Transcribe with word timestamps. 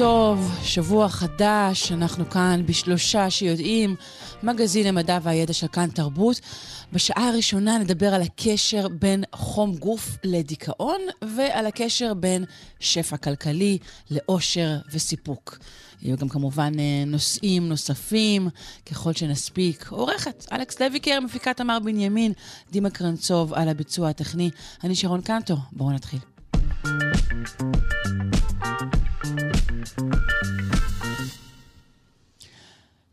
טוב, 0.00 0.52
שבוע 0.62 1.08
חדש, 1.08 1.92
אנחנו 1.92 2.30
כאן 2.30 2.62
בשלושה 2.66 3.30
שיודעים, 3.30 3.96
מגזין 4.42 4.86
המדע 4.86 5.18
והידע 5.22 5.52
של 5.52 5.66
כאן 5.66 5.86
תרבות. 5.90 6.40
בשעה 6.92 7.28
הראשונה 7.28 7.78
נדבר 7.78 8.14
על 8.14 8.22
הקשר 8.22 8.88
בין 8.88 9.24
חום 9.32 9.74
גוף 9.76 10.16
לדיכאון 10.24 11.00
ועל 11.36 11.66
הקשר 11.66 12.14
בין 12.14 12.44
שפע 12.80 13.16
כלכלי 13.16 13.78
לאושר 14.10 14.78
וסיפוק. 14.92 15.58
יהיו 16.02 16.16
גם 16.16 16.28
כמובן 16.28 16.72
אה, 16.78 17.04
נושאים 17.06 17.68
נוספים, 17.68 18.48
ככל 18.90 19.12
שנספיק. 19.12 19.88
עורכת, 19.88 20.46
אלכס 20.52 20.80
לויקר, 20.80 21.20
מפיקת 21.20 21.56
תמר 21.56 21.78
בנימין, 21.78 22.32
דימה 22.70 22.90
קרנצוב 22.90 23.54
על 23.54 23.68
הביצוע 23.68 24.08
הטכני. 24.08 24.50
אני 24.84 24.94
שרון 24.94 25.20
קנטו, 25.20 25.56
בואו 25.72 25.90
נתחיל. 25.90 26.20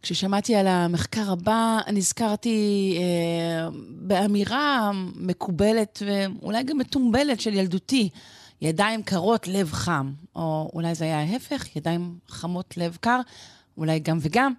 כששמעתי 0.08 0.56
על 0.56 0.68
המחקר 0.68 1.32
הבא, 1.32 1.80
נזכרתי 1.94 2.98
אה, 3.00 3.70
באמירה 3.90 4.92
מקובלת 5.16 6.04
ואולי 6.06 6.64
גם 6.64 6.78
מתומבלת 6.78 7.42
של 7.42 7.54
ילדותי, 7.54 8.10
ידיים 8.62 9.04
קרות, 9.04 9.48
לב 9.48 9.72
חם. 9.72 10.14
או 10.36 10.72
אולי 10.74 10.96
זה 10.96 11.06
היה 11.06 11.20
ההפך, 11.20 11.76
ידיים 11.76 12.18
חמות, 12.28 12.78
לב 12.78 12.98
קר, 13.02 13.20
אולי 13.78 14.00
גם 14.00 14.18
וגם. 14.22 14.54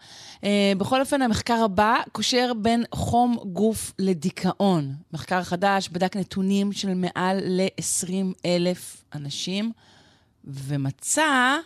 אה, 0.44 0.72
בכל 0.78 1.00
אופן, 1.00 1.22
המחקר 1.22 1.64
הבא 1.64 1.96
קושר 2.12 2.52
בין 2.62 2.84
חום 2.94 3.36
גוף 3.52 3.92
לדיכאון. 3.98 4.94
מחקר 5.12 5.42
חדש 5.42 5.89
בדק 5.89 6.16
נתונים 6.16 6.72
של 6.72 6.94
מעל 6.94 7.41
ל-20 7.44 8.34
אלף 8.44 9.05
אנשים, 9.14 9.72
ומצא... 10.44 11.56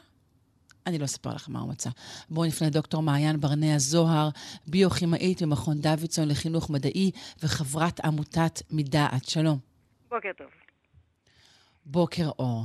אני 0.86 0.98
לא 0.98 1.04
אספר 1.04 1.30
לכם 1.30 1.52
מה 1.52 1.60
הוא 1.60 1.70
מצא. 1.70 1.90
בואו 2.30 2.46
נפנה 2.46 2.68
לדוקטור 2.68 3.02
מעיין 3.02 3.36
ברנע 3.40 3.78
זוהר, 3.78 4.28
ביוכימאית 4.66 5.42
במכון 5.42 5.74
דוידסון 5.80 6.28
לחינוך 6.28 6.70
מדעי 6.70 7.10
וחברת 7.42 8.00
עמותת 8.04 8.54
מדעת. 8.70 9.24
שלום. 9.24 9.58
בוקר 10.08 10.32
טוב. 10.36 10.46
בוקר 11.86 12.28
אור. 12.38 12.62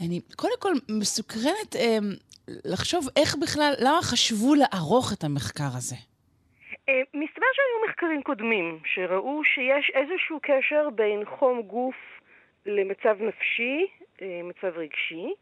אני 0.00 0.20
קודם 0.36 0.58
כל 0.58 0.72
מסוקרנת 0.98 1.76
אה, 1.76 1.98
לחשוב 2.64 3.08
איך 3.16 3.36
בכלל, 3.42 3.72
למה 3.78 4.02
חשבו 4.02 4.54
לערוך 4.54 5.12
את 5.12 5.24
המחקר 5.24 5.70
הזה? 5.76 5.96
אה, 6.88 7.02
מסתבר 7.14 7.46
שהיו 7.54 7.88
מחקרים 7.88 8.22
קודמים 8.22 8.78
שראו 8.84 9.44
שיש 9.44 9.90
איזשהו 9.94 10.38
קשר 10.42 10.90
בין 10.90 11.24
חום 11.38 11.62
גוף 11.62 11.96
למצב 12.66 13.16
נפשי, 13.20 13.86
אה, 14.22 14.40
מצב 14.44 14.76
רגשי. 14.76 15.34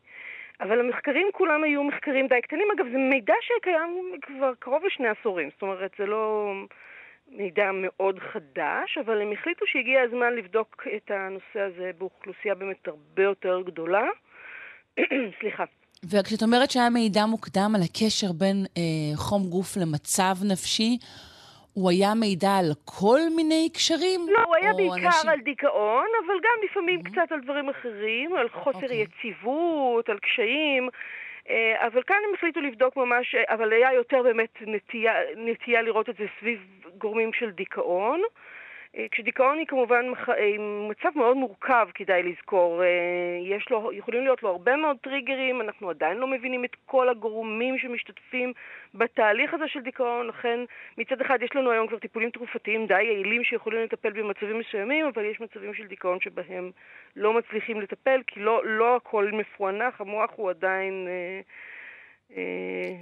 אבל 0.60 0.80
המחקרים 0.80 1.26
כולם 1.32 1.64
היו 1.64 1.84
מחקרים 1.84 2.26
די 2.26 2.40
קטנים. 2.42 2.68
אגב, 2.76 2.86
זה 2.92 2.98
מידע 2.98 3.34
שקיים 3.42 4.12
כבר 4.22 4.52
קרוב 4.58 4.82
לשני 4.86 5.08
עשורים, 5.08 5.48
זאת 5.52 5.62
אומרת, 5.62 5.90
זה 5.98 6.06
לא 6.06 6.52
מידע 7.30 7.70
מאוד 7.74 8.18
חדש, 8.32 8.98
אבל 9.06 9.20
הם 9.22 9.32
החליטו 9.32 9.64
שהגיע 9.66 10.02
הזמן 10.02 10.32
לבדוק 10.34 10.86
את 10.96 11.10
הנושא 11.10 11.60
הזה 11.60 11.90
באוכלוסייה 11.98 12.54
באמת 12.54 12.88
הרבה 12.88 13.22
יותר 13.22 13.62
גדולה. 13.66 14.04
סליחה. 15.40 15.64
וכשאת 16.10 16.42
אומרת 16.42 16.70
שהיה 16.70 16.90
מידע 16.90 17.26
מוקדם 17.26 17.72
על 17.74 17.80
הקשר 17.82 18.32
בין 18.32 18.66
אה, 18.76 19.16
חום 19.16 19.42
גוף 19.50 19.76
למצב 19.76 20.34
נפשי, 20.52 20.98
הוא 21.76 21.90
היה 21.90 22.14
מידע 22.14 22.52
על 22.58 22.70
כל 22.84 23.20
מיני 23.36 23.68
קשרים? 23.74 24.20
לא, 24.28 24.42
הוא 24.46 24.56
היה 24.56 24.72
בעיקר 24.72 25.06
אנשים... 25.06 25.30
על 25.30 25.40
דיכאון, 25.40 26.06
אבל 26.26 26.34
גם 26.42 26.56
לפעמים 26.64 27.00
mm-hmm. 27.00 27.10
קצת 27.10 27.32
על 27.32 27.40
דברים 27.40 27.68
אחרים, 27.68 28.34
על 28.34 28.48
חוסר 28.48 28.78
okay. 28.78 28.82
אוקיי. 28.82 29.02
יציבות, 29.02 30.08
על 30.08 30.18
קשיים. 30.18 30.88
אה, 31.50 31.86
אבל 31.86 32.02
כאן 32.02 32.16
הם 32.28 32.34
החליטו 32.34 32.60
לבדוק 32.60 32.96
ממש, 32.96 33.34
אבל 33.48 33.72
היה 33.72 33.92
יותר 33.92 34.22
באמת 34.22 34.54
נטייה, 34.60 35.12
נטייה 35.36 35.82
לראות 35.82 36.08
את 36.08 36.16
זה 36.16 36.24
סביב 36.40 36.58
גורמים 36.98 37.32
של 37.32 37.50
דיכאון. 37.50 38.22
אה, 38.96 39.06
כשדיכאון 39.10 39.58
היא 39.58 39.66
כמובן 39.66 40.04
אה, 40.28 40.34
מצב 40.90 41.08
מאוד 41.18 41.36
מורכב, 41.36 41.88
כדאי 41.94 42.22
לזכור. 42.22 42.82
אה, 42.82 42.88
יש 43.56 43.70
לו, 43.70 43.92
יכולים 43.92 44.24
להיות 44.24 44.42
לו 44.42 44.48
הרבה 44.48 44.76
מאוד 44.76 44.96
טריגרים, 45.02 45.60
אנחנו 45.60 45.90
עדיין 45.90 46.16
לא 46.16 46.26
מבינים 46.26 46.64
את 46.64 46.76
כל 46.86 47.08
הגורמים 47.08 47.78
שמשתתפים 47.78 48.52
בתהליך 48.94 49.54
הזה 49.54 49.64
של 49.68 49.80
דיכאון, 49.80 50.26
לכן 50.26 50.60
מצד 50.98 51.20
אחד 51.20 51.38
יש 51.42 51.50
לנו 51.54 51.70
היום 51.70 51.86
כבר 51.86 51.98
טיפולים 51.98 52.30
תרופתיים 52.30 52.86
די 52.86 53.02
יעילים 53.02 53.44
שיכולים 53.44 53.82
לטפל 53.82 54.10
במצבים 54.10 54.58
מסוימים, 54.58 55.06
אבל 55.14 55.24
יש 55.24 55.40
מצבים 55.40 55.74
של 55.74 55.86
דיכאון 55.86 56.18
שבהם 56.20 56.70
לא 57.16 57.32
מצליחים 57.38 57.80
לטפל, 57.80 58.20
כי 58.26 58.40
לא, 58.40 58.62
לא 58.64 58.96
הכל 58.96 59.30
מפוענח, 59.32 60.00
המוח 60.00 60.30
הוא 60.36 60.50
עדיין... 60.50 61.08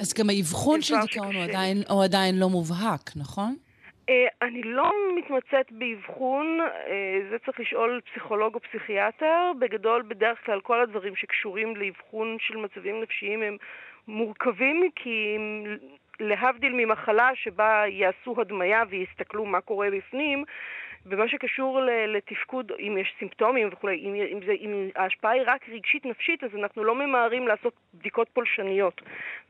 אז 0.00 0.14
גם 0.14 0.30
האבחון 0.30 0.82
של 0.82 0.94
דיכאון 1.02 1.34
הוא 1.34 1.44
עדיין, 1.44 1.82
הוא 1.88 2.04
עדיין 2.04 2.38
לא 2.38 2.48
מובהק, 2.48 3.10
נכון? 3.16 3.56
אה, 4.08 4.26
אני 4.42 4.62
לא 4.62 4.92
מתמצאת 5.16 5.72
באבחון, 5.72 6.60
אה, 6.60 7.20
זה 7.30 7.38
צריך 7.38 7.60
לשאול 7.60 8.00
פסיכולוג 8.10 8.54
או 8.54 8.60
פסיכיאטר. 8.60 9.52
בגדול, 9.58 10.02
בדרך 10.02 10.46
כלל 10.46 10.60
כל 10.60 10.80
הדברים 10.80 11.16
שקשורים 11.16 11.76
לאבחון 11.76 12.36
של 12.40 12.56
מצבים 12.56 13.02
נפשיים 13.02 13.42
הם 13.42 13.56
מורכבים, 14.08 14.90
כי 14.96 15.38
להבדיל 16.20 16.72
ממחלה 16.76 17.30
שבה 17.34 17.84
יעשו 17.88 18.40
הדמיה 18.40 18.82
ויסתכלו 18.88 19.44
מה 19.44 19.60
קורה 19.60 19.90
בפנים, 19.90 20.44
במה 21.06 21.28
שקשור 21.28 21.80
לתפקוד, 22.08 22.72
אם 22.78 22.96
יש 23.00 23.14
סימפטומים 23.18 23.68
וכולי, 23.72 23.96
אם, 23.96 24.14
אם, 24.14 24.40
זה, 24.46 24.52
אם 24.52 24.88
ההשפעה 24.96 25.30
היא 25.30 25.42
רק 25.46 25.68
רגשית 25.68 26.06
נפשית, 26.06 26.44
אז 26.44 26.50
אנחנו 26.54 26.84
לא 26.84 26.94
ממהרים 26.94 27.48
לעשות 27.48 27.74
בדיקות 27.94 28.28
פולשניות. 28.32 29.00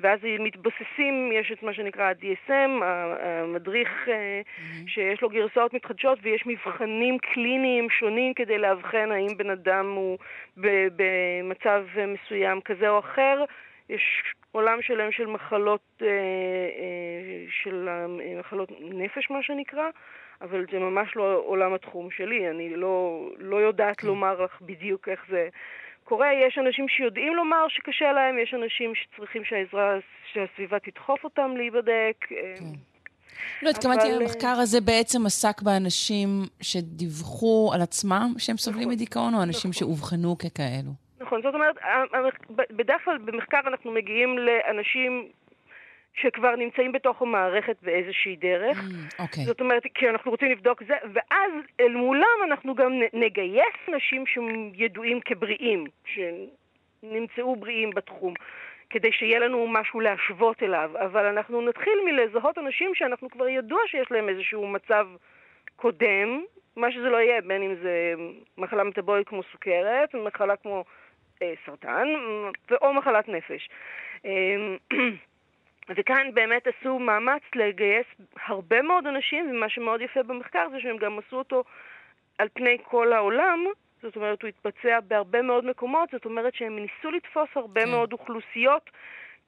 ואז 0.01 0.19
מתבססים, 0.39 1.33
יש 1.33 1.53
את 1.53 1.63
מה 1.63 1.75
שנקרא 1.75 2.05
ה-DSM, 2.05 2.85
המדריך 2.85 3.89
mm-hmm. 4.07 4.91
שיש 4.91 5.23
לו 5.23 5.29
גרסאות 5.29 5.75
מתחדשות, 5.75 6.19
ויש 6.23 6.47
מבחנים 6.47 7.19
קליניים 7.19 7.91
שונים 7.91 8.35
כדי 8.35 8.59
לאבחן 8.59 9.13
האם 9.13 9.37
בן 9.37 9.51
אדם 9.51 9.93
הוא 9.93 10.19
במצב 10.57 11.85
מסוים 12.07 12.61
כזה 12.61 12.89
או 12.89 12.99
אחר. 12.99 13.45
יש 13.89 14.23
עולם 14.53 14.83
שלם 14.83 15.13
של 15.13 15.27
מחלות, 15.27 16.03
אה, 16.03 16.09
אה, 16.09 17.45
של 17.51 17.89
מחלות 18.39 18.69
נפש, 18.81 19.31
מה 19.31 19.43
שנקרא. 19.43 19.89
אבל 20.45 20.65
זה 20.73 20.79
ממש 20.79 21.17
לא 21.17 21.43
עולם 21.45 21.75
התחום 21.75 22.11
שלי, 22.11 22.51
אני 22.51 22.77
לא, 22.77 23.29
לא 23.39 23.57
יודעת 23.57 23.97
כן. 23.97 24.07
לומר 24.07 24.43
לך 24.45 24.61
בדיוק 24.61 25.09
איך 25.09 25.21
זה 25.31 25.49
קורה. 26.05 26.29
יש 26.33 26.59
אנשים 26.59 26.89
שיודעים 26.89 27.35
לומר 27.35 27.67
שקשה 27.69 28.13
להם, 28.13 28.39
יש 28.39 28.55
אנשים 28.55 28.93
שצריכים 28.95 29.45
שהעזרה, 29.45 29.97
שהסביבה 30.33 30.79
תדחוף 30.79 31.25
אותם 31.25 31.57
להיבדק. 31.57 32.17
אה, 32.33 32.55
כן. 32.59 32.65
לא, 33.63 33.71
התכוונתי, 33.71 34.13
המחקר 34.13 34.57
הזה 34.63 34.81
בעצם 34.81 35.27
עסק 35.27 35.63
באנשים 35.63 36.29
שדיווחו 36.61 37.71
על 37.75 37.83
עצמם 37.83 38.33
שהם 38.39 38.57
סובלים 38.57 38.83
נכון, 38.83 38.95
מדיכאון, 38.95 39.35
או 39.35 39.43
אנשים 39.43 39.71
נכון. 39.71 39.73
שאובחנו 39.73 40.39
ככאלו? 40.39 40.91
נכון, 41.21 41.43
זאת 41.43 41.55
אומרת, 41.55 41.77
בדרך 42.71 43.05
כלל 43.05 43.19
במחקר 43.19 43.61
אנחנו 43.67 43.93
מגיעים 43.93 44.39
לאנשים 44.39 45.29
שכבר 46.15 46.57
נמצאים 46.57 46.93
בתוך 46.93 47.23
המערכת 47.23 47.77
באיזושהי 47.83 48.37
דרך. 48.37 48.79
Mm, 48.79 48.83
okay. 48.83 49.23
אוקיי. 49.23 49.45
זאת 49.45 49.61
אומרת, 49.61 49.83
כי 49.95 50.09
אנחנו 50.09 50.31
רוצים 50.31 50.51
לבדוק 50.51 50.83
זה, 50.87 50.95
ואז 51.13 51.53
אל 51.81 51.95
מולם 51.95 52.39
אנחנו 52.45 52.75
גם 52.75 52.93
נגייס 53.13 53.77
נשים 53.97 54.25
שידועים 54.27 55.21
כבריאים, 55.21 55.85
שנמצאו 56.05 57.57
בריאים 57.57 57.91
בתחום. 57.91 58.35
כדי 58.91 59.13
שיהיה 59.13 59.39
לנו 59.39 59.67
משהו 59.69 60.01
להשוות 60.01 60.63
אליו, 60.63 60.91
אבל 60.95 61.25
אנחנו 61.27 61.61
נתחיל 61.61 61.99
מלזהות 62.05 62.59
אנשים 62.59 62.95
שאנחנו 62.95 63.31
כבר 63.31 63.49
ידוע 63.49 63.81
שיש 63.87 64.11
להם 64.11 64.29
איזשהו 64.29 64.67
מצב 64.69 65.07
קודם, 65.77 66.45
מה 66.77 66.93
שזה 66.93 67.09
לא 67.09 67.17
יהיה, 67.17 67.41
בין 67.41 67.63
אם 67.63 67.75
זה 67.83 68.15
מחלה 68.59 68.85
מטבולית 68.85 69.29
כמו 69.29 69.43
סוכרת, 69.53 70.15
מחלה 70.15 70.57
כמו 70.57 70.85
אה, 71.43 71.55
סרטן, 71.67 72.09
או 72.83 72.95
מחלת 72.95 73.29
נפש. 73.29 73.69
וכאן 75.89 76.31
באמת 76.35 76.67
עשו 76.67 76.99
מאמץ 76.99 77.43
לגייס 77.55 78.07
הרבה 78.47 78.83
מאוד 78.83 79.07
אנשים, 79.07 79.51
ומה 79.51 79.69
שמאוד 79.69 80.01
יפה 80.01 80.23
במחקר 80.23 80.69
זה 80.71 80.81
שהם 80.81 80.97
גם 80.97 81.19
עשו 81.19 81.37
אותו 81.37 81.65
על 82.39 82.49
פני 82.55 82.79
כל 82.83 83.13
העולם, 83.13 83.65
זאת 84.03 84.17
אומרת, 84.17 84.43
הוא 84.43 84.49
התבצע 84.49 85.01
בהרבה 85.01 85.43
מאוד 85.43 85.65
מקומות, 85.65 86.09
זאת 86.13 86.25
אומרת 86.25 86.55
שהם 86.55 86.77
ניסו 86.79 87.11
לתפוס 87.11 87.49
הרבה 87.55 87.81
כן. 87.81 87.91
מאוד 87.91 88.13
אוכלוסיות 88.13 88.91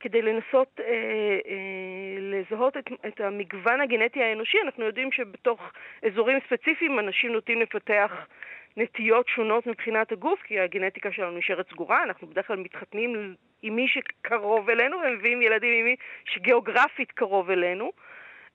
כדי 0.00 0.23
לנסות 0.23 0.81
אה, 0.81 0.85
אה, 0.85 2.19
לזהות 2.21 2.77
את, 2.77 2.88
את 3.09 3.21
המגוון 3.21 3.81
הגנטי 3.81 4.23
האנושי, 4.23 4.59
אנחנו 4.65 4.85
יודעים 4.85 5.12
שבתוך 5.12 5.61
אזורים 6.06 6.38
ספציפיים 6.47 6.99
אנשים 6.99 7.33
נוטים 7.33 7.61
לפתח 7.61 8.12
נטיות 8.76 9.28
שונות 9.28 9.67
מבחינת 9.67 10.12
הגוף, 10.12 10.43
כי 10.43 10.61
הגנטיקה 10.61 11.12
שלנו 11.12 11.38
נשארת 11.38 11.70
סגורה, 11.70 12.02
אנחנו 12.02 12.26
בדרך 12.26 12.46
כלל 12.46 12.56
מתחתנים 12.56 13.34
עם 13.62 13.76
מי 13.76 13.88
שקרוב 13.88 14.70
אלינו 14.70 14.96
ומביאים 14.99 15.43
ילדים 15.43 15.75
עם 15.78 15.84
מי 15.84 15.96
שגיאוגרפית 16.25 17.12
קרוב 17.12 17.50
אלינו. 17.50 17.93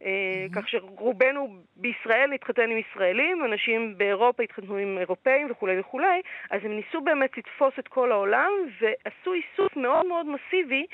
Mm-hmm. 0.02 0.56
כך 0.56 0.70
שרובנו 0.70 1.56
בישראל 1.76 2.30
נתחתן 2.30 2.72
עם 2.72 2.78
ישראלים, 2.78 3.46
אנשים 3.46 3.98
באירופה 3.98 4.44
התחתנו 4.44 4.78
עם 4.78 4.98
אירופאים 4.98 5.52
וכולי 5.52 5.80
וכולי, 5.80 6.22
אז 6.50 6.62
הם 6.66 6.72
ניסו 6.76 7.02
באמת 7.02 7.38
לתפוס 7.38 7.74
את 7.80 7.88
כל 7.88 8.12
העולם 8.12 8.52
ועשו 8.82 9.34
איסוף 9.34 9.76
מאוד 9.76 10.06
מאוד 10.06 10.26
מסיבי 10.26 10.86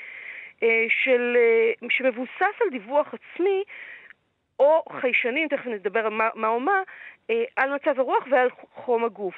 אה, 0.62 0.86
של, 0.88 1.36
אה, 1.36 1.88
שמבוסס 1.90 2.60
על 2.60 2.70
דיווח 2.70 3.14
עצמי 3.14 3.64
או 4.58 4.82
חיישנים, 5.00 5.48
תכף 5.48 5.66
נדבר 5.66 6.06
על 6.06 6.12
מה, 6.12 6.28
מה 6.34 6.48
או 6.48 6.60
מה, 6.60 6.82
על 7.56 7.74
מצב 7.74 8.00
הרוח 8.00 8.24
ועל 8.30 8.48
חום 8.74 9.04
הגוף. 9.04 9.34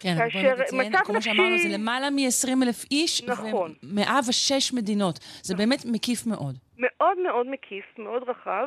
כן, 0.00 0.14
כאשר 0.18 0.54
מצב 0.72 0.98
נפשי... 0.98 1.04
כמו 1.04 1.22
שאמרנו, 1.22 1.58
זה 1.58 1.68
למעלה 1.78 2.10
מ-20 2.10 2.62
אלף 2.62 2.84
איש, 2.90 3.24
נכון. 3.24 3.74
ו-106 3.82 4.76
מדינות. 4.76 5.18
זה 5.42 5.54
נכון. 5.54 5.68
באמת 5.68 5.84
מקיף 5.92 6.26
מאוד. 6.26 6.54
מאוד 6.78 7.18
מאוד 7.18 7.46
מקיף, 7.46 7.84
מאוד 7.98 8.22
רחב. 8.28 8.66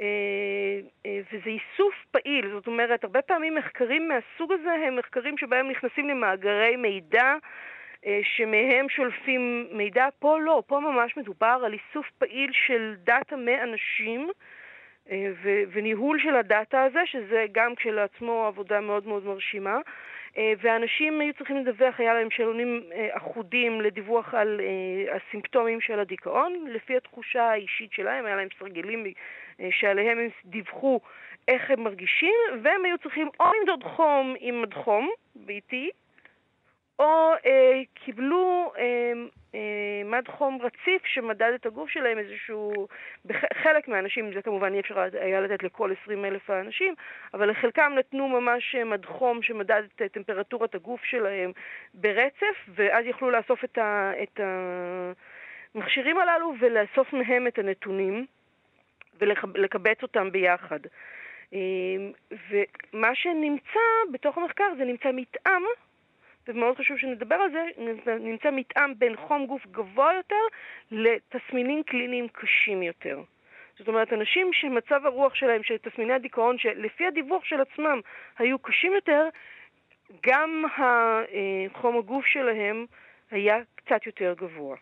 אה, 0.00 0.06
אה, 1.06 1.20
וזה 1.32 1.50
איסוף 1.50 1.94
פעיל, 2.10 2.50
זאת 2.54 2.66
אומרת, 2.66 3.04
הרבה 3.04 3.22
פעמים 3.22 3.54
מחקרים 3.54 4.08
מהסוג 4.08 4.52
הזה 4.52 4.70
הם 4.86 4.96
מחקרים 4.96 5.38
שבהם 5.38 5.70
נכנסים 5.70 6.08
למאגרי 6.08 6.76
מידע 6.76 7.34
אה, 8.06 8.20
שמהם 8.36 8.88
שולפים 8.88 9.68
מידע. 9.72 10.06
פה 10.18 10.38
לא, 10.40 10.62
פה 10.66 10.80
ממש 10.80 11.16
מדובר 11.16 11.62
על 11.64 11.72
איסוף 11.72 12.06
פעיל 12.18 12.50
של 12.66 12.94
דאטה 13.04 13.36
מאנשים 13.36 14.30
וניהול 15.72 16.20
של 16.20 16.34
הדאטה 16.34 16.82
הזה, 16.82 17.00
שזה 17.06 17.46
גם 17.52 17.74
כשלעצמו 17.74 18.44
עבודה 18.46 18.80
מאוד 18.80 19.06
מאוד 19.06 19.26
מרשימה. 19.26 19.78
אה, 20.38 20.52
ואנשים 20.60 21.20
היו 21.20 21.34
צריכים 21.34 21.56
לדווח, 21.56 22.00
היה 22.00 22.14
להם 22.14 22.30
שאלונים 22.30 22.82
אה, 22.92 23.08
אחודים 23.10 23.80
לדיווח 23.80 24.34
על 24.34 24.60
אה, 24.60 25.16
הסימפטומים 25.16 25.80
של 25.80 25.98
הדיכאון, 25.98 26.64
לפי 26.68 26.96
התחושה 26.96 27.42
האישית 27.42 27.92
שלהם, 27.92 28.26
היה 28.26 28.36
להם 28.36 28.48
סרגלים 28.58 29.04
שעליהם 29.70 30.18
הם 30.18 30.28
דיווחו 30.44 31.00
איך 31.48 31.70
הם 31.70 31.84
מרגישים, 31.84 32.34
והם 32.62 32.84
היו 32.84 32.98
צריכים 32.98 33.28
או 33.40 33.44
למדוד 33.60 33.84
חום 33.84 34.34
עם 34.38 34.62
מד 34.62 34.74
חום 34.74 35.10
ביתי, 35.34 35.90
או 36.98 37.32
אה, 37.46 37.82
קיבלו 37.94 38.72
אה, 38.78 38.82
אה, 38.82 39.22
מד 40.04 40.28
חום 40.28 40.58
רציף 40.62 41.06
שמדד 41.06 41.52
את 41.54 41.66
הגוף 41.66 41.90
שלהם 41.90 42.18
איזשהו... 42.18 42.88
חלק 43.62 43.88
מהאנשים, 43.88 44.32
זה 44.34 44.42
כמובן 44.42 44.74
אי 44.74 44.80
אפשר 44.80 44.98
היה 44.98 45.40
לתת 45.40 45.62
לכל 45.62 45.90
20 46.02 46.24
אלף 46.24 46.50
האנשים, 46.50 46.94
אבל 47.34 47.50
לחלקם 47.50 47.92
נתנו 47.98 48.28
ממש 48.28 48.74
מד 48.74 49.06
חום 49.06 49.42
שמדד 49.42 49.82
את 49.96 50.02
טמפרטורת 50.12 50.74
הגוף 50.74 51.04
שלהם 51.04 51.52
ברצף, 51.94 52.56
ואז 52.74 53.06
יכלו 53.06 53.30
לאסוף 53.30 53.64
את, 53.64 53.78
ה, 53.78 54.12
את 54.22 54.40
המכשירים 55.74 56.18
הללו 56.18 56.54
ולאסוף 56.60 57.12
מהם 57.12 57.46
את 57.46 57.58
הנתונים 57.58 58.26
ולקבץ 59.20 60.02
אותם 60.02 60.32
ביחד. 60.32 60.80
אה, 61.54 61.58
ומה 62.50 63.14
שנמצא 63.14 63.80
בתוך 64.12 64.38
המחקר 64.38 64.68
זה 64.78 64.84
נמצא 64.84 65.08
מתאם 65.12 65.62
ומאוד 66.48 66.76
חשוב 66.76 66.98
שנדבר 66.98 67.34
על 67.34 67.50
זה, 67.50 67.64
נמצא 68.20 68.50
מתאם 68.52 68.98
בין 68.98 69.16
חום 69.16 69.46
גוף 69.46 69.66
גבוה 69.66 70.14
יותר 70.14 70.42
לתסמינים 70.90 71.82
קליניים 71.82 72.28
קשים 72.28 72.82
יותר. 72.82 73.20
זאת 73.78 73.88
אומרת, 73.88 74.12
אנשים 74.12 74.52
שמצב 74.52 75.06
הרוח 75.06 75.34
שלהם, 75.34 75.62
של 75.62 75.76
תסמיני 75.78 76.12
הדיכאון, 76.12 76.58
שלפי 76.58 77.06
הדיווח 77.06 77.44
של 77.44 77.60
עצמם 77.60 78.00
היו 78.38 78.58
קשים 78.58 78.92
יותר, 78.92 79.28
גם 80.26 80.64
חום 81.72 81.98
הגוף 81.98 82.26
שלהם 82.26 82.86
היה 83.30 83.56
קצת 83.74 84.06
יותר 84.06 84.34
גבוה. 84.38 84.76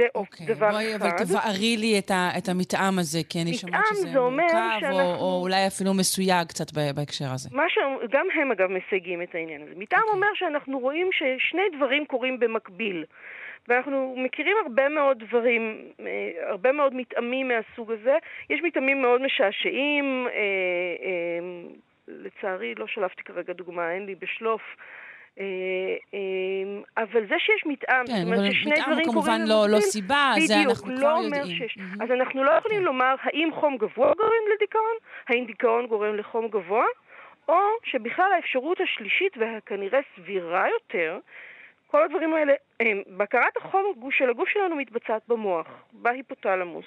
זה 0.00 0.06
okay, 0.06 0.10
אוקיי, 0.14 0.46
דבר 0.46 0.68
אחד. 0.70 1.06
אבל 1.06 1.10
תבערי 1.24 1.76
לי 1.76 1.98
את, 1.98 2.10
ה, 2.10 2.28
את 2.38 2.48
המתאם 2.48 2.98
הזה, 2.98 3.18
כי 3.28 3.42
אני 3.42 3.54
שומעת 3.54 3.84
שזה 3.86 4.20
מורכב, 4.20 4.80
שאנחנו... 4.80 5.00
או, 5.00 5.14
או 5.20 5.40
אולי 5.42 5.66
אפילו 5.66 5.94
מסויג 5.94 6.46
קצת 6.48 6.72
בהקשר 6.96 7.30
הזה. 7.34 7.48
ש... 7.68 7.78
גם 8.10 8.26
הם, 8.34 8.52
אגב, 8.52 8.68
מסייגים 8.70 9.22
את 9.22 9.34
העניין 9.34 9.62
הזה. 9.62 9.72
מתאם. 9.76 9.98
אוקיי. 9.98 10.14
אומר 10.14 10.26
שאנחנו 10.34 10.78
רואים 10.78 11.10
ששני 11.12 11.62
דברים 11.76 12.04
קורים 12.04 12.38
במקביל. 12.38 13.04
ואנחנו 13.68 14.14
מכירים 14.18 14.56
הרבה 14.62 14.88
מאוד 14.88 15.18
דברים, 15.18 15.90
אה, 16.00 16.50
הרבה 16.50 16.72
מאוד 16.72 16.94
מתאמים 16.94 17.48
מהסוג 17.48 17.92
הזה. 17.92 18.16
יש 18.50 18.60
מתאמים 18.62 19.02
מאוד 19.02 19.22
משעשעים, 19.22 20.26
אה, 20.26 20.32
אה, 21.06 21.70
לצערי 22.08 22.74
לא 22.74 22.86
שלפתי 22.86 23.22
כרגע 23.22 23.52
דוגמה, 23.52 23.92
אין 23.92 24.06
לי 24.06 24.14
בשלוף. 24.14 24.62
אה, 25.40 25.46
אה, 26.14 27.02
אבל 27.02 27.26
זה 27.28 27.34
שיש 27.38 27.66
מתאם, 27.66 28.06
כן, 28.06 28.12
זאת 28.12 28.24
אומרת 28.24 28.52
ששני 28.52 28.74
דברים 28.74 28.86
קורים... 28.86 28.86
כן, 28.86 28.90
אבל 28.90 29.00
מתאם 29.00 29.06
הוא 29.06 29.12
כמובן 29.12 29.40
לא, 29.46 29.66
לא 29.68 29.80
סיבה, 29.80 30.32
בדיוק, 30.34 30.48
זה 30.48 30.62
אנחנו 30.62 30.90
לא 30.90 30.96
כבר 30.98 31.18
יודעים. 31.22 31.56
שיש. 31.56 31.78
Mm-hmm. 31.78 32.04
אז 32.04 32.10
אנחנו 32.10 32.44
לא 32.44 32.50
יכולים 32.50 32.78
כן. 32.78 32.84
לומר 32.84 33.14
האם 33.22 33.48
חום 33.60 33.76
גבוה 33.76 34.12
גורם 34.14 34.44
לדיכאון, 34.54 34.96
האם 35.28 35.44
דיכאון 35.44 35.86
גורם 35.86 36.16
לחום 36.16 36.48
גבוה, 36.48 36.86
או 37.48 37.58
שבכלל 37.84 38.32
האפשרות 38.32 38.80
השלישית 38.80 39.36
והכנראה 39.36 40.00
סבירה 40.16 40.68
יותר, 40.68 41.18
כל 41.86 42.02
הדברים 42.02 42.34
האלה, 42.34 42.52
בקרת 43.16 43.56
החום 43.56 44.10
של 44.10 44.30
הגוף 44.30 44.48
שלנו 44.48 44.76
מתבצעת 44.76 45.22
במוח, 45.28 45.66
בהיפותלמוס. 45.92 46.86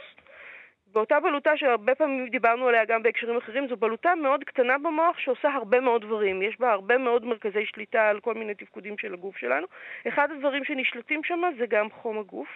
באותה 0.94 1.20
בלוטה 1.20 1.58
שהרבה 1.58 1.96
פעמים 1.96 2.28
דיברנו 2.30 2.68
עליה 2.68 2.86
גם 2.86 3.04
בהקשרים 3.04 3.38
אחרים, 3.38 3.68
זו 3.68 3.78
בלוטה 3.78 4.16
מאוד 4.16 4.44
קטנה 4.44 4.78
במוח 4.78 5.18
שעושה 5.18 5.50
הרבה 5.50 5.80
מאוד 5.80 6.02
דברים. 6.02 6.42
יש 6.42 6.60
בה 6.60 6.72
הרבה 6.72 6.98
מאוד 6.98 7.26
מרכזי 7.26 7.66
שליטה 7.66 8.10
על 8.10 8.20
כל 8.20 8.34
מיני 8.34 8.56
תפקודים 8.56 8.98
של 8.98 9.14
הגוף 9.14 9.38
שלנו. 9.38 9.68
אחד 10.08 10.32
הדברים 10.32 10.64
שנשלטים 10.64 11.24
שם 11.24 11.42
זה 11.58 11.66
גם 11.66 11.90
חום 11.90 12.20
הגוף. 12.20 12.48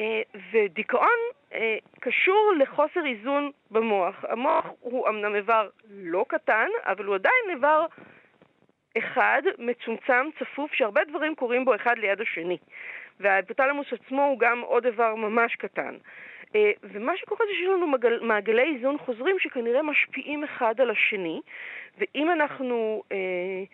אה, 0.00 0.22
ודיכאון 0.52 1.18
אה, 1.52 1.76
קשור 2.00 2.52
לחוסר 2.58 3.06
איזון 3.06 3.50
במוח. 3.70 4.24
המוח 4.28 4.66
הוא 4.80 5.08
אמנם 5.08 5.34
איבר 5.34 5.68
לא 5.90 6.24
קטן, 6.28 6.68
אבל 6.84 7.04
הוא 7.04 7.14
עדיין 7.14 7.44
איבר 7.50 7.86
אחד, 8.98 9.42
מצומצם, 9.58 10.26
צפוף, 10.38 10.74
שהרבה 10.74 11.04
דברים 11.04 11.34
קורים 11.34 11.64
בו 11.64 11.74
אחד 11.74 11.98
ליד 11.98 12.20
השני. 12.20 12.58
וההיפותלמוס 13.20 13.86
עצמו 13.92 14.24
הוא 14.24 14.38
גם 14.38 14.60
עוד 14.60 14.86
איבר 14.86 15.14
ממש 15.14 15.56
קטן. 15.56 15.94
אה, 16.54 16.70
ומה 16.82 17.16
שקורה 17.16 17.46
זה 17.46 17.52
שיש 17.54 17.68
לנו 17.68 17.86
מעגל, 17.86 18.18
מעגלי 18.22 18.74
איזון 18.74 18.98
חוזרים 18.98 19.38
שכנראה 19.38 19.82
משפיעים 19.82 20.44
אחד 20.44 20.80
על 20.80 20.90
השני, 20.90 21.40
ואם 21.98 22.30
אנחנו 22.30 23.02
אה, 23.12 23.64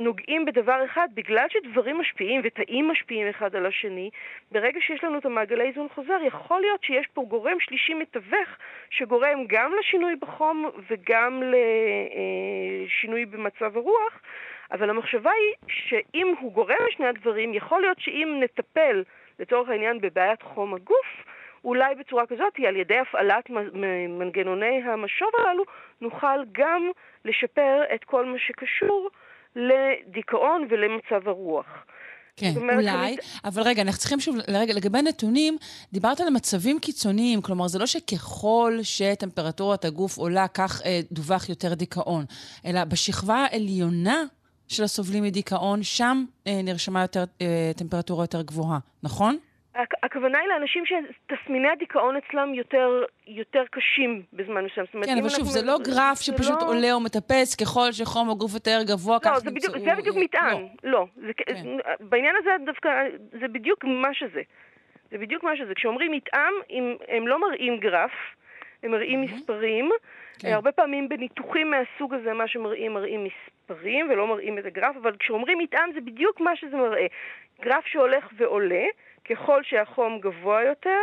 נוגעים 0.00 0.44
בדבר 0.44 0.84
אחד, 0.84 1.08
בגלל 1.14 1.46
שדברים 1.48 1.98
משפיעים 1.98 2.40
ותאים 2.44 2.88
משפיעים 2.88 3.28
אחד 3.28 3.56
על 3.56 3.66
השני, 3.66 4.10
ברגע 4.52 4.80
שיש 4.80 5.04
לנו 5.04 5.18
את 5.18 5.26
המעגלי 5.26 5.68
איזון 5.68 5.88
חוזר, 5.94 6.18
יכול 6.26 6.60
להיות 6.60 6.84
שיש 6.84 7.06
פה 7.06 7.24
גורם 7.28 7.60
שלישי 7.60 7.94
מתווך 7.94 8.48
שגורם 8.90 9.44
גם 9.46 9.72
לשינוי 9.80 10.16
בחום 10.16 10.70
וגם 10.90 11.42
לשינוי 12.86 13.26
במצב 13.26 13.76
הרוח, 13.76 14.20
אבל 14.72 14.90
המחשבה 14.90 15.30
היא 15.30 15.54
שאם 15.68 16.34
הוא 16.40 16.52
גורם 16.52 16.76
לשני 16.88 17.06
הדברים, 17.06 17.54
יכול 17.54 17.80
להיות 17.80 18.00
שאם 18.00 18.40
נטפל, 18.42 19.02
לצורך 19.38 19.68
העניין, 19.68 20.00
בבעיית 20.00 20.42
חום 20.42 20.74
הגוף, 20.74 21.24
אולי 21.64 21.94
בצורה 21.94 22.26
כזאת, 22.26 22.52
על 22.68 22.76
ידי 22.76 22.98
הפעלת 22.98 23.50
מנגנוני 24.08 24.82
המשוב 24.82 25.28
הללו, 25.38 25.64
נוכל 26.00 26.44
גם 26.52 26.90
לשפר 27.24 27.82
את 27.94 28.04
כל 28.04 28.26
מה 28.26 28.38
שקשור 28.38 29.08
לדיכאון 29.56 30.66
ולמצב 30.70 31.28
הרוח. 31.28 31.66
כן, 32.36 32.52
אולי, 32.56 32.88
אני... 32.88 33.16
אבל 33.44 33.62
רגע, 33.62 33.82
אנחנו 33.82 33.98
צריכים 33.98 34.20
שוב, 34.20 34.36
לרגע, 34.48 34.74
לגבי 34.74 35.02
נתונים, 35.02 35.56
דיברת 35.92 36.20
על 36.20 36.30
מצבים 36.30 36.78
קיצוניים, 36.78 37.42
כלומר, 37.42 37.68
זה 37.68 37.78
לא 37.78 37.86
שככל 37.86 38.78
שטמפרטורת 38.82 39.84
הגוף 39.84 40.16
עולה, 40.16 40.48
כך 40.48 40.82
אה, 40.84 41.00
דווח 41.12 41.48
יותר 41.48 41.74
דיכאון, 41.74 42.24
אלא 42.66 42.84
בשכבה 42.84 43.34
העליונה 43.34 44.22
של 44.68 44.84
הסובלים 44.84 45.24
מדיכאון, 45.24 45.82
שם 45.82 46.24
אה, 46.46 46.60
נרשמה 46.62 47.02
יותר, 47.02 47.24
אה, 47.40 47.70
טמפרטורה 47.76 48.24
יותר 48.24 48.42
גבוהה, 48.42 48.78
נכון? 49.02 49.38
הכוונה 50.02 50.38
היא 50.38 50.48
לאנשים 50.48 50.84
שתסמיני 50.86 51.68
הדיכאון 51.68 52.16
אצלם 52.16 52.54
יותר, 52.54 53.04
יותר 53.26 53.62
קשים 53.70 54.22
בזמן 54.32 54.64
מסוים. 54.64 54.86
כן, 55.04 55.18
אבל 55.20 55.28
שוב, 55.28 55.44
זה 55.44 55.62
לא 55.62 55.78
גרף 55.78 56.20
שפשוט 56.20 56.62
לא... 56.62 56.66
עולה 56.66 56.92
או 56.92 57.00
מטפס 57.00 57.54
ככל 57.54 57.92
שחום 57.92 58.30
הגוף 58.30 58.54
יותר 58.54 58.78
גבוה, 58.86 59.14
לא, 59.14 59.30
כך 59.30 59.38
זה 59.38 59.50
בדיוק, 59.50 59.78
זה 59.78 59.94
בדיוק 59.98 60.16
מטען. 60.16 60.66
לא. 60.84 60.90
לא. 60.90 61.06
זה, 61.16 61.32
כן. 61.36 61.76
בעניין 62.00 62.34
הזה 62.38 62.50
דווקא, 62.66 62.88
זה 63.40 63.48
בדיוק 63.48 63.84
מה 63.84 64.14
שזה. 64.14 64.42
זה 65.10 65.18
בדיוק 65.18 65.44
מה 65.44 65.56
שזה. 65.56 65.74
כשאומרים 65.74 66.12
מטעם, 66.12 66.54
הם, 66.70 66.96
הם 67.08 67.28
לא 67.28 67.40
מראים 67.40 67.76
גרף, 67.76 68.10
הם 68.82 68.90
מראים 68.90 69.24
mm-hmm. 69.24 69.34
מספרים. 69.34 69.90
כן. 70.38 70.52
הרבה 70.52 70.72
פעמים 70.72 71.08
בניתוחים 71.08 71.70
מהסוג 71.70 72.14
הזה, 72.14 72.32
מה 72.32 72.48
שמראים, 72.48 72.92
מראים 72.94 73.24
מספרים 73.24 74.10
ולא 74.10 74.26
מראים 74.26 74.58
את 74.58 74.64
הגרף, 74.64 74.96
אבל 75.02 75.16
כשאומרים 75.18 75.58
מטעם 75.58 75.90
זה 75.94 76.00
בדיוק 76.00 76.40
מה 76.40 76.56
שזה 76.56 76.76
מראה. 76.76 77.06
גרף 77.60 77.86
שהולך 77.86 78.28
ועולה, 78.36 78.84
ככל 79.30 79.62
שהחום 79.62 80.20
גבוה 80.20 80.62
יותר, 80.64 81.00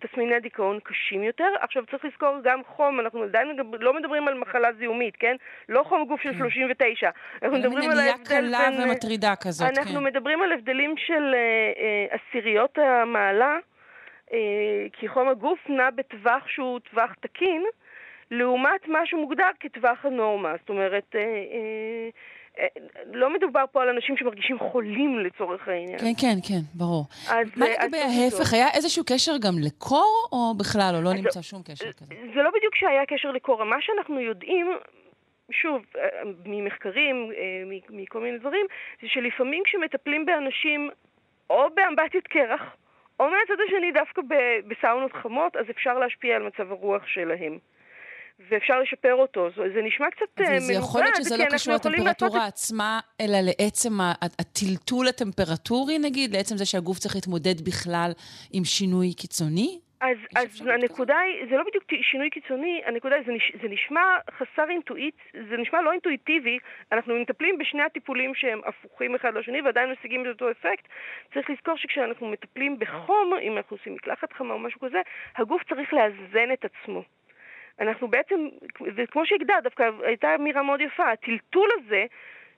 תסמיני 0.00 0.34
הדיכאון 0.34 0.78
קשים 0.84 1.22
יותר. 1.22 1.48
עכשיו 1.60 1.86
צריך 1.90 2.04
לזכור 2.04 2.36
גם 2.44 2.60
חום, 2.76 3.00
אנחנו 3.00 3.22
עדיין 3.22 3.56
לא 3.80 3.94
מדברים 3.94 4.28
על 4.28 4.34
מחלה 4.34 4.68
זיהומית, 4.78 5.16
כן? 5.16 5.36
לא 5.68 5.82
חום 5.88 6.04
גוף 6.04 6.20
של 6.20 6.38
39. 6.38 7.10
אנחנו 7.42 7.58
מדברים 7.58 7.90
על 7.90 7.98
ההבדל 7.98 8.40
בין... 8.40 8.50
קלה 8.50 8.84
ומטרידה 8.84 9.36
כזאת, 9.36 9.68
אנחנו 9.68 9.82
כן. 9.82 9.88
אנחנו 9.88 10.00
מדברים 10.00 10.42
על 10.42 10.52
הבדלים 10.52 10.94
של 10.96 11.34
עשיריות 12.10 12.78
המעלה, 12.78 13.56
כי 14.92 15.08
חום 15.08 15.28
הגוף 15.28 15.58
נע 15.68 15.90
בטווח 15.90 16.48
שהוא 16.48 16.80
טווח 16.80 17.14
תקין. 17.20 17.64
לעומת 18.30 18.88
מה 18.88 18.98
שמוגדר 19.04 19.48
כטווח 19.60 20.04
הנורמה. 20.04 20.52
זאת 20.60 20.68
אומרת, 20.68 21.06
אה, 21.14 21.20
אה, 21.20 21.26
אה, 21.26 22.08
לא 23.12 23.34
מדובר 23.34 23.64
פה 23.72 23.82
על 23.82 23.88
אנשים 23.88 24.16
שמרגישים 24.16 24.58
חולים 24.58 25.18
לצורך 25.18 25.68
העניין. 25.68 25.98
כן, 25.98 26.12
כן, 26.20 26.36
כן, 26.48 26.60
ברור. 26.74 27.04
אז, 27.30 27.46
מה 27.56 27.66
לגבי 27.68 27.98
ההפך? 27.98 28.54
היה 28.54 28.66
איזשהו 28.74 29.04
קשר 29.06 29.32
גם 29.42 29.54
לקור, 29.66 30.28
או 30.32 30.54
בכלל, 30.58 30.94
או 30.96 31.02
לא 31.02 31.12
נמצא 31.12 31.42
שום 31.42 31.62
קשר 31.62 31.92
כזה? 31.92 32.14
זה 32.34 32.42
לא 32.42 32.50
בדיוק 32.50 32.74
שהיה 32.74 33.06
קשר 33.06 33.30
לקור. 33.30 33.64
מה 33.64 33.76
שאנחנו 33.80 34.20
יודעים... 34.20 34.66
שוב, 35.50 35.82
ממחקרים, 36.44 37.32
מכל 37.90 38.20
מיני 38.20 38.38
דברים, 38.38 38.66
זה 39.02 39.08
שלפעמים 39.08 39.62
כשמטפלים 39.66 40.26
באנשים 40.26 40.90
או 41.50 41.66
באמבטיות 41.74 42.26
קרח, 42.26 42.62
או 43.20 43.24
מהצד 43.24 43.62
השני 43.66 43.92
דווקא 43.92 44.22
בסאונות 44.68 45.12
חמות, 45.12 45.56
אז 45.56 45.64
אפשר 45.70 45.98
להשפיע 45.98 46.36
על 46.36 46.42
מצב 46.42 46.72
הרוח 46.72 47.06
שלהם. 47.06 47.58
ואפשר 48.50 48.80
לשפר 48.80 49.14
אותו. 49.14 49.48
זה 49.56 49.82
נשמע 49.82 50.06
קצת 50.10 50.40
מנוגד, 50.40 50.58
זה 50.58 50.72
יכול 50.72 51.00
להיות 51.00 51.16
שזה 51.16 51.36
לא 51.36 51.44
קשור 51.50 51.74
לטמפרטורה 51.74 52.38
לעשות... 52.38 52.52
עצמה, 52.52 53.00
אלא 53.20 53.38
לעצם 53.40 53.92
הטלטול 54.40 55.08
הטמפרטורי, 55.08 55.98
נגיד, 55.98 56.36
לעצם 56.36 56.56
זה 56.56 56.66
שהגוף 56.66 56.98
צריך 56.98 57.14
להתמודד 57.14 57.60
בכלל 57.60 58.10
עם 58.52 58.64
שינוי 58.64 59.14
קיצוני? 59.14 59.78
אז, 60.00 60.16
אז 60.36 60.66
הנקודה 60.74 61.18
היא, 61.18 61.46
זה 61.50 61.56
לא 61.56 61.64
בדיוק 61.68 61.84
שינוי 62.02 62.30
קיצוני, 62.30 62.82
הנקודה 62.84 63.16
היא, 63.16 63.24
זה, 63.26 63.32
נש, 63.32 63.52
זה 63.62 63.68
נשמע 63.68 64.02
חסר 64.30 64.70
אינטואיט, 64.70 65.14
זה 65.50 65.56
נשמע 65.56 65.82
לא 65.82 65.92
אינטואיטיבי, 65.92 66.58
אנחנו 66.92 67.14
מטפלים 67.20 67.58
בשני 67.58 67.82
הטיפולים 67.82 68.34
שהם 68.34 68.60
הפוכים 68.64 69.14
אחד 69.14 69.34
לשני 69.34 69.62
ועדיין 69.62 69.90
משיגים 69.90 70.22
את 70.22 70.26
אותו 70.26 70.50
אפקט. 70.50 70.88
צריך 71.34 71.50
לזכור 71.50 71.76
שכשאנחנו 71.76 72.28
מטפלים 72.28 72.78
בחום, 72.78 73.32
אם 73.42 73.56
אנחנו 73.56 73.76
עושים 73.76 73.94
מקלחת 73.94 74.32
חמה 74.32 74.54
או 74.54 74.58
משהו 74.58 74.80
כזה, 74.80 75.00
הגוף 75.36 75.62
צריך 75.68 75.94
לאזן 75.94 76.52
את 76.52 76.64
עצמו. 76.64 77.02
אנחנו 77.80 78.08
בעצם, 78.08 78.48
וכמו 78.96 79.26
שהגדרת, 79.26 79.62
דווקא 79.62 79.90
הייתה 80.02 80.34
אמירה 80.34 80.62
מאוד 80.62 80.80
יפה, 80.80 81.10
הטלטול 81.10 81.68
הזה, 81.78 82.04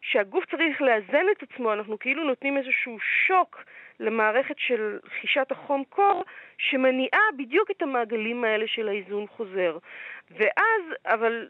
שהגוף 0.01 0.45
צריך 0.51 0.83
לאזן 0.83 1.27
את 1.33 1.43
עצמו, 1.43 1.73
אנחנו 1.73 1.99
כאילו 1.99 2.25
נותנים 2.25 2.57
איזשהו 2.57 2.99
שוק 3.01 3.65
למערכת 4.01 4.55
של 4.59 4.99
חישת 5.21 5.51
החום 5.51 5.85
קור, 5.89 6.25
שמניעה 6.59 7.21
בדיוק 7.37 7.71
את 7.71 7.83
המעגלים 7.83 8.45
האלה 8.45 8.67
של 8.67 8.89
האיזון 8.89 9.27
חוזר. 9.27 9.79
ואז, 10.31 10.83
אבל 11.07 11.49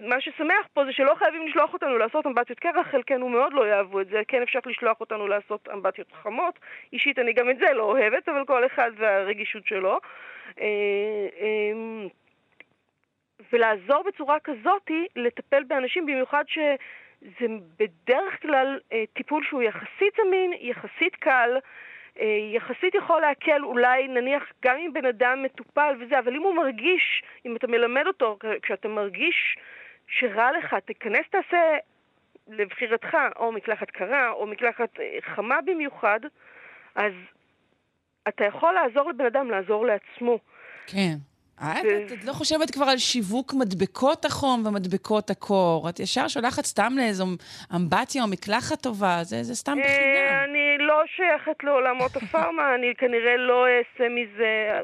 מה 0.00 0.20
ששמח 0.20 0.68
פה 0.74 0.84
זה 0.84 0.92
שלא 0.92 1.14
חייבים 1.14 1.46
לשלוח 1.46 1.72
אותנו 1.72 1.98
לעשות 1.98 2.26
אמבטיות 2.26 2.60
קרח, 2.60 2.86
חלקנו 2.90 3.28
מאוד 3.28 3.52
לא 3.52 3.68
יאהבו 3.68 4.00
את 4.00 4.08
זה, 4.08 4.22
כן 4.28 4.42
אפשר 4.42 4.58
לשלוח 4.66 5.00
אותנו 5.00 5.28
לעשות 5.28 5.68
אמבטיות 5.72 6.12
חמות. 6.12 6.58
אישית 6.92 7.18
אני 7.18 7.32
גם 7.32 7.50
את 7.50 7.58
זה 7.58 7.72
לא 7.72 7.82
אוהבת, 7.82 8.28
אבל 8.28 8.44
כל 8.44 8.66
אחד 8.66 8.90
והרגישות 8.96 9.66
שלו. 9.66 10.00
ולעזור 13.52 14.04
בצורה 14.06 14.40
כזאת 14.40 14.90
לטפל 15.16 15.62
באנשים, 15.64 16.06
במיוחד 16.06 16.44
שזה 16.48 17.46
בדרך 17.78 18.42
כלל 18.42 18.78
אה, 18.92 19.04
טיפול 19.12 19.44
שהוא 19.48 19.62
יחסית 19.62 20.14
זמין, 20.16 20.52
יחסית 20.60 21.16
קל, 21.16 21.50
אה, 22.20 22.26
יחסית 22.54 22.94
יכול 22.94 23.20
להקל 23.20 23.64
אולי 23.64 24.08
נניח 24.08 24.42
גם 24.64 24.76
אם 24.76 24.92
בן 24.92 25.06
אדם 25.06 25.42
מטופל 25.42 25.94
וזה, 26.00 26.18
אבל 26.18 26.36
אם 26.36 26.42
הוא 26.42 26.54
מרגיש, 26.54 27.22
אם 27.46 27.56
אתה 27.56 27.66
מלמד 27.66 28.06
אותו, 28.06 28.38
כשאתה 28.62 28.88
מרגיש 28.88 29.56
שרע 30.06 30.58
לך, 30.58 30.74
תיכנס 30.74 31.26
תעשה 31.30 31.76
לבחירתך 32.48 33.16
או 33.36 33.52
מקלחת 33.52 33.90
קרה 33.90 34.30
או 34.30 34.46
מקלחת 34.46 35.00
אה, 35.00 35.18
חמה 35.20 35.60
במיוחד, 35.60 36.20
אז 36.94 37.12
אתה 38.28 38.44
יכול 38.44 38.72
לעזור 38.74 39.10
לבן 39.10 39.26
אדם 39.26 39.50
לעזור 39.50 39.86
לעצמו. 39.86 40.38
כן. 40.86 41.29
אה, 41.62 41.80
את 42.12 42.24
לא 42.24 42.32
חושבת 42.32 42.70
כבר 42.70 42.84
על 42.84 42.98
שיווק 42.98 43.54
מדבקות 43.54 44.24
החום 44.24 44.66
ומדבקות 44.66 45.30
הקור. 45.30 45.88
את 45.88 46.00
ישר 46.00 46.28
שולחת 46.28 46.64
סתם 46.64 46.92
לאיזו 46.96 47.26
אמבטיה 47.76 48.22
או 48.22 48.28
מקלחת 48.28 48.82
טובה, 48.82 49.18
זה 49.22 49.54
סתם 49.54 49.78
אה, 49.78 49.84
בחינה. 49.84 50.44
אני 50.44 50.86
לא 50.86 51.02
שייכת 51.16 51.64
לעולמות 51.64 52.16
הפארמה, 52.16 52.74
אני 52.74 52.94
כנראה 52.98 53.36
לא 53.36 53.66
אעשה 53.66 54.08
מזה... 54.08 54.80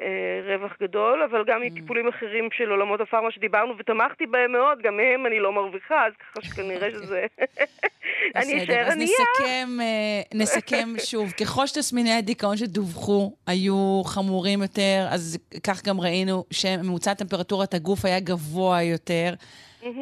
אה, 0.00 0.40
רווח 0.54 0.72
גדול, 0.82 1.22
אבל 1.30 1.44
גם 1.46 1.60
מטיפולים 1.62 2.06
mm. 2.06 2.08
אחרים 2.08 2.48
של 2.52 2.70
עולמות 2.70 3.00
הפארמה 3.00 3.30
שדיברנו 3.30 3.74
ותמכתי 3.78 4.26
בהם 4.26 4.52
מאוד, 4.52 4.78
גם 4.82 4.96
מהם 4.96 5.26
אני 5.26 5.40
לא 5.40 5.52
מרוויחה, 5.52 6.06
אז 6.06 6.12
ככה 6.12 6.46
שכנראה 6.46 6.90
שזה... 6.96 7.26
אני 8.36 8.64
אשאר 8.64 8.74
ענייה. 8.74 8.88
אז 8.88 8.96
נסכם, 8.96 9.68
אה, 9.80 10.20
נסכם 10.34 10.88
שוב. 11.10 11.30
ככל 11.30 11.66
שתסמיני 11.66 12.12
הדיכאון 12.12 12.56
שדווחו 12.56 13.32
היו 13.46 14.02
חמורים 14.04 14.62
יותר, 14.62 15.06
אז 15.10 15.38
כך 15.62 15.84
גם 15.84 16.00
ראינו 16.00 16.44
שממוצע 16.50 17.14
טמפרטורת 17.14 17.74
הגוף 17.74 18.04
היה 18.04 18.20
גבוה 18.20 18.82
יותר. 18.82 19.34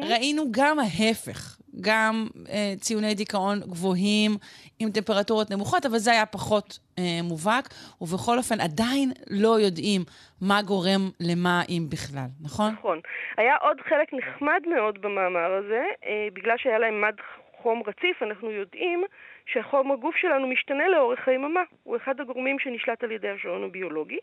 ראינו 0.01 0.43
גם 0.51 0.79
ההפך. 0.79 1.57
גם 1.81 2.27
אה, 2.49 2.73
ציוני 2.79 3.15
דיכאון 3.15 3.59
גבוהים 3.59 4.31
עם 4.79 4.89
טמפרטורות 4.89 5.51
נמוכות, 5.51 5.85
אבל 5.85 5.97
זה 5.97 6.11
היה 6.11 6.25
פחות 6.25 6.79
אה, 6.99 7.03
מובהק, 7.23 7.65
ובכל 8.01 8.37
אופן 8.37 8.59
עדיין 8.61 9.09
לא 9.29 9.59
יודעים 9.59 10.01
מה 10.41 10.61
גורם 10.61 11.01
למה, 11.19 11.61
אם 11.69 11.83
בכלל, 11.89 12.29
נכון? 12.41 12.71
נכון. 12.71 12.99
היה 13.37 13.55
עוד 13.55 13.81
חלק 13.81 14.13
נחמד 14.13 14.61
מאוד 14.75 15.01
במאמר 15.01 15.51
הזה, 15.51 15.83
אה, 16.05 16.27
בגלל 16.33 16.55
שהיה 16.57 16.79
להם 16.79 17.01
מד 17.01 17.15
חום 17.61 17.83
רציף, 17.87 18.23
אנחנו 18.23 18.51
יודעים 18.51 19.03
שהחום 19.47 19.91
הגוף 19.91 20.15
שלנו 20.15 20.47
משתנה 20.47 20.87
לאורך 20.87 21.27
היממה. 21.27 21.63
הוא 21.83 21.95
אחד 21.95 22.21
הגורמים 22.21 22.59
שנשלט 22.59 23.03
על 23.03 23.11
ידי 23.11 23.29
השעון 23.29 23.63
הביולוגי. 23.63 24.19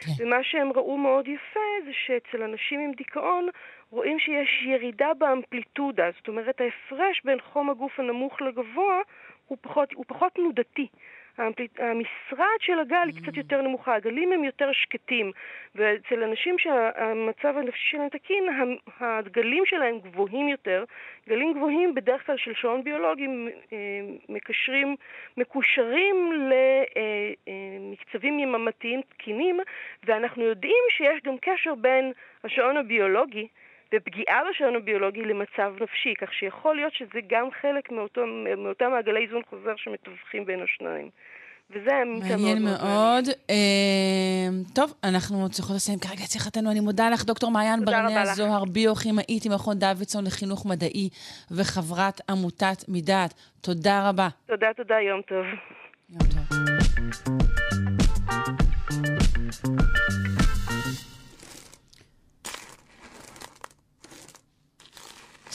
כן. 0.00 0.10
ומה 0.18 0.36
שהם 0.42 0.72
ראו 0.72 0.96
מאוד 0.96 1.28
יפה 1.28 1.60
זה 1.84 1.90
שאצל 2.06 2.42
אנשים 2.42 2.80
עם 2.80 2.92
דיכאון 2.92 3.48
רואים 3.90 4.18
שיש 4.18 4.62
ירידה 4.66 5.14
באמפליטודה. 5.18 6.10
זאת 6.16 6.28
אומרת, 6.28 6.60
ההפרש 6.60 7.22
בין 7.24 7.40
חום 7.40 7.70
הגוף 7.70 8.00
הנמוך 8.00 8.42
לגבוה 8.42 9.00
הוא 9.46 9.58
פחות, 9.60 9.92
הוא 9.92 10.04
פחות 10.08 10.32
תנודתי. 10.32 10.86
המשרד 11.78 12.58
של 12.60 12.78
הגל 12.78 13.06
היא 13.06 13.22
קצת 13.22 13.34
mm. 13.34 13.38
יותר 13.38 13.62
נמוכה, 13.62 13.94
הגלים 13.94 14.32
הם 14.32 14.44
יותר 14.44 14.72
שקטים, 14.72 15.32
ואצל 15.74 16.22
אנשים 16.22 16.58
שהמצב 16.58 17.56
הנפשי 17.56 17.88
שלהם 17.90 18.08
תקין, 18.08 18.44
הגלים 19.00 19.66
שלהם 19.66 19.98
גבוהים 19.98 20.48
יותר. 20.48 20.84
גלים 21.28 21.52
גבוהים 21.54 21.94
בדרך 21.94 22.26
כלל 22.26 22.36
של 22.36 22.54
שעון 22.54 22.84
ביולוגי 22.84 23.26
אה, 23.72 23.76
מקשרים, 24.28 24.96
מקושרים 25.36 26.32
למקצבים 27.46 28.34
אה, 28.34 28.38
אה, 28.38 28.42
יממתיים 28.42 29.00
תקינים, 29.08 29.60
ואנחנו 30.04 30.42
יודעים 30.42 30.84
שיש 30.90 31.20
גם 31.24 31.34
קשר 31.40 31.74
בין 31.74 32.12
השעון 32.44 32.76
הביולוגי 32.76 33.48
ופגיעה 33.94 34.40
בשעון 34.50 34.76
הביולוגי 34.76 35.20
למצב 35.20 35.74
נפשי, 35.80 36.14
כך 36.20 36.32
שיכול 36.32 36.76
להיות 36.76 36.94
שזה 36.94 37.20
גם 37.26 37.48
חלק 37.60 37.92
מאותו, 37.92 38.20
מאותם 38.56 38.90
מעגלי 38.90 39.24
איזון 39.24 39.42
חוזר 39.50 39.76
שמתווכים 39.76 40.44
בין 40.44 40.62
השניים. 40.62 41.10
וזה 41.70 41.90
אמיתה 42.02 42.26
מאוד 42.26 42.38
מעניין 42.38 42.64
מאוד. 42.64 43.24
אה, 43.50 44.48
טוב, 44.74 44.94
אנחנו 45.04 45.48
צריכות 45.48 45.76
לסיים 45.76 45.98
כרגע 45.98 46.24
את 46.24 46.30
שיחתנו. 46.30 46.70
אני 46.70 46.80
מודה 46.80 47.10
לך, 47.10 47.24
דוקטור 47.24 47.50
מעיין 47.50 47.84
ברנע 47.84 48.24
זוהר, 48.24 48.64
ביוכימאית 48.64 49.44
עם 49.46 49.52
מכון 49.54 49.78
דוידסון 49.78 50.24
לחינוך 50.26 50.66
מדעי 50.66 51.08
וחברת 51.50 52.20
עמותת 52.30 52.84
מדעת. 52.88 53.34
תודה 53.60 54.08
רבה. 54.08 54.28
תודה, 54.46 54.66
תודה, 54.76 55.00
יום 55.00 55.22
טוב. 55.22 55.44
יום 56.10 56.20
טוב. 56.20 56.68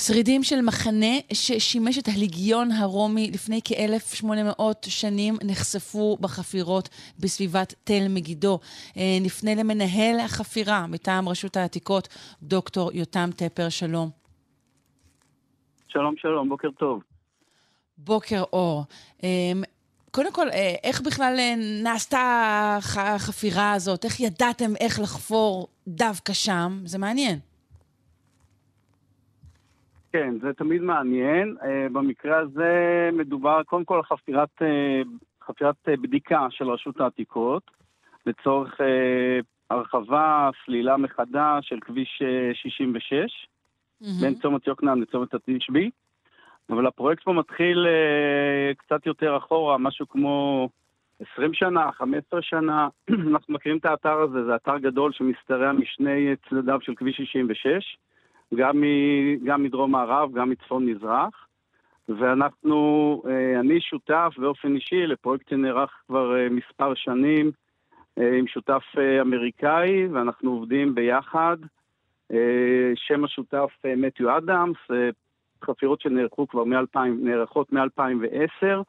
שרידים 0.07 0.43
של 0.43 0.61
מחנה 0.61 1.15
ששימש 1.33 1.97
את 1.97 2.07
הליגיון 2.07 2.71
הרומי 2.71 3.31
לפני 3.31 3.59
כ-1800 3.65 4.63
שנים 4.89 5.35
נחשפו 5.43 6.17
בחפירות 6.21 6.89
בסביבת 7.19 7.73
תל 7.83 8.07
מגידו. 8.09 8.59
אה, 8.97 9.17
נפנה 9.21 9.55
למנהל 9.55 10.19
החפירה 10.19 10.87
מטעם 10.87 11.29
רשות 11.29 11.57
העתיקות, 11.57 12.07
דוקטור 12.43 12.91
יותם 12.93 13.29
טפר, 13.35 13.69
שלום. 13.69 14.09
שלום, 15.87 16.15
שלום, 16.17 16.49
בוקר 16.49 16.71
טוב. 16.71 17.01
בוקר 17.97 18.43
אור. 18.53 18.83
אה, 19.23 19.29
קודם 20.11 20.33
כל, 20.33 20.49
אה, 20.49 20.75
איך 20.83 21.01
בכלל 21.01 21.39
נעשתה 21.83 22.77
החפירה 22.81 23.73
הזאת? 23.73 24.05
איך 24.05 24.19
ידעתם 24.19 24.75
איך 24.79 24.99
לחפור 24.99 25.67
דווקא 25.87 26.33
שם? 26.33 26.81
זה 26.85 26.97
מעניין. 26.97 27.52
כן, 30.13 30.33
זה 30.41 30.53
תמיד 30.53 30.81
מעניין. 30.81 31.57
Uh, 31.59 31.65
במקרה 31.93 32.37
הזה 32.37 33.09
מדובר 33.13 33.63
קודם 33.63 33.85
כל 33.85 33.95
על 33.95 34.03
חפירת 34.03 34.49
uh, 34.61 35.07
חפירת 35.47 35.75
בדיקה 35.87 36.47
של 36.49 36.69
רשות 36.69 37.01
העתיקות 37.01 37.71
לצורך 38.25 38.79
הרחבה, 39.69 40.49
סלילה 40.65 40.97
מחדש 40.97 41.69
של 41.69 41.79
כביש 41.81 42.21
66 42.53 43.47
mm-hmm. 44.03 44.07
בין 44.21 44.35
צומת 44.35 44.67
יוקנעם 44.67 45.01
לצומת 45.01 45.33
התשבי. 45.33 45.89
אבל 46.69 46.87
הפרויקט 46.87 47.23
פה 47.23 47.33
מתחיל 47.33 47.87
קצת 48.77 49.05
יותר 49.05 49.37
אחורה, 49.37 49.77
משהו 49.77 50.09
כמו 50.09 50.69
20 51.33 51.53
שנה, 51.53 51.91
15 51.91 52.41
שנה, 52.41 52.87
אנחנו 53.31 53.53
מכירים 53.53 53.77
את 53.77 53.85
האתר 53.85 54.17
הזה, 54.19 54.45
זה 54.45 54.55
אתר 54.55 54.77
גדול 54.77 55.11
שמשתרע 55.11 55.71
משני 55.71 56.35
צדדיו 56.49 56.81
של 56.81 56.95
כביש 56.95 57.17
66, 57.17 57.97
גם, 58.55 58.81
מ, 58.81 58.85
גם 59.45 59.63
מדרום 59.63 59.91
מערב, 59.91 60.33
גם 60.33 60.49
מצפון 60.49 60.85
מזרח, 60.85 61.47
ואנחנו, 62.09 63.21
אה, 63.27 63.59
אני 63.59 63.81
שותף 63.81 64.33
באופן 64.37 64.75
אישי 64.75 65.07
לפרויקט 65.07 65.49
שנערך 65.49 65.91
כבר 66.07 66.35
אה, 66.35 66.49
מספר 66.49 66.93
שנים 66.93 67.51
אה, 68.19 68.37
עם 68.37 68.47
שותף 68.47 68.83
אמריקאי, 69.21 70.07
ואנחנו 70.07 70.51
עובדים 70.51 70.95
ביחד. 70.95 71.57
שם 72.95 73.23
השותף 73.23 73.69
מתיו 73.97 74.37
אדמס, 74.37 74.77
חפירות 75.63 76.01
שנערכו 76.01 76.47
כבר 76.47 76.63
מ-2000, 76.63 76.99
נערכות 77.19 77.73
מ-2010. 77.73 78.83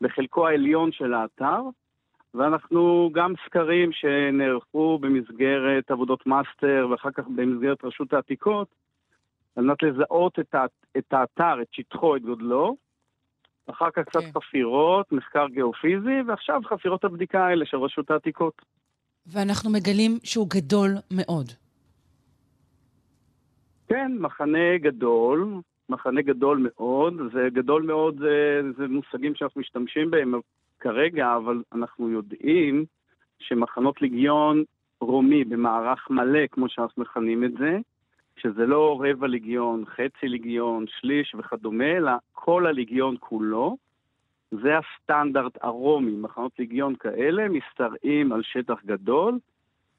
בחלקו 0.00 0.48
העליון 0.48 0.92
של 0.92 1.14
האתר, 1.14 1.62
ואנחנו 2.34 3.10
גם 3.12 3.34
סקרים 3.46 3.92
שנערכו 3.92 4.98
במסגרת 4.98 5.90
עבודות 5.90 6.26
מאסטר 6.26 6.88
ואחר 6.90 7.10
כך 7.10 7.24
במסגרת 7.28 7.84
רשות 7.84 8.12
העתיקות, 8.12 8.68
על 9.56 9.64
מנת 9.64 9.82
לזהות 9.82 10.38
את, 10.38 10.54
את 10.98 11.12
האתר, 11.12 11.62
את 11.62 11.66
שטחו, 11.72 12.16
את 12.16 12.22
גודלו. 12.22 12.76
אחר 13.66 13.90
כך 13.90 14.02
קצת 14.02 14.20
okay. 14.20 14.22
כן. 14.22 14.40
חפירות, 14.40 15.12
מחקר 15.12 15.46
גיאופיזי, 15.48 16.22
ועכשיו 16.26 16.60
חפירות 16.68 17.04
הבדיקה 17.04 17.46
האלה 17.46 17.66
של 17.66 17.76
רשות 17.76 18.10
העתיקות. 18.10 18.62
ואנחנו 19.26 19.70
מגלים 19.70 20.18
שהוא 20.24 20.46
גדול 20.50 20.90
מאוד. 21.10 21.46
כן, 23.88 24.12
מחנה 24.18 24.78
גדול, 24.78 25.54
מחנה 25.88 26.22
גדול 26.22 26.68
מאוד, 26.76 27.14
זה 27.32 27.48
גדול 27.52 27.82
מאוד, 27.82 28.18
זה, 28.18 28.60
זה 28.76 28.88
מושגים 28.88 29.34
שאנחנו 29.34 29.60
משתמשים 29.60 30.10
בהם 30.10 30.34
כרגע, 30.80 31.36
אבל 31.36 31.62
אנחנו 31.72 32.10
יודעים 32.10 32.84
שמחנות 33.38 34.02
ליגיון 34.02 34.64
רומי 35.00 35.44
במערך 35.44 36.10
מלא, 36.10 36.46
כמו 36.50 36.68
שאנחנו 36.68 37.02
מכנים 37.02 37.44
את 37.44 37.52
זה, 37.58 37.78
שזה 38.42 38.66
לא 38.66 39.00
רבע 39.04 39.26
ליגיון, 39.26 39.84
חצי 39.86 40.28
ליגיון, 40.28 40.84
שליש 41.00 41.34
וכדומה, 41.38 41.96
אלא 41.96 42.12
כל 42.32 42.66
הליגיון 42.66 43.16
כולו, 43.20 43.76
זה 44.50 44.78
הסטנדרט 44.78 45.58
הרומי. 45.60 46.16
מחנות 46.16 46.52
ליגיון 46.58 46.96
כאלה 46.96 47.48
משתרעים 47.48 48.32
על 48.32 48.42
שטח 48.42 48.84
גדול 48.86 49.38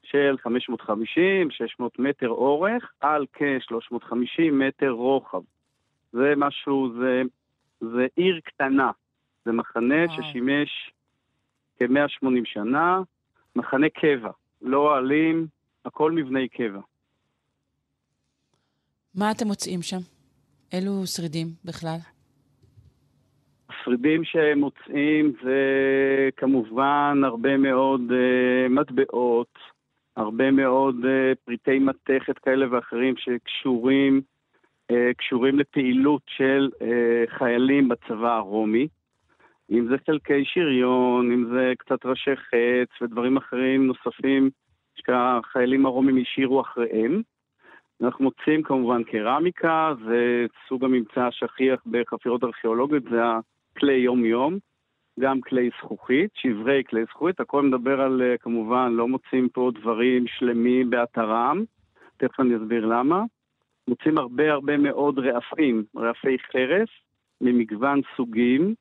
של 0.03 0.35
550-600 0.47 1.83
מטר 1.99 2.29
אורך 2.29 2.91
על 3.01 3.25
כ-350 3.33 4.51
מטר 4.51 4.89
רוחב. 4.89 5.41
זה 6.11 6.33
משהו, 6.37 6.93
זה, 6.99 7.21
זה 7.79 8.07
עיר 8.15 8.39
קטנה. 8.43 8.91
זה 9.45 9.51
מחנה 9.51 10.05
וואו. 10.05 10.23
ששימש 10.23 10.91
כ-180 11.79 12.45
שנה, 12.45 13.01
מחנה 13.55 13.89
קבע, 13.89 14.31
לא 14.61 14.77
אוהלים, 14.77 15.47
הכל 15.85 16.11
מבני 16.11 16.47
קבע. 16.47 16.79
מה 19.15 19.31
אתם 19.31 19.47
מוצאים 19.47 19.81
שם? 19.81 19.99
אילו 20.73 21.05
שרידים 21.05 21.47
בכלל? 21.65 21.97
השרידים 23.69 24.23
שהם 24.23 24.59
מוצאים 24.59 25.33
זה 25.43 25.59
כמובן 26.37 27.21
הרבה 27.25 27.57
מאוד 27.57 28.01
uh, 28.09 28.69
מטבעות, 28.69 29.53
הרבה 30.17 30.51
מאוד 30.51 30.95
uh, 30.95 31.35
פריטי 31.45 31.79
מתכת 31.79 32.37
כאלה 32.37 32.65
ואחרים 32.71 33.13
שקשורים 33.17 34.21
אה, 34.91 35.13
קשורים 35.17 35.59
לפעילות 35.59 36.21
של 36.27 36.69
אה, 36.81 37.37
חיילים 37.37 37.89
בצבא 37.89 38.35
הרומי, 38.35 38.87
אם 39.71 39.87
זה 39.89 39.95
חלקי 40.05 40.45
שריון, 40.45 41.31
אם 41.31 41.45
זה 41.53 41.73
קצת 41.77 42.05
ראשי 42.05 42.35
חץ 42.35 43.01
ודברים 43.01 43.37
אחרים 43.37 43.87
נוספים 43.87 44.49
שהחיילים 44.95 45.85
הרומים 45.85 46.17
השאירו 46.21 46.61
אחריהם. 46.61 47.21
אנחנו 48.01 48.25
מוצאים 48.25 48.63
כמובן 48.63 49.03
קרמיקה, 49.03 49.93
זה 50.05 50.45
סוג 50.67 50.83
הממצא 50.83 51.21
השכיח 51.21 51.81
בחפירות 51.85 52.43
ארכיאולוגיות, 52.43 53.03
זה 53.03 53.21
הכלי 53.75 53.93
יום-יום, 53.93 54.57
גם 55.19 55.41
כלי 55.41 55.69
זכוכית, 55.79 56.29
שברי 56.33 56.83
כלי 56.89 57.03
זכוכית, 57.05 57.39
הכל 57.39 57.61
מדבר 57.61 58.01
על, 58.01 58.21
אה, 58.21 58.37
כמובן, 58.37 58.91
לא 58.91 59.07
מוצאים 59.07 59.49
פה 59.49 59.71
דברים 59.79 60.27
שלמים 60.27 60.89
באתרם, 60.89 61.63
תכף 62.17 62.39
אני 62.39 62.55
אסביר 62.55 62.85
למה. 62.85 63.23
מוצאים 63.87 64.17
הרבה 64.17 64.51
הרבה 64.51 64.77
מאוד 64.77 65.19
רעפים, 65.19 65.83
רעפי 65.97 66.37
חרס, 66.51 66.89
ממגוון 67.41 68.01
סוגים, 68.15 68.75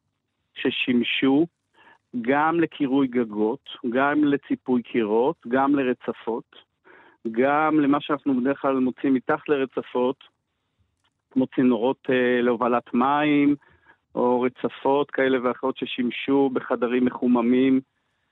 ששימשו 0.54 1.46
גם 2.20 2.60
לקירוי 2.60 3.06
גגות, 3.06 3.68
גם 3.90 4.24
לציפוי 4.24 4.82
קירות, 4.82 5.36
גם 5.48 5.74
לרצפות, 5.74 6.69
גם 7.30 7.80
למה 7.80 8.00
שאנחנו 8.00 8.40
בדרך 8.40 8.60
כלל 8.60 8.78
מוצאים 8.78 9.14
מתחת 9.14 9.48
לרצפות, 9.48 10.16
כמו 11.30 11.46
צינורות 11.46 11.98
אה, 12.10 12.42
להובלת 12.42 12.94
מים, 12.94 13.54
או 14.14 14.40
רצפות 14.40 15.10
כאלה 15.10 15.38
ואחרות 15.42 15.76
ששימשו 15.76 16.50
בחדרים 16.52 17.04
מחוממים, 17.04 17.80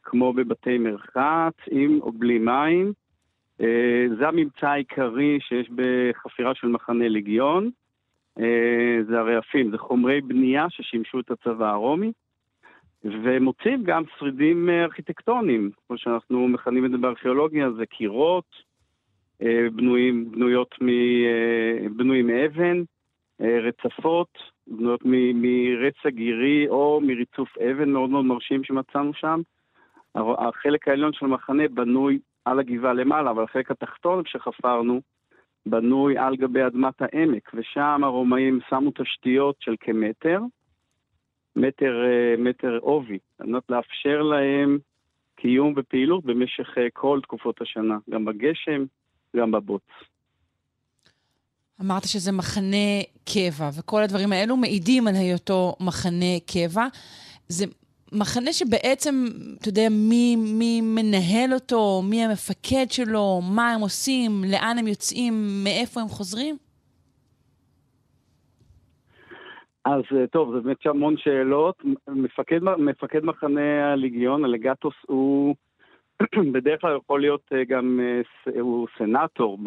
כמו 0.03 0.33
בבתי 0.33 0.79
מרחץ, 0.79 1.55
עם 1.71 1.99
או 2.03 2.13
בלי 2.13 2.39
מים. 2.39 2.93
אה, 3.61 4.07
זה 4.19 4.29
הממצא 4.29 4.69
העיקרי 4.69 5.39
שיש 5.41 5.71
בחפירה 5.75 6.55
של 6.55 6.67
מחנה 6.67 7.09
לגיון. 7.09 7.71
אה, 8.41 8.99
זה 9.09 9.19
הרעפים, 9.19 9.71
זה 9.71 9.79
חומרי 9.79 10.21
בנייה 10.21 10.67
ששימשו 10.71 11.21
את 11.21 11.31
הצבא 11.31 11.71
הרומי. 11.71 12.13
ומוצאים 13.05 13.85
גם 13.85 14.03
שרידים 14.19 14.71
אה, 14.71 14.85
ארכיטקטוניים, 14.85 15.71
כמו 15.87 15.99
שאנחנו 15.99 16.49
מכנים 16.49 16.85
את 16.85 16.91
זה 16.91 16.97
בארכיאולוגיה, 16.97 17.71
זה 17.71 17.87
קירות, 17.87 18.68
בנויים, 19.73 20.31
בנויות 20.31 20.75
מ, 20.83 20.87
בנויים 21.97 22.27
מאבן, 22.27 22.83
רצפות, 23.41 24.39
בנויות 24.67 25.01
מרצע 25.05 26.11
גירי 26.11 26.69
או 26.69 27.01
מריצוף 27.03 27.59
אבן 27.59 27.91
מאוד 27.91 28.11
מאוד 28.11 28.25
מרשים 28.25 28.65
שמצאנו 28.65 29.15
שם. 29.15 29.41
החלק 30.15 30.89
העליון 30.89 31.13
של 31.13 31.27
המחנה 31.27 31.69
בנוי 31.69 32.19
על 32.45 32.59
הגבעה 32.59 32.93
למעלה, 32.93 33.31
אבל 33.31 33.45
החלק 33.45 33.71
התחתון 33.71 34.23
שחפרנו 34.27 35.01
בנוי 35.67 36.19
על 36.19 36.37
גבי 36.37 36.67
אדמת 36.67 37.03
העמק, 37.03 37.51
ושם 37.55 38.01
הרומאים 38.05 38.59
שמו 38.69 38.91
תשתיות 38.95 39.57
של 39.61 39.75
כמטר, 39.81 40.41
מטר, 41.57 42.05
אה, 42.05 42.35
מטר 42.39 42.79
עובי, 42.81 43.19
על 43.39 43.47
מנת 43.47 43.63
לאפשר 43.69 44.23
להם 44.23 44.79
קיום 45.37 45.75
ופעילות 45.77 46.25
במשך 46.25 46.79
אה, 46.79 46.87
כל 46.93 47.21
תקופות 47.23 47.63
השנה, 47.63 47.99
גם 48.11 48.25
בגשם, 48.25 48.85
גם 49.37 49.51
בבוץ. 49.51 49.83
אמרת 51.81 52.05
שזה 52.05 52.33
מחנה 52.33 53.03
קבע, 53.25 53.71
וכל 53.79 54.03
הדברים 54.03 54.33
האלו 54.33 54.57
מעידים 54.57 55.07
על 55.07 55.15
היותו 55.15 55.77
מחנה 55.81 56.41
קבע. 56.47 56.87
זה 57.49 57.65
מחנה 58.13 58.53
שבעצם, 58.53 59.25
אתה 59.61 59.69
יודע, 59.69 59.89
מי, 59.91 60.37
מי 60.37 60.81
מנהל 60.81 61.55
אותו, 61.55 62.03
מי 62.11 62.25
המפקד 62.25 62.87
שלו, 62.91 63.41
מה 63.55 63.73
הם 63.73 63.81
עושים, 63.81 64.31
לאן 64.53 64.77
הם 64.79 64.87
יוצאים, 64.87 65.35
מאיפה 65.65 66.01
הם 66.01 66.09
חוזרים? 66.09 66.57
אז 69.85 70.03
אה, 70.17 70.27
טוב, 70.27 70.55
זה 70.55 70.61
באמת 70.61 70.87
המון 70.87 71.17
שאלות. 71.17 71.83
מפקד, 72.09 72.61
מפקד 72.79 73.25
מחנה 73.25 73.93
הליגיון, 73.93 74.45
הלגטוס, 74.45 74.95
הוא 75.07 75.55
בדרך 76.53 76.81
כלל 76.81 76.97
יכול 76.97 77.21
להיות 77.21 77.43
אה, 77.53 77.65
גם, 77.65 78.01
אה, 78.03 78.61
הוא 78.61 78.89
סנאטור 78.99 79.59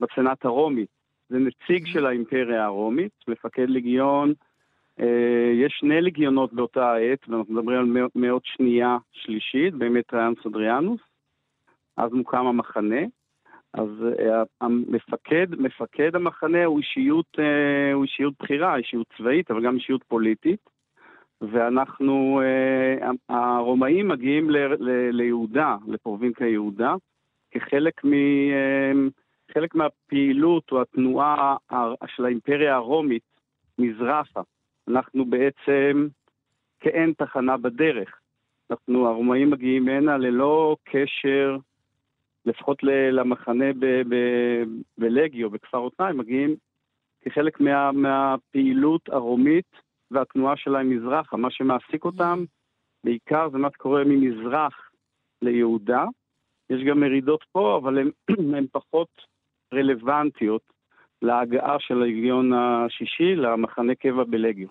בסנאט 0.00 0.44
הרומי. 0.44 0.86
זה 1.28 1.38
נציג 1.38 1.86
של 1.86 2.06
האימפריה 2.06 2.64
הרומית, 2.64 3.12
מפקד 3.28 3.68
ליגיון. 3.68 4.32
אה, 5.00 5.52
יש 5.54 5.76
שני 5.80 6.00
לגיונות 6.00 6.52
באותה 6.52 6.92
העת, 6.92 7.28
ואנחנו 7.28 7.54
מדברים 7.54 7.78
על 7.78 8.08
מאות 8.14 8.42
שנייה 8.44 8.96
שלישית, 9.12 9.74
באמת 9.74 10.14
ריאנוס 10.14 10.46
אדריאנוס, 10.46 11.00
אז 11.96 12.12
מוקם 12.12 12.46
המחנה. 12.46 13.00
אז 13.74 13.88
המפקד, 14.60 15.46
מפקד 15.58 16.16
המחנה 16.16 16.64
הוא 16.64 16.78
אישיות, 16.78 17.38
הוא 17.94 18.02
אישיות 18.02 18.34
בכירה, 18.40 18.76
אישיות 18.76 19.06
צבאית, 19.16 19.50
אבל 19.50 19.62
גם 19.64 19.76
אישיות 19.76 20.04
פוליטית. 20.08 20.71
ואנחנו, 21.50 22.40
הרומאים 23.28 24.08
מגיעים 24.08 24.50
ליהודה, 25.10 25.76
לפרובינקיה 25.86 26.48
יהודה, 26.48 26.94
כחלק 27.50 28.04
מ... 28.04 28.10
חלק 29.54 29.74
מהפעילות 29.74 30.72
או 30.72 30.82
התנועה 30.82 31.56
של 32.06 32.24
האימפריה 32.24 32.74
הרומית 32.74 33.22
מזרחה. 33.78 34.40
אנחנו 34.88 35.24
בעצם 35.24 36.08
כאין 36.80 37.12
תחנה 37.12 37.56
בדרך. 37.56 38.18
אנחנו, 38.70 39.06
הרומאים 39.06 39.50
מגיעים 39.50 39.88
הנה 39.88 40.18
ללא 40.18 40.76
קשר, 40.84 41.56
לפחות 42.46 42.82
למחנה 43.12 43.64
בלגיו, 44.98 45.50
בכפר 45.50 45.78
אותניים, 45.78 46.18
מגיעים 46.18 46.54
כחלק 47.20 47.60
מה, 47.60 47.92
מהפעילות 47.92 49.08
הרומית 49.08 49.76
והתנועה 50.12 50.56
שלהם 50.56 50.90
מזרחה. 50.90 51.36
מה 51.36 51.50
שמעסיק 51.50 52.04
אותם 52.04 52.44
בעיקר 53.04 53.48
זה 53.50 53.58
מה 53.58 53.68
שקורה 53.72 54.02
ממזרח 54.06 54.90
ליהודה. 55.42 56.04
יש 56.70 56.84
גם 56.84 57.00
מרידות 57.00 57.44
פה, 57.52 57.76
אבל 57.82 57.98
הן 57.98 58.66
פחות 58.78 59.08
רלוונטיות 59.74 60.62
להגעה 61.22 61.76
של 61.78 62.02
הליגיון 62.02 62.52
השישי 62.52 63.36
למחנה 63.36 63.94
קבע 63.94 64.24
בלגיו. 64.24 64.68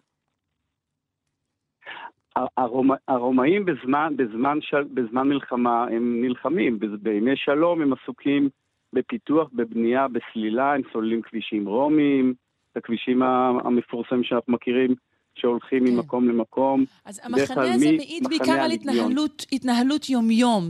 הרומא, 2.57 2.95
הרומאים 3.07 3.65
בזמן, 3.65 4.13
בזמן, 4.17 4.57
של, 4.61 4.83
בזמן 4.83 5.27
מלחמה 5.27 5.83
הם 5.83 6.21
נלחמים, 6.21 6.79
בימי 6.79 7.35
שלום 7.35 7.81
הם 7.81 7.93
עסוקים 7.93 8.49
בפיתוח, 8.93 9.49
בבנייה, 9.53 10.07
בסלילה, 10.07 10.73
הם 10.73 10.81
סוללים 10.91 11.21
כבישים 11.21 11.67
רומיים, 11.67 12.33
את 12.71 12.77
הכבישים 12.77 13.23
המפורסמים 13.23 14.23
שאנחנו 14.23 14.53
מכירים, 14.53 14.95
שהולכים. 15.41 15.83
ממקום 15.83 16.29
למקום. 16.29 16.85
אז 17.05 17.21
המחנה 17.23 17.73
הזה 17.73 17.85
מעיד 17.85 18.27
בעיקר 18.29 18.51
על 18.51 18.71
התנהלות, 18.71 19.45
התנהלות 19.51 20.09
יומיום, 20.09 20.63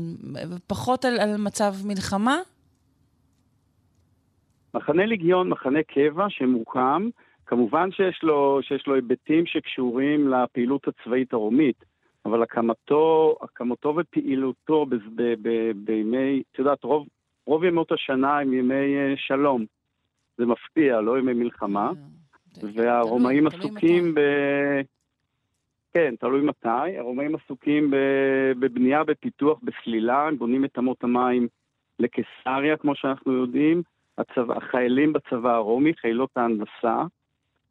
פחות 0.67 1.05
על, 1.05 1.19
על 1.19 1.37
מצב 1.37 1.73
מלחמה? 1.85 2.37
מחנה 4.73 5.05
ליגיון, 5.05 5.49
מחנה 5.49 5.79
קבע 5.83 6.25
שמוקם, 6.29 7.09
כמובן 7.45 7.91
שיש 7.91 8.19
לו, 8.23 8.59
שיש 8.61 8.87
לו 8.87 8.95
היבטים 8.95 9.45
שקשורים 9.45 10.27
לפעילות 10.27 10.87
הצבאית 10.87 11.33
הרומית, 11.33 11.85
אבל 12.25 12.43
הקמתו, 12.43 13.35
הקמתו 13.41 13.95
ופעילותו 13.97 14.85
ב, 14.85 14.95
ב, 14.95 15.33
ב, 15.41 15.71
בימי, 15.75 16.43
את 16.51 16.59
יודעת, 16.59 16.83
רוב, 16.83 17.07
רוב 17.45 17.63
ימות 17.63 17.91
השנה 17.91 18.39
הם 18.39 18.53
ימי 18.53 18.97
אה, 18.97 19.13
שלום. 19.17 19.65
זה 20.37 20.45
מפתיע, 20.45 21.01
לא 21.01 21.19
ימי 21.19 21.33
מלחמה. 21.33 21.87
אה, 21.87 22.20
והרומאים 22.75 23.47
עסוקים 23.47 24.15
ב... 24.15 24.19
כן, 25.93 26.13
תלוי 26.19 26.41
מתי. 26.41 26.97
הרומאים 26.97 27.35
עסוקים 27.35 27.93
בבנייה, 28.59 29.03
בפיתוח, 29.03 29.59
בסלילה, 29.63 30.27
הם 30.27 30.37
בונים 30.37 30.65
את 30.65 30.77
אמות 30.77 31.03
המים 31.03 31.47
לקיסריה, 31.99 32.77
כמו 32.77 32.95
שאנחנו 32.95 33.33
יודעים. 33.33 33.81
הצבא, 34.17 34.57
החיילים 34.57 35.13
בצבא 35.13 35.55
הרומי, 35.55 35.93
חילות 35.93 36.29
ההנדסה, 36.35 37.03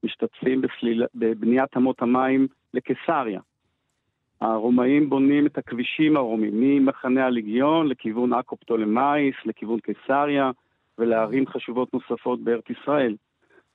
משתתפים 0.03 0.61
בסליל... 0.61 1.05
בבניית 1.14 1.77
אמות 1.77 2.03
המים 2.03 2.47
לקיסריה. 2.75 3.40
הרומאים 4.40 5.11
בונים 5.11 5.47
את 5.47 5.59
הכבישים 5.59 6.16
הרומיים, 6.16 6.61
ממחנה 6.61 7.27
הליגיון 7.27 7.87
לכיוון 7.88 8.33
עכו 8.33 8.57
פטולמאיס, 8.57 9.35
לכיוון 9.45 9.81
קיסריה 9.81 10.51
ולערים 10.99 11.47
חשובות 11.47 11.95
נוספות 11.95 12.40
בארץ 12.40 12.64
ישראל. 12.71 13.16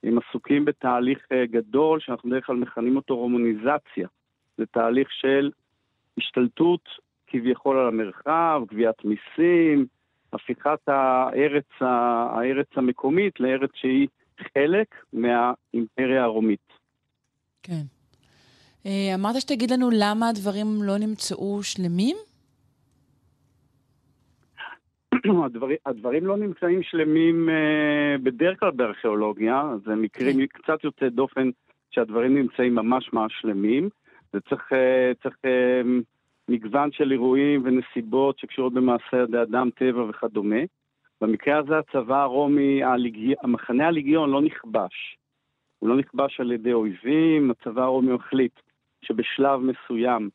הם 0.02 0.18
עסוקים 0.18 0.64
בתהליך 0.64 1.18
אה, 1.32 1.46
גדול 1.46 2.00
שאנחנו 2.00 2.30
בדרך 2.30 2.46
כלל 2.46 2.56
מכנים 2.56 2.96
אותו 2.96 3.16
רומוניזציה. 3.16 4.08
זה 4.58 4.66
תהליך 4.66 5.08
של 5.10 5.50
השתלטות 6.18 6.88
כביכול 7.26 7.78
על 7.78 7.88
המרחב, 7.88 8.62
גביית 8.68 9.04
מיסים, 9.04 9.86
הפיכת 10.32 10.88
הארץ, 10.88 11.68
הארץ 11.80 12.66
המקומית 12.76 13.40
לארץ 13.40 13.70
שהיא 13.74 14.08
חלק 14.54 14.94
מהאימפריה 15.12 16.24
הרומית. 16.24 16.72
כן. 17.62 17.82
אה, 18.86 19.14
אמרת 19.14 19.40
שתגיד 19.40 19.70
לנו 19.70 19.88
למה 19.92 20.28
הדברים 20.28 20.66
לא 20.82 20.98
נמצאו 20.98 21.62
שלמים? 21.62 22.16
הדברים, 25.44 25.76
הדברים 25.86 26.26
לא 26.26 26.36
נמצאים 26.36 26.82
שלמים 26.82 27.48
uh, 27.48 28.22
בדרך 28.22 28.60
כלל 28.60 28.70
בארכיאולוגיה, 28.70 29.62
זה 29.84 29.94
מקרים 29.94 30.36
כן. 30.36 30.46
קצת 30.46 30.84
יוצא 30.84 31.08
דופן 31.08 31.50
שהדברים 31.90 32.34
נמצאים 32.34 32.74
ממש 32.74 33.12
ממש 33.12 33.32
שלמים. 33.40 33.88
זה 34.32 34.40
צריך, 34.40 34.72
uh, 34.72 35.22
צריך 35.22 35.36
uh, 35.44 35.88
מגוון 36.48 36.92
של 36.92 37.12
אירועים 37.12 37.62
ונסיבות 37.64 38.38
שקשורות 38.38 38.72
במעשה 38.72 39.16
ידי 39.28 39.42
אדם, 39.42 39.70
טבע 39.70 40.02
וכדומה. 40.02 40.60
במקרה 41.20 41.58
הזה 41.58 41.78
הצבא 41.78 42.22
הרומי, 42.22 42.84
הליג... 42.84 43.34
המחנה 43.42 43.86
הליגיון 43.86 44.30
לא 44.30 44.42
נכבש. 44.42 45.16
הוא 45.78 45.88
לא 45.88 45.96
נכבש 45.96 46.40
על 46.40 46.52
ידי 46.52 46.72
אויבים, 46.72 47.50
הצבא 47.50 47.82
הרומי 47.82 48.12
החליט 48.12 48.60
שבשלב 49.02 49.60
מסוים 49.60 50.30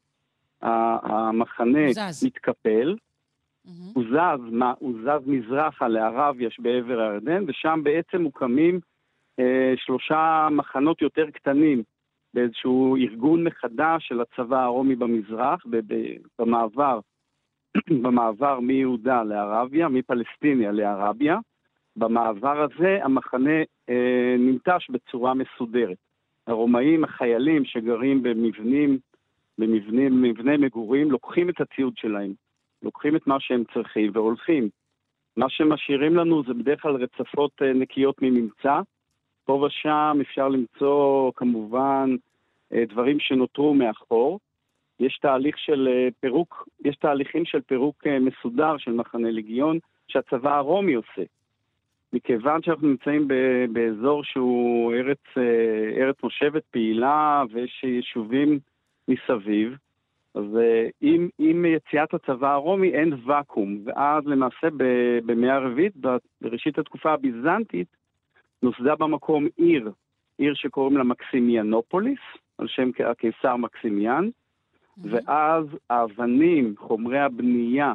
המחנה 0.61 1.79
מתקפל, 2.25 2.95
mm-hmm. 3.67 3.91
הוא 3.93 4.03
זז, 4.09 4.51
מה, 4.51 4.73
הוא 4.79 4.93
זז 5.01 5.27
מזרחה 5.27 5.87
לערב, 5.87 6.35
יש 6.39 6.59
בעבר 6.59 6.99
הירדן, 6.99 7.43
ושם 7.47 7.79
בעצם 7.83 8.21
מוקמים 8.21 8.79
אה, 9.39 9.73
שלושה 9.75 10.47
מחנות 10.51 11.01
יותר 11.01 11.31
קטנים 11.31 11.83
באיזשהו 12.33 12.97
ארגון 12.97 13.43
מחדש 13.43 14.07
של 14.07 14.21
הצבא 14.21 14.63
הרומי 14.63 14.95
במזרח, 14.95 15.65
במעבר, 16.39 16.99
במעבר 18.03 18.59
מיהודה 18.59 19.23
לערביה, 19.23 19.89
מפלסטיניה 19.89 20.71
לערביה. 20.71 21.39
במעבר 21.95 22.61
הזה 22.63 22.99
המחנה 23.03 23.59
אה, 23.89 24.35
ננטש 24.39 24.89
בצורה 24.89 25.33
מסודרת. 25.33 25.97
הרומאים, 26.47 27.03
החיילים 27.03 27.65
שגרים 27.65 28.23
במבנים, 28.23 28.97
במבנים, 29.57 30.21
מבני 30.21 30.57
מגורים, 30.57 31.11
לוקחים 31.11 31.49
את 31.49 31.61
הציוד 31.61 31.93
שלהם, 31.97 32.33
לוקחים 32.83 33.15
את 33.15 33.27
מה 33.27 33.39
שהם 33.39 33.63
צריכים 33.73 34.11
והולכים. 34.13 34.69
מה 35.37 35.49
שמשאירים 35.49 36.15
לנו 36.15 36.43
זה 36.43 36.53
בדרך 36.53 36.81
כלל 36.81 36.95
רצפות 36.95 37.51
אה, 37.61 37.73
נקיות 37.73 38.21
מממצא, 38.21 38.81
פה 39.45 39.53
ושם 39.53 40.17
אפשר 40.21 40.47
למצוא 40.47 41.31
כמובן 41.35 42.15
אה, 42.73 42.83
דברים 42.89 43.19
שנותרו 43.19 43.73
מאחור. 43.73 44.39
יש 44.99 45.17
תהליך 45.21 45.57
של 45.57 45.87
אה, 45.91 46.07
פירוק, 46.19 46.67
יש 46.85 46.95
תהליכים 46.95 47.45
של 47.45 47.61
פירוק 47.61 48.07
מסודר 48.07 48.77
של 48.77 48.91
מחנה 48.91 49.31
לגיון 49.31 49.79
שהצבא 50.07 50.55
הרומי 50.57 50.93
עושה. 50.93 51.23
מכיוון 52.13 52.63
שאנחנו 52.63 52.87
נמצאים 52.87 53.27
באזור 53.73 54.23
שהוא 54.23 54.93
ארץ, 54.93 55.19
ארץ 55.97 56.15
מושבת 56.23 56.63
פעילה 56.71 57.43
ויש 57.51 57.83
יישובים 57.83 58.59
מסביב, 59.07 59.75
אז 60.35 60.45
עם, 61.01 61.29
עם 61.39 61.65
יציאת 61.65 62.13
הצבא 62.13 62.53
הרומי 62.53 62.89
אין 62.89 63.13
ואקום, 63.25 63.77
ואז 63.83 64.25
למעשה 64.25 64.67
במאה 65.25 65.55
הרביעית, 65.55 65.93
בראשית 66.41 66.77
התקופה 66.79 67.13
הביזנטית, 67.13 67.87
נוסדה 68.63 68.95
במקום 68.95 69.47
עיר, 69.57 69.91
עיר 70.37 70.53
שקוראים 70.53 70.97
לה 70.97 71.03
מקסימיאנופוליס, 71.03 72.19
על 72.57 72.67
שם 72.67 72.89
הקיסר 73.05 73.55
מקסימיאן, 73.55 74.25
mm-hmm. 74.27 75.01
ואז 75.03 75.65
האבנים, 75.89 76.73
חומרי 76.77 77.19
הבנייה 77.19 77.93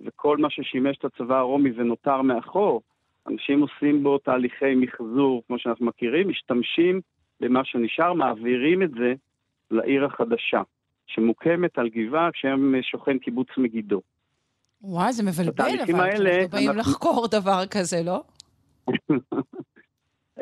וכל 0.00 0.36
מה 0.36 0.50
ששימש 0.50 0.96
את 0.96 1.04
הצבא 1.04 1.38
הרומי 1.38 1.70
ונותר 1.76 2.22
מאחור, 2.22 2.82
אנשים 3.26 3.60
עושים 3.60 4.02
בו 4.02 4.18
תהליכי 4.18 4.74
מחזור, 4.74 5.42
כמו 5.46 5.58
שאנחנו 5.58 5.86
מכירים, 5.86 6.28
משתמשים 6.28 7.00
במה 7.40 7.64
שנשאר, 7.64 8.12
מעבירים 8.12 8.82
את 8.82 8.90
זה 8.90 9.14
לעיר 9.70 10.04
החדשה, 10.04 10.62
שמוקמת 11.14 11.78
על 11.78 11.88
גבעה 11.88 12.32
כשהם 12.32 12.74
שוכן 12.82 13.18
קיבוץ 13.18 13.48
מגידו. 13.56 14.00
וואי, 14.82 15.12
זה 15.12 15.22
מבלבל, 15.22 15.64
אבל 15.92 16.00
האלה, 16.00 16.30
אנחנו 16.30 16.48
באים 16.48 16.70
אנחנו... 16.70 16.90
לחקור 16.90 17.28
דבר 17.28 17.66
כזה, 17.70 18.02
לא? 18.04 18.22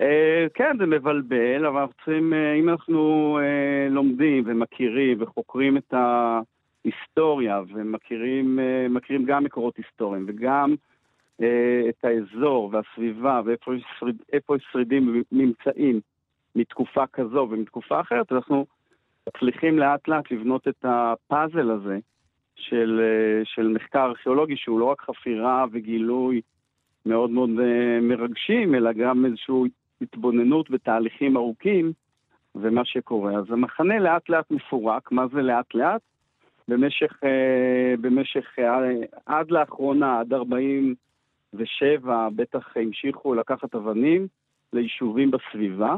אה, 0.00 0.46
כן, 0.54 0.76
זה 0.78 0.86
מבלבל, 0.86 1.66
אבל 1.66 1.80
אנחנו 1.80 1.94
צריכים, 1.94 2.32
אה, 2.34 2.54
אם 2.54 2.68
אנחנו 2.68 3.38
אה, 3.42 3.88
לומדים 3.90 4.44
ומכירים 4.46 5.22
וחוקרים 5.22 5.76
את 5.76 5.94
ההיסטוריה 5.94 7.62
ומכירים 7.74 8.58
גם 9.26 9.44
מקורות 9.44 9.76
היסטוריים 9.76 10.24
וגם 10.28 10.74
את 11.88 12.04
האזור 12.04 12.70
והסביבה 12.72 13.40
ואיפה 13.44 14.54
שרידים 14.72 15.22
נמצאים 15.32 16.00
מתקופה 16.54 17.06
כזו 17.06 17.48
ומתקופה 17.50 18.00
אחרת, 18.00 18.32
אנחנו 18.32 18.66
מצליחים 19.28 19.78
לאט 19.78 20.08
לאט 20.08 20.30
לבנות 20.30 20.68
את 20.68 20.84
הפאזל 20.84 21.70
הזה 21.70 21.98
של, 22.56 23.00
של 23.44 23.68
מחקר 23.68 24.04
ארכיאולוגי 24.04 24.56
שהוא 24.56 24.80
לא 24.80 24.84
רק 24.84 25.00
חפירה 25.00 25.64
וגילוי 25.72 26.40
מאוד 27.06 27.30
מאוד 27.30 27.50
מרגשים, 28.02 28.74
אלא 28.74 28.92
גם 28.92 29.26
איזשהו 29.26 29.66
התבוננות 30.00 30.70
בתהליכים 30.70 31.36
ארוכים 31.36 31.92
ומה 32.54 32.84
שקורה. 32.84 33.36
אז 33.36 33.44
המחנה 33.50 33.98
לאט 33.98 34.28
לאט 34.28 34.50
מפורק, 34.50 35.12
מה 35.12 35.26
זה 35.32 35.42
לאט 35.42 35.74
לאט? 35.74 36.00
במשך, 36.68 37.20
אה, 37.24 37.94
במשך 38.00 38.46
אה, 38.58 38.78
עד 39.26 39.50
לאחרונה, 39.50 40.20
עד 40.20 40.32
47, 40.32 42.28
בטח 42.36 42.76
המשיכו 42.76 43.34
לקחת 43.34 43.74
אבנים 43.74 44.26
ליישובים 44.72 45.30
בסביבה, 45.30 45.96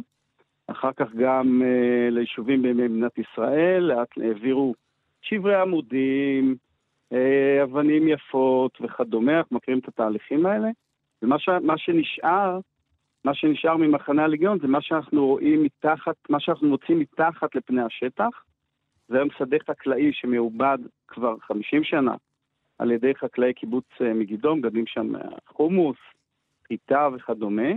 אחר 0.66 0.92
כך 0.96 1.06
גם 1.14 1.62
אה, 1.64 2.10
ליישובים 2.10 2.62
במדינת 2.62 3.18
ישראל, 3.18 3.82
לאט 3.82 4.08
העבירו 4.16 4.74
שברי 5.22 5.60
עמודים, 5.60 6.56
אה, 7.12 7.62
אבנים 7.62 8.08
יפות 8.08 8.78
וכדומה, 8.80 9.38
אנחנו 9.38 9.56
מכירים 9.56 9.78
את 9.78 9.88
התהליכים 9.88 10.46
האלה. 10.46 10.68
ומה 11.22 11.38
ש, 11.38 11.48
שנשאר, 11.76 12.58
מה 13.24 13.34
שנשאר 13.34 13.76
ממחנה 13.76 14.24
הליגיון 14.24 14.58
זה 14.58 14.68
מה 14.68 14.82
שאנחנו 14.82 15.26
רואים 15.26 15.62
מתחת, 15.62 16.16
מה 16.28 16.40
שאנחנו 16.40 16.68
מוצאים 16.68 16.98
מתחת 16.98 17.54
לפני 17.54 17.82
השטח. 17.82 18.44
זה 19.08 19.16
היום 19.16 19.28
שדה 19.38 19.56
חקלאי 19.68 20.12
שמעובד 20.12 20.78
כבר 21.08 21.34
50 21.38 21.84
שנה 21.84 22.14
על 22.78 22.90
ידי 22.90 23.14
חקלאי 23.14 23.54
קיבוץ 23.54 23.84
אה, 24.00 24.14
מגידו, 24.14 24.56
מגדלים 24.56 24.86
שם 24.86 25.12
חומוס, 25.48 25.96
חיטה 26.68 27.08
וכדומה. 27.14 27.72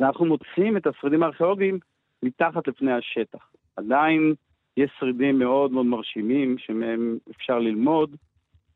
ואנחנו 0.00 0.24
מוצאים 0.24 0.76
את 0.76 0.86
השרידים 0.86 1.22
הארכיאולוגיים 1.22 1.78
מתחת 2.22 2.68
לפני 2.68 2.92
השטח. 2.92 3.38
עדיין 3.76 4.34
יש 4.76 4.90
שרידים 4.98 5.38
מאוד 5.38 5.72
מאוד 5.72 5.86
מרשימים 5.86 6.58
שמהם 6.58 7.18
אפשר 7.30 7.58
ללמוד 7.58 8.16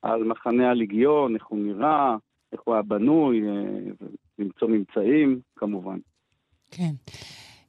על 0.02 0.24
מחנה 0.24 0.70
הליגיון, 0.70 1.34
איך 1.34 1.46
הוא 1.46 1.58
נראה, 1.58 2.16
איך 2.52 2.60
הוא 2.64 2.74
היה 2.74 2.82
בנוי, 2.82 3.42
אה, 3.42 4.08
ולמצוא 4.38 4.68
ממצאים 4.68 5.40
כמובן. 5.56 5.98
כן. 6.70 6.92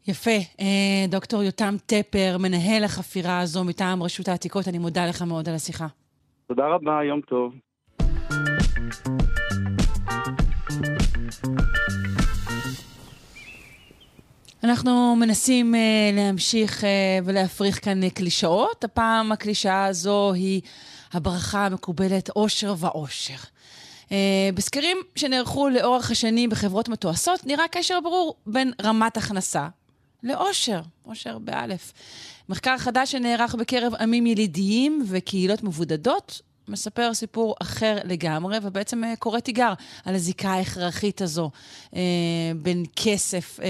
יפה. 0.07 0.38
אה, 0.59 1.05
דוקטור 1.07 1.43
יותם 1.43 1.73
טפר, 1.85 2.38
מנהל 2.39 2.83
החפירה 2.83 3.39
הזו 3.39 3.63
מטעם 3.63 4.03
רשות 4.03 4.27
העתיקות, 4.27 4.67
אני 4.67 4.77
מודה 4.77 5.07
לך 5.09 5.21
מאוד 5.21 5.49
על 5.49 5.55
השיחה. 5.55 5.88
תודה 6.47 6.67
רבה, 6.67 7.03
יום 7.03 7.21
טוב. 7.21 7.53
אנחנו 14.63 15.15
מנסים 15.15 15.74
uh, 15.74 15.78
להמשיך 16.15 16.82
uh, 16.82 16.86
ולהפריך 17.26 17.86
כאן 17.86 18.04
uh, 18.04 18.10
קלישאות. 18.10 18.84
הפעם 18.84 19.32
הקלישאה 19.32 19.86
הזו 19.86 20.34
היא 20.34 20.62
הברכה 21.13 21.65
המקובלת 21.65 22.30
אושר 22.30 22.76
ואושר. 22.78 23.36
Uh, 24.06 24.12
בסקרים 24.54 24.98
שנערכו 25.15 25.69
לאורך 25.69 26.12
השנים 26.12 26.50
בחברות 26.50 26.89
מתועשות, 26.89 27.45
נראה 27.45 27.67
קשר 27.72 28.00
ברור 28.04 28.36
בין 28.48 28.72
רמת 28.82 29.17
הכנסה 29.17 29.67
לאושר, 30.24 30.82
אושר 31.06 31.38
באלף. 31.38 31.93
מחקר 32.50 32.78
חדש 32.78 33.12
שנערך 33.12 33.56
בקרב 33.56 33.93
עמים 33.95 34.26
ילידיים 34.26 35.06
וקהילות 35.08 35.63
מבודדות 35.63 36.41
מספר 36.69 37.13
סיפור 37.13 37.55
אחר 37.62 37.97
לגמרי, 38.03 38.58
ובעצם 38.63 39.03
אה, 39.03 39.15
קורא 39.15 39.39
תיגר 39.39 39.73
על 40.05 40.15
הזיקה 40.15 40.49
ההכרחית 40.49 41.21
הזו 41.21 41.51
אה, 41.95 42.01
בין 42.62 42.84
כסף 42.95 43.60
אה, 43.60 43.67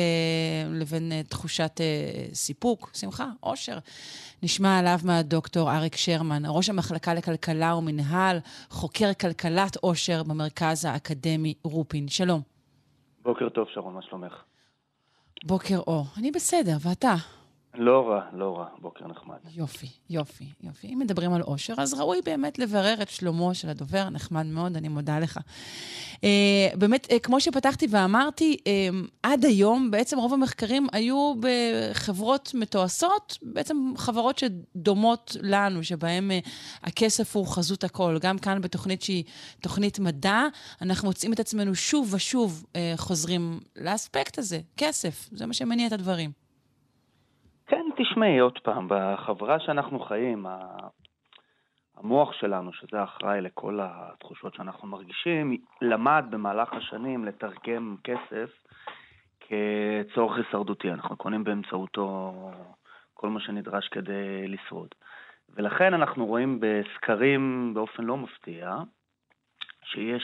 לבין 0.70 1.12
אה, 1.12 1.22
תחושת 1.24 1.82
אה, 1.82 2.26
סיפוק, 2.34 2.92
שמחה, 2.94 3.28
עושר. 3.40 3.78
נשמע 4.44 4.80
עליו 4.80 5.00
מהדוקטור 5.04 5.72
אריק 5.72 5.96
שרמן, 5.96 6.44
ראש 6.48 6.70
המחלקה 6.70 7.14
לכלכלה 7.14 7.76
ומנהל, 7.76 8.40
חוקר 8.70 9.14
כלכלת 9.14 9.76
עושר 9.76 10.24
במרכז 10.24 10.86
האקדמי 10.86 11.54
רופין. 11.64 12.08
שלום. 12.08 12.42
בוקר 13.22 13.50
טוב, 13.50 13.68
שרון, 13.74 13.94
מה 13.94 14.02
שלומך? 14.02 14.34
בוקר 15.44 15.78
אור. 15.78 16.06
אני 16.18 16.32
בסדר, 16.32 16.78
ואתה? 16.82 17.16
לא 17.76 18.10
רע, 18.10 18.22
לא 18.34 18.58
רע, 18.58 18.66
בוקר 18.82 19.08
נחמד. 19.08 19.36
יופי, 19.56 19.88
יופי, 20.10 20.46
יופי. 20.64 20.88
אם 20.88 21.00
מדברים 21.00 21.34
על 21.34 21.42
אושר, 21.42 21.74
אז 21.78 21.94
ראוי 21.94 22.20
באמת 22.26 22.60
לברר 22.60 23.02
את 23.02 23.10
שלומו 23.10 23.56
של 23.56 23.70
הדובר, 23.70 24.10
נחמד 24.10 24.46
מאוד, 24.46 24.78
אני 24.78 24.88
מודה 24.88 25.20
לך. 25.20 25.40
Uh, 26.16 26.20
באמת, 26.76 27.06
uh, 27.06 27.20
כמו 27.24 27.42
שפתחתי 27.42 27.88
ואמרתי, 27.90 28.58
uh, 28.60 28.68
עד 29.24 29.46
היום 29.46 29.92
בעצם 29.92 30.18
רוב 30.18 30.34
המחקרים 30.34 30.88
היו 30.92 31.34
בחברות 31.40 32.52
מתועשות, 32.54 33.38
בעצם 33.42 33.94
חברות 33.98 34.38
שדומות 34.38 35.38
לנו, 35.42 35.84
שבהן 35.84 36.32
uh, 36.32 36.50
הכסף 36.84 37.36
הוא 37.36 37.48
חזות 37.48 37.84
הכל. 37.84 38.18
גם 38.22 38.38
כאן 38.38 38.62
בתוכנית 38.62 39.02
שהיא 39.02 39.24
תוכנית 39.62 40.00
מדע, 40.00 40.42
אנחנו 40.82 41.08
מוצאים 41.08 41.34
את 41.34 41.40
עצמנו 41.40 41.76
שוב 41.76 42.14
ושוב 42.14 42.64
uh, 42.74 42.78
חוזרים 42.98 43.60
לאספקט 43.76 44.40
הזה, 44.40 44.60
כסף, 44.78 45.30
זה 45.32 45.46
מה 45.46 45.54
שמניע 45.54 45.88
את 45.88 45.92
הדברים. 45.92 46.39
כן, 47.70 47.86
תשמעי 47.96 48.40
עוד 48.40 48.60
פעם, 48.60 48.88
בחברה 48.90 49.60
שאנחנו 49.60 50.00
חיים, 50.00 50.46
המוח 51.98 52.34
שלנו, 52.34 52.74
שזה 52.74 53.04
אחראי 53.04 53.42
לכל 53.42 53.80
התחושות 53.82 54.54
שאנחנו 54.54 54.88
מרגישים, 54.88 55.58
למד 55.82 56.26
במהלך 56.30 56.74
השנים 56.74 57.26
לתרגם 57.26 57.96
כסף 58.04 58.50
כצורך 59.40 60.38
הישרדותי. 60.38 60.92
אנחנו 60.92 61.18
קונים 61.18 61.44
באמצעותו 61.44 62.34
כל 63.14 63.30
מה 63.30 63.40
שנדרש 63.40 63.88
כדי 63.88 64.48
לשרוד. 64.48 64.90
ולכן 65.50 65.94
אנחנו 65.94 66.26
רואים 66.26 66.60
בסקרים 66.62 67.74
באופן 67.74 68.04
לא 68.04 68.18
מפתיע, 68.18 68.76
שיש 69.84 70.24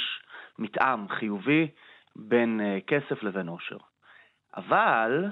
מתאם 0.60 1.08
חיובי 1.08 1.68
בין 2.16 2.62
אה, 2.62 2.78
כסף 2.88 3.24
לבין 3.24 3.48
עושר. 3.48 3.78
אבל 4.56 5.26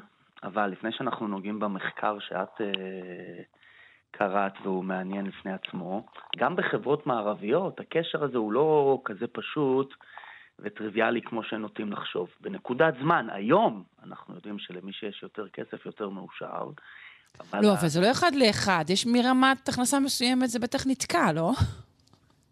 אבל 0.43 0.67
לפני 0.67 0.91
שאנחנו 0.91 1.27
נוגעים 1.27 1.59
במחקר 1.59 2.17
שאת 2.19 2.61
אה, 2.61 3.43
קראת 4.11 4.53
והוא 4.63 4.83
מעניין 4.83 5.25
לפני 5.25 5.51
עצמו, 5.53 6.05
גם 6.37 6.55
בחברות 6.55 7.07
מערביות 7.07 7.79
הקשר 7.79 8.23
הזה 8.23 8.37
הוא 8.37 8.53
לא 8.53 9.01
כזה 9.05 9.27
פשוט 9.27 9.93
וטריוויאלי 10.59 11.21
כמו 11.21 11.43
שנוטים 11.43 11.91
לחשוב. 11.91 12.29
בנקודת 12.41 12.93
זמן, 13.01 13.27
היום, 13.31 13.83
אנחנו 14.03 14.35
יודעים 14.35 14.59
שלמי 14.59 14.93
שיש 14.93 15.23
יותר 15.23 15.47
כסף 15.49 15.85
יותר 15.85 16.09
מאושר. 16.09 16.63
אבל 17.39 17.61
לא. 17.61 17.73
אבל 17.73 17.87
זה 17.87 18.01
לא 18.01 18.11
אחד 18.11 18.35
לאחד, 18.35 18.85
יש 18.89 19.05
מרמת 19.05 19.69
הכנסה 19.69 19.99
מסוימת, 19.99 20.49
זה 20.49 20.59
בטח 20.59 20.87
נתקע, 20.87 21.31
לא? 21.31 21.51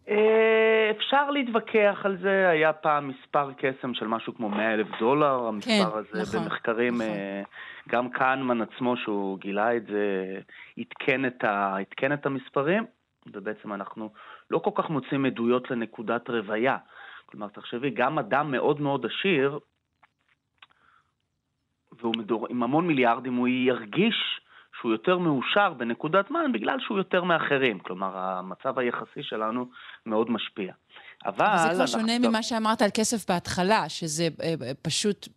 אה, 0.08 0.90
אפשר 0.90 1.30
להתווכח 1.30 2.00
על 2.04 2.16
זה, 2.16 2.48
היה 2.48 2.72
פעם 2.72 3.08
מספר 3.08 3.52
קסם 3.52 3.94
של 3.94 4.06
משהו 4.06 4.34
כמו 4.34 4.48
100 4.48 4.74
אלף 4.74 4.86
דולר, 5.00 5.46
המספר 5.46 5.90
כן, 5.90 5.98
הזה 5.98 6.22
נכון, 6.22 6.44
במחקרים, 6.44 6.94
נכון. 6.94 7.06
אה, 7.06 7.42
גם 7.88 8.10
קהנמן 8.10 8.62
עצמו, 8.62 8.96
שהוא 8.96 9.38
גילה 9.38 9.76
את 9.76 9.86
זה, 9.86 10.38
עדכן 10.78 11.26
את, 11.26 11.44
ה, 11.44 11.76
עדכן 11.78 12.12
את 12.12 12.26
המספרים, 12.26 12.84
ובעצם 13.32 13.72
אנחנו 13.72 14.10
לא 14.50 14.58
כל 14.58 14.70
כך 14.74 14.90
מוצאים 14.90 15.24
עדויות 15.24 15.70
לנקודת 15.70 16.30
רוויה. 16.30 16.76
כלומר, 17.26 17.48
תחשבי, 17.48 17.90
גם 17.90 18.18
אדם 18.18 18.50
מאוד 18.50 18.80
מאוד 18.80 19.06
עשיר, 19.06 19.58
והוא 22.00 22.14
מדור, 22.18 22.46
עם 22.50 22.62
המון 22.62 22.86
מיליארדים, 22.86 23.34
הוא 23.34 23.48
ירגיש 23.48 24.40
שהוא 24.82 24.92
יותר 24.92 25.18
מאושר 25.18 25.72
בנקודת 25.76 26.28
זמן 26.28 26.52
בגלל 26.52 26.76
שהוא 26.80 26.98
יותר 26.98 27.24
מאחרים. 27.24 27.78
כלומר, 27.78 28.18
המצב 28.18 28.78
היחסי 28.78 29.22
שלנו 29.22 29.66
מאוד 30.06 30.30
משפיע. 30.30 30.72
אבל... 31.26 31.46
זה 31.58 31.74
כבר 31.74 31.86
שונה 31.86 32.16
אנחנו... 32.16 32.28
ממה 32.28 32.42
שאמרת 32.42 32.82
על 32.82 32.90
כסף 32.94 33.30
בהתחלה, 33.30 33.88
שזה 33.88 34.28
אה, 34.42 34.54
אה, 34.62 34.72
פשוט 34.82 35.28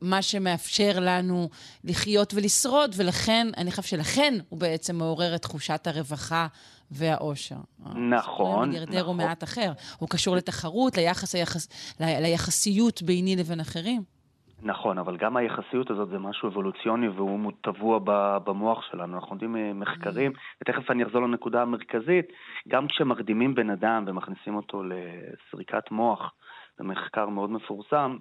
מה 0.00 0.22
שמאפשר 0.22 0.92
לנו 1.00 1.48
לחיות 1.84 2.34
ולשרוד, 2.34 2.94
ולכן, 2.96 3.46
אני 3.56 3.70
חושב 3.70 3.82
שלכן 3.82 4.34
הוא 4.48 4.60
בעצם 4.60 4.96
מעורר 4.96 5.34
את 5.34 5.42
תחושת 5.42 5.86
הרווחה 5.86 6.46
והאושר. 6.90 7.56
נכון, 7.78 8.14
נכון. 8.14 8.74
הוא 9.04 9.14
מעט 9.14 9.44
אחר. 9.44 9.72
הוא 9.98 10.08
קשור 10.08 10.36
לתחרות, 10.36 10.96
ליחס, 10.96 11.34
היחס, 11.34 11.68
ליחסיות 12.00 13.02
ביני 13.02 13.36
לבין 13.36 13.60
אחרים. 13.60 14.17
נכון, 14.62 14.98
אבל 14.98 15.16
גם 15.16 15.36
היחסיות 15.36 15.90
הזאת 15.90 16.08
זה 16.08 16.18
משהו 16.18 16.48
אבולוציוני 16.48 17.08
והוא 17.08 17.52
טבוע 17.60 17.98
במוח 18.44 18.82
שלנו. 18.90 19.16
אנחנו 19.16 19.34
יודעים 19.34 19.56
אה, 19.56 19.72
מחקרים, 19.72 20.32
ותכף 20.62 20.90
אני 20.90 21.04
אחזור 21.04 21.22
לנקודה 21.22 21.62
המרכזית, 21.62 22.26
גם 22.68 22.88
כשמרדימים 22.88 23.54
בן 23.54 23.70
אדם 23.70 24.04
ומכניסים 24.06 24.54
אותו 24.54 24.82
לסריקת 24.82 25.90
מוח, 25.90 26.34
זה 26.78 26.84
מחקר 26.84 27.28
מאוד 27.28 27.50
מפורסם, 27.50 28.16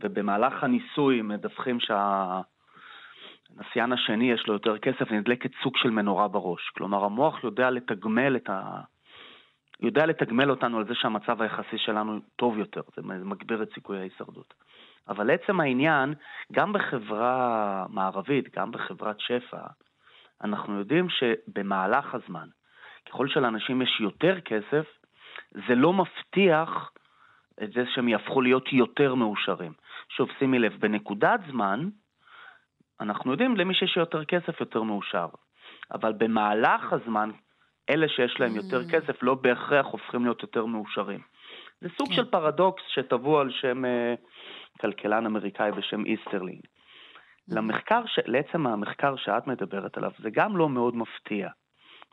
ובמהלך 0.00 0.64
הניסוי 0.64 1.22
מדווחים 1.22 1.78
שהנסיין 1.80 2.42
השני 3.92 4.32
יש 4.32 4.46
לו 4.46 4.52
יותר 4.52 4.78
כסף, 4.78 5.10
נדלקת 5.10 5.50
סוג 5.62 5.76
של 5.76 5.90
מנורה 5.90 6.28
בראש. 6.28 6.70
כלומר, 6.76 7.04
המוח 7.04 7.44
יודע 7.44 7.70
לתגמל 7.70 8.36
את 8.36 8.50
ה... 8.50 8.80
יודע 9.80 10.06
לתגמל 10.06 10.50
אותנו 10.50 10.78
על 10.78 10.86
זה 10.86 10.94
שהמצב 10.94 11.42
היחסי 11.42 11.78
שלנו 11.78 12.20
טוב 12.36 12.58
יותר, 12.58 12.80
זה 12.96 13.02
מגביר 13.02 13.62
את 13.62 13.68
סיכוי 13.74 13.98
ההישרדות. 13.98 14.54
אבל 15.08 15.30
עצם 15.30 15.60
העניין, 15.60 16.14
גם 16.52 16.72
בחברה 16.72 17.86
מערבית, 17.88 18.56
גם 18.56 18.70
בחברת 18.70 19.20
שפע, 19.20 19.66
אנחנו 20.44 20.78
יודעים 20.78 21.06
שבמהלך 21.08 22.14
הזמן, 22.14 22.48
ככל 23.08 23.28
שלאנשים 23.28 23.82
יש 23.82 24.00
יותר 24.00 24.40
כסף, 24.40 24.86
זה 25.50 25.74
לא 25.74 25.92
מבטיח 25.92 26.90
את 27.62 27.72
זה 27.72 27.84
שהם 27.94 28.08
יהפכו 28.08 28.40
להיות 28.40 28.72
יותר 28.72 29.14
מאושרים. 29.14 29.72
שוב, 30.08 30.28
שימי 30.38 30.58
לב, 30.58 30.76
בנקודת 30.80 31.40
זמן, 31.50 31.88
אנחנו 33.00 33.30
יודעים 33.30 33.56
למי 33.56 33.74
שיש 33.74 33.96
יותר 33.96 34.24
כסף 34.24 34.60
יותר 34.60 34.82
מאושר. 34.82 35.26
אבל 35.92 36.12
במהלך 36.12 36.92
הזמן, 36.92 37.30
אלה 37.90 38.08
שיש 38.08 38.40
להם 38.40 38.56
יותר 38.56 38.80
mm. 38.80 38.92
כסף 38.92 39.22
לא 39.22 39.34
בהכרח 39.34 39.86
הופכים 39.86 40.24
להיות 40.24 40.42
יותר 40.42 40.66
מאושרים. 40.66 41.20
זה 41.80 41.88
סוג 41.98 42.08
כן. 42.08 42.14
של 42.14 42.24
פרדוקס 42.24 42.82
שטבוע 42.88 43.40
על 43.40 43.50
שם 43.50 43.84
uh, 43.84 43.88
כלכלן 44.80 45.26
אמריקאי 45.26 45.72
בשם 45.72 46.04
איסטרלינג. 46.04 46.60
למחקר, 47.48 48.02
ש... 48.06 48.18
לעצם 48.26 48.66
המחקר 48.66 49.16
שאת 49.16 49.46
מדברת 49.46 49.96
עליו, 49.96 50.10
זה 50.22 50.30
גם 50.30 50.56
לא 50.56 50.68
מאוד 50.68 50.96
מפתיע. 50.96 51.48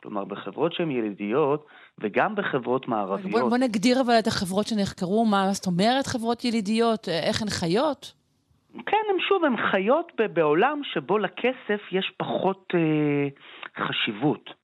כלומר, 0.02 0.24
בחברות 0.24 0.72
שהן 0.72 0.90
ילידיות, 0.90 1.66
וגם 1.98 2.34
בחברות 2.34 2.88
מערביות... 2.88 3.40
בוא, 3.40 3.48
בוא 3.48 3.58
נגדיר 3.58 4.00
אבל 4.00 4.14
את 4.18 4.26
החברות 4.26 4.66
שנחקרו, 4.66 5.24
מה 5.24 5.52
זאת 5.52 5.66
אומרת 5.66 6.06
חברות 6.06 6.44
ילידיות? 6.44 7.08
איך 7.08 7.42
הן 7.42 7.48
חיות? 7.48 8.14
כן, 8.72 9.04
הם 9.10 9.16
שוב, 9.28 9.44
הן 9.44 9.56
חיות 9.70 10.12
בעולם 10.32 10.80
שבו 10.84 11.18
לכסף 11.18 11.92
יש 11.92 12.12
פחות 12.16 12.72
אה, 12.74 13.28
חשיבות. 13.86 14.63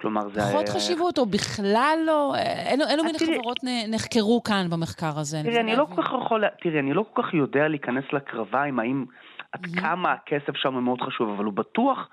כלומר, 0.00 0.28
זה... 0.28 0.40
פחות 0.40 0.68
חשיבות, 0.68 1.18
או 1.18 1.26
בכלל 1.26 1.98
לא? 2.06 2.34
אילו, 2.72 2.84
אילו 2.90 3.04
מיני 3.04 3.18
חברות 3.18 3.58
נחקרו 3.88 4.42
כאן 4.42 4.66
במחקר 4.70 5.18
הזה? 5.18 5.40
תראי, 5.44 5.60
אני 5.60 5.76
לא 5.76 5.86
כל 5.94 6.02
כך 6.02 6.12
יכול... 6.24 6.44
תראי, 6.62 6.78
אני 6.78 6.94
לא 6.94 7.04
כל 7.12 7.22
כך 7.22 7.34
יודע 7.34 7.68
להיכנס 7.68 8.04
לקרביים, 8.12 8.78
האם... 8.78 9.04
עד 9.52 9.66
כמה 9.80 10.12
הכסף 10.12 10.56
שם 10.56 10.74
מאוד 10.74 11.00
חשוב, 11.00 11.28
אבל 11.28 11.44
הוא 11.44 11.52
בטוח 11.52 12.08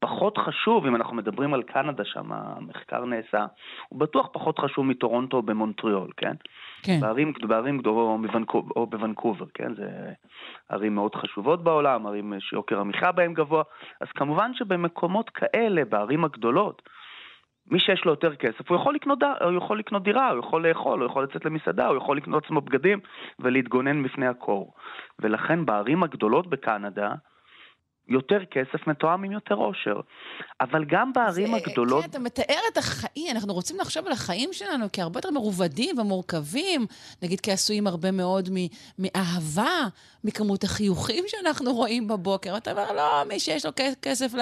פחות 0.00 0.38
חשוב, 0.38 0.86
אם 0.86 0.96
אנחנו 0.96 1.16
מדברים 1.16 1.54
על 1.54 1.62
קנדה, 1.62 2.04
שם 2.04 2.32
המחקר 2.32 3.04
נעשה, 3.04 3.46
הוא 3.88 4.00
בטוח 4.00 4.28
פחות 4.32 4.58
חשוב 4.58 4.86
מטורונטו 4.86 5.36
או 5.36 5.42
במונטריאול, 5.42 6.10
כן? 6.16 6.34
כן. 6.82 7.00
בערים, 7.00 7.32
בערים 7.48 7.78
גדולות, 7.78 8.28
או, 8.54 8.62
או 8.76 8.86
בוונקובר, 8.86 9.46
כן? 9.54 9.74
זה 9.74 9.88
ערים 10.68 10.94
מאוד 10.94 11.14
חשובות 11.14 11.64
בעולם, 11.64 12.06
ערים 12.06 12.32
שיוקר 12.40 12.80
המחיה 12.80 13.12
בהן 13.12 13.34
גבוה, 13.34 13.62
אז 14.00 14.08
כמובן 14.14 14.54
שבמקומות 14.54 15.30
כאלה, 15.30 15.84
בערים 15.84 16.24
הגדולות, 16.24 16.82
מי 17.70 17.80
שיש 17.80 18.04
לו 18.04 18.12
יותר 18.12 18.34
כסף, 18.34 18.70
הוא 18.70 18.76
יכול 18.76 18.94
לקנות, 18.94 19.18
הוא 19.22 19.52
יכול 19.52 19.78
לקנות 19.78 20.02
דירה, 20.02 20.30
הוא 20.30 20.38
יכול 20.38 20.68
לאכול, 20.68 21.00
הוא 21.00 21.06
יכול 21.06 21.24
לצאת 21.24 21.44
למסעדה, 21.44 21.86
הוא 21.86 21.96
יכול 21.96 22.16
לקנות 22.16 22.44
עצמו 22.44 22.60
בגדים 22.60 23.00
ולהתגונן 23.38 24.02
בפני 24.02 24.26
הקור. 24.26 24.74
ולכן 25.18 25.66
בערים 25.66 26.02
הגדולות 26.02 26.46
בקנדה, 26.46 27.14
יותר 28.08 28.44
כסף 28.50 28.86
מתואם 28.86 29.24
עם 29.24 29.32
יותר 29.32 29.54
עושר. 29.54 30.00
אבל 30.60 30.84
גם 30.84 31.12
בערים 31.12 31.46
זה, 31.46 31.56
הגדולות... 31.56 32.04
כן, 32.04 32.10
אתה 32.10 32.18
מתאר 32.18 32.60
את 32.72 32.76
החיים, 32.76 33.36
אנחנו 33.36 33.52
רוצים 33.54 33.76
לחשוב 33.80 34.06
על 34.06 34.12
החיים 34.12 34.52
שלנו 34.52 34.86
כהרבה 34.92 35.18
יותר 35.18 35.30
מרובדים 35.30 35.98
ומורכבים, 35.98 36.86
נגיד 37.22 37.40
כעשויים 37.42 37.86
הרבה 37.86 38.10
מאוד 38.10 38.48
מאהבה, 38.98 39.86
מכמות 40.24 40.64
החיוכים 40.64 41.24
שאנחנו 41.26 41.72
רואים 41.72 42.08
בבוקר. 42.08 42.56
אתה 42.56 42.70
אומר, 42.70 42.92
לא, 42.92 43.22
מי 43.28 43.40
שיש 43.40 43.66
לו 43.66 43.72
כסף 44.02 44.32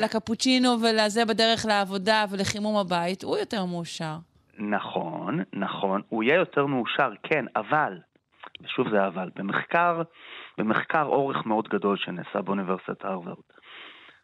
לקפוצ'ינו 0.00 0.68
ולזה 0.82 1.24
בדרך 1.24 1.66
לעבודה 1.66 2.24
ולחימום 2.30 2.76
הבית, 2.76 3.22
הוא 3.24 3.38
יותר 3.38 3.64
מאושר. 3.64 4.16
נכון, 4.58 5.42
נכון, 5.52 6.02
הוא 6.08 6.22
יהיה 6.22 6.36
יותר 6.36 6.66
מאושר, 6.66 7.10
כן, 7.22 7.44
אבל, 7.56 7.98
ושוב 8.60 8.88
זה 8.90 9.06
אבל, 9.06 9.30
במחקר... 9.36 10.02
במחקר 10.58 11.02
אורך 11.02 11.46
מאוד 11.46 11.68
גדול 11.68 11.96
שנעשה 11.96 12.42
באוניברסיטת 12.42 13.04
הרווארד, 13.04 13.36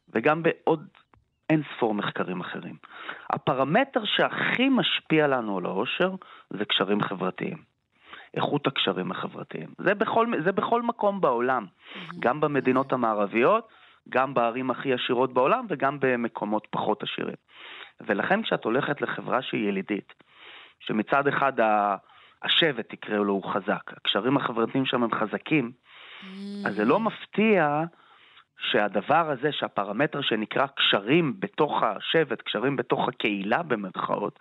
וגם 0.09 0.43
בעוד 0.43 0.89
אין 1.51 1.63
ספור 1.77 1.95
מחקרים 1.95 2.41
אחרים. 2.41 2.77
הפרמטר 3.31 4.05
שהכי 4.05 4.69
משפיע 4.69 5.27
לנו 5.27 5.59
על 5.59 5.67
העושר 5.67 6.15
זה 6.51 6.65
קשרים 6.65 7.03
חברתיים. 7.03 7.75
איכות 8.35 8.67
הקשרים 8.67 9.11
החברתיים. 9.11 9.69
זה 9.79 9.95
בכל, 9.95 10.27
זה 10.45 10.53
בכל 10.53 10.83
מקום 10.83 11.21
בעולם, 11.21 11.67
גם 12.19 12.41
במדינות 12.41 12.93
המערביות, 12.93 13.69
גם 14.09 14.35
בערים 14.35 14.71
הכי 14.71 14.93
עשירות 14.93 15.33
בעולם 15.33 15.67
וגם 15.69 15.99
במקומות 16.01 16.67
פחות 16.71 17.03
עשירים. 17.03 17.37
ולכן 18.01 18.43
כשאת 18.43 18.65
הולכת 18.65 19.01
לחברה 19.01 19.43
שהיא 19.43 19.69
ילידית, 19.69 20.13
שמצד 20.81 21.29
אחד 21.29 21.53
השבט, 22.43 22.89
תקראו 22.89 23.25
לו, 23.25 23.33
הוא 23.33 23.53
חזק, 23.53 23.93
הקשרים 23.97 24.37
החברתיים 24.37 24.87
שם 24.87 25.03
הם 25.03 25.15
חזקים, 25.15 25.73
אז 26.67 26.75
זה 26.75 26.85
לא 26.85 27.01
מפתיע 27.01 27.85
שהדבר 28.71 29.31
הזה, 29.31 29.53
שהפרמטר 29.53 30.21
שנקרא 30.23 30.67
קשרים 30.67 31.35
בתוך 31.39 31.83
השבט, 31.83 32.43
קשרים 32.43 32.77
בתוך 32.77 33.09
הקהילה 33.09 33.63
במרכאות, 33.63 34.39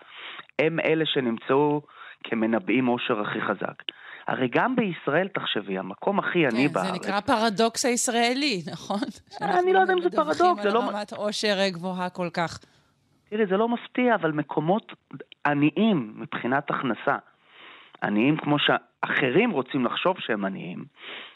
הם 0.60 0.80
אלה 0.80 1.06
שנמצאו 1.06 1.82
כמנבאים 2.24 2.86
עושר 2.86 3.22
הכי 3.22 3.42
חזק. 3.42 3.84
הרי 4.28 4.48
גם 4.52 4.76
בישראל, 4.76 5.28
תחשבי, 5.28 5.78
המקום 5.78 6.20
הכי 6.20 6.48
עני 6.48 6.68
כן, 6.68 6.74
בארץ... 6.74 6.88
כן, 6.88 6.94
זה 6.94 7.00
נקרא 7.00 7.20
פרדוקס 7.20 7.86
הישראלי, 7.86 8.62
נכון? 8.72 9.00
אני 9.42 9.74
לא 9.74 9.80
יודע 9.80 9.94
אם 9.94 10.02
זה 10.02 10.10
פרדוקס, 10.10 10.38
זה 10.38 10.44
לא... 10.44 10.52
שאנחנו 10.52 10.82
מדווחים 10.82 10.90
על 10.90 10.96
רמת 10.96 11.14
עושר 11.14 11.56
גבוהה 11.70 12.10
כל 12.10 12.30
כך. 12.34 12.60
תראי, 13.30 13.46
זה 13.46 13.58
לא 13.58 13.70
מפתיע, 13.70 14.16
אבל 14.16 14.32
מקומות 14.32 14.94
עניים 15.46 16.14
מבחינת 16.16 16.70
הכנסה, 16.70 17.18
עניים 18.04 18.38
כמו 18.38 18.58
שאחרים 18.60 19.52
רוצים 19.52 19.86
לחשוב 19.86 20.20
שהם 20.20 20.46
עניים, 20.46 20.86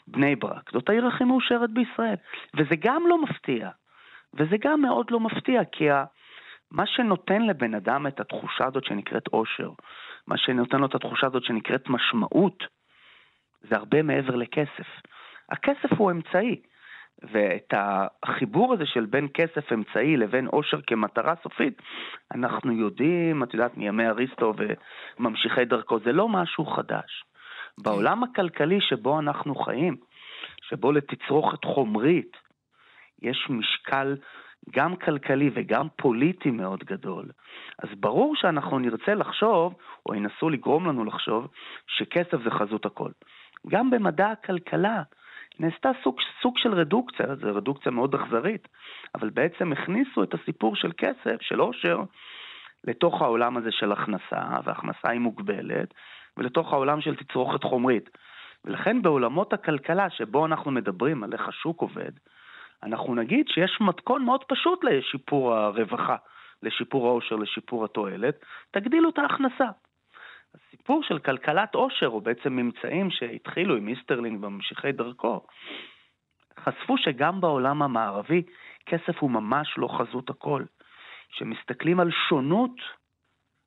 בני 0.06 0.36
ברק, 0.36 0.70
זאת 0.72 0.88
העיר 0.88 1.06
הכי 1.06 1.24
מאושרת 1.24 1.70
בישראל. 1.70 2.16
וזה 2.54 2.76
גם 2.78 3.02
לא 3.08 3.22
מפתיע. 3.22 3.70
וזה 4.34 4.56
גם 4.60 4.82
מאוד 4.82 5.10
לא 5.10 5.20
מפתיע, 5.20 5.64
כי 5.64 5.90
ה... 5.90 6.04
מה 6.70 6.86
שנותן 6.86 7.42
לבן 7.42 7.74
אדם 7.74 8.06
את 8.06 8.20
התחושה 8.20 8.66
הזאת 8.66 8.84
שנקראת 8.84 9.28
אושר, 9.32 9.70
מה 10.26 10.38
שנותן 10.38 10.78
לו 10.78 10.86
את 10.86 10.94
התחושה 10.94 11.26
הזאת 11.26 11.44
שנקראת 11.44 11.88
משמעות, 11.88 12.64
זה 13.60 13.76
הרבה 13.76 14.02
מעבר 14.02 14.36
לכסף. 14.36 14.88
הכסף 15.50 15.92
הוא 15.98 16.10
אמצעי, 16.10 16.60
ואת 17.22 17.74
החיבור 18.22 18.74
הזה 18.74 18.86
של 18.86 19.06
בין 19.06 19.28
כסף 19.34 19.72
אמצעי 19.72 20.16
לבין 20.16 20.46
אושר 20.46 20.80
כמטרה 20.86 21.34
סופית, 21.42 21.82
אנחנו 22.34 22.72
יודעים, 22.72 23.42
את 23.42 23.54
יודעת, 23.54 23.76
מימי 23.76 24.06
אריסטו 24.06 24.54
וממשיכי 25.18 25.64
דרכו, 25.64 25.98
זה 26.04 26.12
לא 26.12 26.28
משהו 26.28 26.66
חדש. 26.66 27.24
בעולם 27.82 28.22
הכלכלי 28.22 28.80
שבו 28.80 29.18
אנחנו 29.18 29.54
חיים, 29.54 29.96
שבו 30.62 30.92
לתצרוכת 30.92 31.64
חומרית 31.64 32.36
יש 33.22 33.46
משקל 33.50 34.16
גם 34.70 34.96
כלכלי 34.96 35.50
וגם 35.54 35.86
פוליטי 35.96 36.50
מאוד 36.50 36.84
גדול, 36.84 37.24
אז 37.78 37.88
ברור 38.00 38.36
שאנחנו 38.36 38.78
נרצה 38.78 39.14
לחשוב, 39.14 39.74
או 40.06 40.14
ינסו 40.14 40.50
לגרום 40.50 40.88
לנו 40.88 41.04
לחשוב, 41.04 41.48
שכסף 41.86 42.42
זה 42.44 42.50
חזות 42.50 42.86
הכל. 42.86 43.10
גם 43.68 43.90
במדע 43.90 44.30
הכלכלה 44.30 45.02
נעשתה 45.58 45.90
סוג, 46.02 46.20
סוג 46.42 46.58
של 46.58 46.74
רדוקציה, 46.74 47.26
זו 47.34 47.54
רדוקציה 47.54 47.92
מאוד 47.92 48.14
אכזרית, 48.14 48.68
אבל 49.14 49.30
בעצם 49.30 49.72
הכניסו 49.72 50.22
את 50.22 50.34
הסיפור 50.34 50.76
של 50.76 50.92
כסף, 50.98 51.36
של 51.40 51.60
עושר, 51.60 52.00
לתוך 52.84 53.22
העולם 53.22 53.56
הזה 53.56 53.72
של 53.72 53.92
הכנסה, 53.92 54.42
והכנסה 54.64 55.10
היא 55.10 55.20
מוגבלת, 55.20 55.94
ולתוך 56.36 56.72
העולם 56.72 57.00
של 57.00 57.16
תצרוכת 57.16 57.64
חומרית. 57.64 58.10
ולכן 58.64 59.02
בעולמות 59.02 59.52
הכלכלה, 59.52 60.10
שבו 60.10 60.46
אנחנו 60.46 60.70
מדברים 60.70 61.24
על 61.24 61.32
איך 61.32 61.48
השוק 61.48 61.80
עובד, 61.80 62.12
אנחנו 62.82 63.14
נגיד 63.14 63.48
שיש 63.48 63.78
מתכון 63.80 64.24
מאוד 64.24 64.44
פשוט 64.44 64.84
לשיפור 64.84 65.54
הרווחה, 65.54 66.16
לשיפור 66.62 67.06
העושר, 67.06 67.36
לשיפור 67.36 67.84
התועלת, 67.84 68.44
תגדילו 68.70 69.10
את 69.10 69.18
ההכנסה. 69.18 69.66
הסיפור 70.88 71.02
של 71.02 71.18
כלכלת 71.18 71.74
עושר, 71.74 72.06
או 72.06 72.20
בעצם 72.20 72.52
ממצאים 72.52 73.10
שהתחילו 73.10 73.76
עם 73.76 73.88
איסטרלינג 73.88 74.44
וממשיכי 74.44 74.92
דרכו, 74.92 75.46
חשפו 76.60 76.98
שגם 76.98 77.40
בעולם 77.40 77.82
המערבי 77.82 78.42
כסף 78.86 79.18
הוא 79.18 79.30
ממש 79.30 79.74
לא 79.78 79.88
חזות 79.88 80.30
הכל. 80.30 80.64
כשמסתכלים 81.32 82.00
על 82.00 82.10
שונות 82.28 82.80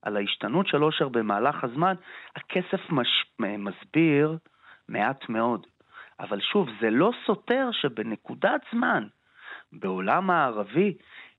על 0.02 0.18
ההשתנות 0.18 0.68
של 0.68 0.82
עושר 0.82 1.08
במהלך 1.08 1.64
הזמן, 1.64 1.94
הכסף 2.36 2.90
מש... 2.90 3.26
מסביר 3.40 4.38
מעט 4.90 5.30
מאוד. 5.30 5.68
אבל 6.20 6.42
שוב, 6.42 6.70
זה 6.82 6.90
לא 6.90 7.12
סותר 7.26 7.70
שבנקודת 7.72 8.62
זמן, 8.74 9.08
בעולם 9.72 10.30
המערבי, 10.30 10.94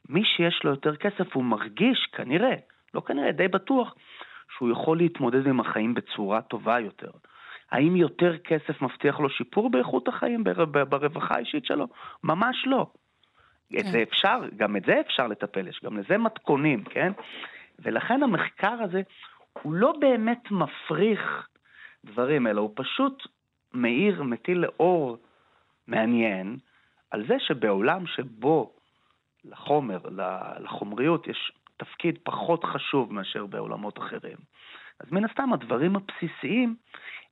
מי 0.09 0.25
שיש 0.25 0.65
לו 0.65 0.71
יותר 0.71 0.97
כסף 0.97 1.35
הוא 1.35 1.45
מרגיש, 1.45 2.07
כנראה, 2.13 2.55
לא 2.95 3.01
כנראה, 3.01 3.33
די 3.33 3.49
בטוח, 3.49 3.95
שהוא 4.57 4.71
יכול 4.71 4.99
להתמודד 4.99 5.47
עם 5.47 5.61
החיים 5.61 5.95
בצורה 5.95 6.43
טובה 6.43 6.81
יותר. 6.81 7.11
האם 7.71 7.97
יותר 7.97 8.39
כסף 8.39 8.83
מבטיח 8.83 9.21
לו 9.21 9.31
שיפור 9.31 9.71
באיכות 9.71 10.09
החיים, 10.09 10.45
ברווחה 10.89 11.35
האישית 11.35 11.65
שלו? 11.65 11.87
ממש 12.25 12.57
לא. 12.67 12.87
כן. 13.71 13.79
את 13.79 13.85
זה 13.93 14.03
אפשר, 14.03 14.39
גם 14.57 14.77
את 14.77 14.83
זה 14.87 15.01
אפשר 15.01 15.27
לטפל, 15.27 15.69
יש 15.69 15.81
גם 15.85 15.99
לזה 15.99 16.19
מתכונים, 16.19 16.85
כן? 16.85 17.13
ולכן 17.79 18.23
המחקר 18.23 18.77
הזה 18.81 19.03
הוא 19.63 19.75
לא 19.75 19.93
באמת 20.01 20.51
מפריך 20.51 21.49
דברים, 22.05 22.47
אלא 22.47 22.61
הוא 22.61 22.73
פשוט 22.75 23.27
מאיר, 23.75 24.23
מטיל 24.23 24.59
לאור 24.59 25.17
מעניין 25.87 26.57
על 27.11 27.27
זה 27.27 27.35
שבעולם 27.39 28.07
שבו 28.07 28.73
לחומר, 29.45 29.99
לחומריות, 30.61 31.27
יש 31.27 31.53
תפקיד 31.77 32.19
פחות 32.23 32.65
חשוב 32.65 33.13
מאשר 33.13 33.47
בעולמות 33.47 33.99
אחרים. 33.99 34.37
אז 35.01 35.13
מן 35.13 35.25
הסתם 35.25 35.53
הדברים 35.53 35.97
הבסיסיים 35.97 36.77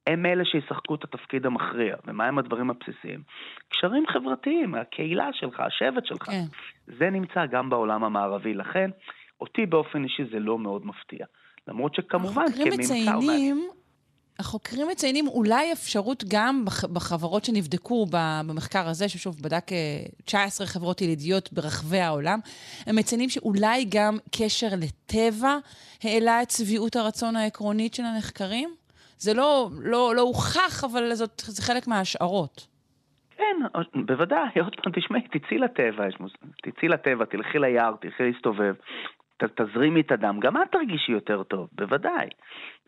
הם 0.06 0.26
אלה 0.26 0.44
שישחקו 0.44 0.94
את 0.94 1.04
התפקיד 1.04 1.46
המכריע. 1.46 1.96
ומה 2.06 2.26
הם 2.26 2.38
הדברים 2.38 2.70
הבסיסיים? 2.70 3.22
קשרים 3.68 4.04
חברתיים, 4.06 4.74
הקהילה 4.74 5.28
שלך, 5.32 5.60
השבט 5.60 6.06
שלך. 6.06 6.22
כן. 6.22 6.42
זה 6.86 7.10
נמצא 7.10 7.46
גם 7.46 7.70
בעולם 7.70 8.04
המערבי. 8.04 8.54
לכן, 8.54 8.90
אותי 9.40 9.66
באופן 9.66 10.04
אישי 10.04 10.24
זה 10.32 10.38
לא 10.38 10.58
מאוד 10.58 10.86
מפתיע. 10.86 11.26
למרות 11.68 11.94
שכמובן, 11.94 12.44
כממצא... 12.46 12.60
החוקרים 12.60 12.80
מציינים, 12.80 13.68
החוקרים 14.40 14.88
מציינים 14.88 15.28
אולי 15.28 15.72
אפשרות 15.72 16.24
גם 16.28 16.64
בחברות 16.92 17.44
שנבדקו 17.44 18.06
במחקר 18.10 18.88
הזה, 18.88 19.08
ששוב 19.08 19.36
בדק 19.42 19.64
19 20.24 20.66
אה, 20.66 20.72
חברות 20.72 21.00
ילידיות 21.00 21.52
ברחבי 21.52 21.98
העולם, 21.98 22.38
הם 22.86 22.96
מציינים 22.96 23.28
שאולי 23.28 23.84
גם 23.94 24.16
קשר 24.36 24.68
לטבע 24.82 25.56
העלה 26.02 26.42
את 26.42 26.50
שביעות 26.50 26.96
הרצון 26.96 27.36
העקרונית 27.36 27.94
של 27.94 28.02
הנחקרים? 28.02 28.70
זה 29.18 29.34
לא, 29.34 29.68
לא, 29.82 30.12
לא 30.16 30.20
הוכח, 30.20 30.84
אבל 30.84 31.14
זאת, 31.14 31.40
זה 31.40 31.62
חלק 31.62 31.88
מההשערות. 31.88 32.66
כן, 33.36 33.56
בוודאי, 34.06 34.60
עוד 34.62 34.76
פעם, 34.82 34.92
תשמעי, 34.92 35.20
תצאי 35.22 35.58
לטבע, 35.58 36.04
תצאי 36.62 36.88
לטבע, 36.88 37.24
תלכי 37.24 37.58
ליער, 37.58 37.94
תלכי 38.00 38.22
להסתובב, 38.22 38.74
ת, 39.36 39.60
תזרימי 39.60 40.00
את 40.00 40.12
הדם, 40.12 40.40
גם 40.40 40.56
את 40.56 40.72
תרגישי 40.72 41.12
יותר 41.12 41.42
טוב, 41.42 41.68
בוודאי, 41.72 42.28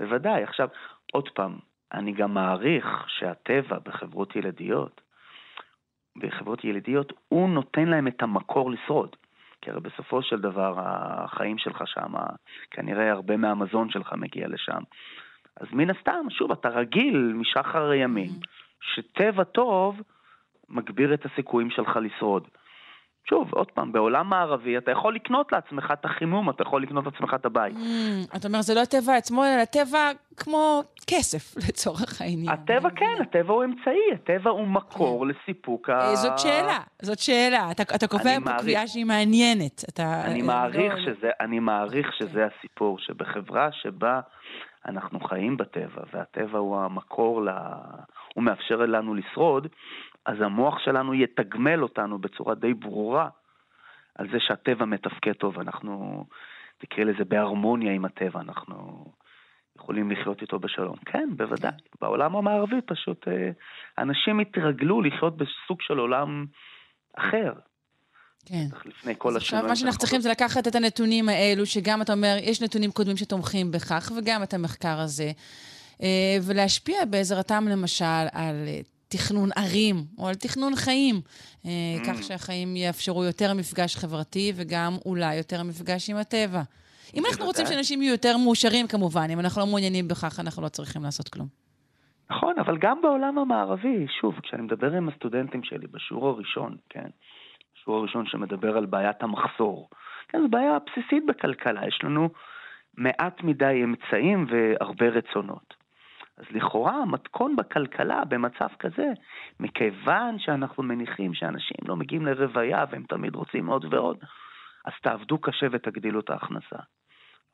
בוודאי. 0.00 0.42
עכשיו, 0.42 0.68
עוד 1.12 1.28
פעם, 1.28 1.58
אני 1.92 2.12
גם 2.12 2.34
מעריך 2.34 3.04
שהטבע 3.08 3.78
בחברות 3.78 4.36
ילדיות, 4.36 5.00
בחברות 6.16 6.64
ילדיות, 6.64 7.12
הוא 7.28 7.48
נותן 7.48 7.88
להם 7.88 8.06
את 8.08 8.22
המקור 8.22 8.70
לשרוד. 8.70 9.16
כי 9.60 9.70
הרי 9.70 9.80
בסופו 9.80 10.22
של 10.22 10.40
דבר 10.40 10.74
החיים 10.78 11.58
שלך 11.58 11.82
שם, 11.86 12.12
כנראה 12.70 13.12
הרבה 13.12 13.36
מהמזון 13.36 13.90
שלך 13.90 14.12
מגיע 14.12 14.48
לשם. 14.48 14.82
אז 15.56 15.66
מן 15.72 15.90
הסתם, 15.90 16.26
שוב, 16.30 16.52
אתה 16.52 16.68
רגיל 16.68 17.32
משחר 17.34 17.90
הימים, 17.90 18.30
mm-hmm. 18.30 18.84
שטבע 18.94 19.44
טוב 19.44 20.00
מגביר 20.68 21.14
את 21.14 21.26
הסיכויים 21.26 21.70
שלך 21.70 21.98
לשרוד. 22.02 22.48
שוב, 23.28 23.54
עוד 23.54 23.70
פעם, 23.70 23.92
בעולם 23.92 24.28
מערבי 24.28 24.78
אתה 24.78 24.90
יכול 24.90 25.14
לקנות 25.14 25.52
לעצמך 25.52 25.92
את 25.92 26.04
החימום, 26.04 26.50
אתה 26.50 26.62
יכול 26.62 26.82
לקנות 26.82 27.04
לעצמך 27.04 27.34
את 27.34 27.46
הבית. 27.46 27.74
Mm, 27.74 28.36
אתה 28.36 28.48
אומר, 28.48 28.62
זה 28.62 28.74
לא 28.74 28.80
הטבע 28.80 29.16
עצמו, 29.16 29.44
אלא 29.44 29.62
הטבע 29.62 30.10
כמו 30.36 30.82
כסף, 31.06 31.56
לצורך 31.68 32.20
העניין. 32.20 32.48
הטבע 32.48 32.90
כן, 32.90 33.22
הטבע 33.22 33.52
הוא 33.52 33.64
אמצעי, 33.64 34.14
הטבע 34.14 34.50
הוא 34.50 34.66
מקור 34.66 35.24
כן. 35.24 35.30
לסיפוק 35.30 35.88
ה... 35.88 36.00
אה, 36.00 36.16
זאת 36.16 36.38
שאלה, 36.38 36.78
זאת 37.02 37.18
שאלה. 37.18 37.70
אתה, 37.70 37.82
אתה 37.82 38.06
קובע 38.06 38.40
פה 38.44 38.50
קביעה 38.58 38.86
שהיא 38.86 39.06
מעניינת. 39.06 39.84
אתה... 39.88 40.22
אני 40.24 40.42
מעריך, 40.42 40.92
לא... 40.92 41.04
שזה, 41.04 41.30
אני 41.40 41.58
מעריך 41.58 42.06
okay. 42.08 42.18
שזה 42.18 42.46
הסיפור, 42.46 42.98
שבחברה 42.98 43.68
שבה 43.72 44.20
אנחנו 44.86 45.20
חיים 45.20 45.56
בטבע, 45.56 46.02
והטבע 46.12 46.58
הוא 46.58 46.78
המקור, 46.78 47.42
לה... 47.42 47.76
הוא 48.34 48.44
מאפשר 48.44 48.76
לנו 48.76 49.14
לשרוד, 49.14 49.68
אז 50.26 50.36
המוח 50.40 50.78
שלנו 50.78 51.14
יתגמל 51.14 51.82
אותנו 51.82 52.18
בצורה 52.18 52.54
די 52.54 52.74
ברורה 52.74 53.28
על 54.14 54.28
זה 54.32 54.38
שהטבע 54.40 54.84
מתפקד 54.84 55.32
טוב, 55.32 55.58
אנחנו, 55.58 56.24
תקראי 56.78 57.04
לזה 57.04 57.24
בהרמוניה 57.24 57.92
עם 57.92 58.04
הטבע, 58.04 58.40
אנחנו 58.40 59.04
יכולים 59.76 60.10
לחיות 60.10 60.42
איתו 60.42 60.58
בשלום. 60.58 60.96
כן, 61.04 61.28
בוודאי. 61.36 61.72
בעולם 62.00 62.36
המערבי 62.36 62.80
פשוט 62.86 63.28
אה, 63.28 63.50
אנשים 63.98 64.40
התרגלו 64.40 65.02
לחיות 65.02 65.36
בסוג 65.36 65.80
של 65.80 65.98
עולם 65.98 66.46
אחר. 67.16 67.52
כן. 68.46 68.66
לפני 68.84 69.14
כל 69.18 69.36
השינויים. 69.36 69.64
עכשיו 69.64 69.68
מה 69.68 69.76
שאנחנו 69.76 69.98
צריכים 69.98 70.20
זה 70.20 70.30
לקחת 70.30 70.68
את 70.68 70.74
הנתונים 70.74 71.28
האלו, 71.28 71.66
שגם 71.66 72.02
אתה 72.02 72.12
אומר, 72.12 72.36
יש 72.42 72.62
נתונים 72.62 72.90
קודמים 72.90 73.16
שתומכים 73.16 73.70
בכך, 73.70 74.12
וגם 74.18 74.42
את 74.42 74.54
המחקר 74.54 75.00
הזה, 75.00 75.30
אה, 76.02 76.36
ולהשפיע 76.46 77.04
בעזרתם 77.04 77.64
למשל 77.68 78.04
על 78.32 78.64
אה, 78.66 78.80
תכנון 79.12 79.48
ערים, 79.56 79.96
או 80.18 80.28
על 80.28 80.34
תכנון 80.34 80.72
חיים, 80.76 81.16
mm. 81.16 81.66
כך 82.06 82.22
שהחיים 82.22 82.76
יאפשרו 82.76 83.24
יותר 83.24 83.54
מפגש 83.54 83.96
חברתי 83.96 84.52
וגם 84.56 84.92
אולי 85.06 85.34
יותר 85.34 85.62
מפגש 85.62 86.10
עם 86.10 86.16
הטבע. 86.16 86.62
אם 87.14 87.22
אנחנו 87.26 87.44
רוצים 87.44 87.66
שאנשים 87.66 88.02
יהיו 88.02 88.12
יותר 88.12 88.36
מאושרים 88.44 88.86
כמובן, 88.86 89.26
אם 89.32 89.40
אנחנו 89.40 89.60
לא 89.60 89.66
מעוניינים 89.66 90.08
בכך, 90.08 90.40
אנחנו 90.40 90.62
לא 90.62 90.68
צריכים 90.68 91.02
לעשות 91.02 91.28
כלום. 91.28 91.48
נכון, 92.30 92.54
אבל 92.58 92.78
גם 92.78 93.02
בעולם 93.02 93.38
המערבי, 93.38 94.06
שוב, 94.20 94.34
כשאני 94.42 94.62
מדבר 94.62 94.92
עם 94.92 95.08
הסטודנטים 95.08 95.62
שלי 95.64 95.86
בשיעור 95.86 96.28
הראשון, 96.28 96.76
כן, 96.88 97.08
השיעור 97.76 97.98
הראשון 97.98 98.26
שמדבר 98.26 98.76
על 98.76 98.86
בעיית 98.86 99.22
המחסור, 99.22 99.88
כן, 100.28 100.38
זו 100.42 100.48
בעיה 100.48 100.78
בסיסית 100.86 101.26
בכלכלה, 101.26 101.88
יש 101.88 102.00
לנו 102.04 102.28
מעט 102.96 103.42
מדי 103.42 103.80
אמצעים 103.84 104.46
והרבה 104.50 105.08
רצונות. 105.08 105.81
אז 106.42 106.56
לכאורה 106.56 106.96
המתכון 107.02 107.56
בכלכלה 107.56 108.24
במצב 108.24 108.68
כזה, 108.78 109.06
מכיוון 109.60 110.38
שאנחנו 110.38 110.82
מניחים 110.82 111.34
שאנשים 111.34 111.76
לא 111.88 111.96
מגיעים 111.96 112.26
לרוויה 112.26 112.84
והם 112.90 113.02
תמיד 113.08 113.34
רוצים 113.34 113.66
עוד 113.66 113.94
ועוד, 113.94 114.16
אז 114.84 114.92
תעבדו 115.02 115.38
קשה 115.38 115.66
ותגדילו 115.72 116.20
את 116.20 116.30
ההכנסה. 116.30 116.76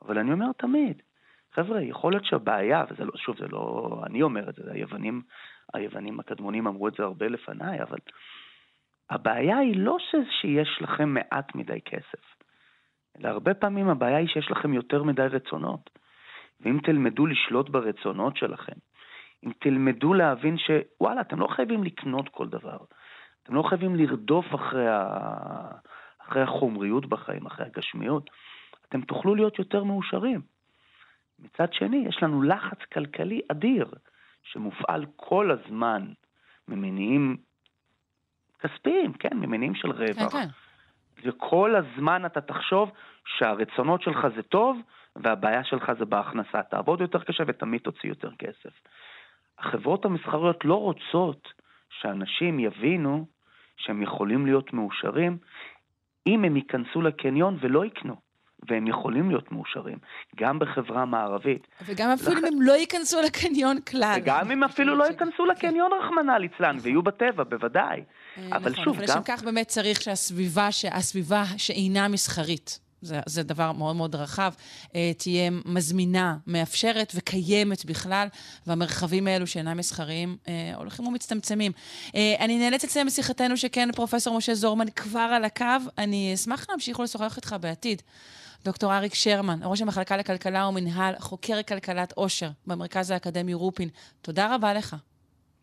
אבל 0.01 0.17
אני 0.17 0.31
אומר 0.31 0.51
תמיד, 0.57 1.01
חבר'ה, 1.53 1.81
יכול 1.81 2.11
להיות 2.11 2.25
שהבעיה, 2.25 2.83
וזה 2.91 3.05
לא, 3.05 3.11
שוב, 3.15 3.37
זה 3.37 3.47
לא 3.47 3.89
אני 4.05 4.21
אומר 4.21 4.49
את 4.49 4.55
זה, 4.55 4.71
היוונים, 4.71 5.21
היוונים 5.73 6.19
הקדמונים 6.19 6.67
אמרו 6.67 6.87
את 6.87 6.93
זה 6.93 7.03
הרבה 7.03 7.27
לפניי, 7.27 7.81
אבל 7.81 7.97
הבעיה 9.09 9.57
היא 9.57 9.75
לא 9.77 9.97
שיש 10.41 10.81
לכם 10.81 11.09
מעט 11.09 11.55
מדי 11.55 11.81
כסף, 11.81 12.35
אלא 13.19 13.27
הרבה 13.29 13.53
פעמים 13.53 13.89
הבעיה 13.89 14.17
היא 14.17 14.27
שיש 14.27 14.51
לכם 14.51 14.73
יותר 14.73 15.03
מדי 15.03 15.21
רצונות. 15.21 15.89
ואם 16.61 16.79
תלמדו 16.83 17.25
לשלוט 17.25 17.69
ברצונות 17.69 18.37
שלכם, 18.37 18.73
אם 19.45 19.51
תלמדו 19.59 20.13
להבין 20.13 20.57
שוואלה, 20.57 21.21
אתם 21.21 21.39
לא 21.39 21.47
חייבים 21.47 21.83
לקנות 21.83 22.29
כל 22.29 22.47
דבר, 22.47 22.77
אתם 23.43 23.55
לא 23.55 23.63
חייבים 23.63 23.95
לרדוף 23.95 24.45
אחרי, 24.55 24.87
ה... 24.87 25.07
אחרי 26.27 26.41
החומריות 26.41 27.05
בחיים, 27.05 27.45
אחרי 27.45 27.65
הגשמיות, 27.65 28.29
אתם 28.87 29.01
תוכלו 29.01 29.35
להיות 29.35 29.59
יותר 29.59 29.83
מאושרים. 29.83 30.41
מצד 31.39 31.73
שני, 31.73 32.05
יש 32.07 32.23
לנו 32.23 32.41
לחץ 32.41 32.77
כלכלי 32.93 33.41
אדיר, 33.51 33.91
שמופעל 34.43 35.05
כל 35.15 35.51
הזמן 35.51 36.05
ממניעים 36.67 37.37
כספיים, 38.59 39.13
כן, 39.13 39.37
ממניעים 39.37 39.75
של 39.75 39.91
רווח. 39.91 40.31
כן, 40.31 40.39
כן. 40.39 40.47
וכל 41.23 41.75
הזמן 41.75 42.25
אתה 42.25 42.41
תחשוב 42.41 42.91
שהרצונות 43.25 44.01
שלך 44.01 44.27
זה 44.35 44.43
טוב, 44.43 44.77
והבעיה 45.15 45.63
שלך 45.63 45.91
זה 45.99 46.05
בהכנסה. 46.05 46.63
תעבוד 46.63 47.01
יותר 47.01 47.23
קשה 47.23 47.43
ותמיד 47.47 47.81
תוציא 47.81 48.09
יותר 48.09 48.31
כסף. 48.39 48.73
החברות 49.59 50.05
המסחריות 50.05 50.65
לא 50.65 50.75
רוצות 50.75 51.47
שאנשים 51.89 52.59
יבינו 52.59 53.25
שהם 53.77 54.01
יכולים 54.01 54.45
להיות 54.45 54.73
מאושרים 54.73 55.37
אם 56.27 56.43
הם 56.43 56.55
ייכנסו 56.57 57.01
לקניון 57.01 57.57
ולא 57.61 57.85
יקנו. 57.85 58.29
והם 58.69 58.87
יכולים 58.87 59.29
להיות 59.29 59.51
מאושרים, 59.51 59.97
גם 60.35 60.59
בחברה 60.59 61.05
מערבית. 61.05 61.67
וגם 61.85 62.09
אפילו 62.09 62.31
לח... 62.31 62.39
אם 62.39 62.45
הם 62.45 62.61
לא 62.61 62.71
ייכנסו 62.71 63.21
לקניון 63.21 63.81
כלל. 63.81 64.17
וגם 64.21 64.51
אם 64.51 64.63
אפילו 64.63 64.95
לא 64.95 65.03
ייכנסו 65.03 65.45
לקניון, 65.45 65.91
רחמנא 65.93 66.31
ליצלן, 66.31 66.69
נכון. 66.69 66.79
ויהיו 66.85 67.01
בטבע, 67.01 67.43
בוודאי. 67.43 68.03
אה, 68.37 68.57
אבל 68.57 68.71
נכון, 68.71 68.83
שוב, 68.83 68.95
אבל 68.97 69.05
גם... 69.05 69.13
לשם 69.13 69.23
כך 69.25 69.43
באמת 69.43 69.67
צריך 69.67 70.01
שהסביבה, 70.01 70.71
שהסביבה 70.71 71.43
שאינה 71.57 72.07
מסחרית, 72.07 72.79
זה, 73.01 73.19
זה 73.25 73.43
דבר 73.43 73.71
מאוד 73.71 73.95
מאוד 73.95 74.15
רחב, 74.15 74.53
אה, 74.95 75.11
תהיה 75.17 75.51
מזמינה, 75.65 76.37
מאפשרת 76.47 77.13
וקיימת 77.15 77.85
בכלל, 77.85 78.27
והמרחבים 78.67 79.27
האלו 79.27 79.47
שאינם 79.47 79.77
מסחריים 79.77 80.37
אה, 80.47 80.71
הולכים 80.75 81.07
ומצטמצמים. 81.07 81.71
אה, 82.15 82.35
אני 82.39 82.57
נאלצת 82.57 82.87
לציין 82.87 83.07
בשיחתנו 83.07 83.57
שכן, 83.57 83.89
פרופ' 83.95 84.13
משה 84.31 84.53
זורמן 84.53 84.89
כבר 84.89 85.19
על 85.19 85.45
הקו, 85.45 85.65
אני 85.97 86.31
אשמח 86.33 86.65
להמשיך 86.69 86.99
ולשוחח 86.99 87.37
איתך 87.37 87.55
בעתיד. 87.61 88.01
דוקטור 88.65 88.95
אריק 88.95 89.13
שרמן, 89.13 89.59
ראש 89.63 89.81
המחלקה 89.81 90.17
לכלכלה 90.17 90.67
ומנהל, 90.67 91.15
חוקר 91.19 91.63
כלכלת 91.67 92.11
עושר 92.11 92.49
במרכז 92.67 93.11
האקדמי 93.11 93.53
רופין. 93.53 93.89
תודה 94.21 94.55
רבה 94.55 94.73
לך. 94.73 94.95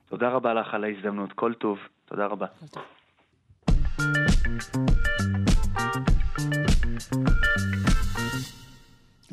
תודה 0.09 0.29
רבה 0.29 0.55
לך 0.55 0.75
על 0.75 0.85
ההזדמנות, 0.85 1.33
כל 1.33 1.53
טוב. 1.55 1.79
תודה 2.05 2.27
רבה. 2.27 2.47
כל 2.61 2.67
טוב. 2.67 2.83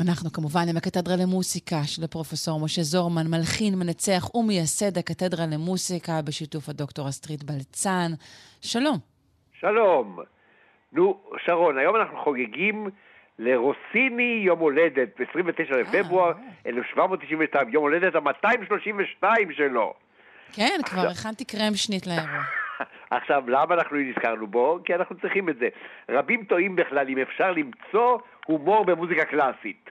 אנחנו 0.02 0.32
כמובן 0.32 0.62
עם 0.70 0.78
הקתדרה 0.78 1.16
למוסיקה 1.24 1.84
של 1.86 2.04
הפרופסור 2.04 2.60
משה 2.66 2.82
זורמן, 2.82 3.28
מלחין, 3.28 3.74
מנצח 3.80 4.36
ומייסד 4.36 4.98
הקתדרה 4.98 5.46
למוסיקה 5.54 6.22
בשיתוף 6.28 6.70
הדוקטור 6.70 7.10
אסטרית 7.10 7.44
בלצן. 7.44 8.12
שלום. 8.62 8.98
שלום. 9.60 10.20
נו, 10.94 11.20
שרון, 11.46 11.78
היום 11.78 11.96
אנחנו 11.96 12.18
חוגגים 12.24 12.90
לרוסיני 13.40 14.42
יום 14.46 14.60
הולדת, 14.60 15.10
ב-29 15.20 15.76
לפברואר 15.76 16.32
1792, 16.66 17.70
יום 17.70 17.84
הולדת 17.84 18.16
ה-232 18.16 19.24
שלו. 19.58 19.94
כן, 20.54 20.80
כבר 20.86 21.08
הכנתי 21.08 21.46
קרם 21.46 21.76
שנית 21.76 22.08
לאירוע. 22.08 22.63
עכשיו, 23.18 23.44
למה 23.48 23.76
אנחנו 23.76 23.98
נזכרנו 23.98 24.48
בו? 24.48 24.80
כי 24.86 24.96
אנחנו 24.96 25.16
צריכים 25.16 25.50
את 25.50 25.58
זה. 25.58 25.68
רבים 26.10 26.44
טועים 26.44 26.76
בכלל 26.76 27.10
אם 27.10 27.18
אפשר 27.18 27.52
למצוא 27.52 28.20
הומור 28.46 28.86
במוזיקה 28.86 29.26
קלאסית. 29.26 29.90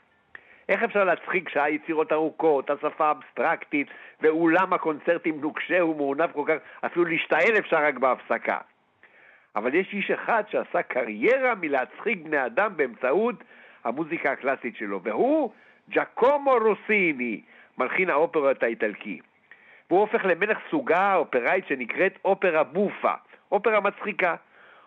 איך 0.69 0.83
אפשר 0.83 1.05
להצחיק 1.05 1.49
שעה 1.49 1.71
יצירות 1.71 2.13
ארוכות, 2.13 2.71
השפה 2.71 3.11
אבסטרקטית, 3.11 3.87
ואולם 4.21 4.73
הקונצרטים 4.73 5.41
נוקשה 5.41 5.85
ומעונב 5.85 6.33
כל 6.33 6.45
כך, 6.47 6.55
אפילו 6.87 7.05
להשתעל 7.05 7.59
אפשר 7.59 7.77
רק 7.77 7.95
בהפסקה. 7.95 8.59
אבל 9.57 9.75
יש 9.75 9.93
איש 9.93 10.11
אחד 10.11 10.43
שעשה 10.51 10.83
קריירה 10.83 11.55
מלהצחיק 11.55 12.19
בני 12.23 12.47
אדם 12.47 12.77
באמצעות 12.77 13.45
המוזיקה 13.85 14.33
הקלאסית 14.33 14.77
שלו, 14.77 15.03
והוא 15.03 15.53
ג'קומו 15.91 16.53
רוסיני, 16.53 17.41
מלחין 17.79 18.11
האופרות 18.11 18.63
האיטלקי. 18.63 19.21
והוא 19.91 20.01
הופך 20.01 20.25
למלך 20.25 20.59
סוגה 20.71 21.15
אופראית 21.15 21.67
שנקראת 21.69 22.19
אופרה 22.25 22.63
בופה, 22.63 23.13
אופרה 23.53 23.81
מצחיקה. 23.81 24.35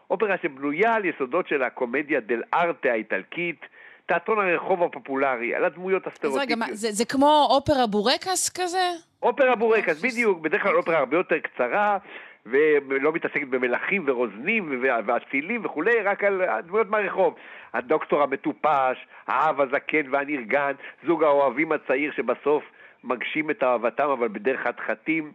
אופרה 0.10 0.36
שבנויה 0.44 0.94
על 0.94 1.06
יסודות 1.06 1.48
של 1.48 1.64
הקומדיה 1.64 2.20
דל 2.20 2.42
ארטה 2.54 2.90
האיטלקית, 2.92 3.66
תיאטרון 4.06 4.48
הרחוב 4.48 4.84
הפופולרי, 4.84 5.56
על 5.56 5.66
הדמויות 5.66 6.08
הסטריאוטיפיות. 6.08 6.62
אז 6.62 6.68
רגע, 6.68 6.76
זה, 6.76 6.92
זה 6.92 7.06
כמו 7.06 7.48
אופרה 7.50 7.88
בורקס 7.88 8.50
כזה? 8.50 8.92
אופרה 9.24 9.56
בורקס, 9.56 10.02
בדיוק. 10.02 10.40
בדרך 10.40 10.64
כלל 10.64 10.76
אופרה 10.76 10.98
הרבה 10.98 11.18
יותר 11.18 11.40
קצרה, 11.40 11.98
ולא 12.46 13.14
מתעסקת 13.14 13.48
במלכים 13.48 14.04
ורוזנים 14.08 14.84
ואצילים 15.06 15.66
וכולי, 15.66 16.02
רק 16.02 16.24
על 16.24 16.42
דמויות 16.68 16.90
מהרחוב. 16.90 17.36
הדוקטור 17.74 18.24
המטופש, 18.24 19.08
האב 19.28 19.62
הזקן 19.62 20.14
והנרגן, 20.14 20.72
זוג 21.08 21.24
האוהבים 21.24 21.72
הצעיר 21.72 22.12
שבסוף 22.16 22.64
מגשים 23.06 23.50
את 23.50 23.64
אהבתם 23.64 24.10
אבל 24.10 24.28
בדרך 24.28 24.60
חתחתים. 24.60 25.32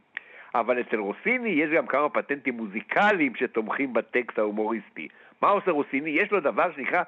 אבל 0.54 0.80
אצל 0.80 0.96
רוסיני 0.96 1.48
יש 1.48 1.70
גם 1.70 1.86
כמה 1.86 2.08
פטנטים 2.08 2.54
מוזיקליים 2.54 3.34
שתומכים 3.34 3.92
בטקסט 3.92 4.38
ההומוריסטי. 4.38 5.08
מה 5.42 5.48
עושה 5.48 5.70
רוסיני? 5.70 6.10
יש 6.10 6.32
לו 6.32 6.40
דבר 6.40 6.72
שנקרא 6.76 7.02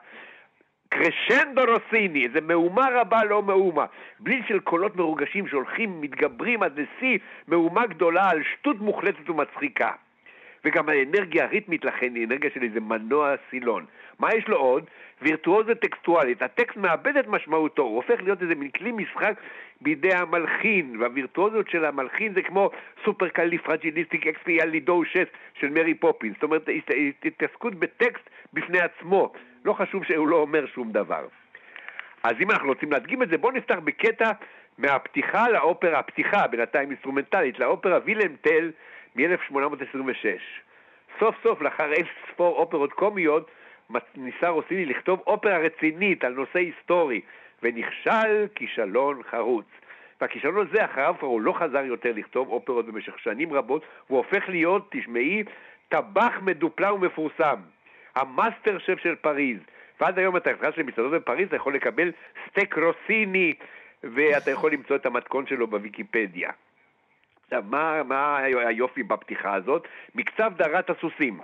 קרשנדו 0.89 1.63
רוסיני, 1.69 2.27
איזה 2.27 2.41
מהומה 2.41 2.89
רבה 2.95 3.25
לא 3.25 3.43
מהומה. 3.43 3.85
בליל 4.21 4.43
של 4.49 4.61
קולות 4.61 4.97
מרוגשים 4.97 5.49
שהולכים, 5.49 6.01
מתגברים 6.01 6.63
עד 6.63 6.81
לשיא, 6.81 7.19
מהומה 7.49 7.87
גדולה 7.87 8.31
על 8.31 8.43
שטות 8.43 8.81
מוחלטת 8.81 9.31
ומצחיקה. 9.31 9.91
וגם 10.65 10.89
האנרגיה 10.89 11.45
הריתמית 11.45 11.85
לכן 11.85 12.15
היא 12.15 12.27
אנרגיה 12.27 12.51
של 12.55 12.63
איזה 12.63 12.81
מנוע 12.81 13.35
סילון. 13.51 13.85
מה 14.23 14.35
יש 14.35 14.49
לו 14.49 14.57
עוד? 14.57 14.85
וירטואוזית 15.23 15.79
טקסטואלית. 15.79 16.43
הטקסט 16.43 16.77
מאבד 16.77 17.17
את 17.17 17.27
משמעותו, 17.27 17.83
הוא 17.83 17.97
הופך 17.97 18.23
להיות 18.23 18.43
איזה 18.43 18.55
מין 18.55 18.71
כלי 18.71 18.93
משחק 18.93 19.35
בידי 19.81 20.15
המלחין, 20.15 20.97
והווירטואוזיות 21.01 21.71
של 21.71 21.85
המלחין 21.85 22.35
זה 22.35 22.43
כמו 22.43 22.71
supercalifragilisticexpialidocious 23.05 25.29
של 25.55 25.71
מרי 25.71 25.95
פופינס. 25.95 26.35
זאת 26.35 26.43
אומרת, 26.43 26.69
התעסקות 27.25 27.75
בטקסט 27.75 28.31
בפני 28.53 28.81
עצמו. 28.81 29.33
לא 29.65 29.73
חשוב 29.73 30.05
שהוא 30.05 30.29
לא 30.29 30.37
אומר 30.37 30.67
שום 30.67 30.93
דבר. 30.93 31.27
אז 32.23 32.33
אם 32.41 32.51
אנחנו 32.51 32.69
רוצים 32.69 32.93
להדגים 32.93 33.23
את 33.23 33.29
זה, 33.29 33.39
בואו 33.39 33.53
נפתח 33.53 33.79
בקטע 33.85 34.31
מהפתיחה 34.79 35.49
לאופרה, 35.49 35.99
הפתיחה 35.99 36.47
בינתיים 36.47 36.91
אינסטרומנטלית, 36.91 37.59
לאופרה 37.59 37.99
וילהלם 38.05 38.37
טל 38.41 38.71
מ-1826. 39.17 40.27
סוף 41.21 41.35
סוף, 41.43 41.61
לאחר 41.61 41.93
אין 41.93 42.05
ספור 42.33 42.57
אופרות 42.57 42.93
קומיות, 42.93 43.51
ניסה 44.17 44.49
רוסיני 44.49 44.87
לכתוב 44.87 45.23
אופרה 45.27 45.59
רצינית 45.59 46.25
על 46.25 46.33
נושא 46.33 46.59
היסטורי, 46.59 47.21
ונכשל 47.63 48.47
כישלון 48.55 49.23
חרוץ. 49.31 49.67
והכישלון 50.21 50.67
הזה 50.67 50.85
אחריו 50.85 51.15
כבר 51.19 51.29
הוא 51.29 51.41
לא 51.41 51.53
חזר 51.53 51.85
יותר 51.85 52.13
לכתוב 52.17 52.49
אופרות 52.49 52.87
במשך 52.87 53.19
שנים 53.19 53.53
רבות, 53.53 53.85
והוא 54.07 54.19
הופך 54.19 54.49
להיות, 54.49 54.89
תשמעי, 54.91 55.45
טבח 55.89 56.33
מדופלם 56.43 56.95
ומפורסם. 56.95 57.57
ה 58.15 58.24
master 58.24 58.79
chef 58.79 58.99
של 58.99 59.15
פריז. 59.15 59.59
ועד 60.01 60.19
היום 60.19 60.37
אתה 60.37 60.53
נכנס 60.53 60.77
למסעדות 60.77 61.13
בפריז, 61.13 61.47
אתה 61.47 61.57
יכול 61.57 61.75
לקבל 61.75 62.13
סטייק 62.49 62.79
רוסיני, 62.79 63.55
ואתה 64.03 64.51
יכול 64.51 64.73
למצוא 64.73 64.97
את 64.97 65.07
המתכון 65.07 65.47
שלו 65.47 65.67
בוויקיפדיה. 65.67 66.51
עכשיו, 67.45 67.63
מה, 67.71 68.03
מה 68.03 68.39
היופי 68.39 69.03
בפתיחה 69.03 69.55
הזאת? 69.55 69.89
מקצב 70.15 70.53
דהרת 70.57 70.91
הסוסים. 70.91 71.41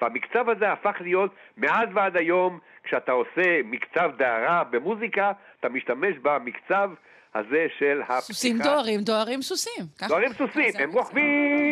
והמקצב 0.00 0.48
הזה 0.48 0.72
הפך 0.72 0.96
להיות 1.00 1.34
מאז 1.56 1.88
ועד 1.94 2.16
היום, 2.16 2.58
כשאתה 2.84 3.12
עושה 3.12 3.60
מקצב 3.64 4.10
דהרה 4.18 4.64
במוזיקה, 4.70 5.32
אתה 5.60 5.68
משתמש 5.68 6.16
במקצב 6.22 6.90
הזה 7.34 7.66
של 7.78 8.00
הפתיחה. 8.02 8.20
סוסים 8.20 8.58
דוהרים, 8.58 9.00
דוהרים 9.00 9.42
סוסים. 9.42 9.84
דוהרים 10.08 10.32
סוסים, 10.32 10.70
הם 10.78 10.92
רוכבים 10.92 11.71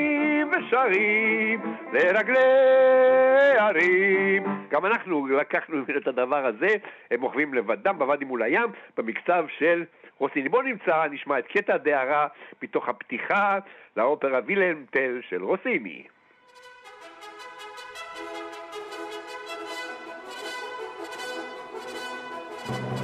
ושרים 0.70 1.60
לרגלי 1.92 3.58
הרים. 3.58 4.44
גם 4.70 4.86
אנחנו 4.86 5.26
לקחנו 5.26 5.76
את 5.98 6.06
הדבר 6.06 6.46
הזה, 6.46 6.68
הם 7.10 7.22
רוכבים 7.22 7.54
לבדם 7.54 7.98
בוואדי 7.98 8.24
מול 8.24 8.42
הים, 8.42 8.70
במקצב 8.96 9.44
של 9.58 9.84
רוסיני. 10.18 10.48
בואו 10.48 10.62
נמצא, 10.62 11.06
נשמע 11.10 11.38
את 11.38 11.46
קטע 11.46 11.74
הדהרה 11.74 12.26
מתוך 12.62 12.88
הפתיחה 12.88 13.58
לאופרה 13.96 14.40
וילנטל 14.46 15.20
של 15.28 15.44
רוסיני. 15.44 16.04
טוב, 22.66 22.99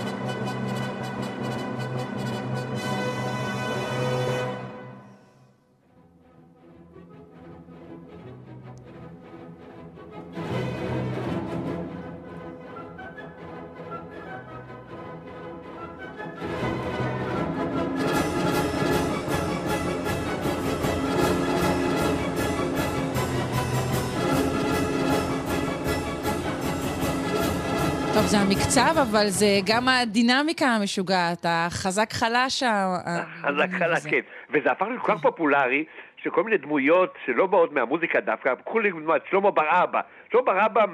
זה 28.26 28.38
המקצב, 28.38 28.94
אבל 29.02 29.28
זה 29.28 29.46
גם 29.66 29.88
הדינמיקה 29.88 30.66
המשוגעת, 30.66 31.46
החזק 31.48 32.12
חלש. 32.12 32.62
החזק 32.62 33.68
חלש, 33.78 34.06
כן. 34.06 34.20
וזה 34.50 34.70
הפך 34.70 34.86
להיות 34.86 35.02
כל 35.02 35.12
כך 35.14 35.22
פופולרי, 35.22 35.84
שכל 36.22 36.44
מיני 36.44 36.56
דמויות 36.56 37.14
שלא 37.26 37.46
באות 37.46 37.72
מהמוזיקה 37.72 38.20
דווקא, 38.20 38.54
קחו 38.54 38.78
לי 38.78 38.90
דמות, 38.90 39.22
שלמה 39.30 39.50
בר 39.50 39.82
אבא. 39.82 40.00
שלמה 40.32 40.42
בר 40.44 40.66
אבא 40.66 40.84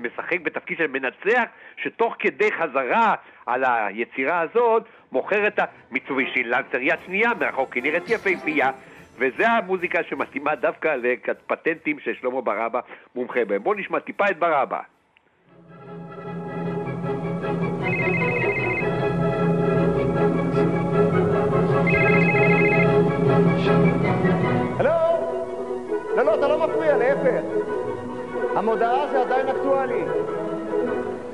משחק 0.00 0.40
בתפקיד 0.42 0.78
של 0.78 0.86
מנצח, 0.86 1.42
שתוך 1.82 2.16
כדי 2.18 2.52
חזרה 2.52 3.14
על 3.46 3.64
היצירה 3.64 4.40
הזאת, 4.40 4.82
מוכר 5.12 5.46
את 5.46 5.58
המיצובישי 5.90 6.44
לנצר 6.44 6.80
יד 6.80 6.98
שנייה, 7.06 7.30
מרחוק 7.40 7.74
היא 7.74 7.82
נראית 7.82 8.10
יפהפייה. 8.10 8.70
וזה 9.18 9.48
המוזיקה 9.48 9.98
שמתאימה 10.08 10.54
דווקא 10.54 10.96
לפטנטים 11.04 11.98
ששלמה 12.00 12.40
בר 12.40 12.66
אבא 12.66 12.80
מומחה 13.14 13.44
בהם. 13.44 13.62
בואו 13.62 13.74
נשמע 13.74 13.98
טיפה 13.98 14.30
את 14.30 14.38
בר 14.38 14.62
אבא. 14.62 14.80
הלו? 24.78 24.90
לא, 26.16 26.22
לא, 26.24 26.34
אתה 26.34 26.48
לא 26.48 26.66
מפריע, 26.66 26.96
להפך. 26.96 27.42
המודעה 28.56 29.06
זה 29.12 29.20
עדיין 29.20 29.48
אקטואלי. 29.48 30.04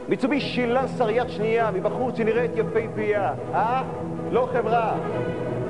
מיצובישי 0.08 0.66
לנסר 0.66 1.10
יד 1.10 1.28
שנייה, 1.28 1.70
מבחוץ 1.70 2.18
היא 2.18 2.26
נראית 2.26 2.50
יפהפייה. 2.56 3.32
אה? 3.54 3.82
לא 4.30 4.48
חברה. 4.52 4.94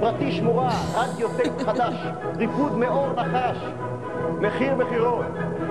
פרטי 0.01 0.33
שמורה, 0.33 0.71
רדיו 0.95 1.29
טייפ 1.37 1.59
חדש, 1.59 1.95
ריפוד 2.37 2.77
מאור 2.79 3.13
נחש. 3.13 3.57
מחיר 4.41 4.75
מחירות, 4.75 5.27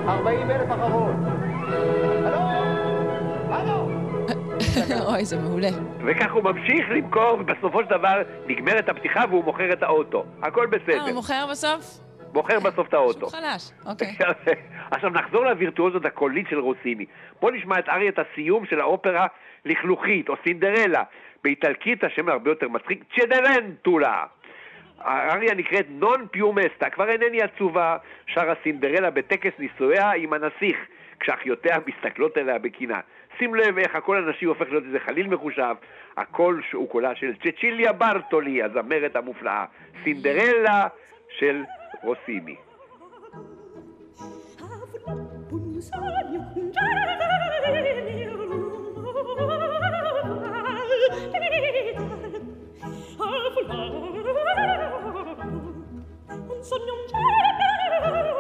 40 0.08 0.52
אלף 0.52 0.72
אחרות. 0.72 1.16
אוי, 5.08 5.26
זה 5.26 5.38
מעולה. 5.40 5.68
וכך 6.06 6.32
הוא 6.32 6.44
ממשיך 6.44 6.86
למכור, 6.90 7.38
ובסופו 7.40 7.84
של 7.84 7.90
דבר 7.90 8.22
נגמרת 8.48 8.90
הפתיחה 8.90 9.24
והוא 9.30 9.44
מוכר 9.44 9.74
את 9.74 9.84
האוטו. 9.84 10.26
הכל 10.42 10.66
בסדר. 10.66 10.98
אה, 10.98 11.02
הוא 11.02 11.12
מוכר 11.12 11.46
בסוף? 11.52 12.00
מוכר 12.34 12.60
בסוף 12.60 12.88
את 12.88 12.94
האוטו. 12.94 13.30
שהוא 13.30 13.42
חלש, 13.42 13.72
אוקיי. 13.86 14.16
עכשיו 14.92 15.10
נחזור 15.10 15.46
לווירטואוזות 15.46 16.06
הקולית 16.06 16.46
של 16.50 16.60
רוסיני. 16.60 17.06
בוא 17.42 17.52
נשמע 17.52 17.80
את 17.80 17.90
אריית 17.90 18.20
הסיום 18.20 18.66
של 18.66 18.80
האופרה 18.80 19.28
לכלוכית, 19.66 20.30
או 20.30 20.34
סינדרלה. 20.44 21.04
באיטלקית 21.44 22.04
השם 22.04 22.30
הרבה 22.30 22.52
יותר 22.52 22.68
מצחיק, 22.70 23.04
צ'דרנטולה. 23.16 24.24
האריה 25.00 25.54
נקראת 25.54 25.86
נון 25.90 26.28
פיומסטה, 26.32 26.90
כבר 26.90 27.10
אינני 27.10 27.42
עצובה, 27.42 27.98
שרה 28.28 28.54
סינדרלה 28.64 29.10
בטקס 29.10 29.52
נישואיה 29.60 30.12
עם 30.12 30.34
הנסיך, 30.34 30.78
כשאחיותיה 31.20 31.78
מסתכלות 31.88 32.38
עליה 32.38 32.60
בקינה. 32.60 33.00
שים 33.42 33.56
לב 33.56 33.78
איך 33.78 33.96
הקול 33.96 34.18
הנשי 34.18 34.46
הופך 34.46 34.66
להיות 34.70 34.84
איזה 34.84 35.00
חליל 35.00 35.28
מחושב, 35.28 35.76
הקול 36.18 36.62
הוא 36.74 36.90
קולה 36.90 37.16
של 37.16 37.34
צ'צ'יליה 37.36 37.94
ברטולי, 37.94 38.64
הזמרת 38.64 39.16
המופלאה, 39.16 39.66
סינדרלה 40.04 40.88
של 41.40 41.64
רוסיני. 42.04 42.56
sogno 56.72 56.94
un 56.94 57.06
cielo 57.10 58.31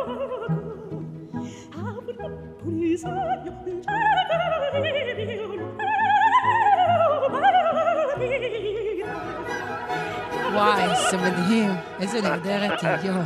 וואי, 10.54 10.88
זה 11.12 11.18
מדהים. 11.18 11.72
איזה 12.00 12.22
נהדרת 12.22 12.84
יואו. 13.04 13.22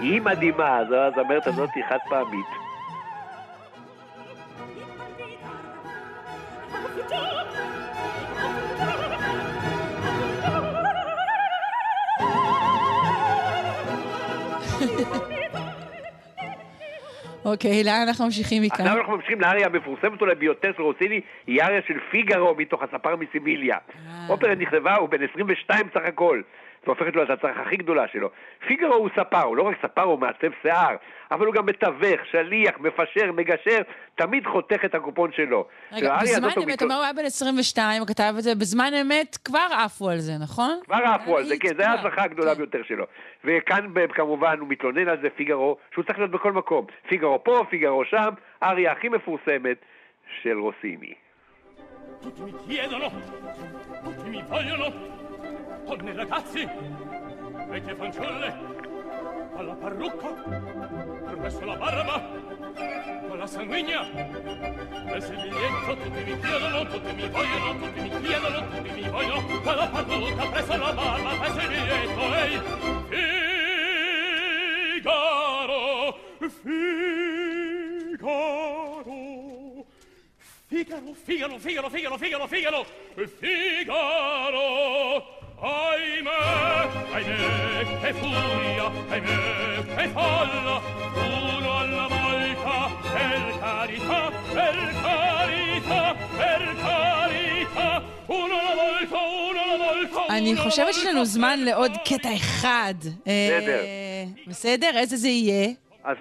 היא 0.00 0.20
מדהימה, 0.22 0.78
זו 0.88 0.96
הזמרת 0.96 1.46
הזאת 1.46 1.70
היא 1.74 1.84
חד 1.88 1.98
פעמית. 2.08 2.65
אוקיי, 17.46 17.84
לאן 17.84 18.04
אנחנו 18.06 18.24
ממשיכים 18.24 18.62
מכאן? 18.62 18.84
עכשיו 18.84 19.00
אנחנו 19.00 19.16
ממשיכים 19.16 19.40
לאריה 19.40 19.66
המפורסמת 19.66 20.20
אולי 20.20 20.34
ביותר 20.34 20.70
של 20.76 20.82
רוסיני, 20.82 21.20
היא 21.46 21.62
אריה 21.62 21.80
של 21.88 21.98
פיגארו 22.10 22.54
מתוך 22.54 22.82
הספר 22.82 23.16
מסיביליה. 23.16 23.76
אה. 23.76 24.26
אופרה 24.28 24.54
נכתבה, 24.54 24.94
הוא 24.96 25.08
בן 25.08 25.22
22 25.32 25.86
סך 25.94 26.00
הכל. 26.04 26.42
זה 26.86 26.92
הופכת 26.92 27.16
לו 27.16 27.22
את 27.22 27.30
הצלחה 27.30 27.62
הכי 27.62 27.76
גדולה 27.76 28.04
שלו. 28.12 28.30
פיגארו 28.66 28.94
הוא 28.94 29.08
ספר, 29.16 29.42
הוא 29.42 29.56
לא 29.56 29.62
רק 29.62 29.76
ספר, 29.82 30.02
הוא 30.02 30.18
מעצב 30.18 30.46
שיער, 30.62 30.96
אבל 31.30 31.46
הוא 31.46 31.54
גם 31.54 31.66
מתווך, 31.66 32.20
שליח, 32.30 32.74
מפשר, 32.80 33.32
מגשר, 33.32 33.78
תמיד 34.14 34.46
חותך 34.46 34.84
את 34.84 34.94
הקופון 34.94 35.32
שלו. 35.32 35.66
רגע, 35.92 36.16
בזמן 36.22 36.48
אמת, 36.48 36.56
מתוך- 36.66 36.82
אומר, 36.82 36.94
הוא 36.94 37.04
היה 37.04 37.12
בן 37.12 37.24
22, 37.24 38.00
הוא 38.00 38.08
כתב 38.08 38.34
את 38.38 38.42
זה, 38.42 38.54
בזמן 38.54 38.90
אמת 39.00 39.36
כבר 39.44 39.66
עפו 39.84 40.10
על 40.10 40.18
זה, 40.18 40.32
נכון? 40.42 40.78
כבר 40.84 40.94
עפו 40.96 41.36
על 41.38 41.44
זה, 41.44 41.54
כן, 41.60 41.68
זו 41.68 41.74
כבר. 41.74 41.84
ההצלחה 41.84 42.22
הגדולה 42.22 42.52
כן. 42.52 42.58
ביותר 42.58 42.82
שלו. 42.88 43.04
וכאן 43.44 43.86
כמובן 44.14 44.58
הוא 44.60 44.68
מתלונן 44.68 45.08
על 45.08 45.16
זה, 45.22 45.28
פיגארו, 45.36 45.76
שהוא 45.94 46.04
צריך 46.04 46.18
להיות 46.18 46.30
בכל 46.30 46.52
מקום. 46.52 46.86
פיגארו 47.08 47.44
פה, 47.44 47.64
פיגארו 47.70 48.04
שם, 48.04 48.28
אריה 48.62 48.92
הכי 48.92 49.08
מפורסמת 49.08 49.76
של 50.42 50.58
רוסיני. 50.58 51.12
Tutti 52.22 52.42
mi 52.46 52.52
chiedono, 52.66 53.08
tutti 54.04 54.28
mi 54.32 54.40
vogliono, 54.50 54.86
donne 55.84 56.10
e 56.10 56.14
ragazzi, 56.14 56.68
vecchie 57.68 57.94
fanciulle, 57.94 58.54
alla 59.56 59.74
parrucca, 59.74 60.28
presso 61.36 61.64
la 61.64 61.76
barba, 61.76 62.28
con 63.28 63.38
la 63.38 63.46
sanguigna, 63.46 64.06
presso 65.06 65.32
il 65.32 65.38
biglietto, 65.42 65.96
tutti 65.96 66.24
mi 66.24 66.38
chiedono, 66.40 66.86
tutti 66.86 67.12
mi 67.14 67.28
vogliono, 67.28 67.78
tutti 67.78 68.00
mi 68.00 68.10
chiedono, 68.20 68.68
tutti 68.68 68.90
mi 68.90 69.08
vogliono, 69.08 69.60
con 69.62 69.74
la 69.74 69.88
parrucca, 69.88 70.46
presso 70.46 70.76
la 70.76 70.92
barba, 70.92 71.30
presso 71.38 71.60
il 71.60 71.68
biglietto, 71.68 72.34
ehi, 72.34 72.60
Figaro, 74.96 76.18
Figaro, 78.08 78.75
Figaro, 80.68 81.14
Figaro, 81.14 81.58
Figaro, 81.60 81.88
Figaro, 81.88 82.18
Figaro, 82.48 82.84
Figaro, 83.38 84.66
ahimè, 85.60 86.42
ahimè, 87.12 88.00
che 88.00 88.12
furia, 88.14 88.90
ahimè, 89.08 89.94
che 89.94 90.08
folla, 90.08 90.80
uno 91.14 91.78
alla 91.78 92.06
volta, 92.08 92.90
per 93.14 93.58
carità, 93.60 94.32
per 94.52 94.78
carità, 95.02 96.16
per 96.36 96.62
carità, 96.82 98.02
uno 98.26 98.58
alla 98.58 98.74
volta, 98.74 99.18
uno 99.20 99.62
alla 99.62 99.76
volta, 99.84 100.20
אני 100.30 100.50
uno 100.50 100.60
alla 100.60 100.64
חושבת 100.64 100.94
שיש 100.94 101.06
לנו 101.06 101.24
זמן 101.24 101.58
לעוד. 101.58 101.92
קטע 102.04 102.36
אחד. 102.36 102.94
אה, 103.26 103.58
בסדר. 103.60 103.82
בסדר? 104.46 104.98
איזה 104.98 105.16
זה 105.16 105.28
יהיה? 105.28 105.68
אז 106.04 106.16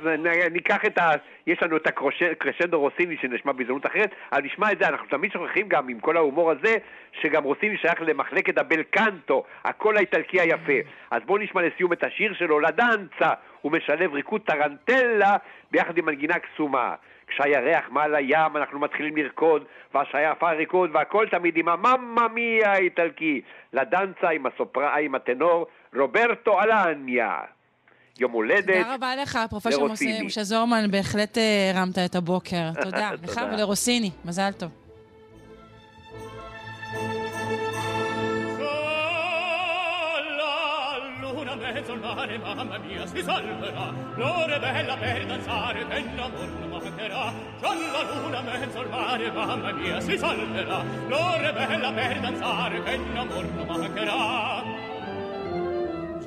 ניקח 0.52 0.86
את 0.88 0.98
ה... 0.98 1.12
יש 1.48 1.64
לנו 1.64 1.78
את 1.78 1.88
הקרשנדו 1.88 2.80
רוסיני 2.80 3.18
שנשמע 3.18 3.52
בהזדמנות 3.52 3.86
אחרת, 3.86 4.12
אבל 4.32 4.42
נשמע 4.44 4.72
את 4.72 4.80
זה, 4.80 4.88
אנחנו 4.88 5.08
תמיד 5.08 5.32
שוכחים 5.32 5.68
גם 5.68 5.90
עם 5.90 6.00
כל 6.00 6.18
ההומור 6.18 6.52
הזה, 6.52 6.76
שגם 7.22 7.44
רוסיני 7.44 7.78
שייך 7.78 8.02
למחלקת 8.02 8.58
הבלקנטו, 8.58 9.44
הקול 9.64 9.98
האיטלקי 9.98 10.42
היפה. 10.42 10.90
אז 11.12 11.22
בואו 11.26 11.38
נשמע 11.38 11.62
לסיום 11.62 11.94
את 11.94 12.04
השיר 12.04 12.34
שלו, 12.34 12.60
לדנצה, 12.60 13.34
הוא 13.62 13.72
משלב 13.72 14.14
ריקוד 14.14 14.42
טרנטלה 14.42 15.36
ביחד 15.72 15.98
עם 15.98 16.06
מנגינה 16.06 16.40
קסומה. 16.40 16.96
כשהירח 17.28 17.90
מעל 17.90 18.16
הים 18.16 18.58
אנחנו 18.58 18.80
מתחילים 18.80 19.18
לרקוד, 19.18 19.66
והשייפה 19.94 20.52
ריקוד, 20.52 20.90
והכל 20.94 21.26
תמיד 21.32 21.58
עם 21.58 21.70
המאמא 21.70 22.28
מיה 22.34 22.72
האיטלקי. 22.72 23.42
לדנצה 23.74 24.30
עם 24.30 24.46
הסופרה, 24.46 24.98
עם 24.98 25.16
הטנור, 25.16 25.68
רוברטו 25.96 26.62
אלניה. 26.62 27.40
יום 28.20 28.32
הולדת. 28.32 28.66
תודה 28.84 28.94
רבה 28.94 29.16
לך, 29.16 29.40
פרופסור. 29.50 29.88
משה- 30.24 30.44
זורמן, 30.44 30.92
בהחלט 30.92 31.38
אה, 31.38 31.72
הרמת 31.76 31.98
את 31.98 32.16
הבוקר. 32.16 32.70
תודה. 32.82 33.10
לך. 33.24 33.42
ולרוסיני, 33.54 34.12
מזל 34.26 34.52
טוב. 34.58 34.70
Mezzo 41.76 41.94
al 41.94 42.00
mare, 42.00 42.38
mamma 42.38 42.78
mia, 42.80 43.06
si 43.06 43.22
salverà. 43.22 43.94
L'ora 44.16 44.56
è 44.56 44.60
bella 44.60 44.96
per 44.98 45.26
danzare, 45.26 45.86
che 45.88 46.04
l'amor 46.16 46.50
non 46.60 46.70
mancherà. 46.70 47.34
Già 47.62 47.74
la 47.74 48.02
luna 48.22 48.42
mezzo 48.42 48.80
al 48.80 48.90
mare, 48.90 49.32
mamma 49.32 49.72
mia, 49.74 50.00
si 50.00 50.18
salverà. 50.18 50.84
L'ora 51.08 51.50
è 51.50 51.54
bella 51.54 51.92
per 51.92 52.20
danzare, 52.22 52.84
che 52.84 53.00
l'amor 53.14 53.46
non 53.56 53.66
mancherà. 53.68 54.85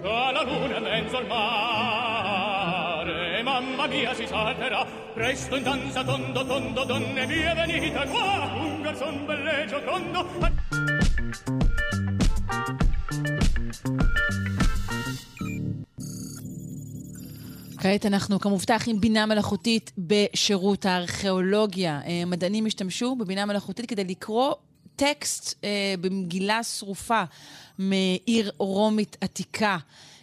Già 0.00 0.30
la 0.30 0.42
luna 0.42 0.76
è 0.76 0.80
mezzo 0.80 1.16
al 1.16 1.26
mare, 1.26 1.42
mamma 3.42 3.86
mia 3.88 4.14
si 4.14 4.26
salterà, 4.28 4.86
presto 5.12 5.56
in 5.56 5.64
danza 5.64 6.04
tondo 6.04 6.46
tondo, 6.46 6.84
donne 6.84 7.26
mie 7.26 7.52
venite 7.54 8.06
qua, 8.06 8.48
un 8.54 8.82
garzon 8.82 9.26
belle 9.26 9.64
e 9.64 9.66
giocondo. 9.66 10.26
כעת 17.80 18.06
אנחנו 18.06 18.40
כמובטח 18.40 18.88
עם 18.88 19.00
בינה 19.00 19.26
מלאכותית 19.26 19.92
בשירות 19.98 20.86
הארכיאולוגיה. 20.86 22.00
אה, 22.06 22.22
מדענים 22.26 22.66
השתמשו 22.66 23.16
בבינה 23.16 23.46
מלאכותית 23.46 23.86
כדי 23.86 24.04
לקרוא 24.04 24.54
טקסט 24.96 25.64
אה, 25.64 25.94
במגילה 26.00 26.62
שרופה 26.62 27.22
מעיר 27.78 28.50
רומית 28.58 29.16
עתיקה. 29.20 29.76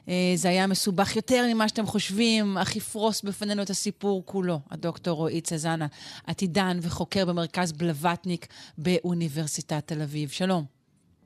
אה, 0.09 0.13
זה 0.35 0.49
היה 0.49 0.67
מסובך 0.67 1.15
יותר 1.15 1.43
ממה 1.53 1.67
שאתם 1.67 1.85
חושבים, 1.85 2.57
אך 2.57 2.75
יפרוס 2.75 3.23
בפנינו 3.23 3.61
את 3.63 3.69
הסיפור 3.69 4.25
כולו. 4.25 4.59
הדוקטור 4.71 5.17
רועי 5.17 5.41
צזנה, 5.41 5.87
עתידן 6.27 6.77
וחוקר 6.81 7.25
במרכז 7.25 7.71
בלווטניק 7.71 8.47
באוניברסיטת 8.77 9.87
תל 9.87 10.01
אביב. 10.01 10.29
שלום. 10.29 10.63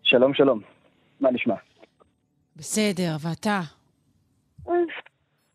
שלום, 0.04 0.34
שלום. 0.34 0.62
מה 1.20 1.32
נשמע? 1.32 1.56
בסדר, 2.56 3.16
ואתה? 3.20 3.62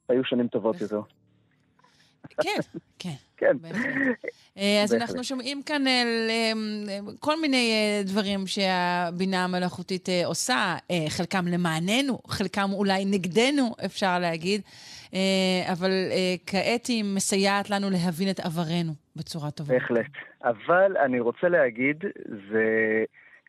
היו 0.08 0.24
שנים 0.24 0.48
טובות 0.48 0.80
יותר. 0.80 1.00
כן, 2.42 2.60
כן. 2.98 3.14
כן. 3.36 3.56
אה, 4.58 4.82
אז. 4.82 4.94
אנחנו 4.94 5.24
שומעים 5.24 5.62
כאן 5.62 5.86
על 5.86 6.30
אה, 6.30 6.52
כל 7.20 7.40
מיני 7.40 7.72
אה, 7.72 8.02
דברים 8.04 8.40
שהבינה 8.46 9.44
המלאכותית 9.44 10.08
אה, 10.08 10.26
עושה, 10.26 10.76
אה, 10.90 10.96
חלקם 11.08 11.44
למעננו, 11.46 12.18
חלקם 12.26 12.68
אולי 12.72 13.04
נגדנו, 13.04 13.74
אפשר 13.84 14.18
להגיד, 14.18 14.60
אה, 15.14 15.72
אבל 15.72 15.90
אה, 15.90 16.34
כעת 16.46 16.86
היא 16.86 17.04
מסייעת 17.04 17.70
לנו 17.70 17.90
להבין 17.90 18.30
את 18.30 18.40
עברנו 18.40 18.92
בצורה 19.16 19.50
טובה. 19.50 19.74
בהחלט. 19.74 20.06
אבל 20.44 20.96
אני 21.04 21.20
רוצה 21.20 21.48
להגיד, 21.48 22.04
זה... 22.50 22.64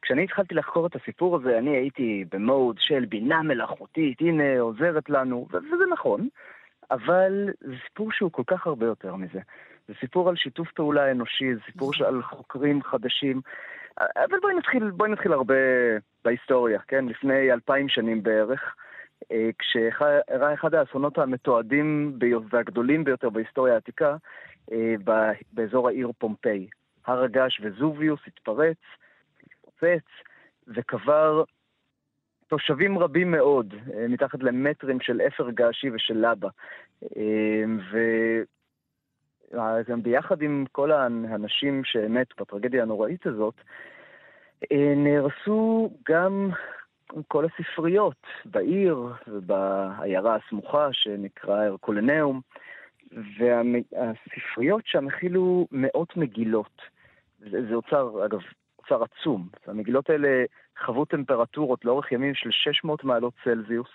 כשאני 0.02 0.24
התחלתי 0.24 0.56
לחקור 0.56 0.88
את 0.88 0.96
הסיפור 0.96 1.36
הזה, 1.36 1.58
אני 1.58 1.78
הייתי 1.78 2.26
במוד 2.32 2.76
של 2.80 3.06
בינה 3.06 3.42
מלאכותית, 3.42 4.22
הנה, 4.22 4.60
עוזרת 4.60 5.10
לנו, 5.10 5.48
וזה 5.50 5.84
נכון, 5.94 6.28
אבל 6.92 7.50
זה 7.60 7.74
סיפור 7.88 8.12
שהוא 8.12 8.32
כל 8.32 8.44
כך 8.48 8.68
הרבה 8.68 8.86
יותר 8.86 9.16
מזה. 9.16 9.40
זה 9.88 9.94
סיפור 10.00 10.30
על 10.30 10.36
שיתוף 10.36 10.72
פעולה 10.72 11.12
אנושי, 11.12 11.56
זה 11.56 11.62
סיפור 11.66 11.92
על 12.06 12.24
חוקרים 12.24 12.84
חדשים. 12.84 13.42
אבל 14.00 14.40
בואי 14.42 14.54
נתחיל, 14.56 14.92
בואי 14.92 15.10
נתחיל 15.10 15.34
הרבה 15.34 15.56
בהיסטוריה, 16.26 16.80
כן? 16.88 17.06
לפני 17.06 17.52
אלפיים 17.52 17.90
שנים 17.90 18.24
בערך, 18.24 18.76
אה, 19.32 19.50
כשאירע 19.60 20.54
אחד 20.54 20.74
האסונות 20.74 21.18
המתועדים 21.18 22.20
והגדולים 22.50 23.04
ביותר 23.04 23.30
בהיסטוריה 23.30 23.74
העתיקה, 23.74 24.16
אה, 24.72 24.96
באזור 25.54 25.88
העיר 25.88 26.12
פומפיי. 26.18 26.68
הר 27.06 27.24
הגעש 27.24 27.62
וזוביוס 27.64 28.20
התפרץ, 28.28 28.78
התפוצץ, 29.44 30.06
וקבר 30.68 31.44
תושבים 32.48 32.98
רבים 32.98 33.32
מאוד, 33.32 33.74
אה, 33.94 34.08
מתחת 34.08 34.44
למטרים 34.44 35.00
של 35.00 35.22
אפר 35.22 35.50
געשי 35.50 35.90
ושל 35.90 36.28
לבה. 36.28 36.50
אה, 37.18 37.64
וגם 39.52 40.04
ביחד 40.04 40.42
עם 40.42 40.66
כל 40.72 40.92
האנשים 40.92 41.84
שמתו 41.84 42.44
בטרגדיה 42.44 42.84
הנוראית 42.84 43.28
הזאת, 43.28 43.54
אה, 44.72 44.94
נהרסו 44.96 45.90
גם 46.10 46.50
כל 47.28 47.46
הספריות 47.46 48.28
בעיר 48.46 49.08
ובעיירה 49.28 50.36
הסמוכה 50.36 50.88
שנקרא 50.92 51.64
הרקולנאום, 51.64 52.42
והספריות 53.12 54.84
שם 54.86 55.08
הכילו 55.08 55.68
מאות 55.72 56.18
מגילות. 56.18 56.82
זה, 57.40 57.68
זה 57.70 57.76
אוצר, 57.76 58.26
אגב, 58.26 58.40
אוצר 58.80 59.04
עצום. 59.04 59.48
המגילות 59.68 60.10
האלה 60.10 60.44
חוו 60.80 61.06
טמפרטורות 61.06 61.86
לאורך 61.86 62.12
ימים 62.12 62.36
של 62.36 62.52
600 62.52 63.04
מעלות 63.04 63.34
צלזיוס, 63.44 63.90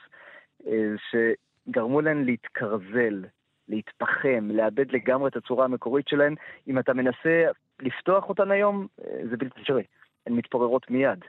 אה, 0.66 0.92
שגרמו 1.10 2.00
להן 2.00 2.24
להתקרזל, 2.24 3.24
להתפחם, 3.68 4.48
לאבד 4.52 4.92
לגמרי 4.92 5.28
את 5.28 5.36
הצורה 5.36 5.64
המקורית 5.64 6.08
שלהן. 6.08 6.34
אם 6.68 6.78
אתה 6.78 6.92
מנסה 6.92 7.44
לפתוח 7.80 8.28
אותן 8.28 8.50
היום, 8.50 8.86
אה, 9.04 9.20
זה 9.30 9.36
בלתי 9.36 9.60
אפשרי. 9.60 9.82
הן 10.26 10.32
מתפוררות 10.32 10.90
מיד. 10.90 11.24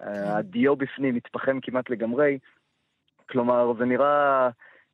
הדיו 0.00 0.76
בפנים 0.76 1.14
מתפחם 1.14 1.60
כמעט 1.60 1.90
לגמרי. 1.90 2.38
כלומר, 3.28 3.72
זה 3.78 3.84
נראה 3.84 4.48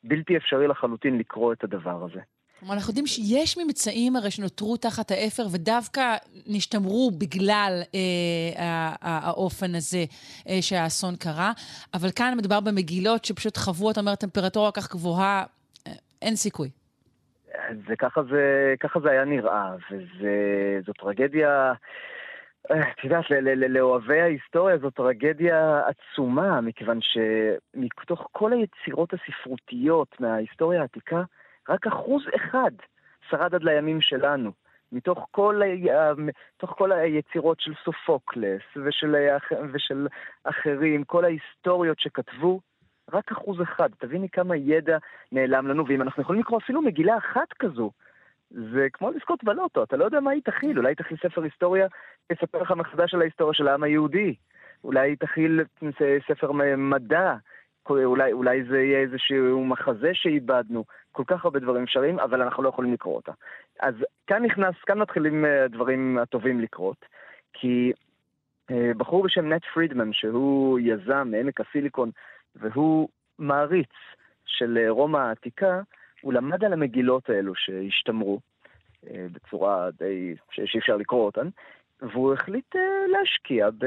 בלתי 0.04 0.36
אפשרי 0.36 0.68
לחלוטין 0.68 1.18
לקרוא 1.18 1.52
את 1.52 1.64
הדבר 1.64 2.04
הזה. 2.04 2.20
כלומר, 2.62 2.74
אנחנו 2.74 2.90
יודעים 2.90 3.06
שיש 3.06 3.58
ממצאים 3.58 4.16
הרי 4.16 4.30
שנותרו 4.30 4.76
תחת 4.76 5.10
האפר 5.10 5.42
ודווקא 5.52 6.16
נשתמרו 6.46 7.10
בגלל 7.20 7.72
אה, 7.94 8.94
האופן 9.00 9.74
הזה 9.74 10.04
אה, 10.48 10.58
שהאסון 10.60 11.14
קרה, 11.16 11.52
אבל 11.94 12.08
כאן 12.16 12.34
מדובר 12.36 12.60
במגילות 12.60 13.24
שפשוט 13.24 13.56
חוו, 13.56 13.90
אתה 13.90 14.00
אומר, 14.00 14.14
טמפרטורה 14.14 14.72
כך 14.72 14.92
גבוהה, 14.92 15.44
אה, 15.86 15.92
אין 16.22 16.36
סיכוי. 16.36 16.70
זה 17.88 17.96
ככה 17.98 18.22
זה, 18.22 18.74
ככה 18.80 19.00
זה 19.00 19.10
היה 19.10 19.24
נראה, 19.24 19.74
וזו 19.90 20.92
טרגדיה... 20.92 21.72
את 22.66 23.04
יודעת, 23.04 23.24
לאוהבי 23.68 24.20
ההיסטוריה 24.20 24.78
זו 24.78 24.90
טרגדיה 24.90 25.80
עצומה, 25.86 26.60
מכיוון 26.60 26.98
שמתוך 27.02 28.28
כל 28.32 28.52
היצירות 28.52 29.14
הספרותיות 29.14 30.20
מההיסטוריה 30.20 30.80
העתיקה, 30.80 31.22
רק 31.68 31.86
אחוז 31.86 32.22
אחד 32.36 32.70
שרד 33.30 33.54
עד 33.54 33.62
לימים 33.62 34.00
שלנו. 34.00 34.52
מתוך 34.92 35.26
כל, 35.30 35.60
מתוך 36.16 36.70
כל 36.78 36.92
היצירות 36.92 37.60
של 37.60 37.72
סופוקלס 37.84 38.62
ושל, 38.84 39.16
ושל 39.72 40.06
אחרים, 40.44 41.04
כל 41.04 41.24
ההיסטוריות 41.24 42.00
שכתבו, 42.00 42.60
רק 43.12 43.32
אחוז 43.32 43.62
אחד. 43.62 43.88
תביני 43.98 44.28
כמה 44.28 44.56
ידע 44.56 44.98
נעלם 45.32 45.66
לנו, 45.66 45.86
ואם 45.86 46.02
אנחנו 46.02 46.22
יכולים 46.22 46.40
לקרוא 46.42 46.58
אפילו 46.58 46.82
מגילה 46.82 47.18
אחת 47.18 47.52
כזו, 47.58 47.90
זה 48.50 48.86
כמו 48.92 49.10
לזכות 49.10 49.44
בלוטו, 49.44 49.82
אתה 49.82 49.96
לא 49.96 50.04
יודע 50.04 50.20
מה 50.20 50.30
היא 50.30 50.42
תכיל, 50.44 50.78
אולי 50.78 50.94
תכיל 50.94 51.16
ספר 51.16 51.42
היסטוריה, 51.42 51.86
יספר 52.32 52.62
לך 52.62 52.70
מחדש 52.70 53.14
על 53.14 53.20
ההיסטוריה 53.20 53.54
של 53.54 53.68
העם 53.68 53.82
היהודי, 53.82 54.34
אולי 54.84 55.16
תכיל 55.16 55.60
ספר 56.28 56.52
מדע, 56.76 57.34
אולי, 57.90 58.32
אולי 58.32 58.64
זה 58.64 58.82
יהיה 58.82 59.00
איזשהו 59.00 59.64
מחזה 59.64 60.10
שאיבדנו, 60.14 60.84
כל 61.12 61.22
כך 61.26 61.44
הרבה 61.44 61.60
דברים 61.60 61.82
אפשריים, 61.82 62.18
אבל 62.18 62.42
אנחנו 62.42 62.62
לא 62.62 62.68
יכולים 62.68 62.92
לקרוא 62.92 63.16
אותה. 63.16 63.32
אז 63.80 63.94
כאן 64.26 64.44
נכנס, 64.44 64.74
כאן 64.86 64.98
מתחילים 64.98 65.44
אה, 65.44 65.64
הדברים 65.64 66.18
הטובים 66.18 66.60
לקרות, 66.60 67.04
כי 67.52 67.92
אה, 68.70 68.92
בחור 68.96 69.22
בשם 69.22 69.52
נט 69.52 69.64
פרידמן, 69.74 70.12
שהוא 70.12 70.78
יזם 70.80 71.28
מעמק 71.30 71.60
הסיליקון, 71.60 72.10
והוא 72.56 73.08
מעריץ 73.38 73.92
של 74.46 74.78
אה, 74.78 74.90
רומא 74.90 75.18
העתיקה, 75.18 75.80
הוא 76.20 76.32
למד 76.32 76.64
על 76.64 76.72
המגילות 76.72 77.30
האלו 77.30 77.54
שהשתמרו 77.54 78.40
בצורה 79.04 79.90
די, 79.98 80.34
שאי 80.50 80.78
אפשר 80.78 80.96
לקרוא 80.96 81.26
אותן, 81.26 81.48
והוא 82.02 82.32
החליט 82.32 82.74
להשקיע 83.08 83.70
ב... 83.78 83.86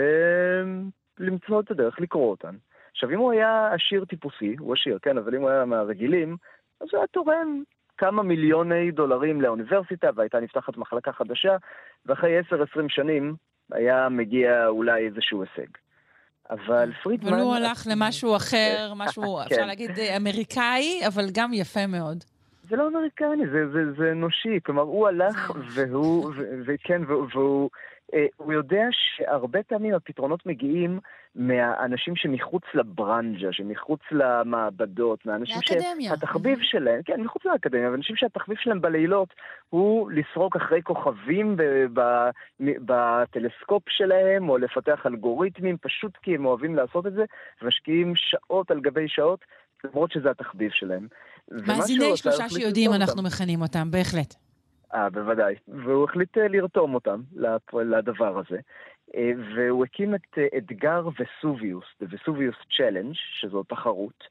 למצוא 1.20 1.62
את 1.62 1.72
הדרך 1.72 2.00
לקרוא 2.00 2.32
אותן. 2.32 2.56
עכשיו, 2.96 3.10
אם 3.10 3.18
הוא 3.18 3.32
היה 3.32 3.70
עשיר 3.74 4.06
טיפוסי, 4.06 4.56
הוא 4.60 4.74
עשיר, 4.74 5.00
כן, 5.02 5.18
אבל 5.18 5.36
אם 5.36 5.42
הוא 5.42 5.50
היה 5.50 5.66
מהרגילים, 5.66 6.38
אז 6.82 6.88
הוא 6.92 6.98
היה 6.98 7.08
תורם 7.08 7.64
כמה 7.98 8.24
מיליוני 8.24 8.92
דולרים 8.92 9.42
לאוניברסיטה, 9.42 10.10
והייתה 10.16 10.40
נפתחת 10.40 10.78
מחלקה 10.78 11.12
חדשה, 11.12 11.58
ואחרי 12.06 12.40
10-20 12.40 12.44
שנים 12.90 13.36
היה 13.72 14.10
מגיע 14.10 14.68
אולי 14.68 15.06
איזשהו 15.06 15.44
הישג. 15.44 15.72
אבל 16.50 16.92
פרידמן... 17.04 17.34
אבל 17.34 17.42
הוא 17.42 17.56
הלך 17.56 17.88
למשהו 17.92 18.36
אחר, 18.36 18.94
משהו, 18.96 19.24
כן. 19.38 19.56
אפשר 19.56 19.66
להגיד, 19.66 19.92
אמריקאי, 20.18 21.02
אבל 21.08 21.26
גם 21.34 21.54
יפה 21.54 21.88
מאוד. 21.88 22.24
זה 22.70 22.76
לא 22.76 22.88
אמריקני, 22.88 23.48
זה, 23.52 23.68
זה, 23.74 23.94
זה 23.98 24.12
אנושי. 24.12 24.60
כלומר, 24.66 24.82
הוא 24.82 25.08
הלך 25.08 25.52
והוא, 25.76 26.32
וכן, 26.66 27.02
והוא, 27.08 27.26
אה, 27.36 27.68
הוא 28.38 28.54
יודע 28.54 28.84
שהרבה 28.92 29.64
פעמים 29.64 29.94
הפתרונות 29.94 30.46
מגיעים 30.46 31.00
מהאנשים 31.36 32.16
שמחוץ 32.16 32.64
לברנז'ה, 32.74 33.48
שמחוץ 33.52 34.00
למעבדות, 34.12 35.26
מהאנשים 35.26 35.58
שהתחביב 35.62 36.60
שלהם, 36.62 37.02
כן, 37.06 37.22
מחוץ 37.22 37.46
לאקדמיה, 37.46 37.88
אנשים 37.88 38.16
שהתחביב 38.16 38.58
שלהם 38.58 38.82
בלילות 38.82 39.30
הוא 39.70 40.12
לסרוק 40.12 40.56
אחרי 40.56 40.82
כוכבים 40.84 41.56
בטלסקופ 42.60 43.84
שלהם, 43.90 44.50
או 44.50 44.58
לפתח 44.58 45.06
אלגוריתמים, 45.06 45.78
פשוט 45.82 46.18
כי 46.22 46.36
הם 46.36 46.46
אוהבים 46.46 46.76
לעשות 46.76 47.08
את 47.08 47.14
זה, 47.14 47.24
ומשקיעים 47.62 48.14
שעות 48.16 48.72
על 48.72 48.80
גבי 48.80 49.08
שעות, 49.08 49.40
למרות 49.84 50.12
שזה 50.12 50.32
התחביב 50.32 50.72
שלהם. 50.72 51.08
מאזיני 51.52 52.18
שלושה 52.18 52.50
שיודעים, 52.50 52.94
אנחנו 52.94 53.24
מכנים 53.24 53.62
אותם, 53.62 53.92
בהחלט. 53.92 54.45
אה, 54.94 55.10
בוודאי. 55.10 55.56
והוא 55.68 56.04
החליט 56.04 56.38
אה, 56.38 56.48
לרתום 56.48 56.94
אותם 56.94 57.22
לדבר 57.74 58.40
הזה. 58.40 58.60
אה, 59.16 59.32
והוא 59.56 59.86
הקים 59.86 60.16
את 60.16 60.38
אה, 60.38 60.48
אתגר 60.58 61.08
וסוביוס, 61.20 61.86
The 62.04 62.06
Vesuvius 62.06 62.66
Challenge, 62.78 63.16
שזו 63.40 63.64
תחרות. 63.64 64.24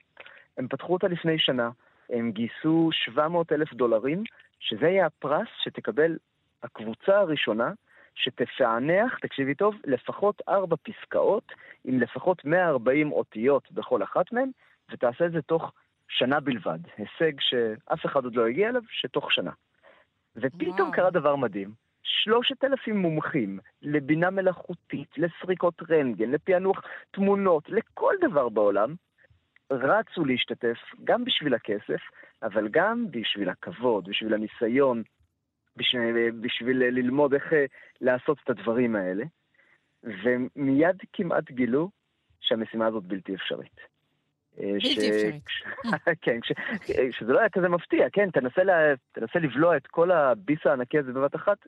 הם 0.59 0.68
פתחו 0.68 0.92
אותה 0.92 1.09
לפני 1.09 1.38
שנה, 1.38 1.70
הם 2.11 2.32
גייסו 2.32 2.88
700 2.92 3.52
אלף 3.52 3.74
דולרים, 3.74 4.22
שזה 4.61 4.86
יהיה 4.86 5.07
הפרס 5.07 5.48
שתקבל 5.62 6.16
הקבוצה 6.62 7.18
הראשונה 7.18 7.72
שתפענח, 8.14 9.18
תקשיבי 9.18 9.55
טוב, 9.55 9.74
לפחות 9.84 10.42
ארבע 10.48 10.76
פסקאות 10.82 11.52
עם 11.84 12.00
לפחות 12.00 12.44
140 12.44 13.12
אותיות 13.12 13.72
בכל 13.72 14.02
אחת 14.02 14.32
מהן, 14.32 14.50
ותעשה 14.92 15.26
את 15.26 15.32
זה 15.32 15.42
תוך 15.42 15.72
שנה 16.09 16.40
בלבד. 16.40 16.78
הישג 16.96 17.32
שאף 17.40 18.07
אחד 18.07 18.24
עוד 18.24 18.34
לא 18.34 18.46
הגיע 18.46 18.68
אליו, 18.68 18.82
שתוך 18.90 19.32
שנה. 19.32 19.50
ופתאום 20.37 20.80
וואו. 20.80 20.93
קרה 20.93 21.11
דבר 21.11 21.37
מדהים. 21.37 21.70
שלושת 22.03 22.64
אלפים 22.64 22.97
מומחים 22.97 23.59
לבינה 23.82 24.30
מלאכותית, 24.30 25.18
לסריקות 25.18 25.82
רנטגן, 25.91 26.30
לפענוח 26.30 26.82
תמונות, 27.11 27.68
לכל 27.68 28.14
דבר 28.20 28.49
בעולם, 28.49 28.95
רצו 29.70 30.24
להשתתף 30.24 30.76
גם 31.05 31.24
בשביל 31.24 31.55
הכסף, 31.55 32.01
אבל 32.43 32.68
גם 32.70 33.07
בשביל 33.11 33.49
הכבוד, 33.49 34.09
בשביל 34.09 34.35
הניסיון, 34.35 35.03
בשביל, 35.76 36.30
בשביל 36.30 36.78
ללמוד 36.78 37.35
איך 37.35 37.53
אה, 37.53 37.64
לעשות 38.01 38.39
את 38.45 38.51
הדברים 38.51 38.97
האלה, 38.97 39.24
ומיד 40.03 40.97
כמעט 41.12 41.51
גילו 41.51 41.91
שהמשימה 42.41 42.87
הזאת 42.87 43.05
בלתי 43.05 43.35
אפשרית. 43.35 43.93
אה, 44.61 44.72
בלתי 44.72 45.11
אפשרית. 45.11 45.44
כן, 46.24 46.38
שזה 47.11 47.32
לא 47.32 47.38
היה 47.38 47.48
כזה 47.48 47.68
מפתיע, 47.68 48.07
כן, 48.12 48.30
תנסה, 48.30 49.38
לבלוע 49.40 49.76
את 49.76 49.86
כל 49.86 50.11
הביס 50.11 50.59
הענקי 50.64 50.98
הזה 50.98 51.12
בבת 51.12 51.34
אחת, 51.36 51.59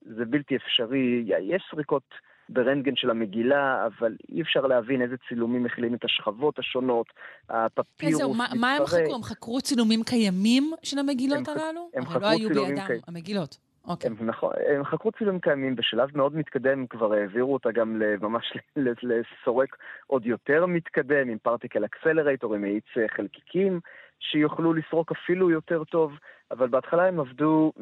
זה 0.00 0.24
בלתי 0.24 0.56
אפשרי. 0.56 1.24
יש 1.40 1.62
סריקות 1.70 2.02
ברנטגן 2.48 2.96
של 2.96 3.10
המגילה, 3.10 3.86
אבל 3.86 4.16
אי 4.28 4.42
אפשר 4.42 4.60
להבין 4.66 5.02
איזה 5.02 5.16
צילומים 5.28 5.62
מכילים 5.62 5.94
את 5.94 6.04
השכבות 6.04 6.58
השונות, 6.58 7.06
הפפירוס 7.48 8.18
זהו, 8.18 8.34
מה, 8.34 8.74
הם 8.74 8.86
חקרו? 8.86 9.14
הם 9.14 9.22
חקרו 9.22 9.60
צילומים 9.60 10.02
קיימים 10.02 10.72
של 10.82 10.98
המגילות 10.98 11.48
הללו? 11.48 11.90
הם 11.94 12.06
חקרו 12.06 12.20
לא 12.20 12.48
צילומים 12.48 12.76
קיימים. 12.76 13.00
המגילות. 13.08 13.58
אוקיי. 13.84 14.10
הם, 14.10 14.26
נכון, 14.26 14.52
הם 14.68 14.84
חקרו 14.84 15.12
צילומים 15.12 15.40
קיימים, 15.40 15.76
בשלב 15.76 16.16
מאוד 16.16 16.36
מתקדם 16.36 16.86
כבר 16.86 17.12
העבירו 17.12 17.52
אותה 17.52 17.72
גם 17.72 18.02
ממש 18.20 18.52
לסורק 18.76 19.76
עוד 20.06 20.26
יותר 20.26 20.66
מתקדם, 20.66 21.28
עם 21.28 21.38
פרטיקל 21.38 21.84
אקסלרייטור, 21.84 22.54
עם 22.54 22.62
מאיץ 22.62 22.84
חלקיקים, 23.16 23.80
שיוכלו 24.20 24.74
לסרוק 24.74 25.12
אפילו 25.12 25.50
יותר 25.50 25.84
טוב, 25.84 26.12
אבל 26.50 26.68
בהתחלה 26.68 27.06
הם 27.06 27.20
עבדו 27.20 27.72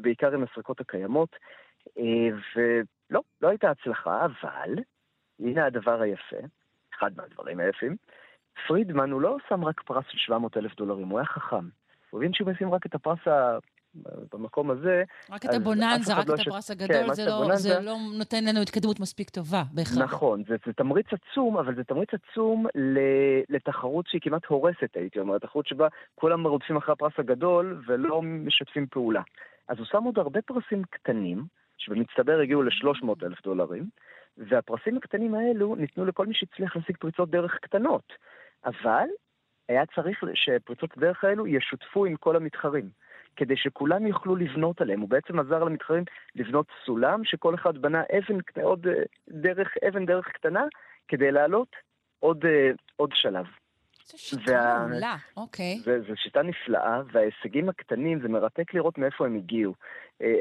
בעיקר 0.00 0.34
עם 0.34 0.42
הסריקות 0.42 0.80
הקיימות, 0.80 1.36
אה, 1.98 2.28
ולא, 2.56 3.20
לא 3.42 3.48
הייתה 3.48 3.70
הצלחה, 3.70 4.24
אבל 4.24 4.74
הנה 5.40 5.66
הדבר 5.66 6.00
היפה, 6.00 6.36
אחד 6.98 7.10
מהדברים 7.16 7.60
היפים, 7.60 7.96
פרידמן 8.66 9.10
הוא 9.10 9.20
לא 9.20 9.36
שם 9.48 9.64
רק 9.64 9.80
פרס 9.80 10.04
של 10.08 10.18
700 10.18 10.56
אלף 10.56 10.76
דולרים, 10.76 11.08
הוא 11.08 11.18
היה 11.18 11.26
חכם. 11.26 11.68
הוא 12.10 12.20
הבין 12.20 12.32
שהוא 12.32 12.50
משים 12.50 12.74
רק 12.74 12.86
את 12.86 12.94
הפרס 12.94 13.18
במקום 14.32 14.70
הזה... 14.70 15.02
רק 15.30 15.44
את 15.44 15.50
הבוננזה, 15.54 16.14
רק 16.14 16.28
לא 16.28 16.34
את 16.34 16.40
הפרס 16.40 16.70
הגדול, 16.70 17.06
כן, 17.06 17.14
זה, 17.14 17.26
לא, 17.26 17.56
זה 17.56 17.80
לא 17.80 17.96
נותן 18.18 18.44
לנו 18.44 18.60
התקדמות 18.60 19.00
מספיק 19.00 19.30
טובה, 19.30 19.62
בהכרח. 19.72 19.98
נכון, 19.98 20.42
זה, 20.48 20.56
זה 20.66 20.72
תמריץ 20.72 21.06
עצום, 21.12 21.58
אבל 21.58 21.74
זה 21.74 21.84
תמריץ 21.84 22.10
עצום 22.12 22.66
לתחרות 23.48 24.06
שהיא 24.06 24.20
כמעט 24.20 24.46
הורסת, 24.46 24.90
הייתי 24.94 25.18
אומר, 25.18 25.38
תחרות 25.38 25.66
שבה 25.66 25.88
כולם 26.14 26.46
רודפים 26.46 26.76
אחרי 26.76 26.92
הפרס 26.92 27.12
הגדול 27.18 27.82
ולא 27.86 28.22
משתפים 28.22 28.86
פעולה. 28.86 29.22
אז 29.68 29.78
הוא 29.78 29.86
שם 29.86 30.02
עוד 30.02 30.18
הרבה 30.18 30.42
פרסים 30.42 30.82
קטנים, 30.90 31.44
שבמצטבר 31.78 32.40
הגיעו 32.40 32.62
ל-300 32.62 33.26
אלף 33.26 33.42
דולרים, 33.42 33.88
והפרסים 34.36 34.96
הקטנים 34.96 35.34
האלו 35.34 35.74
ניתנו 35.74 36.04
לכל 36.04 36.26
מי 36.26 36.34
שהצליח 36.34 36.76
להשיג 36.76 36.96
פריצות 36.96 37.30
דרך 37.30 37.58
קטנות. 37.62 38.12
אבל 38.64 39.06
היה 39.68 39.86
צריך 39.94 40.22
שפריצות 40.34 40.90
הדרך 40.96 41.24
האלו 41.24 41.46
ישותפו 41.46 42.04
עם 42.04 42.16
כל 42.16 42.36
המתחרים. 42.36 42.90
כדי 43.38 43.56
שכולם 43.56 44.06
יוכלו 44.06 44.36
לבנות 44.36 44.80
עליהם. 44.80 45.00
הוא 45.00 45.08
בעצם 45.08 45.38
עזר 45.38 45.64
למתחרים 45.64 46.04
לבנות 46.34 46.66
סולם, 46.86 47.24
שכל 47.24 47.54
אחד 47.54 47.78
בנה 47.78 48.02
אבן, 48.02 48.38
עוד 48.62 48.86
דרך, 49.28 49.74
אבן 49.88 50.06
דרך 50.06 50.28
קטנה, 50.28 50.64
כדי 51.08 51.30
לעלות 51.30 51.68
עוד, 52.20 52.44
עוד 52.96 53.10
שלב. 53.14 53.46
זו 54.04 54.18
שיטה 54.18 54.52
וה... 54.52 54.86
מעולה, 54.88 55.16
אוקיי. 55.36 55.78
זו 55.84 56.16
שיטה 56.16 56.42
נפלאה, 56.42 57.00
וההישגים 57.12 57.68
הקטנים, 57.68 58.20
זה 58.20 58.28
מרתק 58.28 58.74
לראות 58.74 58.98
מאיפה 58.98 59.26
הם 59.26 59.36
הגיעו. 59.36 59.74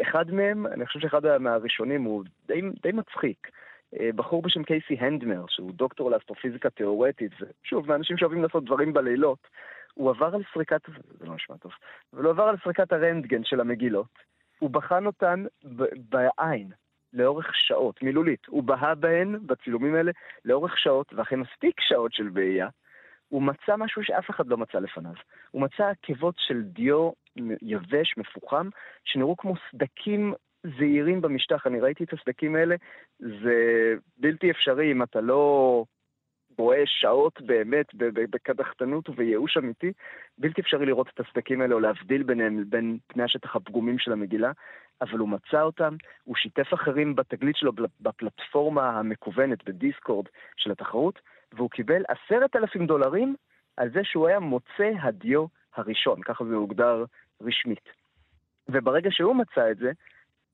אחד 0.02 0.32
מהם, 0.32 0.68
אני 0.68 0.86
חושב 0.86 1.00
שאחד 1.00 1.38
מהראשונים 1.38 2.04
הוא 2.04 2.24
די, 2.48 2.62
די 2.84 2.92
מצחיק. 2.92 3.48
בחור 4.16 4.42
בשם 4.42 4.64
קייסי 4.64 4.94
הנדמר, 5.00 5.46
שהוא 5.50 5.72
דוקטור 5.72 6.12
לאסטרופיזיקה 6.12 6.70
תיאורטית, 6.70 7.32
ושוב, 7.42 7.88
מאנשים 7.88 8.18
שאוהבים 8.18 8.44
לעשות 8.44 8.66
דברים 8.66 8.94
בלילות, 8.94 9.48
הוא 9.98 10.10
עבר 10.10 10.36
על 10.36 10.42
סריקת, 10.54 10.82
זה 11.20 11.26
לא 11.26 11.36
נשמע 11.36 11.58
טוב, 11.58 11.72
אבל 12.14 12.24
הוא 12.24 12.32
עבר 12.32 12.44
על 12.44 12.56
סריקת 12.64 12.92
הרנטגן 12.92 13.44
של 13.44 13.60
המגילות, 13.60 14.20
הוא 14.60 14.70
בחן 14.70 15.06
אותן 15.06 15.46
בעין, 16.10 16.72
לאורך 17.14 17.56
שעות, 17.56 18.04
מילולית. 18.04 18.46
הוא 18.48 18.64
בהה 18.64 18.96
בהן, 18.96 19.40
בצילומים 19.46 19.96
האלה, 19.96 20.12
לאורך 20.46 20.78
שעות, 20.78 21.14
ואחרי 21.14 21.38
מספיק 21.38 21.82
שעות 21.82 22.14
של 22.14 22.30
בעייה, 22.30 22.70
הוא 23.30 23.42
מצא 23.44 23.76
משהו 23.78 24.04
שאף 24.04 24.30
אחד 24.30 24.48
לא 24.48 24.58
מצא 24.58 24.80
לפניו. 24.80 25.14
הוא 25.52 25.62
מצא 25.62 25.84
עקבות 25.84 26.36
של 26.38 26.62
דיו 26.62 27.12
יבש, 27.62 28.18
מפוחם, 28.18 28.70
שנראו 29.04 29.38
כמו 29.38 29.54
סדקים 29.72 30.34
זעירים 30.78 31.22
במשטח. 31.22 31.68
אני 31.68 31.80
ראיתי 31.80 32.04
את 32.04 32.14
הסדקים 32.14 32.56
האלה, 32.56 32.76
זה 33.20 33.94
בלתי 34.18 34.52
אפשרי 34.52 34.92
אם 34.92 35.04
אתה 35.04 35.22
לא 35.22 35.84
רואה 36.58 36.84
שעות 36.86 37.42
באמת 37.42 37.86
בקדחתנות 38.30 39.10
ובייאוש 39.10 39.58
אמיתי, 39.58 39.92
בלתי 40.38 40.62
אפשרי 40.62 40.86
לראות 40.86 41.10
את 41.14 41.20
הסדקים 41.20 41.62
האלה 41.62 41.76
או 41.76 41.80
להבדיל 41.80 42.24
ביניהם, 42.24 42.64
בין 42.70 42.98
פני 43.08 43.24
השטח 43.24 43.56
הפגומים 43.56 44.00
של 44.00 44.12
המגילה, 44.12 44.52
אבל 45.02 45.18
הוא 45.18 45.30
מצא 45.30 45.62
אותם, 45.62 45.96
הוא 46.24 46.36
שיתף 46.36 46.74
אחרים 46.74 47.16
בתגלית 47.16 47.56
שלו 47.56 47.72
בפלטפורמה 48.02 48.90
המקוונת, 48.90 49.64
בדיסקורד 49.64 50.26
של 50.58 50.72
התחרות, 50.72 51.20
והוא 51.54 51.70
קיבל 51.70 52.04
עשרת 52.08 52.56
אלפים 52.56 52.88
דולרים 52.88 53.36
על 53.78 53.90
זה 53.90 54.04
שהוא 54.04 54.28
היה 54.28 54.40
מוצא 54.40 54.92
הדיו 55.02 55.46
הראשון, 55.76 56.22
ככה 56.22 56.46
זה 56.46 56.56
הוגדר 56.56 57.06
רשמית. 57.42 57.90
וברגע 58.70 59.10
שהוא 59.12 59.36
מצא 59.36 59.72
את 59.72 59.78
זה, 59.78 59.92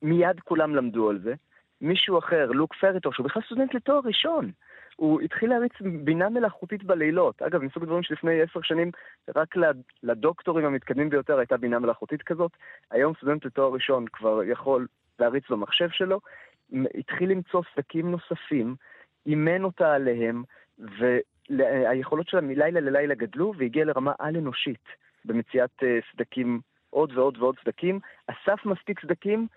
מיד 0.02 0.40
כולם 0.40 0.76
למדו 0.76 1.10
על 1.10 1.20
זה. 1.20 1.34
מישהו 1.82 2.20
אחר, 2.20 2.52
לוק 2.52 2.74
פריטור, 2.74 3.14
שהוא 3.14 3.26
בכלל 3.26 3.44
סטודנט 3.46 3.74
לתואר 3.74 4.00
ראשון, 4.04 4.52
הוא 4.96 5.22
התחיל 5.22 5.50
להריץ 5.50 5.74
בינה 5.82 6.30
מלאכותית 6.30 6.84
בלילות. 6.84 7.42
אגב, 7.42 7.62
מסוג 7.64 7.84
הדברים 7.84 8.04
שלפני 8.04 8.42
עשר 8.42 8.62
שנים, 8.64 8.92
רק 9.36 9.56
לדוקטורים 10.04 10.66
המתקדמים 10.66 11.10
ביותר 11.10 11.38
הייתה 11.38 11.58
בינה 11.58 11.80
מלאכותית 11.80 12.22
כזאת. 12.22 12.52
היום 12.92 13.14
סטודנט 13.18 13.46
לתואר 13.46 13.74
ראשון 13.74 14.06
כבר 14.14 14.44
יכול 14.44 14.88
להריץ 15.20 15.44
במחשב 15.50 15.90
שלו. 15.90 16.20
התחיל 16.98 17.30
למצוא 17.30 17.62
סדקים 17.76 18.12
נוספים, 18.12 18.76
אימן 19.26 19.64
אותה 19.64 19.94
עליהם, 19.94 20.44
והיכולות 21.50 22.28
שלה 22.28 22.42
מלילה 22.42 22.80
ללילה 22.80 23.16
גדלו, 23.16 23.54
והגיע 23.58 23.86
לרמה 23.86 24.12
על-אנושית 24.20 24.86
במציאת 25.26 25.84
אה, 25.84 26.00
סדקים, 26.12 26.60
עוד 26.90 27.18
ועוד 27.18 27.38
ועוד 27.38 27.56
סדקים. 27.64 28.00
אסף 28.28 28.66
מספיק 28.66 29.02
סדקים, 29.02 29.48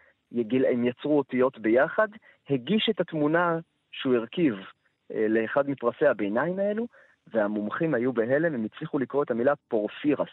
הם 0.73 0.85
יצרו 0.85 1.19
אותיות 1.19 1.59
ביחד, 1.59 2.09
הגיש 2.51 2.89
את 2.91 3.01
התמונה 3.01 3.59
שהוא 3.93 4.15
הרכיב 4.15 4.55
לאחד 5.11 5.71
מפרסי 5.71 6.07
הביניים 6.07 6.59
האלו, 6.59 6.87
והמומחים 7.27 7.95
היו 7.95 8.13
בהלם, 8.13 8.55
הם 8.55 8.65
הצליחו 8.65 8.99
לקרוא 8.99 9.23
את 9.23 9.31
המילה 9.31 9.53
פורפירס, 9.69 10.29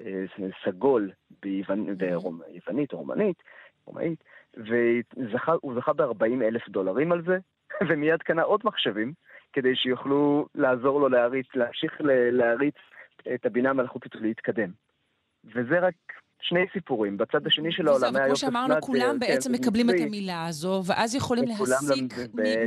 אה, 0.00 0.24
סגול 0.64 1.10
ביוונית 1.42 2.92
או 2.92 2.98
רומנית, 2.98 3.42
רומאית, 3.84 4.24
והוא 4.56 5.74
זכה 5.74 5.92
ב-40 5.92 6.42
אלף 6.42 6.68
דולרים 6.68 7.12
על 7.12 7.22
זה, 7.22 7.38
ומיד 7.88 8.22
קנה 8.22 8.42
עוד 8.42 8.60
מחשבים, 8.64 9.12
כדי 9.52 9.76
שיוכלו 9.76 10.46
לעזור 10.54 11.00
לו 11.00 11.08
להריץ, 11.08 11.46
להמשיך 11.54 12.00
להריץ 12.32 12.76
את 13.34 13.46
הבינה 13.46 13.70
המלאכותית 13.70 14.16
ולהתקדם. 14.16 14.70
וזה 15.44 15.78
רק 15.78 15.94
שני 16.40 16.60
סיפורים. 16.72 17.16
בצד 17.16 17.46
השני 17.46 17.72
של 17.72 17.88
העולם 17.88 18.16
היה 18.16 18.28
יופי 18.28 18.46
וכמו 18.46 18.52
שאמרנו, 18.52 18.74
כולם 18.80 19.12
כן, 19.12 19.18
בעצם 19.18 19.52
מקבלים 19.52 19.90
את 19.90 19.94
המילה 20.06 20.46
הזו, 20.46 20.82
ואז 20.86 21.14
יכולים 21.14 21.44
להסיק 21.44 22.14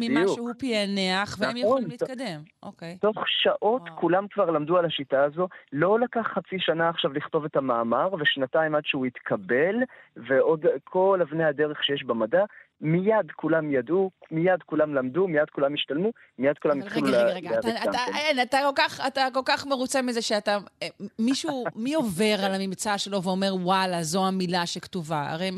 ממה 0.02 0.22
שהוא 0.28 0.52
פענח, 0.60 1.38
והם 1.40 1.50
נכון, 1.50 1.60
יכולים 1.60 1.88
להתקדם. 1.90 2.42
אוקיי. 2.64 2.98
תוך 3.02 3.18
שעות 3.28 3.90
כולם 3.96 4.28
כבר 4.28 4.52
למדו 4.52 4.78
על 4.78 4.86
השיטה 4.86 5.24
הזו. 5.24 5.48
לא 5.72 6.00
לקח 6.00 6.28
חצי 6.34 6.56
שנה 6.60 6.90
עכשיו 6.90 7.14
לכתוב 7.14 7.46
את 7.46 7.56
המאמר, 7.56 8.14
ושנתיים 8.20 8.76
עד 8.76 8.86
שהוא 8.86 9.06
התקבל, 9.06 9.76
ועוד 10.18 10.66
כל 10.84 11.20
אבני 11.22 11.44
הדרך 11.44 11.84
שיש 11.84 12.04
במדע. 12.04 12.44
מיד 12.82 13.32
כולם 13.36 13.72
ידעו, 13.72 14.12
מיד 14.32 14.64
כולם 14.66 14.96
למדו, 14.96 15.28
מיד 15.28 15.50
כולם 15.50 15.74
השתלמו, 15.74 16.12
מיד 16.40 16.58
כולם 16.58 16.80
התחילו 16.80 17.08
להיאבק 17.08 17.34
רגע, 17.36 17.50
רגע, 17.50 17.70
רגע, 17.70 17.90
אתה, 17.90 18.00
אין, 18.18 18.42
אתה 18.42 18.58
כל 18.64 18.76
כך, 18.76 19.08
אתה 19.08 19.28
כל 19.34 19.42
כך 19.46 19.68
מרוצה 19.68 20.02
מזה 20.02 20.22
שאתה... 20.22 20.58
אה, 20.84 20.88
מישהו, 21.20 21.64
מי 21.76 21.94
עובר 21.94 22.36
על 22.46 22.54
הממצא 22.54 22.98
שלו 22.98 23.24
ואומר, 23.24 23.56
וואלה, 23.56 24.04
זו 24.04 24.28
המילה 24.28 24.66
שכתובה? 24.66 25.30
הרי 25.30 25.52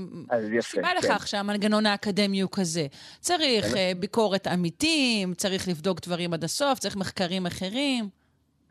סיבה 0.60 0.88
כן. 0.88 0.96
לכך 0.98 1.28
שהמנגנון 1.28 1.86
האקדמי 1.86 2.42
הוא 2.42 2.50
כזה. 2.54 2.88
צריך 3.20 3.66
כן. 3.66 3.78
אה, 3.78 3.92
ביקורת 4.00 4.48
עמיתים, 4.48 5.34
צריך 5.34 5.68
לבדוק 5.68 6.00
דברים 6.06 6.34
עד 6.34 6.44
הסוף, 6.44 6.80
צריך 6.80 6.98
מחקרים 6.98 7.46
אחרים. 7.46 8.06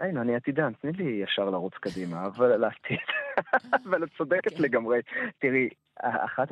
אין, 0.01 0.17
אני 0.17 0.37
עתידן, 0.37 0.73
תני 0.81 0.93
לי 0.93 1.23
ישר 1.25 1.51
לרוץ 1.51 1.73
קדימה, 1.81 2.27
אבל 2.27 2.57
לעתיד. 2.57 2.99
אבל 3.85 4.05
את 4.05 4.09
צודקת 4.19 4.57
כן. 4.57 4.63
לגמרי. 4.63 5.01
תראי, 5.39 5.69
אחת, 6.01 6.49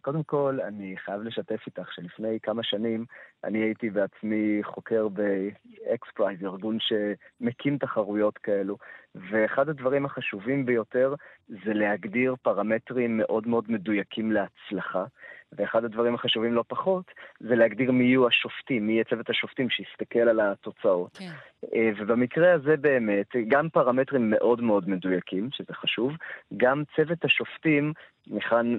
קודם 0.00 0.22
כל, 0.22 0.58
אני 0.64 0.94
חייב 0.96 1.22
לשתף 1.22 1.60
איתך 1.66 1.92
שלפני 1.92 2.38
כמה 2.42 2.62
שנים 2.62 3.04
אני 3.44 3.58
הייתי 3.58 3.90
בעצמי 3.90 4.60
חוקר 4.62 5.08
ב 5.08 5.25
XPRIZE, 5.25 6.44
ארגון 6.44 6.78
שמקים 6.80 7.78
תחרויות 7.78 8.38
כאלו, 8.38 8.76
ואחד 9.14 9.68
הדברים 9.68 10.06
החשובים 10.06 10.66
ביותר 10.66 11.14
זה 11.48 11.74
להגדיר 11.74 12.36
פרמטרים 12.42 13.16
מאוד 13.18 13.48
מאוד 13.48 13.64
מדויקים 13.68 14.32
להצלחה. 14.32 15.04
ואחד 15.52 15.84
הדברים 15.84 16.14
החשובים 16.14 16.54
לא 16.54 16.64
פחות, 16.68 17.04
זה 17.40 17.54
להגדיר 17.56 17.92
מי 17.92 18.04
יהיו 18.04 18.26
השופטים, 18.26 18.86
מי 18.86 18.92
יהיה 18.92 19.04
צוות 19.04 19.30
השופטים 19.30 19.70
שיסתכל 19.70 20.18
על 20.18 20.40
התוצאות. 20.40 21.16
כן. 21.16 21.30
אה, 21.74 21.90
ובמקרה 21.98 22.52
הזה 22.52 22.76
באמת, 22.76 23.26
גם 23.48 23.68
פרמטרים 23.68 24.30
מאוד 24.30 24.60
מאוד 24.60 24.88
מדויקים, 24.88 25.48
שזה 25.52 25.74
חשוב, 25.74 26.12
גם 26.56 26.82
צוות 26.96 27.24
השופטים, 27.24 27.92
מכאן, 28.26 28.76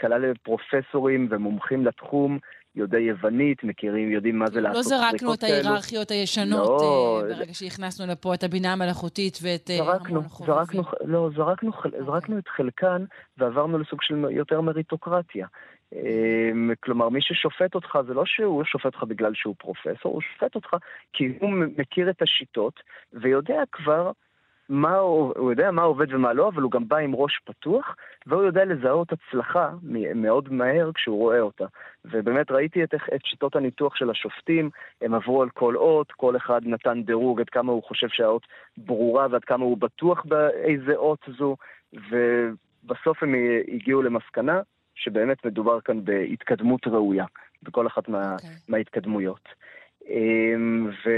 כלל 0.00 0.34
פרופסורים 0.42 1.28
ומומחים 1.30 1.86
לתחום, 1.86 2.38
יודעי 2.78 3.02
יוונית, 3.02 3.64
מכירים, 3.64 4.10
יודעים 4.10 4.38
מה 4.38 4.46
זה 4.46 4.60
לעשות 4.60 4.76
לא 4.76 4.82
זרקנו 4.82 5.34
את 5.34 5.42
ההיררכיות 5.42 6.10
הישנות 6.10 6.68
לא, 6.80 7.22
אה, 7.22 7.34
ברגע 7.34 7.54
שהכנסנו 7.54 8.06
לפה 8.06 8.34
את 8.34 8.44
הבינה 8.44 8.72
המלאכותית 8.72 9.38
ואת 9.42 9.70
אה, 9.70 9.76
זרקנו, 9.76 10.20
זרקנו, 10.46 10.82
לא, 11.04 11.30
זרקנו, 11.36 11.70
okay. 11.70 12.04
זרקנו 12.06 12.38
את 12.38 12.48
חלקן 12.48 13.04
ועברנו 13.38 13.78
לסוג 13.78 14.02
של 14.02 14.24
יותר 14.30 14.60
מריטוקרטיה. 14.60 15.46
אמ, 15.92 16.70
כלומר, 16.80 17.08
מי 17.08 17.22
ששופט 17.22 17.74
אותך 17.74 17.98
זה 18.06 18.14
לא 18.14 18.22
שהוא 18.26 18.64
שופט 18.64 18.84
אותך 18.84 19.02
בגלל 19.02 19.34
שהוא 19.34 19.54
פרופסור, 19.58 20.12
הוא 20.12 20.20
שופט 20.20 20.54
אותך 20.54 20.76
כי 21.12 21.32
הוא 21.40 21.50
מכיר 21.78 22.10
את 22.10 22.22
השיטות 22.22 22.80
ויודע 23.12 23.62
כבר 23.72 24.10
מה, 24.68 24.96
הוא 24.96 25.50
יודע 25.50 25.70
מה 25.70 25.82
עובד 25.82 26.14
ומה 26.14 26.32
לא, 26.32 26.48
אבל 26.48 26.62
הוא 26.62 26.70
גם 26.70 26.88
בא 26.88 26.96
עם 26.96 27.14
ראש 27.14 27.40
פתוח, 27.44 27.96
והוא 28.26 28.42
יודע 28.42 28.64
לזהות 28.64 29.08
הצלחה 29.12 29.70
מאוד 30.14 30.52
מהר 30.52 30.90
כשהוא 30.94 31.18
רואה 31.18 31.40
אותה. 31.40 31.64
ובאמת 32.04 32.50
ראיתי 32.50 32.84
את, 32.84 32.94
את 32.94 33.20
שיטות 33.24 33.56
הניתוח 33.56 33.96
של 33.96 34.10
השופטים, 34.10 34.70
הם 35.02 35.14
עברו 35.14 35.42
על 35.42 35.50
כל 35.50 35.76
אות, 35.76 36.12
כל 36.12 36.36
אחד 36.36 36.60
נתן 36.64 37.02
דירוג 37.02 37.40
עד 37.40 37.48
כמה 37.48 37.72
הוא 37.72 37.82
חושב 37.82 38.08
שהאות 38.08 38.46
ברורה 38.76 39.26
ועד 39.30 39.44
כמה 39.44 39.64
הוא 39.64 39.78
בטוח 39.78 40.24
באיזה 40.24 40.96
אות 40.96 41.28
זו, 41.38 41.56
ובסוף 41.92 43.22
הם 43.22 43.34
הגיעו 43.74 44.02
למסקנה 44.02 44.60
שבאמת 44.94 45.46
מדובר 45.46 45.80
כאן 45.80 46.04
בהתקדמות 46.04 46.86
ראויה 46.86 47.24
בכל 47.62 47.86
אחת 47.86 48.08
מה, 48.08 48.22
okay. 48.22 48.32
אוקיי. 48.34 48.50
מההתקדמויות. 48.68 49.48
אמ, 50.08 50.90
ו... 51.06 51.10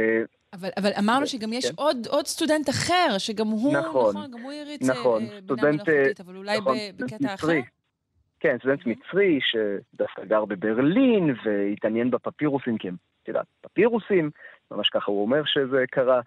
אבל, 0.53 0.69
אבל 0.79 0.91
אמרנו 0.99 1.27
שגם 1.27 1.53
יש 1.53 1.67
כן. 1.67 1.75
עוד, 1.77 2.07
עוד 2.07 2.27
סטודנט 2.27 2.69
אחר, 2.69 3.19
שגם 3.19 3.47
הוא, 3.47 3.73
נכון, 3.73 4.11
נכון 4.17 4.31
גם 4.31 4.41
הוא 4.41 4.53
הריץ 4.53 4.89
נכון, 4.89 5.23
אה, 5.23 5.41
סטודנט, 5.45 5.65
בינה 5.65 5.73
מלאכותית, 5.73 6.21
אבל 6.21 6.37
אולי 6.37 6.59
נכון, 6.59 6.77
בקטע 6.99 7.35
אחר? 7.35 7.47
כן, 8.41 8.57
סטודנט 8.59 8.87
מצרי 8.87 9.39
שדווקא 9.43 10.25
גר 10.25 10.45
בברלין 10.45 11.35
והתעניין 11.45 12.11
בפפירוסים, 12.11 12.79
כי 12.79 12.89
הם, 12.89 12.97
את 13.23 13.29
יודעת, 13.29 13.47
פפירוסים, 13.61 14.31
ממש 14.71 14.89
ככה 14.89 15.11
הוא 15.11 15.23
אומר 15.23 15.43
שזה 15.45 15.85
קרה, 15.91 16.21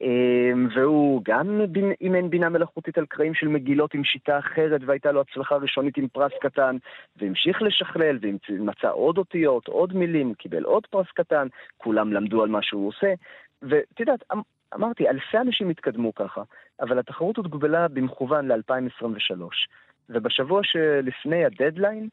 אמ, 0.00 0.68
והוא 0.74 1.20
גם 1.24 1.60
אימן 2.00 2.30
בינה 2.30 2.48
מלאכותית 2.48 2.98
על 2.98 3.06
קרעים 3.06 3.34
של 3.34 3.48
מגילות 3.48 3.94
עם 3.94 4.04
שיטה 4.04 4.38
אחרת, 4.38 4.80
והייתה 4.86 5.12
לו 5.12 5.20
הצלחה 5.20 5.56
ראשונית 5.56 5.96
עם 5.96 6.08
פרס 6.08 6.32
קטן, 6.40 6.76
והמשיך 7.16 7.62
לשכלל, 7.62 8.18
ומצא 8.48 8.90
עוד 8.90 9.18
אותיות, 9.18 9.68
עוד 9.68 9.96
מילים, 9.96 10.34
קיבל 10.34 10.62
עוד 10.62 10.86
פרס 10.86 11.06
קטן, 11.14 11.46
כולם 11.76 12.12
למדו 12.12 12.42
על 12.42 12.48
מה 12.48 12.62
שהוא 12.62 12.88
עושה, 12.88 13.14
ואת 13.68 14.00
יודעת, 14.00 14.24
אמרתי, 14.74 15.08
אלפי 15.08 15.38
אנשים 15.38 15.70
התקדמו 15.70 16.14
ככה, 16.14 16.42
אבל 16.80 16.98
התחרות 16.98 17.36
הוגבלה 17.36 17.88
במכוון 17.88 18.52
ל-2023. 18.52 19.40
ובשבוע 20.08 20.60
שלפני 20.64 21.44
הדדליין, 21.44 22.08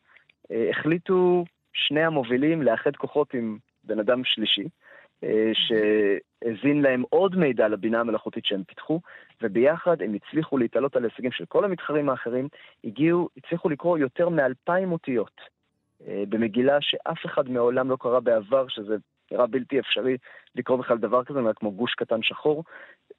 אה, 0.52 0.70
החליטו 0.70 1.46
שני 1.74 2.04
המובילים 2.04 2.62
לאחד 2.62 2.96
כוחות 2.96 3.34
עם 3.34 3.58
בן 3.84 4.00
אדם 4.00 4.24
שלישי, 4.24 4.68
אה, 5.24 5.52
שהזין 5.54 6.82
להם 6.82 7.04
עוד 7.10 7.36
מידע 7.36 7.68
לבינה 7.68 8.00
המלאכותית 8.00 8.46
שהם 8.46 8.64
פיתחו, 8.64 9.02
וביחד 9.42 10.02
הם 10.02 10.14
הצליחו 10.14 10.58
להתעלות 10.58 10.96
על 10.96 11.04
הישגים 11.04 11.32
של 11.32 11.46
כל 11.46 11.66
המתחרים 11.66 12.10
האחרים, 12.10 12.48
הגיעו, 12.84 13.30
הצליחו 13.38 13.70
לקרוא 13.70 13.98
יותר 13.98 14.30
מאלפיים 14.30 14.92
אותיות 14.92 15.42
אה, 16.08 16.24
במגילה 16.30 16.78
שאף 16.82 17.26
אחד 17.26 17.50
מעולם 17.50 17.90
לא 17.90 17.98
קרא 18.00 18.20
בעבר, 18.20 18.68
שזה 18.68 18.96
נראה 19.32 19.48
בלתי 19.48 19.80
אפשרי 19.80 20.18
לקרוא 20.56 20.78
בכלל 20.78 20.98
דבר 20.98 21.24
כזה, 21.24 21.40
כמו 21.56 21.72
גוש 21.72 21.94
קטן 21.94 22.24
שחור, 22.24 22.64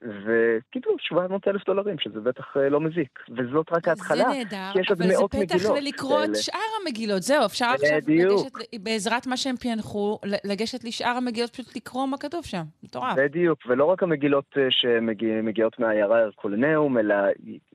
וקיבלו 0.02 0.96
700 0.98 1.48
אלף 1.48 1.66
דולרים, 1.66 1.98
שזה 1.98 2.20
בטח 2.20 2.56
אה, 2.56 2.68
לא 2.68 2.80
מזיק. 2.80 3.18
וזאת 3.36 3.66
רק 3.72 3.88
ההתחלה, 3.88 4.24
זה 4.24 4.38
נהדר, 4.38 4.70
כי 4.72 4.80
יש 4.80 4.90
עוד 4.90 5.02
אבל 5.02 5.10
זה 5.10 5.18
מאות 5.18 5.30
פתח 5.30 5.54
מגילות. 5.54 5.78
ללקרוא 5.78 6.24
את. 6.24 6.30
שאר 6.36 6.58
המגילות. 6.80 7.22
זהו, 7.22 7.46
אפשר 7.46 7.66
עכשיו 7.66 7.98
בדיוק. 8.02 8.60
לגשת, 8.60 8.80
בעזרת 8.80 9.26
מה 9.26 9.36
שהם 9.36 9.56
פענחו, 9.56 10.18
לגשת 10.44 10.84
לשאר 10.84 11.14
המגילות, 11.16 11.50
פשוט 11.50 11.76
לקרוא 11.76 12.06
מה 12.06 12.18
כתוב 12.18 12.44
שם. 12.44 12.62
מטורף. 12.82 13.16
בדיוק, 13.16 13.58
ולא 13.66 13.84
רק 13.84 14.02
המגילות 14.02 14.44
אה, 14.56 14.66
שמגיעות 14.70 15.78
מהעיירה 15.78 16.20
הרקולנאום, 16.20 16.98
אלא 16.98 17.14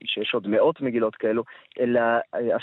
שיש 0.04 0.34
עוד 0.34 0.48
מאות 0.48 0.80
מגילות 0.80 1.16
כאלו, 1.16 1.42
אלא 1.80 2.00
אה, 2.34 2.56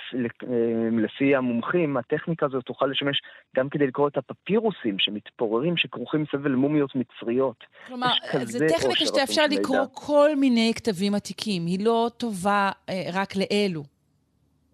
לפי 0.92 1.36
המומחים, 1.36 1.98
הטכניקה 1.98 2.46
הזאת 2.46 2.64
תוכל 2.64 2.86
לשמש 2.86 3.22
גם 3.56 3.70
כדי 3.70 3.88
לקרוא 3.88 4.08
את 4.08 4.18
הפפירוסים 4.18 5.00
שמתפוררים, 5.00 5.78
שכרוכים 5.78 6.22
מסביב 6.22 6.48
למומיות 6.48 6.92
מצריות. 6.96 7.64
כלומר, 7.88 8.12
זו 8.44 8.60
טכניקה 8.68 9.06
שתאפשר 9.06 9.46
לקרוא 9.60 9.78
מידע. 9.78 9.90
כל 9.94 10.36
מיני 10.36 10.74
כתבים 10.76 11.16
עתיקים. 11.16 11.66
היא 11.66 11.86
לא 11.86 12.10
טובה 12.18 12.72
אה, 12.90 13.04
רק 13.14 13.30
לאלו. 13.36 13.84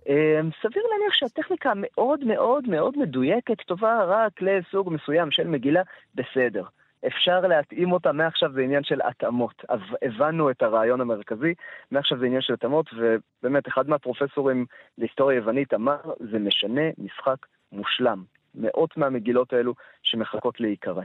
אה, 0.09 0.39
סביר 0.61 0.84
להניח 0.91 1.13
שהטכניקה 1.13 1.71
המאוד 1.71 2.23
מאוד 2.23 2.67
מאוד 2.67 2.97
מדויקת 2.97 3.61
טובה 3.61 4.03
רק 4.03 4.41
לסוג 4.41 4.93
מסוים 4.93 5.32
של 5.32 5.47
מגילה, 5.47 5.82
בסדר. 6.15 6.63
אפשר 7.07 7.39
להתאים 7.39 7.91
אותה, 7.91 8.11
מעכשיו 8.11 8.51
זה 8.53 8.61
עניין 8.61 8.84
של 8.84 8.99
התאמות. 9.03 9.65
אז 9.69 9.79
הבנו 10.01 10.51
את 10.51 10.61
הרעיון 10.61 11.01
המרכזי, 11.01 11.53
מעכשיו 11.91 12.19
זה 12.19 12.25
עניין 12.25 12.41
של 12.41 12.53
התאמות, 12.53 12.86
ובאמת, 12.93 13.67
אחד 13.67 13.89
מהפרופסורים 13.89 14.65
להיסטוריה 14.97 15.38
יוונית 15.38 15.73
אמר, 15.73 15.99
זה 16.32 16.39
משנה 16.39 16.82
משחק 16.97 17.45
מושלם. 17.71 18.23
מאות 18.55 18.97
מהמגילות 18.97 19.53
האלו 19.53 19.73
שמחכות 20.03 20.59
להיקרא. 20.59 21.03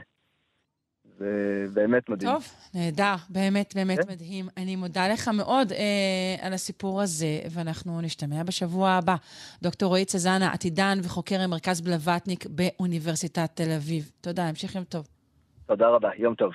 זה 1.17 1.65
באמת 1.73 2.09
מדהים. 2.09 2.31
טוב, 2.31 2.47
נהדר, 2.73 3.15
באמת 3.29 3.73
באמת 3.75 3.99
כן. 3.99 4.11
מדהים. 4.11 4.47
אני 4.57 4.75
מודה 4.75 5.07
לך 5.07 5.27
מאוד 5.27 5.71
אה, 5.71 6.35
על 6.41 6.53
הסיפור 6.53 7.01
הזה, 7.01 7.39
ואנחנו 7.51 8.01
נשתמע 8.01 8.43
בשבוע 8.43 8.89
הבא. 8.89 9.15
דוקטור 9.61 9.89
רועי 9.89 10.05
צזנה, 10.05 10.53
עתידן 10.53 10.97
וחוקר 11.03 11.35
במרכז 11.43 11.81
בלווטניק 11.81 12.45
באוניברסיטת 12.45 13.49
תל 13.53 13.71
אביב. 13.71 14.11
תודה, 14.21 14.47
המשך 14.47 14.75
יום 14.75 14.83
טוב. 14.83 15.07
תודה 15.65 15.87
רבה, 15.87 16.09
יום 16.17 16.35
טוב. 16.35 16.51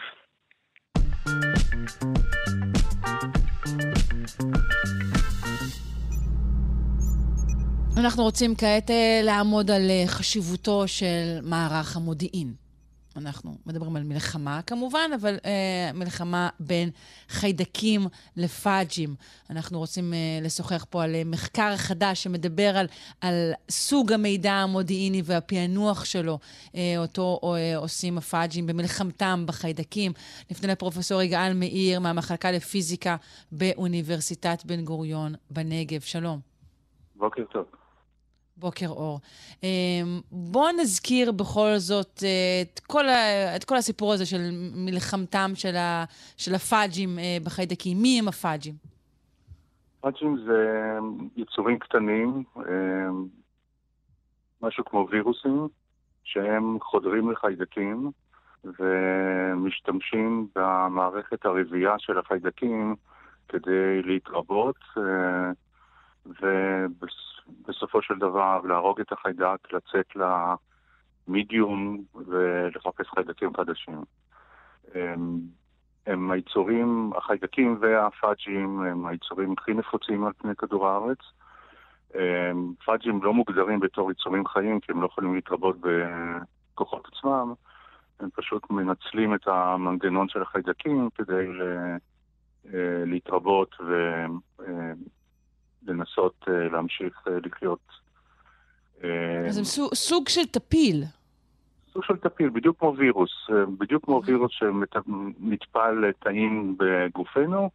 אנחנו 7.97 8.23
רוצים 8.23 8.55
כעת 8.55 8.91
אה, 8.91 9.21
לעמוד 9.23 9.71
על 9.71 9.91
אה, 9.91 10.05
חשיבותו 10.07 10.89
של 10.89 11.39
מערך 11.43 11.97
המודיעין. 11.97 12.62
אנחנו 13.17 13.57
מדברים 13.67 13.97
על 13.97 14.03
מלחמה 14.03 14.61
כמובן, 14.63 15.11
אבל 15.21 15.39
אה, 15.45 15.91
מלחמה 15.95 16.49
בין 16.61 16.91
חיידקים 17.29 18.07
לפאג'ים. 18.37 19.15
אנחנו 19.51 19.79
רוצים 19.79 20.15
אה, 20.15 20.19
לשוחח 20.43 20.87
פה 20.91 21.05
על 21.05 21.15
אה, 21.15 21.23
מחקר 21.25 21.77
חדש 21.77 22.23
שמדבר 22.23 22.77
על, 22.77 22.87
על 23.21 23.53
סוג 23.71 24.13
המידע 24.13 24.53
המודיעיני 24.53 25.23
והפענוח 25.25 26.05
שלו, 26.05 26.39
אה, 26.75 26.95
אותו 26.99 27.41
אה, 27.45 27.77
עושים 27.77 28.19
הפאג'ים 28.19 28.67
במלחמתם 28.67 29.45
בחיידקים. 29.47 30.13
נפנה 30.51 30.73
לפרופסור 30.73 31.23
יגאל 31.23 31.55
מאיר 31.55 32.01
מהמחלקה 32.01 32.51
לפיזיקה 32.51 33.17
באוניברסיטת 33.53 34.65
בן 34.65 34.85
גוריון 34.85 35.35
בנגב. 35.51 36.01
שלום. 36.01 36.41
בוקר 37.17 37.43
טוב. 37.53 37.82
בוקר 38.57 38.89
אור. 38.89 39.21
אמ, 39.63 40.21
בואו 40.33 40.73
נזכיר 40.81 41.33
בכל 41.33 41.73
זאת 41.77 42.23
אה, 42.23 42.63
את 42.63 42.81
כל, 42.87 43.09
ה, 43.09 43.57
את 43.57 43.65
כל 43.65 43.77
הסיפור 43.77 44.13
הזה 44.13 44.27
של 44.27 44.41
מלחמתם 44.75 45.51
של, 45.55 45.77
ה, 45.77 46.05
של 46.37 46.55
הפאג'ים 46.55 47.19
אה, 47.19 47.37
בחיידקים. 47.45 47.99
מי 48.03 48.19
הם 48.19 48.29
הפאג'ים? 48.29 48.75
פאג'ים 50.01 50.37
זה 50.47 50.99
יצורים 51.37 51.79
קטנים, 51.79 52.43
אה, 52.57 52.63
משהו 54.63 54.85
כמו 54.85 55.07
וירוסים, 55.11 55.69
שהם 56.25 56.79
חודרים 56.81 57.31
לחיידקים 57.31 58.11
ומשתמשים 58.65 60.47
במערכת 60.57 61.45
הרבייה 61.45 61.95
של 61.99 62.19
החיידקים 62.19 62.95
כדי 63.49 64.03
להתרבות, 64.03 64.77
אה, 64.99 65.51
ובסופו 67.49 68.03
של 68.03 68.15
דבר 68.19 68.61
להרוג 68.65 69.01
את 69.01 69.13
החיידק, 69.13 69.73
לצאת 69.73 70.17
למידיום 71.29 72.03
ולחפש 72.15 73.07
חיידקים 73.15 73.57
חדשים. 73.57 74.03
הם, 74.95 75.41
הם 76.07 76.31
היצורים, 76.31 77.11
החיידקים 77.17 77.77
והפאג'ים 77.81 78.83
הם 78.83 79.07
היצורים 79.07 79.55
הכי 79.59 79.75
נפוצים 79.75 80.25
על 80.25 80.33
פני 80.33 80.57
כדור 80.57 80.89
הארץ. 80.89 81.19
פאג'ים 82.85 83.23
לא 83.23 83.35
מוגדרים 83.35 83.81
בתור 83.81 84.11
יצורים 84.11 84.47
חיים 84.47 84.81
כי 84.81 84.93
הם 84.93 85.01
לא 85.01 85.07
יכולים 85.07 85.35
להתרבות 85.35 85.77
בכוחות 85.81 87.09
עצמם, 87.13 87.53
הם 88.21 88.29
פשוט 88.35 88.71
מנצלים 88.71 89.35
את 89.35 89.47
המנגנון 89.47 90.29
של 90.29 90.43
החיידקים 90.43 91.09
כדי 91.15 91.47
אה, 92.75 93.05
להתרבות 93.07 93.77
ולנסות 95.87 96.45
אה, 96.49 96.69
להמשיך 96.69 97.25
אה, 97.29 97.33
לחיות. 97.45 97.79
אה, 99.05 99.47
אז 99.49 99.59
הם 99.59 99.65
סוג, 99.65 99.95
סוג 99.95 100.29
של 100.29 100.47
טפיל. 100.47 101.05
סוג 101.93 102.05
של 102.05 102.17
טפיל, 102.17 102.49
בדיוק 102.51 102.79
כמו 102.79 102.95
וירוס, 102.97 103.31
בדיוק 103.79 104.05
כמו 104.05 104.23
וירוס 104.25 104.53
שנטפל 104.53 105.91
לתאים 105.91 106.77
בגופנו. 106.79 107.71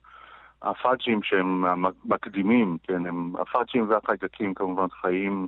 הפאג'ים 0.62 1.24
שהם 1.24 1.66
המקדימים, 1.66 2.78
כן, 2.84 3.05
הם, 3.05 3.34
הפאג'ים 3.39 3.89
והחיידקים 3.89 4.53
כמובן 4.53 4.88
חיים, 5.01 5.47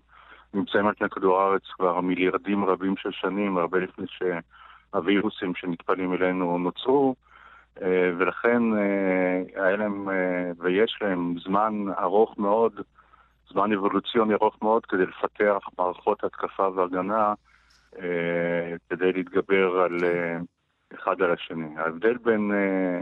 נמצאים 0.53 0.87
על 0.87 0.93
פני 0.93 1.09
כדור 1.09 1.41
הארץ 1.41 1.61
כבר 1.75 2.01
מיליארדים 2.01 2.65
רבים 2.65 2.97
של 2.97 3.11
שנים, 3.11 3.57
הרבה 3.57 3.79
לפני 3.79 4.05
שהווירוסים 4.07 5.55
שנטפלים 5.55 6.13
אלינו 6.13 6.57
נוצרו, 6.57 7.15
ולכן 8.17 8.61
אה, 8.77 9.41
היה 9.55 9.77
להם 9.77 10.09
אה, 10.09 10.51
ויש 10.57 10.97
להם 11.01 11.35
זמן 11.43 11.73
ארוך 11.99 12.37
מאוד, 12.37 12.81
זמן 13.49 13.73
אבולוציוני 13.73 14.33
ארוך 14.33 14.57
מאוד 14.61 14.85
כדי 14.85 15.05
לפתח 15.05 15.67
מערכות 15.77 16.23
התקפה 16.23 16.69
והגנה 16.75 17.33
אה, 17.99 18.73
כדי 18.89 19.13
להתגבר 19.13 19.79
על 19.79 20.03
אה, 20.03 20.37
אחד 20.95 21.21
על 21.21 21.31
השני. 21.31 21.77
ההבדל 21.77 22.17
בין 22.17 22.51
אה, 22.51 23.01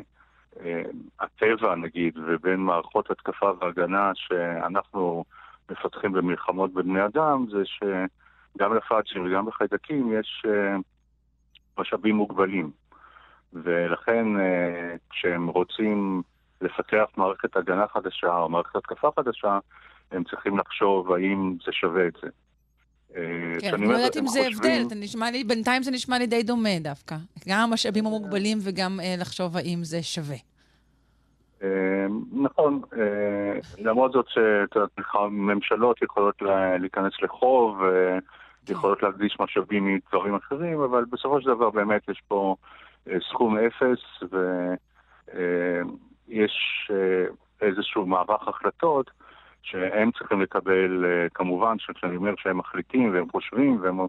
אה, 0.65 0.82
הטבע, 1.20 1.76
נגיד, 1.76 2.18
ובין 2.18 2.59
מערכות 2.59 3.11
התקפה 3.11 3.51
והגנה 3.61 4.11
שאנחנו 4.15 5.24
מפתחים 5.72 6.11
במלחמות 6.11 6.74
בבני 6.74 7.05
אדם, 7.05 7.45
זה 7.51 7.63
שגם 7.65 8.76
לפאצ'ים 8.76 9.26
וגם 9.26 9.47
לחיידקים 9.47 10.20
יש 10.20 10.43
אה, 10.47 10.76
משאבים 11.78 12.15
מוגבלים. 12.15 12.72
ולכן 13.54 14.39
אה, 14.39 14.95
כשהם 15.10 15.48
רוצים 15.48 16.22
לפתח 16.62 17.06
מערכת 17.18 17.56
הגנה 17.58 17.86
חדשה 17.88 18.38
או 18.38 18.50
מערכת 18.50 18.76
התקפה 18.76 19.10
חדשה, 19.16 19.60
הם 20.12 20.24
צריכים 20.24 20.58
לחשוב 20.58 21.12
האם 21.12 21.56
זה 21.66 21.72
שווה 21.72 22.08
את 22.08 22.14
זה. 22.22 22.28
אה, 23.16 23.22
כן, 23.62 23.74
אני 23.74 23.88
לא 23.88 23.93
יודעת 23.93 24.18
אם 24.18 24.28
זה 24.28 24.39
הבדל, 24.48 24.84
בינתיים 25.48 25.84
זה 25.84 25.91
נשמע 25.91 26.18
לי 26.20 26.28
די 26.28 26.43
דומה 26.43 26.80
דווקא. 26.82 27.16
גם 27.50 27.60
המשאבים 27.60 28.06
המוגבלים 28.06 28.58
וגם 28.64 29.00
אה, 29.04 29.16
לחשוב 29.18 29.58
האם 29.58 29.80
זה 29.84 30.04
שווה. 30.04 30.36
אה, 31.64 31.68
נכון, 32.34 32.82
אה, 32.98 33.60
למרות 33.80 34.12
זאת 34.12 34.26
שממשלות 34.30 36.02
יכולות 36.02 36.41
לה- 36.41 36.78
להיכנס 36.78 37.14
לחוב, 37.22 37.82
אה, 37.84 38.18
יכולות 38.70 39.04
להקדיש 39.04 39.38
משאבים 39.39 39.95
מדברים 39.95 40.36
אחרים, 40.36 40.80
אבל 40.82 41.06
בסופו 41.12 41.41
של 41.41 41.48
דבר 41.50 41.70
באמת 41.70 42.10
יש 42.10 42.22
פה 42.28 42.56
אה, 42.64 42.68
סכום 43.30 43.58
אפס 43.58 44.30
ויש 46.28 46.91
איזשהו 47.62 48.05
מערך 48.05 48.47
החלטות 48.47 49.12
שהם 49.62 50.12
צריכים 50.18 50.41
לקבל, 50.41 51.05
אה, 51.05 51.30
כמובן 51.34 51.76
שכשאני 51.80 52.16
אומר 52.16 52.34
שהם 52.38 52.58
מחליטים 52.58 53.14
והם 53.14 53.26
חושבים, 53.32 53.82
והם, 53.82 53.99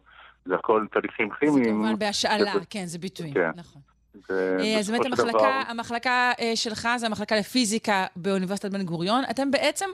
זה 0.44 0.54
הכל 0.54 0.86
תהליכים 0.92 1.28
זה 1.28 1.34
כימיים. 1.40 1.64
כמובן 1.64 1.98
בהשאלה, 1.98 2.52
זה- 2.52 2.58
כן, 2.70 2.84
זה 2.86 2.98
ביטויים, 2.98 3.34
כן. 3.34 3.50
נכון. 3.56 3.82
אה, 4.30 4.78
אז 4.78 4.90
באמת 4.90 5.06
המחלקה, 5.06 5.38
דבר... 5.38 5.62
המחלקה 5.68 6.32
אה, 6.40 6.52
שלך 6.56 6.88
זה 6.96 7.06
המחלקה 7.06 7.36
לפיזיקה 7.36 8.06
באוניברסיטת 8.16 8.70
בן 8.70 8.82
גוריון. 8.82 9.22
אתם 9.30 9.50
בעצם 9.50 9.86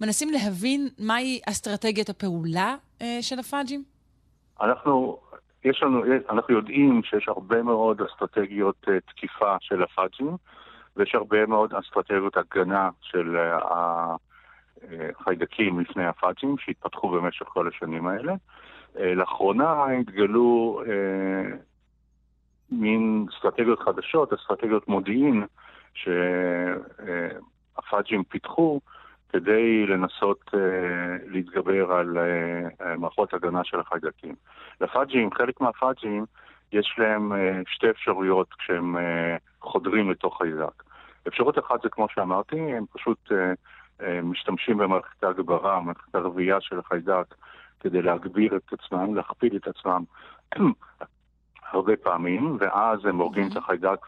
מנסים 0.00 0.30
להבין 0.30 0.88
מהי 0.98 1.40
אסטרטגיית 1.48 2.08
הפעולה 2.08 2.74
אה, 3.02 3.18
של 3.20 3.38
הפאג'ים? 3.38 3.84
אנחנו, 4.62 5.18
יש 5.64 5.82
לנו, 5.82 6.02
אנחנו 6.30 6.54
יודעים 6.54 7.02
שיש 7.02 7.28
הרבה 7.28 7.62
מאוד 7.62 8.00
אסטרטגיות 8.02 8.88
תקיפה 9.06 9.56
של 9.60 9.82
הפאג'ים, 9.82 10.36
ויש 10.96 11.14
הרבה 11.14 11.46
מאוד 11.46 11.74
אסטרטגיות 11.74 12.36
הגנה 12.36 12.90
של 13.00 13.36
החיידקים 15.20 15.80
לפני 15.80 16.06
הפאג'ים, 16.06 16.58
שהתפתחו 16.58 17.08
במשך 17.08 17.46
כל 17.46 17.68
השנים 17.68 18.06
האלה. 18.06 18.34
לאחרונה 18.96 19.84
התגלו 19.84 20.82
מין 22.70 23.26
אסטרטגיות 23.34 23.80
חדשות, 23.80 24.32
אסטרטגיות 24.32 24.88
מודיעין 24.88 25.46
שהפאג'ים 27.74 28.24
פיתחו 28.24 28.80
כדי 29.32 29.86
לנסות 29.86 30.40
uh, 30.54 30.56
להתגבר 31.26 31.92
על 31.92 32.18
uh, 32.18 32.84
מערכות 32.98 33.34
הגנה 33.34 33.64
של 33.64 33.80
החיידקים. 33.80 34.34
לפאג'ים, 34.80 35.34
חלק 35.34 35.60
מהפאג'ים, 35.60 36.24
יש 36.72 36.94
להם 36.98 37.32
uh, 37.32 37.36
שתי 37.66 37.90
אפשרויות 37.90 38.54
כשהם 38.58 38.96
uh, 38.96 39.00
חודרים 39.60 40.10
לתוך 40.10 40.38
חיידק. 40.38 40.82
אפשרות 41.28 41.58
אחת 41.58 41.82
זה 41.82 41.88
כמו 41.88 42.06
שאמרתי, 42.14 42.60
הם 42.60 42.84
פשוט 42.92 43.18
uh, 43.28 43.34
uh, 44.00 44.04
משתמשים 44.22 44.78
במערכת 44.78 45.24
ההגברה, 45.24 45.80
מערכת 45.80 46.14
הרבייה 46.14 46.60
של 46.60 46.78
החיידק, 46.78 47.34
כדי 47.80 48.02
להגביר 48.02 48.56
את 48.56 48.72
עצמם, 48.72 49.14
להכפיל 49.14 49.56
את 49.56 49.68
עצמם 49.68 50.04
הרבה 51.72 51.96
פעמים, 51.96 52.56
ואז 52.60 53.04
הם 53.04 53.18
הורגים 53.18 53.48
את 53.52 53.56
החיידק 53.56 54.06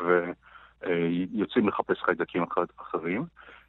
ויוצאים 0.82 1.68
לחפש 1.68 2.02
חיידקים 2.02 2.44
אחרים. 2.76 3.24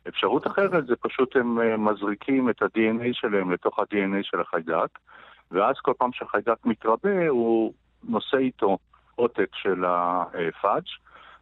אפשרות 0.08 0.48
אחרת 0.48 0.88
זה 0.88 0.96
פשוט 0.96 1.36
הם 1.36 1.62
אה, 1.62 1.78
מזריקים 1.78 2.50
את 2.50 2.62
ה-DNA 2.62 3.10
שלהם 3.14 3.52
לתוך 3.52 3.80
ה-DNA 3.80 4.22
של 4.22 4.42
החיידק, 4.42 5.00
ואז 5.52 5.76
כל 5.82 5.94
פעם 5.98 6.10
שהחיידק 6.14 6.66
מתרבה 6.66 7.28
הוא 7.28 7.74
נושא 8.04 8.38
איתו 8.38 8.78
עותק 9.16 9.50
של 9.54 9.84
הפאג', 9.86 10.84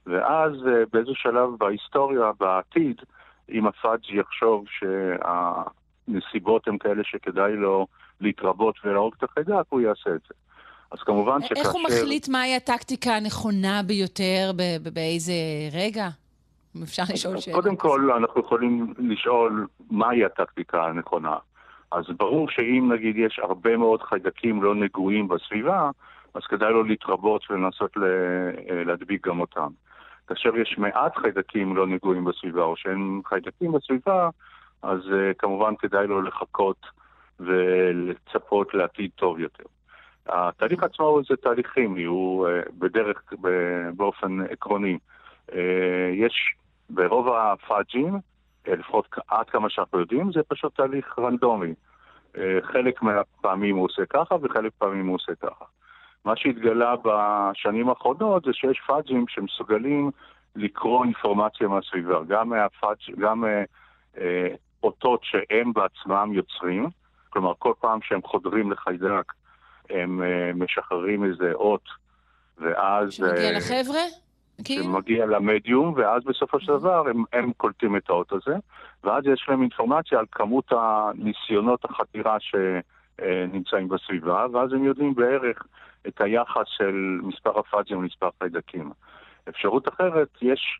ואז 0.05 0.51
אה, 0.67 0.83
באיזה 0.93 1.11
שלב 1.13 1.49
בהיסטוריה, 1.57 2.31
בעתיד, 2.39 3.01
אם 3.49 3.67
הפאג' 3.67 4.09
יחשוב 4.09 4.65
שהנסיבות 6.07 6.67
הן 6.67 6.77
כאלה 6.77 7.03
שכדאי 7.03 7.55
לו 7.55 7.87
להתרבות 8.21 8.75
ולהרוג 8.83 9.13
את 9.17 9.23
החיידק, 9.23 9.65
הוא 9.69 9.81
יעשה 9.81 10.09
את 10.09 10.21
זה. 10.29 10.35
אז 10.91 10.99
כמובן 10.99 11.41
שכאשר... 11.41 11.61
איך 11.61 11.71
הוא 11.71 11.81
מחליט 11.83 12.29
מהי 12.29 12.55
הטקטיקה 12.55 13.15
הנכונה 13.15 13.81
ביותר, 13.83 14.51
באיזה 14.93 15.33
רגע? 15.73 16.09
אם 16.75 16.83
אפשר 16.83 17.03
לשאול 17.13 17.37
שאלה. 17.37 17.55
קודם 17.55 17.75
כל, 17.75 18.11
אנחנו 18.11 18.41
יכולים 18.41 18.93
לשאול 18.97 19.67
מהי 19.91 20.25
הטקטיקה 20.25 20.85
הנכונה. 20.85 21.37
אז 21.91 22.03
ברור 22.17 22.49
שאם 22.49 22.91
נגיד 22.93 23.17
יש 23.17 23.39
הרבה 23.39 23.77
מאוד 23.77 24.01
חיידקים 24.01 24.63
לא 24.63 24.75
נגועים 24.75 25.27
בסביבה, 25.27 25.89
אז 26.33 26.41
כדאי 26.49 26.73
לו 26.73 26.83
להתרבות 26.83 27.51
ולנסות 27.51 27.97
להדביק 28.85 29.27
גם 29.27 29.39
אותם. 29.39 29.67
כאשר 30.27 30.57
יש 30.57 30.75
מעט 30.77 31.17
חיידקים 31.17 31.75
לא 31.75 31.87
נגועים 31.87 32.25
בסביבה, 32.25 32.63
או 32.63 32.77
שאין 32.77 33.21
חיידקים 33.25 33.71
בסביבה, 33.71 34.29
אז 34.81 34.99
uh, 34.99 35.33
כמובן 35.37 35.73
כדאי 35.79 36.07
לו 36.07 36.21
לחכות 36.21 36.85
ולצפות 37.39 38.73
לעתיד 38.73 39.11
טוב 39.15 39.39
יותר. 39.39 39.63
התהליך 40.27 40.83
עצמו 40.83 41.21
זה 41.29 41.35
תהליך 41.35 41.71
כימי, 41.73 42.03
הוא 42.03 42.47
אה, 42.47 42.61
בדרך, 42.77 43.33
באופן 43.95 44.41
עקרוני. 44.49 44.97
אה, 45.53 46.11
יש 46.13 46.55
ברוב 46.93 47.27
הפאג'ים, 47.27 48.19
אה, 48.67 48.75
לפחות 48.75 49.07
עד 49.27 49.49
כמה 49.49 49.69
שאנחנו 49.69 49.99
יודעים, 49.99 50.31
זה 50.31 50.39
פשוט 50.47 50.75
תהליך 50.75 51.19
רנדומי. 51.19 51.73
חלק 52.61 53.01
מהפעמים 53.01 53.75
הוא 53.75 53.85
עושה 53.85 54.01
ככה 54.09 54.35
וחלק 54.41 54.71
מהפעמים 54.81 55.07
הוא 55.07 55.15
עושה 55.15 55.35
ככה. 55.35 55.65
מה 56.25 56.33
שהתגלה 56.35 56.95
בשנים 57.03 57.89
האחרונות 57.89 58.43
זה 58.43 58.53
שיש 58.53 58.81
פאג'ים 58.87 59.25
שמסוגלים 59.27 60.11
לקרוא 60.55 61.05
אינפורמציה 61.05 61.67
מהסביבה, 61.67 62.19
גם 62.27 62.49
מהפאג', 62.49 63.19
גם 63.19 63.45
אה, 64.17 64.47
אותות 64.83 65.19
שהם 65.23 65.73
בעצמם 65.73 66.31
יוצרים, 66.33 66.89
כלומר 67.29 67.53
כל 67.59 67.73
פעם 67.79 67.99
שהם 68.01 68.21
חודרים 68.23 68.71
לחיידק 68.71 69.33
הם 69.89 70.21
uh, 70.21 70.57
משחררים 70.57 71.23
איזה 71.23 71.51
אות, 71.53 71.83
ואז... 72.57 73.13
שמגיע 73.13 73.49
uh, 73.49 73.57
לחבר'ה? 73.57 74.01
כאילו? 74.63 74.83
שמגיע 74.83 75.25
למדיום, 75.25 75.93
ואז 75.97 76.23
בסופו 76.23 76.59
של 76.59 76.77
דבר 76.77 77.07
הם, 77.09 77.23
הם 77.33 77.51
קולטים 77.57 77.95
את 77.95 78.09
האות 78.09 78.31
הזה, 78.31 78.55
ואז 79.03 79.23
יש 79.25 79.45
להם 79.49 79.61
אינפורמציה 79.61 80.19
על 80.19 80.25
כמות 80.31 80.71
הניסיונות 80.71 81.85
החתירה 81.85 82.37
שנמצאים 82.39 83.87
בסביבה, 83.87 84.45
ואז 84.53 84.73
הם 84.73 84.83
יודעים 84.83 85.15
בערך 85.15 85.63
את 86.07 86.21
היחס 86.21 86.65
של 86.77 87.19
מספר 87.23 87.59
הפאג'ים 87.59 87.97
ומספר 87.97 88.29
חיידקים. 88.39 88.91
אפשרות 89.49 89.87
אחרת, 89.87 90.29
יש 90.41 90.79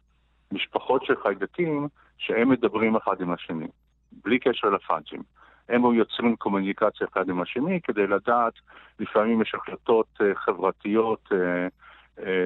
משפחות 0.52 1.06
של 1.06 1.16
חיידקים 1.24 1.88
שהם 2.18 2.50
מדברים 2.50 2.96
אחד 2.96 3.22
עם 3.22 3.32
השני, 3.32 3.68
בלי 4.12 4.40
קשר 4.40 4.70
לפאג'ים. 4.70 5.22
הם 5.70 5.94
יוצרים 5.94 6.36
קומוניקציה 6.36 7.08
אחד 7.14 7.30
עם 7.30 7.42
השני 7.42 7.82
כדי 7.82 8.08
לדעת, 8.08 8.54
לפעמים 9.00 9.42
יש 9.42 9.56
החלטות 9.56 10.08
uh, 10.20 10.24
חברתיות 10.36 11.30
uh, 11.32 11.36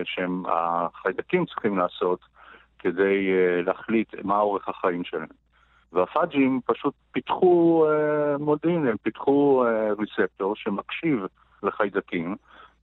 שהם 0.04 0.44
החיידקים 0.48 1.46
צריכים 1.46 1.78
לעשות 1.78 2.20
כדי 2.80 3.30
uh, 3.30 3.66
להחליט 3.66 4.16
מה 4.24 4.40
אורך 4.40 4.70
החיים 4.70 5.04
שלהם. 5.04 5.28
והפאג'ים 5.94 6.60
פשוט 6.66 6.94
פיתחו 7.12 7.86
uh, 7.88 8.42
מודיעין, 8.42 8.88
הם 8.88 8.98
פיתחו 8.98 9.66
ריספטור 10.00 10.56
שמקשיב 10.56 11.20
לחיידקים, 11.64 12.36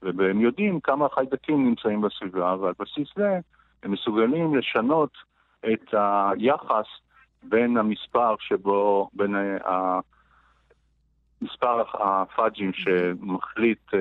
והם 0.03 0.41
יודעים 0.41 0.81
כמה 0.81 1.09
חיידקים 1.09 1.67
נמצאים 1.69 2.01
בסביבה, 2.01 2.57
ועל 2.61 2.73
בסיס 2.81 3.09
זה 3.17 3.39
הם 3.83 3.93
מסוגלים 3.93 4.57
לשנות 4.57 5.11
את 5.73 5.95
היחס 5.95 6.87
בין 7.43 7.77
המספר 7.77 8.35
שבו, 8.39 9.11
בין 9.13 9.35
מספר 11.45 11.83
הפאג'ים 11.95 12.73
שמחליט 12.73 13.95
אה, 13.95 14.01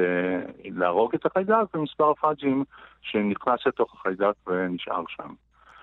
להרוג 0.65 1.15
את 1.15 1.25
החיידק 1.25 1.75
ומספר 1.75 2.09
הפאג'ים 2.09 2.63
שנכנס 3.01 3.59
לתוך 3.65 3.93
החיידק 3.93 4.33
ונשאר 4.47 5.03
שם. 5.07 5.29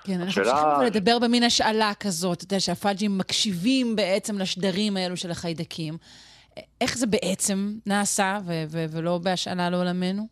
כן, 0.04 0.20
אנחנו 0.20 0.42
צריכים 0.42 0.86
לדבר 0.86 1.18
במין 1.22 1.42
השאלה 1.42 1.92
כזאת, 2.00 2.36
אתה 2.36 2.44
יודע, 2.44 2.60
שהפאג'ים 2.60 3.18
מקשיבים 3.18 3.96
בעצם 3.96 4.38
לשדרים 4.38 4.96
האלו 4.96 5.16
של 5.16 5.30
החיידקים. 5.30 5.94
איך 6.80 6.98
זה 6.98 7.06
בעצם 7.06 7.56
נעשה, 7.86 8.38
ו- 8.46 8.64
ו- 8.72 8.96
ולא 8.96 9.18
בהשאלה 9.24 9.70
לעולמנו? 9.70 10.22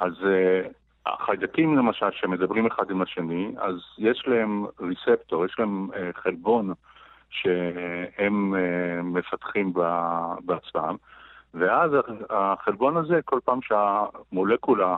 אז 0.00 0.12
uh, 0.12 0.68
החיידקים 1.06 1.76
למשל, 1.76 2.06
שמדברים 2.20 2.66
אחד 2.66 2.90
עם 2.90 3.02
השני, 3.02 3.52
אז 3.58 3.74
יש 3.98 4.24
להם 4.26 4.66
ריספטור, 4.80 5.44
יש 5.44 5.54
להם 5.58 5.88
uh, 5.92 6.20
חלבון 6.22 6.72
שהם 7.34 8.54
אה, 8.54 9.02
מפתחים 9.02 9.72
בעצמם, 10.44 10.96
ואז 11.54 11.90
החלבון 12.30 12.96
הזה, 12.96 13.20
כל 13.24 13.38
פעם 13.44 13.58
שהמולקולה 13.62 14.96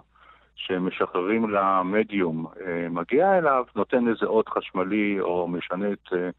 שמשחררים 0.54 1.50
למדיום 1.50 2.46
אה, 2.60 2.88
מגיע 2.90 3.38
אליו, 3.38 3.64
נותן 3.76 4.08
איזה 4.08 4.26
אות 4.26 4.48
חשמלי 4.48 5.20
או 5.20 5.48
משנה 5.48 5.92
את 5.92 6.12
אה, 6.12 6.30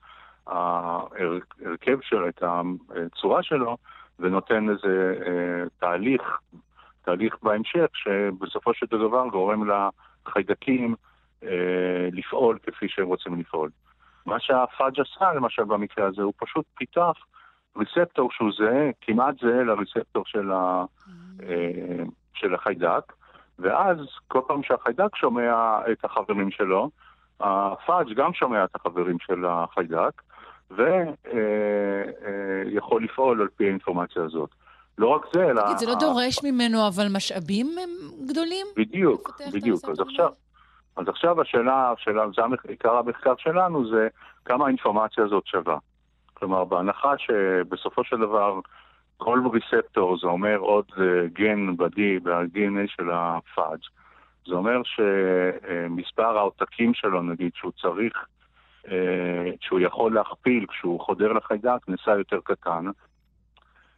ההרכב 0.48 1.98
שלו, 2.02 2.30
את 2.30 2.44
הצורה 2.44 3.44
שלו, 3.44 3.78
ונותן 4.20 4.70
איזה 4.70 5.16
תהליך, 5.80 6.40
תהליך 7.02 7.38
בהמשך, 7.44 7.88
שבסופו 7.94 8.74
של 8.74 8.86
דבר 8.86 9.28
גורם 9.28 9.70
לחיידקים 10.26 10.96
לפעול 12.12 12.58
כפי 12.64 12.90
שהם 12.90 13.08
רוצים 13.08 13.40
לפעול. 13.40 13.70
מה 14.28 14.40
שהפאג' 14.40 15.00
עשה, 15.00 15.34
למשל 15.34 15.64
במקרה 15.64 16.08
הזה, 16.08 16.22
הוא 16.22 16.34
פשוט 16.38 16.66
פיתח 16.76 17.14
ריספטור 17.78 18.32
שהוא 18.32 18.52
זהה, 18.58 18.90
כמעט 19.02 19.36
זהה 19.42 19.64
לריספטור 19.64 20.24
של, 20.26 20.52
ה, 20.52 20.86
אה, 21.44 22.04
של 22.34 22.56
החיידק, 22.56 23.14
ואז 23.60 23.98
כל 24.28 24.42
פעם 24.48 24.64
שהחיידק 24.64 25.16
שומע 25.16 25.80
את 25.92 26.06
החברים 26.06 26.52
שלו, 26.52 26.90
הפאג' 27.40 28.14
גם 28.16 28.34
שומע 28.34 28.64
את 28.64 28.76
החברים 28.76 29.18
של 29.20 29.46
החיידק, 29.46 30.22
ויכול 30.72 30.92
אה, 33.02 33.06
לפעול 33.06 33.42
על 33.42 33.48
פי 33.56 33.66
האינפורמציה 33.66 34.24
הזאת. 34.24 34.50
לא 34.98 35.08
רק 35.08 35.22
זה, 35.34 35.50
אלא... 35.50 35.62
תגיד, 35.62 35.78
זה 35.78 35.86
לא 35.86 35.96
דורש 36.00 36.44
ממנו 36.44 36.88
אבל 36.88 37.08
משאבים 37.16 37.68
גדולים? 38.26 38.68
בדיוק, 38.78 39.42
בדיוק. 39.54 39.90
אז 39.90 40.00
עכשיו, 40.00 40.30
אז 40.98 41.08
עכשיו 41.08 41.42
השאלה, 41.42 41.92
השאלה 41.92 42.26
זה 42.36 42.42
עיקר 42.68 42.98
המחקר 42.98 43.34
שלנו, 43.38 43.90
זה 43.90 44.08
כמה 44.46 44.66
האינפורמציה 44.66 45.24
הזאת 45.24 45.48
שווה. 45.48 45.78
כלומר, 46.34 46.64
בהנחה 46.64 47.18
שבסופו 47.18 48.04
של 48.04 48.18
דבר 48.18 48.60
כל 49.18 49.42
ריספטור 49.54 50.18
זה 50.20 50.28
אומר 50.28 50.58
עוד 50.58 50.86
אה, 50.98 51.28
גן 51.34 51.78
בדי, 51.78 52.20
ב-DNA 52.20 52.88
של 52.88 53.10
הפאג', 53.12 53.80
זה 54.48 54.56
אומר 54.56 54.82
שמספר 54.84 56.38
העותקים 56.38 56.94
שלו, 56.94 57.22
נגיד, 57.22 57.52
שהוא 57.56 57.72
צריך, 57.72 58.26
אה, 58.88 59.52
שהוא 59.62 59.80
יכול 59.80 60.16
להכפיל 60.16 60.66
כשהוא 60.66 61.00
חודר 61.00 61.34
לחיידק, 61.34 61.88
נעשה 61.88 62.12
יותר 62.12 62.40
קטן. 62.44 62.86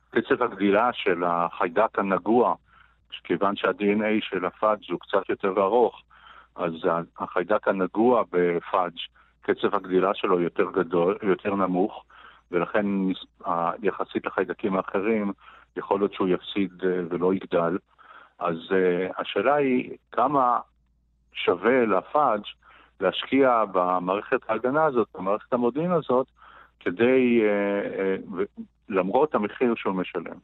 קצב 0.09 0.43
הגדילה 0.43 0.89
של 0.93 1.23
החיידק 1.23 1.99
הנגוע, 1.99 2.55
כיוון 3.23 3.55
שה-DNA 3.55 4.21
של 4.21 4.45
הפאג' 4.45 4.91
הוא 4.91 4.99
קצת 4.99 5.30
יותר 5.30 5.61
ארוך, 5.61 6.01
אז 6.55 6.73
החיידק 7.19 7.67
הנגוע 7.67 8.23
בפאג', 8.31 8.97
קצב 9.41 9.76
הגדילה 9.76 10.13
שלו 10.13 10.41
יותר 10.41 10.71
גדול, 10.71 11.17
יותר 11.23 11.55
נמוך, 11.55 12.03
ולכן 12.51 12.85
יחסית 13.84 14.26
לחיידקים 14.26 14.76
האחרים, 14.76 15.31
יכול 15.77 15.99
להיות 15.99 16.13
שהוא 16.13 16.27
יפסיד 16.27 16.71
אה, 16.84 17.01
ולא 17.09 17.34
יגדל. 17.34 17.77
אז 18.39 18.55
uh, 18.55 19.21
השאלה 19.21 19.55
היא 19.55 19.97
כמה 20.11 20.59
שווה 21.34 21.85
לפאג' 21.85 22.41
להשקיע 22.99 23.63
במערכת 23.71 24.39
ההגנה 24.49 24.85
הזאת, 24.85 25.07
במערכת 25.17 25.53
המודיעין 25.53 25.91
הזאת, 25.91 26.27
כדי, 26.80 27.41
uh, 27.41 28.43
למרות 28.89 29.35
המחיר 29.35 29.76
שהוא 29.76 29.95
משלם. 29.95 30.38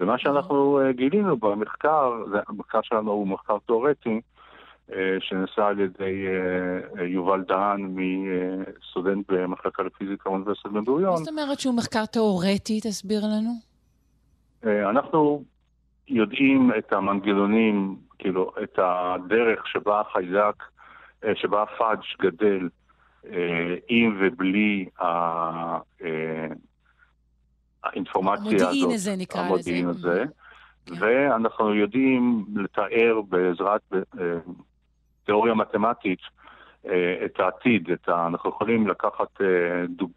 ומה 0.00 0.18
שאנחנו 0.18 0.80
גילינו 0.90 1.36
במחקר, 1.36 2.12
המחקר 2.48 2.82
שלנו 2.82 3.10
הוא 3.10 3.28
מחקר 3.28 3.56
תיאורטי, 3.66 4.20
שנעשה 5.20 5.66
על 5.66 5.80
ידי 5.80 6.26
uh, 6.94 7.02
יובל 7.02 7.42
דהן, 7.48 7.94
מסטודנט 7.96 9.32
במחלקה 9.32 9.82
לפיזיקה 9.82 10.30
באוניברסיטת 10.30 10.70
בן 10.70 10.84
גוריון. 10.84 11.10
מה 11.10 11.16
זאת 11.16 11.28
אומרת 11.28 11.60
שהוא 11.60 11.74
מחקר 11.74 12.06
תיאורטי? 12.06 12.80
תסביר 12.80 13.20
לנו. 13.24 13.50
אנחנו 14.90 15.44
יודעים 16.08 16.70
את 16.78 16.92
המנגנונים, 16.92 17.96
כאילו, 18.18 18.52
את 18.62 18.78
הדרך 18.82 19.66
שבה 19.66 20.00
החיידק, 20.00 20.64
אה, 21.24 21.32
שבה 21.34 21.62
הפאג' 21.62 21.98
גדל 22.22 22.68
אה, 23.26 23.74
עם 23.88 24.18
ובלי 24.20 24.88
אה, 25.00 25.78
האינפורמציה 27.84 28.54
הזאת. 28.54 28.60
המודיעין 28.60 28.90
הזה 28.90 29.16
נקרא 29.16 29.40
לזה. 29.40 29.48
המודיעין 29.48 29.88
הזה. 29.88 30.24
כן. 30.86 30.94
ואנחנו 30.98 31.74
יודעים 31.74 32.44
לתאר 32.56 33.20
בעזרת 33.28 33.82
תיאוריה 35.28 35.54
מתמטית 35.54 36.20
את 37.24 37.40
העתיד, 37.40 37.90
את 37.90 38.08
ה... 38.08 38.26
אנחנו 38.26 38.50
יכולים 38.50 38.88
לקחת 38.88 39.40
דוג... 39.88 40.10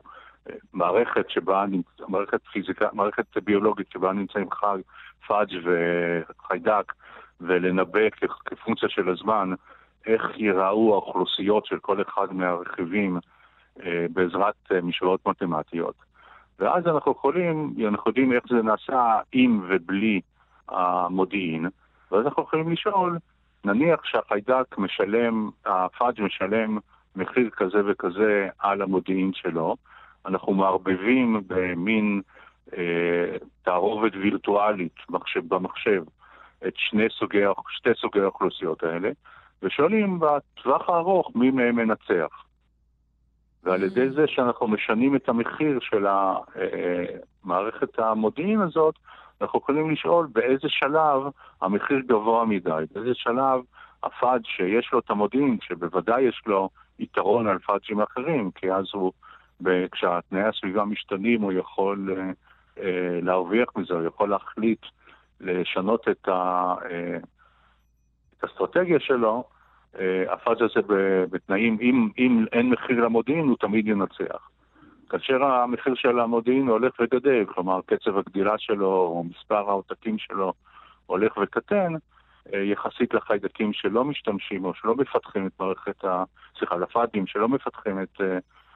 מערכת 0.74 1.30
שבה, 1.30 1.66
מערכת 2.08 2.42
פיזיקה, 2.52 2.88
מערכת 2.94 3.38
ביולוגית 3.44 3.92
שבה 3.92 4.14
נמצאים 4.14 4.52
חג, 4.52 4.78
פאג' 5.28 5.56
וחיידק, 5.64 6.94
ולנבא 7.42 8.10
כפונקציה 8.46 8.90
של 8.90 9.10
הזמן 9.10 9.54
איך 10.06 10.22
ייראו 10.36 10.94
האוכלוסיות 10.94 11.66
של 11.66 11.80
כל 11.80 12.02
אחד 12.02 12.34
מהרכיבים 12.34 13.20
אה, 13.84 14.06
בעזרת 14.14 14.56
אה, 14.72 14.82
משוואות 14.82 15.28
מתמטיות. 15.28 15.96
ואז 16.60 16.88
אנחנו 16.88 17.12
יכולים, 17.12 17.74
אנחנו 17.88 18.10
יודעים 18.10 18.34
איך 18.34 18.44
זה 18.50 18.62
נעשה 18.62 19.20
עם 19.32 19.62
ובלי 19.70 20.22
המודיעין, 20.70 21.70
ואז 22.12 22.26
אנחנו 22.26 22.44
יכולים 22.44 22.72
לשאול, 22.72 23.18
נניח 23.66 24.06
שהחיידק 24.06 24.78
משלם, 24.78 25.50
הפאג' 25.66 26.22
משלם 26.22 26.78
מחיר 27.16 27.50
כזה 27.50 27.82
וכזה 27.86 28.48
על 28.60 28.82
המודיעין 28.82 29.32
שלו, 29.34 29.76
אנחנו 30.26 30.54
מערבבים 30.54 31.42
במין 31.48 32.22
אה, 32.78 33.38
תערובת 33.64 34.12
וירטואלית 34.16 34.96
מחשב, 35.10 35.48
במחשב 35.48 36.04
את 36.68 36.74
שני 36.76 37.10
סוגי, 37.10 37.44
שתי 37.70 37.90
סוגי 38.02 38.20
האוכלוסיות 38.20 38.84
האלה, 38.84 39.10
ושואלים 39.64 40.20
בטווח 40.20 40.90
הארוך 40.90 41.32
מי 41.36 41.52
מהם 41.52 41.76
מנצח. 41.76 42.46
ועל 43.64 43.84
ידי 43.84 44.08
mm. 44.08 44.14
זה 44.14 44.28
שאנחנו 44.28 44.68
משנים 44.68 45.16
את 45.16 45.30
המחיר 45.30 45.80
של 45.82 46.06
מערכת 47.44 48.00
המודיעין 48.00 48.62
הזאת, 48.62 48.96
אנחנו 49.42 49.60
יכולים 49.60 49.92
לשאול 49.92 50.28
באיזה 50.32 50.70
שלב 50.70 51.22
המחיר 51.62 52.00
גבוה 52.00 52.46
מדי, 52.46 52.84
באיזה 52.94 53.14
שלב 53.14 53.62
הפאג' 54.04 54.42
שיש 54.46 54.90
לו 54.94 55.00
את 55.00 55.10
המודיעין, 55.10 55.58
שבוודאי 55.62 56.22
יש 56.22 56.42
לו 56.46 56.70
יתרון 57.00 57.48
על 57.48 57.60
פאג'ים 57.60 58.02
אחרים, 58.02 58.52
כי 58.52 58.72
אז 58.72 58.86
הוא, 58.94 59.12
כשהתנאי 59.92 60.44
הסביבה 60.44 60.86
משתנים, 60.86 61.42
הוא 61.42 61.52
יכול 61.52 62.10
uh, 62.10 62.82
אה, 62.82 63.20
להרוויח 63.22 63.70
מזה, 63.76 63.94
הוא 63.94 64.08
יכול 64.08 64.30
להחליט 64.30 64.86
לשנות 65.40 66.08
את, 66.08 66.28
ה, 66.28 66.74
אה, 66.92 67.18
את 68.38 68.44
האסטרטגיה 68.44 69.00
שלו, 69.00 69.44
אה, 70.00 70.34
הפאז' 70.34 70.58
הזה 70.62 70.88
בתנאים, 71.32 71.78
אם, 71.82 72.10
אם 72.18 72.46
אין 72.52 72.70
מחיר 72.70 73.06
למודיעין, 73.06 73.48
הוא 73.48 73.58
תמיד 73.60 73.88
ינצח. 73.88 74.51
כאשר 75.12 75.44
המחיר 75.44 75.96
של 75.96 76.20
המודיעין 76.20 76.68
הולך 76.68 76.94
וגדל, 77.02 77.46
כלומר 77.46 77.80
קצב 77.86 78.18
הגדילה 78.18 78.58
שלו 78.58 78.88
או 78.88 79.24
מספר 79.24 79.70
העותקים 79.70 80.18
שלו 80.18 80.54
הולך 81.06 81.38
וקטן, 81.38 81.94
יחסית 82.54 83.14
לחיידקים 83.14 83.74
שלא 83.74 84.06
משתמשים 84.06 84.66
או 84.66 84.74
שלא 84.74 84.96
מפתחים 84.96 85.48
את 85.48 85.52
מערכת 85.60 86.06
ה... 86.06 86.24
סליחה, 86.58 86.76
לפאדים 86.76 87.28
שלא 87.28 87.50
מפתחים 87.50 88.02
את 88.02 88.22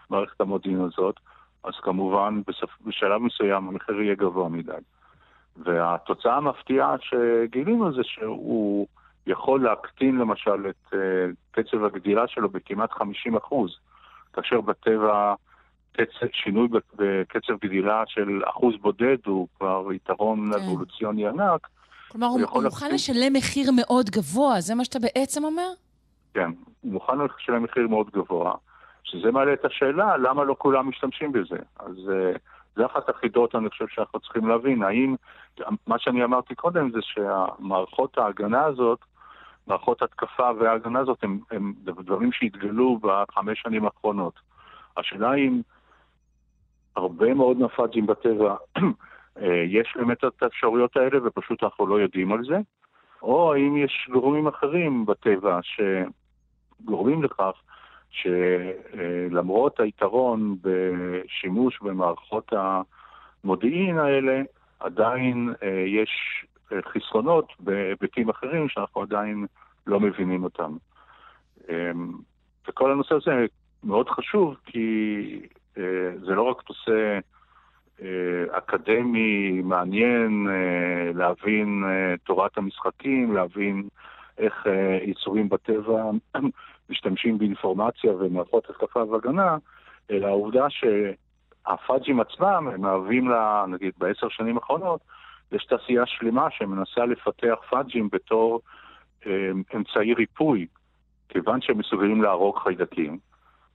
מערכת 0.10 0.42
המודיעין 0.42 0.82
הזאת, 0.82 1.20
אז 1.64 1.74
כמובן 1.82 2.42
בספ... 2.48 2.82
בשלב 2.86 3.22
מסוים 3.22 3.68
המחיר 3.68 4.02
יהיה 4.02 4.16
גבוה 4.16 4.50
מדי. 4.50 4.72
והתוצאה 5.58 6.36
המפתיעה 6.38 6.96
שגילינו 7.02 7.94
זה 7.94 8.02
שהוא 8.04 8.88
יכול 9.28 9.64
להקטין 9.64 10.18
למשל 10.18 10.70
את 10.70 10.94
uh, 10.94 10.98
קצב 11.52 11.84
הגדילה 11.84 12.28
שלו 12.28 12.50
בכמעט 12.50 12.92
50 12.92 13.36
אחוז, 13.36 13.78
כאשר 14.34 14.62
בטבע 14.62 15.34
קצב, 15.96 16.26
שינוי 16.34 16.68
בקצב 16.96 17.54
גדילה 17.62 18.04
של 18.08 18.42
אחוז 18.46 18.76
בודד 18.82 19.18
הוא 19.26 19.48
כבר 19.58 19.94
יתרון 19.94 20.52
כן. 20.54 20.60
אבולוציוני 20.60 21.28
ענק. 21.28 21.68
כלומר, 22.08 22.28
הוא, 22.28 22.42
הוא 22.50 22.64
מוכן 22.64 22.92
לשלם 22.92 23.34
מחיר 23.34 23.72
מאוד 23.72 24.10
גבוה, 24.10 24.62
זה 24.62 24.76
מה 24.76 24.86
שאתה 24.86 25.00
בעצם 25.00 25.44
אומר? 25.44 25.68
כן, 26.34 26.50
הוא 26.82 26.94
מוכן 26.94 27.14
לשלם 27.18 27.64
מחיר 27.64 27.88
מאוד 27.88 28.10
גבוה. 28.10 28.54
שזה 29.04 29.32
מעלה 29.32 29.54
את 29.54 29.66
השאלה 29.66 30.18
למה 30.18 30.44
לא 30.44 30.56
כולם 30.58 30.90
משתמשים 30.90 31.32
בזה. 31.32 31.58
אז 31.80 31.96
uh, 31.96 32.38
זה 32.76 32.86
אחת 32.86 33.10
החידות, 33.10 33.56
אני 33.56 33.70
חושב 33.70 33.86
שאנחנו 33.88 34.20
צריכים 34.20 34.48
להבין. 34.48 34.84
האם, 34.84 35.16
מה 35.88 36.00
שאני 36.00 36.24
אמרתי 36.24 36.56
קודם 36.56 36.92
זה 36.92 37.00
שהמערכות 37.02 38.18
ההגנה 38.18 38.64
הזאת, 38.64 39.00
מערכות 39.68 40.02
התקפה 40.02 40.50
וההגנה 40.60 41.00
הזאת 41.00 41.24
הם, 41.24 41.40
הם 41.52 41.74
דברים 41.86 42.32
שהתגלו 42.32 43.00
בחמש 43.02 43.62
שנים 43.62 43.86
האחרונות. 43.86 44.34
השאלה 44.98 45.34
אם 45.34 45.62
הרבה 46.96 47.34
מאוד 47.34 47.58
נפאג'ים 47.60 48.06
בטבע, 48.06 48.56
אה, 49.42 49.64
יש 49.68 49.94
באמת 49.96 50.24
את 50.24 50.44
האפשרויות 50.44 50.98
האלה 50.98 51.20
ופשוט 51.24 51.64
אנחנו 51.64 51.88
לא 51.88 52.00
יודעים 52.00 52.32
על 52.32 52.44
זה, 52.44 52.58
או 53.22 53.54
האם 53.54 53.78
יש 53.78 54.10
גורמים 54.12 54.48
אחרים 54.48 55.06
בטבע 55.06 55.60
שגורמים 55.64 57.24
לכך 57.24 57.62
שלמרות 58.10 59.80
היתרון 59.80 60.56
בשימוש 60.62 61.80
במערכות 61.82 62.54
המודיעין 63.44 63.98
האלה, 63.98 64.42
עדיין 64.80 65.54
אה, 65.64 65.84
יש 65.88 66.10
אה, 66.72 66.78
חסרונות 66.82 67.54
בהיבטים 67.60 68.30
אחרים 68.30 68.70
שאנחנו 68.70 69.02
עדיין 69.02 69.46
לא 69.88 70.00
מבינים 70.00 70.44
אותם. 70.44 70.78
אמ, 71.70 72.12
וכל 72.68 72.92
הנושא 72.92 73.16
הזה 73.16 73.46
מאוד 73.84 74.10
חשוב 74.10 74.56
כי 74.66 75.48
זה 76.26 76.36
לא 76.36 76.42
רק 76.42 76.64
נושא 76.70 77.20
אקדמי 78.52 79.62
מעניין 79.64 80.48
להבין 81.16 81.84
תורת 82.24 82.58
המשחקים, 82.58 83.34
להבין 83.36 83.88
איך 84.38 84.68
יצורים 85.02 85.50
בטבע 85.50 86.12
משתמשים 86.90 87.38
באינפורמציה 87.38 88.12
ומערכות 88.12 88.70
התקפה 88.70 89.04
והגנה, 89.04 89.58
אלא 90.12 90.28
העובדה 90.28 90.68
שהפאג'ים 90.70 92.20
עצמם, 92.20 92.70
הם 92.74 92.82
מהווים 92.82 93.30
לה, 93.30 93.66
נגיד 93.68 93.94
בעשר 93.98 94.30
שנים 94.30 94.58
האחרונות, 94.58 95.00
יש 95.52 95.66
תעשייה 95.66 96.06
שלמה 96.06 96.52
שמנסה 96.52 97.06
לפתח 97.06 97.56
פאג'ים 97.70 98.10
בתור 98.12 98.62
אה, 99.28 99.52
אמצעי 99.76 100.14
ריפוי, 100.14 100.68
כיוון 101.30 101.62
שהם 101.62 101.78
מסוגלים 101.78 102.22
להרוג 102.22 102.58
חיידקים. 102.58 103.18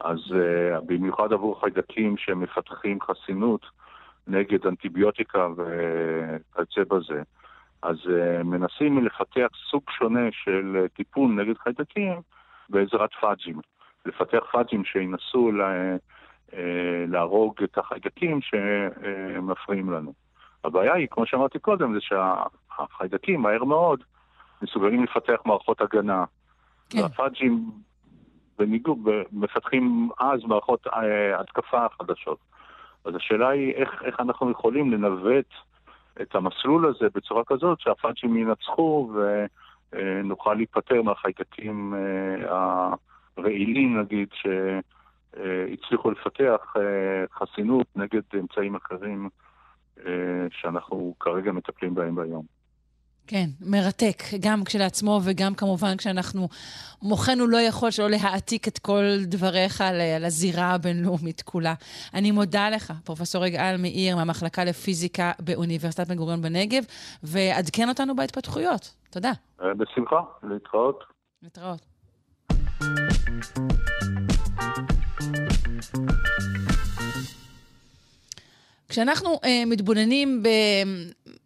אז 0.01 0.19
uh, 0.19 0.81
במיוחד 0.87 1.33
עבור 1.33 1.61
חיידקים 1.61 2.17
שמפתחים 2.17 2.99
חסינות 3.01 3.67
נגד 4.27 4.67
אנטיביוטיקה 4.67 5.49
וכיוצא 5.57 6.95
בזה, 6.95 7.23
אז 7.83 7.97
uh, 7.97 8.43
מנסים 8.43 9.07
לפתח 9.07 9.49
סוג 9.71 9.83
שונה 9.91 10.29
של 10.33 10.85
uh, 10.85 10.97
טיפול 10.97 11.31
נגד 11.31 11.59
חיידקים 11.59 12.21
בעזרת 12.69 13.11
פאג'ים. 13.21 13.61
לפתח 14.07 14.41
פאג'ים 14.53 14.85
שינסו 14.85 15.53
לה, 15.53 15.97
אה, 16.55 17.05
להרוג 17.09 17.55
את 17.65 17.79
החיידקים 17.79 18.41
שמפריעים 18.41 19.91
לנו. 19.91 20.13
הבעיה 20.65 20.95
היא, 20.95 21.09
כמו 21.11 21.27
שאמרתי 21.27 21.59
קודם, 21.59 21.95
זה 21.95 22.01
שהחיידקים 22.01 23.41
מהר 23.41 23.65
מאוד 23.65 24.03
מסוגלים 24.63 25.05
לפתח 25.05 25.41
מערכות 25.47 25.81
הגנה 25.81 26.25
כן. 26.91 27.03
והפאג'ים 27.03 27.71
בניגוד, 28.61 28.99
מפתחים 29.33 30.09
אז 30.19 30.45
מערכות 30.45 30.87
אה, 30.87 31.41
התקפה 31.41 31.87
חדשות. 31.99 32.39
אז 33.05 33.15
השאלה 33.15 33.49
היא 33.49 33.73
איך, 33.73 34.03
איך 34.05 34.21
אנחנו 34.21 34.51
יכולים 34.51 34.93
לנווט 34.93 35.49
את 36.23 36.35
המסלול 36.35 36.87
הזה 36.87 37.07
בצורה 37.15 37.43
כזאת 37.47 37.81
שהפאג'ים 37.81 38.37
ינצחו 38.37 39.13
ונוכל 39.93 40.55
להיפטר 40.55 41.03
מהחיידקים 41.03 41.95
אה, 41.95 42.91
הרעילים, 43.37 44.01
נגיד, 44.01 44.29
שהצליחו 44.33 46.11
לפתח 46.11 46.75
אה, 46.77 47.25
חסינות 47.33 47.87
נגד 47.97 48.23
אמצעים 48.41 48.75
אחרים 48.75 49.29
שאנחנו 50.51 51.15
כרגע 51.21 51.53
מטפלים 51.53 51.95
בהם 51.95 52.15
ביום. 52.15 52.60
כן, 53.27 53.47
מרתק, 53.61 54.23
גם 54.41 54.65
כשלעצמו 54.65 55.21
וגם 55.25 55.55
כמובן 55.55 55.97
כשאנחנו, 55.97 56.49
מוחנו 57.03 57.47
לא 57.47 57.61
יכול 57.61 57.91
שלא 57.91 58.11
להעתיק 58.11 58.69
את 58.69 58.79
כל 58.79 59.03
דבריך 59.23 59.85
לזירה 60.21 60.71
הבינלאומית 60.75 61.43
כולה. 61.43 61.75
אני 62.15 62.31
מודה 62.31 62.71
לך, 62.71 62.93
פרופ' 63.05 63.21
יגאל 63.47 63.77
מאיר 63.77 64.17
מהמחלקה 64.17 64.65
לפיזיקה 64.65 65.33
באוניברסיטת 65.39 66.09
בן 66.09 66.17
גוריון 66.17 66.43
בנגב, 66.43 66.83
ועדכן 67.23 67.89
אותנו 67.89 68.17
בהתפתחויות. 68.17 68.95
תודה. 69.11 69.33
אה, 69.63 69.75
בשמחה, 69.75 70.21
להתראות. 70.43 71.05
להתראות. 71.43 71.87
כשאנחנו 78.91 79.35
uh, 79.35 79.47
מתבוננים 79.67 80.43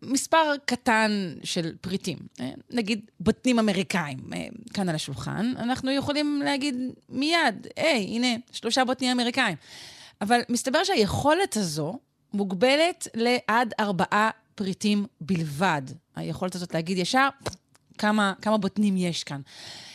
במספר 0.03 0.53
קטן 0.65 1.35
של 1.43 1.73
פריטים, 1.81 2.19
uh, 2.39 2.43
נגיד 2.71 3.11
בוטנים 3.21 3.59
אמריקאים, 3.59 4.19
uh, 4.19 4.73
כאן 4.75 4.89
על 4.89 4.95
השולחן, 4.95 5.53
אנחנו 5.59 5.91
יכולים 5.91 6.43
להגיד 6.45 6.77
מיד, 7.09 7.67
היי, 7.77 8.05
הנה, 8.05 8.29
שלושה 8.53 8.85
בוטנים 8.85 9.11
אמריקאים. 9.11 9.57
אבל 10.21 10.41
מסתבר 10.49 10.85
שהיכולת 10.85 11.57
הזו 11.57 11.99
מוגבלת 12.33 13.09
לעד 13.15 13.75
ארבעה 13.81 14.31
פריטים 14.55 15.07
בלבד. 15.21 15.83
היכולת 16.17 16.55
הזאת 16.55 16.75
להגיד 16.75 16.99
ישר, 16.99 17.29
כמה, 17.99 18.33
כמה 18.43 18.59
בוטנים 18.59 18.95
יש 18.97 19.25
כאן. 19.25 19.41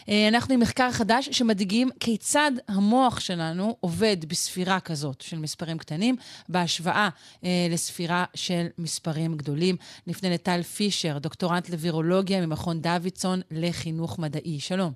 אה, 0.10 0.28
אנחנו 0.28 0.54
עם 0.54 0.60
מחקר 0.60 0.92
חדש 0.92 1.30
שמדגים 1.30 1.90
כיצד 2.00 2.52
המוח 2.68 3.20
שלנו 3.20 3.76
עובד 3.80 4.18
בספירה 4.28 4.80
כזאת 4.80 5.22
של 5.22 5.40
מספרים 5.40 5.78
קטנים, 5.78 6.16
בהשוואה 6.50 7.10
אה, 7.44 7.68
לספירה 7.70 8.26
של 8.36 8.66
מספרים 8.78 9.36
גדולים. 9.36 9.76
נפנה 10.08 10.30
לטל 10.30 10.62
פישר, 10.62 11.18
דוקטורנט 11.18 11.70
לווירולוגיה 11.70 12.46
ממכון 12.46 12.82
דוידסון 12.82 13.40
לחינוך 13.52 14.20
מדעי. 14.20 14.60
שלום. 14.60 14.92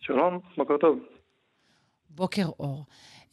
שלום, 0.00 0.38
בוקר 0.56 0.76
טוב. 0.80 0.98
בוקר 2.10 2.46
אור. 2.60 2.84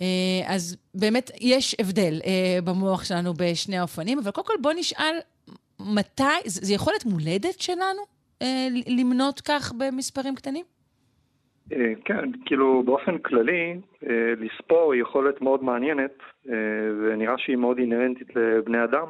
אה, 0.01 0.07
אז 0.45 0.77
באמת 0.95 1.31
יש 1.39 1.75
הבדל 1.79 2.19
במוח 2.63 3.03
שלנו 3.03 3.33
בשני 3.33 3.77
האופנים, 3.77 4.19
אבל 4.19 4.31
קודם 4.31 4.47
כל 4.47 4.53
בוא 4.61 4.71
נשאל 4.75 5.15
מתי, 5.79 6.23
זה 6.45 6.73
יכולת 6.73 7.05
מולדת 7.05 7.61
שלנו 7.61 8.20
למנות 8.87 9.41
כך 9.41 9.73
במספרים 9.77 10.35
קטנים? 10.35 10.65
אה, 11.73 11.93
כן, 12.05 12.31
כאילו 12.45 12.83
באופן 12.85 13.17
כללי, 13.17 13.75
אה, 14.09 14.33
לספור 14.37 14.93
היא 14.93 15.01
יכולת 15.01 15.41
מאוד 15.41 15.63
מעניינת, 15.63 16.13
אה, 16.49 16.53
ונראה 17.03 17.37
שהיא 17.37 17.55
מאוד 17.55 17.77
אינהרנטית 17.77 18.35
לבני 18.35 18.83
אדם. 18.83 19.07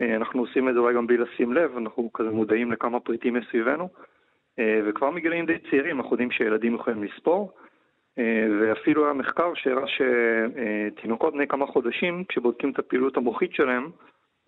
אנחנו 0.00 0.40
עושים 0.40 0.68
את 0.68 0.74
זה 0.74 0.80
אולי 0.80 0.94
גם 0.94 1.06
בלי 1.06 1.16
לשים 1.16 1.52
לב, 1.52 1.76
אנחנו 1.76 2.10
כזה 2.12 2.30
מודעים 2.30 2.72
לכמה 2.72 3.00
פריטים 3.00 3.36
יש 3.36 3.46
סביבנו, 3.50 3.88
וכבר 4.58 5.10
מגילאים 5.10 5.46
די 5.46 5.58
צעירים 5.70 5.96
אנחנו 5.96 6.12
יודעים 6.12 6.30
שילדים 6.30 6.74
יכולים 6.74 7.04
לספור, 7.04 7.52
ואפילו 8.60 9.04
היה 9.04 9.12
מחקר 9.12 9.52
שהראה 9.54 9.84
שתינוקות 9.86 11.34
בני 11.34 11.46
כמה 11.46 11.66
חודשים, 11.66 12.24
כשבודקים 12.28 12.70
את 12.70 12.78
הפעילות 12.78 13.16
המוחית 13.16 13.52
שלהם, 13.52 13.90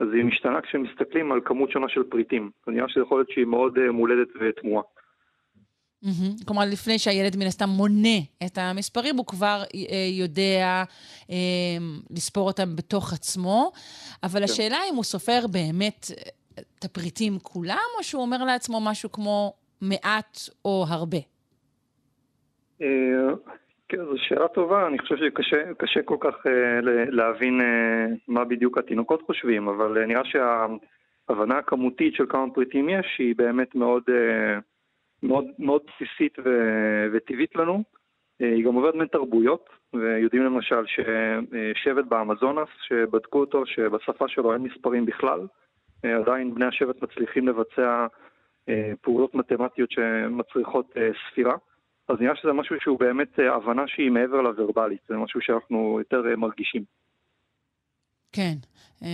אז 0.01 0.09
היא 0.13 0.25
משתנה 0.25 0.61
כשמסתכלים 0.61 1.33
על 1.33 1.41
כמות 1.45 1.71
שונה 1.71 1.89
של 1.89 2.03
פריטים. 2.03 2.51
זה 2.67 2.73
נראה 2.73 2.89
שזו 2.89 3.01
יכולת 3.01 3.27
שהיא 3.31 3.47
מאוד 3.47 3.79
מולדת 3.91 4.29
ותמוהה. 4.41 4.83
Mm-hmm. 6.05 6.45
כלומר, 6.47 6.63
לפני 6.73 6.99
שהילד 6.99 7.37
מן 7.37 7.47
הסתם 7.47 7.69
מונה 7.69 8.19
את 8.47 8.59
המספרים, 8.59 9.17
הוא 9.17 9.27
כבר 9.27 9.63
אה, 9.75 10.09
יודע 10.11 10.85
אה, 11.31 11.37
לספור 12.11 12.47
אותם 12.47 12.77
בתוך 12.77 13.13
עצמו, 13.13 13.73
אבל 14.23 14.39
כן. 14.39 14.45
השאלה 14.45 14.79
אם 14.91 14.95
הוא 14.95 15.05
סופר 15.05 15.47
באמת 15.53 16.07
את 16.79 16.85
הפריטים 16.85 17.39
כולם, 17.43 17.89
או 17.99 18.03
שהוא 18.03 18.23
אומר 18.23 18.45
לעצמו 18.45 18.81
משהו 18.81 19.13
כמו 19.13 19.53
מעט 19.81 20.39
או 20.65 20.85
הרבה? 20.89 21.19
אה, 22.83 22.87
כן, 23.89 24.05
זו 24.05 24.15
שאלה 24.17 24.49
טובה, 24.49 24.87
אני 24.87 24.99
חושב 24.99 25.17
שקשה 25.41 26.03
כל 26.05 26.17
כך 26.21 26.35
להבין 27.11 27.61
מה 28.29 28.45
בדיוק 28.45 28.79
התינוקות 28.79 29.23
חושבים, 29.23 29.69
אבל 29.69 30.07
נראה 30.07 30.23
שההבנה 30.25 31.59
הכמותית 31.59 32.15
של 32.15 32.27
כמה 32.29 32.51
פריטים 32.55 32.89
יש 32.89 33.17
היא 33.19 33.35
באמת 33.37 33.75
מאוד... 33.75 34.03
מאוד, 35.23 35.45
מאוד 35.59 35.83
בסיסית 35.87 36.39
ו, 36.45 36.51
וטבעית 37.13 37.57
לנו. 37.57 37.83
אה, 38.43 38.55
היא 38.55 38.65
גם 38.65 38.75
עוברת 38.75 38.95
בין 38.95 39.07
תרבויות, 39.07 39.69
ויודעים 39.95 40.45
למשל 40.45 40.85
ששבט 40.87 42.05
באמזונס, 42.05 42.69
שבדקו 42.83 43.41
אותו, 43.41 43.67
שבשפה 43.67 44.29
שלו 44.29 44.53
אין 44.53 44.63
מספרים 44.63 45.07
בכלל, 45.07 45.47
אה, 46.05 46.17
עדיין 46.17 46.55
בני 46.55 46.65
השבט 46.65 47.03
מצליחים 47.03 47.49
לבצע 47.49 48.07
אה, 48.69 48.93
פעולות 49.01 49.35
מתמטיות 49.35 49.91
שמצריכות 49.91 50.95
ספירה. 51.31 51.57
אז 52.09 52.17
נראה 52.21 52.37
שזה 52.37 52.53
משהו 52.53 52.77
שהוא 52.81 52.99
באמת 52.99 53.39
הבנה 53.57 53.83
שהיא 53.87 54.11
מעבר 54.11 54.41
לוורבלית, 54.41 55.01
זה 55.09 55.17
משהו 55.17 55.41
שאנחנו 55.41 55.97
יותר 55.99 56.23
מרגישים. 56.37 56.83
כן. 58.33 58.55
אמ, 59.03 59.09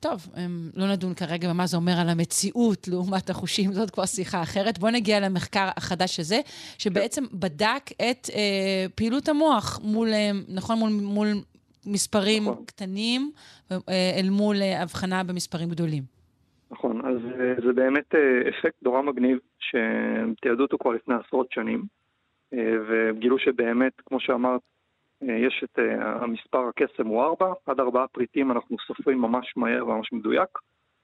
טוב, 0.00 0.28
אמ, 0.36 0.70
לא 0.76 0.92
נדון 0.92 1.14
כרגע 1.14 1.48
במה 1.48 1.66
זה 1.66 1.76
אומר 1.76 1.92
על 2.00 2.08
המציאות 2.08 2.88
לעומת 2.88 3.30
החושים, 3.30 3.72
זאת 3.72 3.90
כבר 3.90 4.06
שיחה 4.06 4.42
אחרת. 4.42 4.78
בואו 4.78 4.92
נגיע 4.92 5.20
למחקר 5.20 5.68
החדש 5.76 6.20
הזה, 6.20 6.40
שבעצם 6.78 7.24
בדק 7.32 7.84
את 7.96 8.30
אה, 8.34 8.86
פעילות 8.94 9.28
המוח 9.28 9.80
מול, 9.84 10.08
אה, 10.08 10.30
נכון, 10.54 10.78
מול, 10.78 10.90
מול 11.02 11.26
מספרים 11.86 12.42
נכון. 12.42 12.64
קטנים, 12.66 13.30
אה, 13.72 13.76
אל 14.18 14.30
מול 14.30 14.56
הבחנה 14.82 15.24
במספרים 15.24 15.68
גדולים. 15.68 16.02
נכון, 16.70 17.00
אז 17.06 17.18
זה 17.64 17.72
באמת 17.72 18.14
אפקט 18.48 18.82
נורא 18.82 19.02
מגניב, 19.02 19.38
שתיעדו 19.58 20.62
אותו 20.62 20.78
כבר 20.78 20.90
לפני 20.90 21.14
עשרות 21.26 21.52
שנים, 21.52 21.84
וגילו 22.52 23.38
שבאמת, 23.38 23.92
כמו 24.06 24.20
שאמרת, 24.20 24.60
אה, 25.22 25.34
יש 25.34 25.64
את 25.64 25.78
uh, 25.78 25.82
המספר 26.04 26.68
הקסם 26.68 27.06
הוא 27.06 27.22
4, 27.24 27.52
עד 27.66 27.80
4 27.80 28.06
פריטים 28.12 28.50
אנחנו 28.50 28.76
סופרים 28.86 29.20
ממש 29.20 29.52
מהר 29.56 29.86
וממש 29.88 30.12
מדויק. 30.12 30.58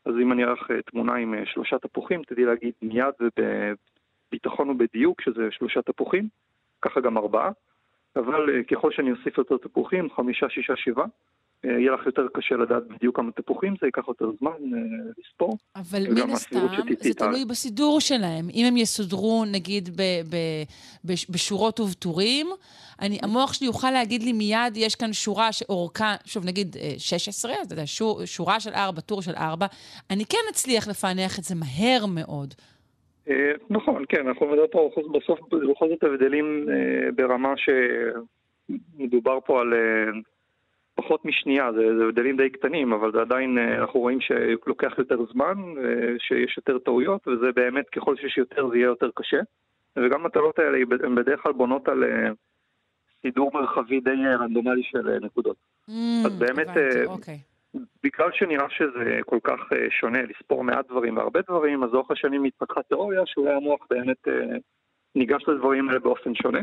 אז 0.04 0.14
אם 0.22 0.32
אני 0.32 0.44
אראה 0.44 0.52
לך 0.52 0.70
תמונה 0.86 1.14
עם 1.14 1.34
שלושה 1.44 1.78
תפוחים, 1.78 2.22
תדעי 2.22 2.44
להגיד 2.44 2.72
מיד 2.82 3.14
ובביטחון 3.20 4.70
ובדיוק 4.70 5.20
שזה 5.20 5.48
שלושה 5.50 5.82
תפוחים, 5.82 6.28
ככה 6.82 7.00
גם 7.00 7.18
ארבעה. 7.18 7.50
אבל 8.16 8.62
ככל 8.62 8.92
שאני 8.92 9.12
אוסיף 9.12 9.38
יותר 9.38 9.56
תפוחים, 9.56 10.10
חמישה, 10.10 10.48
שישה, 10.48 10.76
שבעה, 10.76 11.04
אה, 11.04 11.10
יהיה 11.64 11.92
לך 11.92 12.06
יותר 12.06 12.26
קשה 12.34 12.56
לדעת 12.56 12.82
בדיוק 12.88 13.16
כמה 13.16 13.32
תפוחים, 13.32 13.74
זה 13.80 13.86
ייקח 13.86 14.08
יותר 14.08 14.30
זמן 14.38 14.50
אה, 14.50 14.78
לספור. 15.18 15.56
אבל 15.76 16.02
מן 16.10 16.30
הסתם, 16.30 16.58
זה 17.00 17.14
תלוי 17.14 17.44
בסידור 17.44 18.00
שלהם. 18.00 18.44
אם 18.54 18.64
הם 18.68 18.76
יסודרו, 18.76 19.44
נגיד, 19.52 19.88
ב, 19.88 20.02
ב, 20.30 20.36
ב, 21.06 21.12
בשורות 21.30 21.80
ובטורים, 21.80 22.46
אני, 23.00 23.18
המוח 23.22 23.52
שלי 23.52 23.66
יוכל 23.66 23.90
להגיד 23.90 24.22
לי 24.22 24.32
מיד, 24.32 24.76
יש 24.76 24.94
כאן 24.94 25.12
שורה 25.12 25.52
שאורכה, 25.52 26.14
שוב, 26.24 26.44
נגיד 26.46 26.76
16, 26.98 27.52
אתה 27.52 27.72
יודע, 27.72 27.86
שור, 27.86 28.24
שורה 28.24 28.60
של 28.60 28.70
4, 28.74 29.00
טור 29.00 29.22
של 29.22 29.34
4, 29.36 29.66
אני 30.10 30.24
כן 30.24 30.38
אצליח 30.50 30.88
לפענח 30.88 31.38
את 31.38 31.44
זה 31.44 31.54
מהר 31.54 32.06
מאוד. 32.06 32.54
אה, 33.28 33.52
נכון, 33.70 34.04
כן, 34.08 34.28
אנחנו 34.28 34.46
מדברים 34.46 34.68
פה 34.72 34.90
בסוף 35.18 35.40
בכל 35.70 35.88
זאת 35.88 36.02
הבדלים 36.02 36.66
ברמה 37.16 37.54
שמדובר 37.56 39.38
פה 39.46 39.60
על 39.60 39.72
פחות 40.96 41.24
משנייה, 41.24 41.72
זה, 41.72 41.96
זה 41.98 42.04
הבדלים 42.04 42.36
די 42.36 42.50
קטנים, 42.50 42.92
אבל 42.92 43.12
זה 43.12 43.20
עדיין, 43.20 43.58
אה, 43.58 43.78
אנחנו 43.78 44.00
רואים 44.00 44.18
שלוקח 44.20 44.98
יותר 44.98 45.18
זמן, 45.32 45.54
שיש 46.18 46.56
יותר 46.56 46.78
טעויות, 46.78 47.28
וזה 47.28 47.52
באמת, 47.52 47.88
ככל 47.88 48.16
שיש 48.16 48.38
יותר 48.38 48.68
זה 48.68 48.76
יהיה 48.76 48.86
יותר 48.86 49.10
קשה. 49.14 49.40
וגם 49.96 50.20
המטלות 50.20 50.58
האלה 50.58 50.78
הן 51.04 51.14
בדרך 51.14 51.42
כלל 51.42 51.52
בונות 51.52 51.88
על 51.88 52.04
אה, 52.04 52.30
סידור 53.22 53.50
מרחבי 53.54 54.00
די 54.00 54.10
אה, 54.10 54.36
רנדומלי 54.36 54.82
של 54.82 55.18
נקודות. 55.18 55.56
Mm, 55.90 55.92
אז 56.26 56.38
באמת, 56.38 56.68
הבנתי, 56.68 57.04
אוקיי. 57.06 57.38
בגלל 58.02 58.30
שנראה 58.32 58.70
שזה 58.70 59.18
כל 59.26 59.38
כך 59.44 59.60
שונה 60.00 60.22
לספור 60.22 60.64
מעט 60.64 60.88
דברים 60.88 61.16
והרבה 61.16 61.40
דברים, 61.48 61.82
אז 61.82 61.92
לאורך 61.92 62.10
השנים 62.10 62.44
התפתחה 62.44 62.82
תיאוריה 62.82 63.22
שאולי 63.26 63.54
המוח 63.54 63.80
באמת 63.90 64.28
ניגש 65.14 65.48
לדברים 65.48 65.88
האלה 65.88 66.00
באופן 66.00 66.34
שונה, 66.34 66.60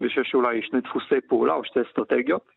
ושיש 0.00 0.34
אולי 0.34 0.62
שני 0.62 0.80
דפוסי 0.80 1.20
פעולה 1.28 1.54
או 1.54 1.64
שתי 1.64 1.80
אסטרטגיות. 1.88 2.50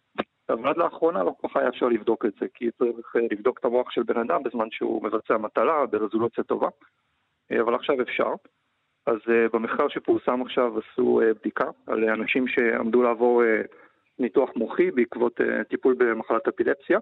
אבל 0.49 0.69
עד 0.69 0.77
לאחרונה 0.77 1.23
לא 1.23 1.33
כל 1.41 1.47
כך 1.47 1.55
היה 1.55 1.69
אפשר 1.69 1.87
לבדוק 1.87 2.25
את 2.25 2.33
זה, 2.39 2.47
כי 2.53 2.71
צריך 2.71 3.15
אה, 3.15 3.21
לבדוק 3.31 3.59
את 3.59 3.65
המוח 3.65 3.91
של 3.91 4.03
בן 4.03 4.17
אדם 4.17 4.43
בזמן 4.43 4.67
שהוא 4.71 5.03
מבצע 5.03 5.37
מטלה 5.37 5.85
ברזולוציה 5.85 6.43
טובה, 6.43 6.67
אה, 7.51 7.61
אבל 7.61 7.75
עכשיו 7.75 8.01
אפשר. 8.01 8.33
אז 9.05 9.17
uh, 9.17 9.51
במחקר 9.53 9.87
שפורסם 9.89 10.41
עכשיו 10.41 10.79
עשו 10.79 11.21
בדיקה 11.39 11.65
על 11.87 12.09
אנשים 12.09 12.47
שעמדו 12.47 13.03
לעבור 13.03 13.43
ניתוח 14.19 14.49
מוחי 14.55 14.91
בעקבות 14.91 15.41
טיפול 15.69 15.95
במחלת 15.97 16.47
אפילפסיה, 16.47 16.99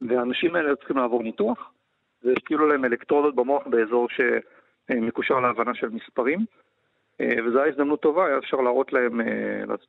והאנשים 0.00 0.56
האלה 0.56 0.76
צריכים 0.76 0.96
לעבור 0.96 1.22
ניתוח, 1.22 1.72
והשתילו 2.22 2.66
להם 2.68 2.84
אלקטרודות 2.84 3.34
במוח 3.34 3.66
באזור 3.66 4.08
שמקושר 4.90 5.40
להבנה 5.40 5.74
של 5.74 5.88
מספרים, 5.88 6.38
וזו 7.22 7.58
הייתה 7.58 7.64
הזדמנות 7.64 8.02
טובה, 8.02 8.26
היה 8.26 8.38
אפשר 8.38 8.56
להראות 8.56 8.92
להם, 8.92 9.20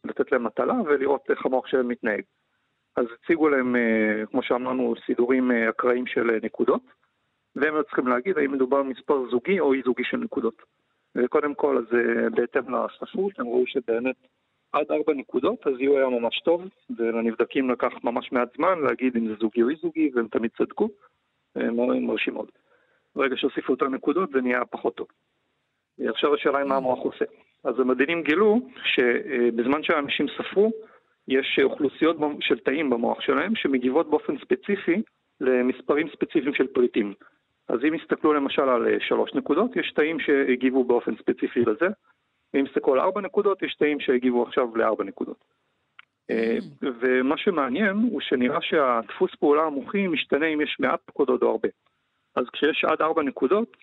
לתת 0.04 0.32
להם 0.32 0.44
מטלה 0.44 0.76
ולראות 0.86 1.22
איך 1.30 1.46
המוח 1.46 1.68
שלהם 1.68 1.88
מתנהג. 1.88 2.22
אז 2.98 3.06
הציגו 3.24 3.50
להם, 3.50 3.76
uh, 3.76 4.26
כמו 4.32 4.44
שאמרנו, 4.44 4.94
סידורים 5.06 5.52
uh, 5.52 5.70
אקראיים 5.70 6.08
של 6.08 6.30
uh, 6.30 6.46
נקודות, 6.46 6.82
והם 7.56 7.76
היו 7.76 7.84
צריכים 7.84 8.08
להגיד 8.08 8.38
האם 8.38 8.52
מדובר 8.52 8.84
במספר 8.84 9.30
זוגי 9.30 9.60
או 9.60 9.74
אי 9.74 9.82
זוגי 9.86 10.04
של 10.04 10.18
נקודות. 10.18 10.62
וקודם 11.18 11.54
כל, 11.56 11.78
אז 11.78 11.84
אה, 11.94 12.30
בהתאם 12.30 12.76
לספרות, 12.76 13.40
הם 13.40 13.48
ראו 13.48 13.64
שבאמת 13.68 14.16
עד 14.74 14.92
ארבע 14.92 15.14
נקודות, 15.14 15.68
אז 15.68 15.74
יהיו 15.80 15.98
היה 15.98 16.10
ממש 16.10 16.42
טוב, 16.46 16.62
ולנבדקים 16.98 17.70
לקח 17.70 17.94
ממש 18.04 18.32
מעט 18.32 18.56
זמן 18.58 18.80
להגיד 18.80 19.18
אם 19.18 19.28
זה 19.28 19.34
זוגי 19.40 19.62
או 19.64 19.70
אי 19.70 19.76
זוגי, 19.82 20.12
והם 20.14 20.28
תמיד 20.28 20.52
צדקו, 20.58 20.90
מרשים 21.56 22.34
מאוד. 22.34 22.50
ברגע 23.16 23.36
שהוסיפו 23.38 23.74
יותר 23.74 23.88
נקודות 23.88 24.30
זה 24.30 24.42
נהיה 24.42 24.66
פחות 24.66 24.96
טוב. 24.96 25.08
עכשיו 26.10 26.34
השאלה 26.34 26.58
היא 26.58 26.68
מה 26.68 26.76
המוח 26.76 27.00
עושה. 27.00 27.26
אז 27.64 27.80
המדענים 27.80 28.24
גילו 28.24 28.60
שבזמן 28.84 29.84
שהאנשים 29.84 30.26
ספרו, 30.38 30.72
יש 31.28 31.60
אוכלוסיות 31.64 32.18
של 32.40 32.60
תאים 32.60 32.90
במוח 32.90 33.22
שלהם 33.22 33.56
שמגיבות 33.56 34.10
באופן 34.10 34.38
ספציפי 34.38 35.02
למספרים 35.42 36.10
ספציפיים 36.10 36.54
של 36.54 36.68
פריטים. 36.68 37.14
אז 37.70 37.80
אם 37.88 37.94
יסתכלו 37.94 38.34
למשל 38.34 38.62
על 38.62 38.88
אה, 38.88 39.00
שלוש 39.00 39.34
נקודות, 39.34 39.76
יש 39.76 39.92
תאים 39.96 40.20
שהגיבו 40.20 40.84
באופן 40.84 41.16
ספציפי 41.16 41.60
לזה, 41.60 41.88
ואם 42.54 42.66
יסתכלו 42.66 42.94
על 42.94 43.00
ארבע 43.00 43.22
נקודות, 43.22 43.64
יש 43.64 43.76
תאים 43.76 44.00
שהגיבו 44.00 44.44
עכשיו 44.44 44.78
לארבע 44.78 45.04
נקודות. 45.04 45.44
אה, 46.30 46.58
ומה 47.02 47.38
שמעניין 47.38 47.96
הוא 47.96 48.22
שנראה 48.22 48.62
שהדפוס 48.62 49.36
פעולה 49.36 49.64
המוחי 49.64 50.08
משתנה 50.08 50.46
אם 50.46 50.62
יש 50.62 50.78
מעט 50.80 51.00
נקודות 51.10 51.42
או 51.42 51.50
הרבה. 51.52 51.70
אז 52.36 52.46
כשיש 52.54 52.86
עד 52.86 53.02
ארבע 53.02 53.24
נקודות, 53.24 53.78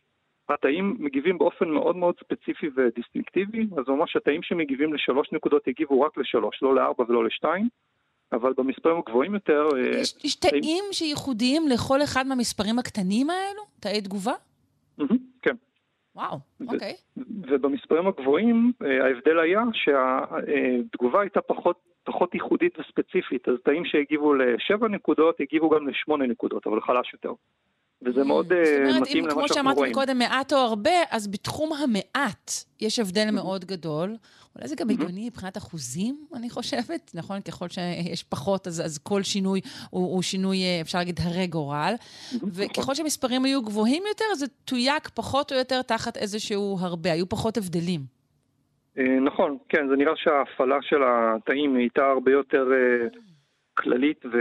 התאים 0.49 0.97
מגיבים 0.99 1.39
באופן 1.39 1.69
מאוד 1.69 1.97
מאוד 1.97 2.15
ספציפי 2.21 2.67
ודיסטינקטיבי, 2.77 3.67
אז 3.79 3.89
ממש 3.89 4.17
התאים 4.17 4.43
שמגיבים 4.43 4.95
לשלוש 4.95 5.33
נקודות 5.33 5.69
יגיבו 5.69 6.01
רק 6.01 6.19
לשלוש, 6.19 6.63
לא 6.63 6.75
לארבע 6.75 7.05
ולא 7.09 7.25
לשתיים, 7.25 7.69
אבל 8.33 8.53
במספרים 8.57 8.97
הגבוהים 8.99 9.35
יותר... 9.35 9.69
אה, 9.77 10.01
יש, 10.01 10.15
יש 10.25 10.35
תאים 10.35 10.85
שייחודיים 10.93 11.63
לכל 11.69 12.03
אחד 12.03 12.27
מהמספרים 12.27 12.79
הקטנים 12.79 13.31
האלו? 13.31 13.63
תאי 13.81 14.01
תגובה? 14.01 14.33
כן. 15.43 15.55
וואו, 16.17 16.39
אוקיי. 16.69 16.95
ובמספרים 17.17 18.07
הגבוהים 18.07 18.73
אה, 18.85 19.07
ההבדל 19.07 19.39
היה 19.39 19.63
שהתגובה 19.73 21.21
הייתה 21.21 21.41
פחות, 21.41 21.79
פחות 22.05 22.35
ייחודית 22.35 22.79
וספציפית, 22.79 23.49
אז 23.49 23.55
תאים 23.65 23.85
שהגיבו 23.85 24.35
לשבע 24.35 24.89
נקודות 24.89 25.41
הגיבו 25.41 25.71
גם 25.71 25.89
לשמונה 25.89 26.27
נקודות, 26.27 26.67
אבל 26.67 26.81
חלש 26.81 27.13
יותר. 27.13 27.33
וזה 28.05 28.21
mm, 28.21 28.25
מאוד 28.25 28.47
מתאים 28.47 28.57
למה 28.93 29.05
שאנחנו 29.05 29.05
רואים. 29.05 29.25
זאת 29.25 29.35
אומרת, 29.35 29.49
כמו 29.49 29.55
שאמרתי 29.55 29.93
קודם, 29.93 30.19
מעט 30.19 30.53
או 30.53 30.59
הרבה, 30.59 30.91
אז 31.11 31.29
בתחום 31.29 31.71
המעט 31.73 32.51
יש 32.81 32.99
הבדל 32.99 33.29
mm-hmm. 33.29 33.33
מאוד 33.33 33.65
גדול. 33.65 34.17
אולי 34.57 34.69
זה 34.69 34.77
גם 34.77 34.91
mm-hmm. 34.91 34.93
הגיוני 34.93 35.27
מבחינת 35.27 35.57
אחוזים, 35.57 36.27
אני 36.35 36.51
חושבת, 36.51 37.11
נכון? 37.19 37.41
ככל 37.41 37.69
שיש 37.69 38.23
פחות, 38.23 38.67
אז, 38.67 38.81
אז 38.81 38.99
כל 38.99 39.23
שינוי 39.23 39.61
הוא, 39.91 40.15
הוא 40.15 40.23
שינוי, 40.23 40.63
אה, 40.63 40.81
אפשר 40.81 40.99
להגיד, 40.99 41.21
הרי 41.23 41.47
גורל. 41.47 41.95
Mm-hmm. 41.95 42.37
וככל 42.43 42.81
נכון. 42.81 42.95
שהמספרים 42.95 43.45
היו 43.45 43.63
גבוהים 43.63 44.03
יותר, 44.09 44.25
זה 44.35 44.47
תויק 44.65 45.09
פחות 45.09 45.53
או 45.53 45.57
יותר 45.57 45.83
תחת 45.83 46.17
איזשהו 46.17 46.77
הרבה. 46.81 47.13
היו 47.13 47.29
פחות 47.29 47.57
הבדלים. 47.57 48.01
אה, 48.99 49.21
נכון, 49.21 49.59
כן, 49.69 49.89
זה 49.89 49.97
נראה 49.97 50.13
שההפעלה 50.17 50.77
של 50.83 51.03
התאים 51.07 51.77
הייתה 51.77 52.05
הרבה 52.05 52.33
יותר 52.33 52.65
כללית 53.75 54.25
ו... 54.27 54.39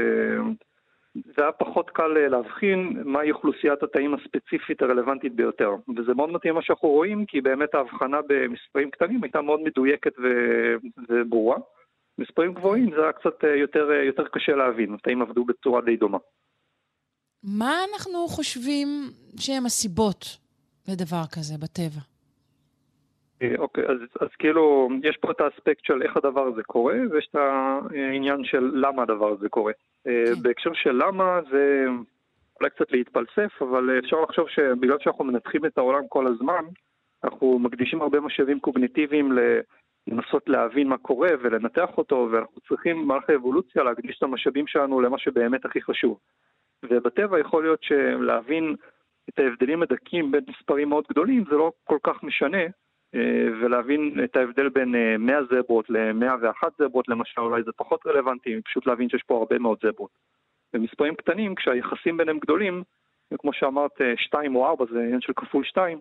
זה 1.16 1.42
היה 1.42 1.52
פחות 1.52 1.90
קל 1.90 2.18
אה, 2.18 2.28
להבחין 2.28 3.02
מהי 3.06 3.32
אוכלוסיית 3.32 3.84
התאים 3.84 4.14
הספציפית 4.14 4.82
הרלוונטית 4.82 5.36
ביותר. 5.36 5.72
וזה 5.98 6.14
מאוד 6.14 6.30
מתאים 6.30 6.56
מה 6.56 6.62
שאנחנו 6.62 6.90
רואים, 6.90 7.26
כי 7.26 7.42
באמת 7.42 7.76
ההבחנה 7.76 8.18
במספרים 8.28 8.92
קטנים 8.92 9.24
הייתה 9.24 9.42
מאוד 9.42 9.60
מדויקת 9.60 10.14
ו... 10.20 10.28
וברורה. 11.10 11.58
מספרים 12.18 12.54
גבוהים 12.54 12.90
זה 12.96 13.04
היה 13.04 13.12
קצת 13.12 13.44
אה, 13.44 13.56
יותר, 13.56 13.92
אה, 13.92 14.04
יותר 14.04 14.28
קשה 14.28 14.56
להבין, 14.56 14.94
התאים 14.94 15.22
עבדו 15.22 15.46
בצורה 15.46 15.82
די 15.82 15.98
דומה. 15.98 16.18
מה 17.44 17.74
אנחנו 17.92 18.28
חושבים 18.28 18.88
שהם 19.40 19.66
הסיבות 19.66 20.26
לדבר 20.88 21.24
כזה 21.32 21.54
בטבע? 21.58 22.13
אוקיי, 23.58 23.84
אז, 23.86 23.98
אז 24.22 24.28
כאילו, 24.40 24.90
יש 25.04 25.18
פה 25.18 25.32
את 25.32 25.42
האספקט 25.42 25.86
של 25.86 26.02
איך 26.02 26.18
הדבר 26.18 26.48
הזה 26.48 26.64
קורה, 26.64 26.96
ויש 27.12 27.28
את 27.30 27.36
העניין 27.36 28.44
של 28.44 28.72
למה 28.74 29.02
הדבר 29.02 29.32
הזה 29.32 29.50
קורה. 29.50 29.74
אה, 30.08 30.24
כן. 30.26 30.42
בהקשר 30.42 30.74
של 30.74 30.92
למה 30.92 31.40
זה 31.52 31.86
אולי 32.60 32.70
קצת 32.70 32.92
להתפלסף, 32.92 33.62
אבל 33.62 34.00
אפשר 34.00 34.22
לחשוב 34.22 34.50
שבגלל 34.50 34.98
שאנחנו 35.00 35.24
מנתחים 35.24 35.66
את 35.66 35.78
העולם 35.78 36.08
כל 36.10 36.28
הזמן, 36.28 36.66
אנחנו 37.24 37.60
מקדישים 37.60 38.02
הרבה 38.02 38.20
משאבים 38.20 38.60
קוגניטיביים 38.60 39.38
לנסות 40.08 40.50
להבין 40.50 40.88
מה 40.88 40.98
קורה 40.98 41.30
ולנתח 41.42 41.90
אותו, 41.98 42.30
ואנחנו 42.32 42.62
צריכים 42.68 43.02
במערכת 43.02 43.30
האבולוציה 43.30 43.84
להקדיש 43.84 44.18
את 44.18 44.24
המשאבים 44.24 44.68
שלנו 44.68 45.02
למה 45.02 45.18
שבאמת 45.18 45.66
הכי 45.66 45.82
חשוב. 45.82 46.20
ובטבע 46.84 47.40
יכול 47.40 47.64
להיות 47.64 47.84
שלהבין 47.84 48.76
את 49.30 49.40
ההבדלים 49.40 49.84
הדקים 49.84 50.32
בין 50.32 50.44
מספרים 50.50 50.90
מאוד 50.90 51.04
גדולים 51.10 51.44
זה 51.50 51.56
לא 51.56 51.72
כל 51.84 51.98
כך 52.04 52.24
משנה, 52.24 52.58
אה, 52.58 52.68
ולהבין 53.62 54.20
את 54.24 54.36
ההבדל 54.36 54.70
בין 54.70 54.96
100 55.20 55.36
אה, 55.36 55.44
זברות 55.44 55.90
ל-101 55.90 56.70
זברות 56.78 57.08
למשל, 57.08 57.42
אולי 57.42 57.64
זה 57.64 57.72
פחות 57.72 58.08
רלוונטי, 58.08 58.62
פשוט 58.66 58.88
להבין 58.88 59.10
שיש 59.10 59.24
פה 59.24 59.38
הרבה 59.38 59.60
מאוד 59.60 59.78
זברות. 59.84 60.10
במספרים 60.74 61.16
קטנים, 61.16 61.56
כשהיחסים 61.56 62.18
ביניהם 62.18 62.40
גדולים, 62.40 62.84
כמו 63.40 63.54
שאמרת, 63.54 64.02
2 64.18 64.56
אה, 64.56 64.62
או 64.62 64.68
4 64.68 64.86
זה 64.92 65.00
עניין 65.00 65.22
של 65.22 65.34
כפול 65.34 65.64
2, 65.64 66.00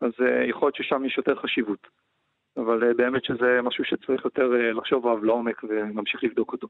אז 0.00 0.12
יכול 0.48 0.66
להיות 0.66 0.76
ששם 0.76 1.04
יש 1.04 1.18
יותר 1.18 1.34
חשיבות. 1.34 1.86
אבל 2.56 2.92
באמת 2.92 3.24
שזה 3.24 3.60
משהו 3.62 3.84
שצריך 3.84 4.24
יותר 4.24 4.48
לחשוב 4.72 5.06
עליו 5.06 5.24
לעומק 5.24 5.64
ולהמשיך 5.64 6.24
לבדוק 6.24 6.52
אותו. 6.52 6.68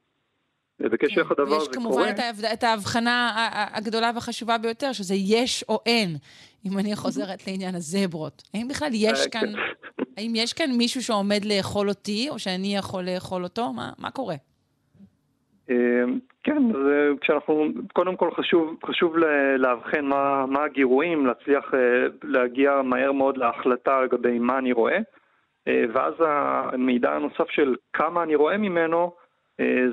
בקשר 0.80 1.20
איך 1.20 1.30
הדבר 1.30 1.42
הזה 1.42 1.54
קורה... 1.54 1.60
ויש 1.60 1.68
כמובן 1.68 2.08
את 2.52 2.62
ההבחנה 2.62 3.48
הגדולה 3.72 4.10
והחשובה 4.14 4.58
ביותר, 4.58 4.92
שזה 4.92 5.14
יש 5.14 5.64
או 5.68 5.80
אין, 5.86 6.16
אם 6.66 6.78
אני 6.78 6.96
חוזרת 6.96 7.38
לעניין 7.46 7.74
הזברות. 7.74 8.42
האם 8.54 8.68
בכלל 8.68 8.88
יש 8.92 9.26
אה, 9.26 9.30
כאן, 9.30 9.52
כן. 9.52 10.02
האם 10.16 10.32
יש 10.36 10.52
כאן 10.52 10.70
מישהו 10.78 11.02
שעומד 11.02 11.44
לאכול 11.44 11.88
אותי, 11.88 12.28
או 12.30 12.38
שאני 12.38 12.76
יכול 12.76 13.02
לאכול 13.02 13.44
אותו? 13.44 13.72
מה, 13.72 13.90
מה 13.98 14.10
קורה? 14.10 14.34
אה, 15.70 16.04
כן, 16.42 16.72
זה, 16.72 17.08
כשאנחנו, 17.20 17.66
קודם 17.92 18.16
כל 18.16 18.30
חשוב, 18.30 18.76
חשוב 18.86 19.16
לאבחן 19.58 20.04
מה, 20.04 20.46
מה 20.46 20.64
הגירויים, 20.64 21.26
להצליח 21.26 21.74
אה, 21.74 22.06
להגיע 22.22 22.82
מהר 22.84 23.12
מאוד 23.12 23.36
להחלטה 23.36 24.00
לגבי 24.00 24.38
מה 24.38 24.58
אני 24.58 24.72
רואה, 24.72 24.98
ואז 25.66 26.14
המידע 26.18 27.12
הנוסף 27.12 27.50
של 27.50 27.74
כמה 27.92 28.22
אני 28.22 28.34
רואה 28.34 28.56
ממנו, 28.56 29.02
אה, 29.04 29.21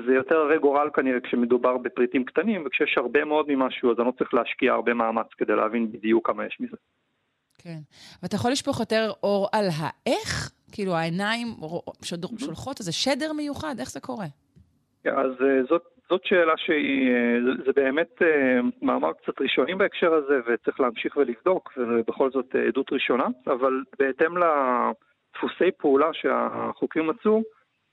זה 0.06 0.14
יותר 0.14 0.36
הרי 0.36 0.58
גורל 0.58 0.90
כנראה 0.94 1.20
כשמדובר 1.20 1.76
בפריטים 1.76 2.24
קטנים, 2.24 2.62
וכשיש 2.66 2.94
הרבה 2.98 3.24
מאוד 3.24 3.46
ממשהו 3.48 3.90
אז 3.90 3.98
אני 3.98 4.06
לא 4.06 4.12
צריך 4.18 4.34
להשקיע 4.34 4.72
הרבה 4.72 4.94
מאמץ 4.94 5.26
כדי 5.38 5.56
להבין 5.56 5.92
בדיוק 5.92 6.26
כמה 6.26 6.46
יש 6.46 6.56
מזה. 6.60 6.76
כן. 7.58 7.78
ואתה 8.22 8.36
יכול 8.36 8.50
לשפוך 8.50 8.80
יותר 8.80 9.10
אור 9.22 9.48
על 9.52 9.64
האיך? 9.78 10.50
כאילו 10.72 10.94
העיניים 10.96 11.46
שולחות 12.38 12.80
איזה 12.80 12.92
שדר 12.92 13.32
מיוחד? 13.32 13.74
איך 13.78 13.90
זה 13.90 14.00
קורה? 14.00 14.26
כן, 15.04 15.10
אז 15.10 15.30
אה, 15.40 15.62
זאת, 15.68 15.82
זאת 16.08 16.20
שאלה 16.24 16.52
שהיא, 16.56 17.10
אה, 17.10 17.64
זה 17.66 17.72
באמת 17.76 18.22
מאמר 18.82 19.12
קצת 19.12 19.40
ראשוני 19.40 19.74
בהקשר 19.74 20.14
הזה, 20.14 20.40
וצריך 20.46 20.80
להמשיך 20.80 21.16
ולבדוק, 21.16 21.72
ובכל 21.76 22.30
זאת 22.30 22.54
עדות 22.68 22.92
ראשונה, 22.92 23.24
אבל 23.46 23.82
בהתאם 23.98 24.32
לדפוסי 24.36 25.70
פעולה 25.78 26.08
שהחוקרים 26.12 27.06
מצאו, 27.06 27.42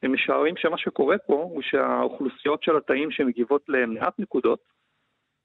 הם 0.03 0.13
משערים 0.13 0.57
שמה 0.57 0.77
שקורה 0.77 1.17
פה 1.17 1.33
הוא 1.33 1.61
שהאוכלוסיות 1.61 2.63
של 2.63 2.77
התאים 2.77 3.11
שמגיבות 3.11 3.61
למעט 3.67 4.19
נקודות, 4.19 4.59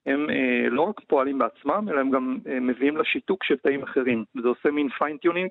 הם 0.06 0.30
אה, 0.30 0.68
לא 0.70 0.82
רק 0.82 1.00
פועלים 1.06 1.38
בעצמם, 1.38 1.86
אלא 1.90 2.00
הם 2.00 2.10
גם 2.10 2.38
אה, 2.46 2.60
מביאים 2.60 2.96
לשיתוק 2.96 3.44
של 3.44 3.56
תאים 3.56 3.82
אחרים. 3.82 4.24
וזה 4.36 4.48
עושה 4.48 4.70
מין 4.70 4.88
fine 4.88 5.11
tuning, 5.11 5.50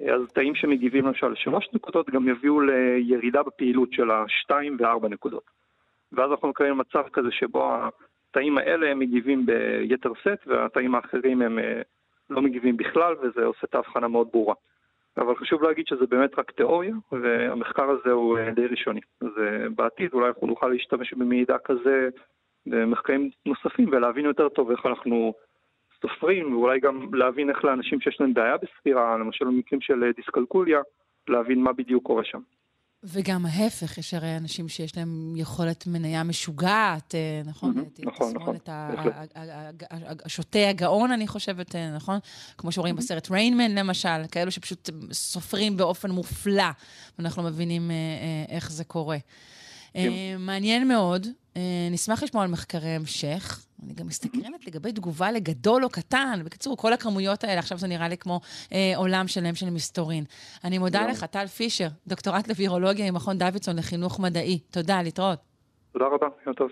אה, 0.00 0.14
אז 0.14 0.20
תאים 0.34 0.54
שמגיבים 0.54 1.06
למשל 1.06 1.28
לשלוש 1.28 1.68
נקודות 1.72 2.10
גם 2.10 2.28
יביאו 2.28 2.60
לירידה 2.60 3.42
בפעילות 3.42 3.92
של 3.92 4.10
השתיים 4.10 4.76
וארבע 4.80 5.08
נקודות. 5.08 5.44
ואז 6.12 6.30
אנחנו 6.30 6.48
מקבלים 6.48 6.78
מצב 6.78 7.02
כזה 7.12 7.28
שבו 7.30 7.74
התאים 8.30 8.58
האלה 8.58 8.90
הם 8.90 8.98
מגיבים 8.98 9.46
ביתר 9.46 10.12
שאת, 10.20 10.46
והתאים 10.46 10.94
האחרים 10.94 11.42
הם 11.42 11.58
אה, 11.58 11.82
לא 12.30 12.42
מגיבים 12.42 12.76
בכלל, 12.76 13.14
וזה 13.22 13.44
עושה 13.44 13.60
את 13.64 13.74
ההבחנה 13.74 14.08
מאוד 14.08 14.28
ברורה. 14.32 14.54
אבל 15.18 15.36
חשוב 15.36 15.62
להגיד 15.62 15.86
שזה 15.86 16.06
באמת 16.06 16.38
רק 16.38 16.50
תיאוריה, 16.50 16.94
והמחקר 17.12 17.90
הזה 17.90 18.10
הוא 18.10 18.38
אה, 18.38 18.50
די 18.50 18.66
ראשוני. 18.66 19.00
אז 19.20 19.28
אה, 19.38 19.68
בעתיד 19.76 20.12
אולי 20.12 20.28
אנחנו 20.28 20.46
נוכל 20.46 20.68
להשתמש 20.68 21.14
במידע 21.14 21.56
כזה 21.64 22.08
במחקרים 22.66 23.30
נוספים 23.46 23.88
ולהבין 23.92 24.24
יותר 24.24 24.48
טוב 24.48 24.70
איך 24.70 24.86
אנחנו 24.86 25.34
סופרים, 26.00 26.54
ואולי 26.54 26.80
גם 26.80 27.14
להבין 27.14 27.50
איך 27.50 27.64
לאנשים 27.64 28.00
שיש 28.00 28.20
להם 28.20 28.34
בעיה 28.34 28.56
בספירה, 28.56 29.18
למשל 29.18 29.44
במקרים 29.44 29.80
של 29.80 30.04
אה, 30.04 30.12
דיסקלקוליה, 30.12 30.80
להבין 31.28 31.62
מה 31.62 31.72
בדיוק 31.72 32.04
קורה 32.04 32.24
שם. 32.24 32.40
וגם 33.04 33.46
ההפך, 33.46 33.98
יש 33.98 34.14
הרי 34.14 34.36
אנשים 34.36 34.68
שיש 34.68 34.96
להם 34.96 35.32
יכולת 35.36 35.86
מניה 35.86 36.22
משוגעת, 36.22 37.14
אה, 37.14 37.42
נכון? 37.44 37.84
נכון, 37.98 38.32
נכון, 38.34 38.56
השוטה 40.24 40.68
הגאון, 40.68 41.12
אני 41.12 41.26
חושבת, 41.28 41.76
אה, 41.76 41.90
נכון? 41.90 42.18
כמו 42.58 42.72
שרואים 42.72 42.96
בסרט 42.96 43.30
ריינמן, 43.30 43.70
למשל, 43.70 44.26
כאלו 44.30 44.50
שפשוט 44.50 44.90
סופרים 45.12 45.76
באופן 45.76 46.10
מופלא, 46.10 46.70
ואנחנו 47.18 47.42
לא 47.42 47.48
מבינים 47.48 47.90
איך 48.48 48.72
זה 48.72 48.84
קורה. 48.84 49.18
כן. 49.94 50.10
מעניין 50.38 50.88
מאוד, 50.88 51.26
נשמח 51.90 52.22
לשמוע 52.22 52.42
על 52.44 52.50
מחקרי 52.50 52.88
המשך. 52.88 53.64
אני 53.84 53.94
גם 53.94 54.06
מסתקרנת 54.06 54.66
לגבי 54.66 54.92
תגובה 54.92 55.32
לגדול 55.32 55.84
או 55.84 55.90
קטן. 55.90 56.40
בקיצור, 56.44 56.76
כל 56.76 56.92
הכמויות 56.92 57.44
האלה, 57.44 57.58
עכשיו 57.58 57.78
זה 57.78 57.86
נראה 57.86 58.08
לי 58.08 58.16
כמו 58.16 58.40
אה, 58.72 58.92
עולם 58.96 59.28
שלם 59.28 59.54
של 59.54 59.70
מסתורין. 59.70 60.24
אני 60.64 60.78
מודה 60.78 61.06
לך, 61.06 61.24
טל 61.24 61.46
פישר, 61.46 61.88
דוקטורט 62.06 62.48
לווירולוגיה 62.48 63.06
עם 63.06 63.14
מכון 63.14 63.38
דוידסון 63.38 63.76
לחינוך 63.76 64.20
מדעי. 64.20 64.58
תודה, 64.70 65.02
להתראות. 65.02 65.38
תודה 65.92 66.04
רבה, 66.06 66.26
יום 66.46 66.54
טוב. 66.54 66.68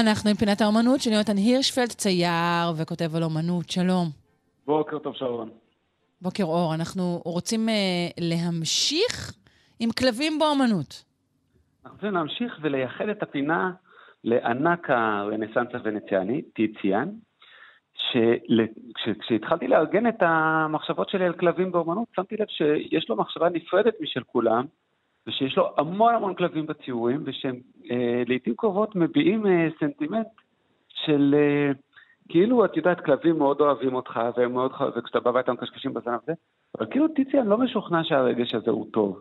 אנחנו 0.00 0.30
עם 0.30 0.36
פינת 0.36 0.60
האומנות 0.60 1.00
של 1.00 1.10
יונתן 1.10 1.36
הירשפלד, 1.36 1.88
צייר 1.88 2.68
וכותב 2.76 3.16
על 3.16 3.22
אומנות. 3.22 3.70
שלום. 3.70 4.06
בוקר 4.66 4.98
טוב, 4.98 5.14
שרון. 5.14 5.50
בוקר 6.22 6.44
אור. 6.44 6.74
אנחנו 6.74 7.22
רוצים 7.24 7.68
uh, 7.68 7.72
להמשיך 8.20 9.32
עם 9.80 9.90
כלבים 9.90 10.38
באומנות. 10.38 11.04
אנחנו 11.84 11.96
רוצים 11.96 12.14
להמשיך 12.14 12.58
ולייחד 12.62 13.08
את 13.08 13.22
הפינה 13.22 13.70
לענק 14.24 14.90
הרנסאנס 14.90 15.68
הוונציאני, 15.74 16.42
טיציאן, 16.42 17.08
כשהתחלתי 19.20 19.68
לארגן 19.68 20.08
את 20.08 20.22
המחשבות 20.22 21.08
שלי 21.08 21.24
על 21.24 21.32
כלבים 21.32 21.72
באומנות, 21.72 22.08
שמתי 22.16 22.36
לב 22.36 22.46
שיש 22.48 23.08
לו 23.08 23.16
מחשבה 23.16 23.48
נפרדת 23.48 23.94
משל 24.00 24.22
כולם, 24.26 24.64
ושיש 25.26 25.56
לו 25.56 25.74
המון 25.78 26.14
המון 26.14 26.34
כלבים 26.34 26.66
בציורים, 26.66 27.22
ושהם 27.26 27.60
אה, 27.90 28.22
לעיתים 28.26 28.54
קרובות 28.56 28.96
מביעים 28.96 29.46
אה, 29.46 29.68
סנטימנט 29.80 30.26
של 30.88 31.34
אה, 31.38 31.72
כאילו, 32.28 32.64
את 32.64 32.76
יודעת, 32.76 33.00
כלבים 33.00 33.38
מאוד 33.38 33.60
אוהבים 33.60 33.94
אותך, 33.94 34.20
והם 34.36 34.52
מאוד, 34.52 34.72
וכשאתה 34.96 35.20
בא 35.20 35.30
ואתה 35.30 35.52
מקשקשים 35.52 35.94
בזנב 35.94 36.18
הזה, 36.22 36.32
אבל 36.78 36.86
כאילו 36.90 37.08
טיציאן 37.08 37.46
לא 37.46 37.58
משוכנע 37.58 38.04
שהרגש 38.04 38.54
הזה 38.54 38.70
הוא 38.70 38.86
טוב. 38.92 39.20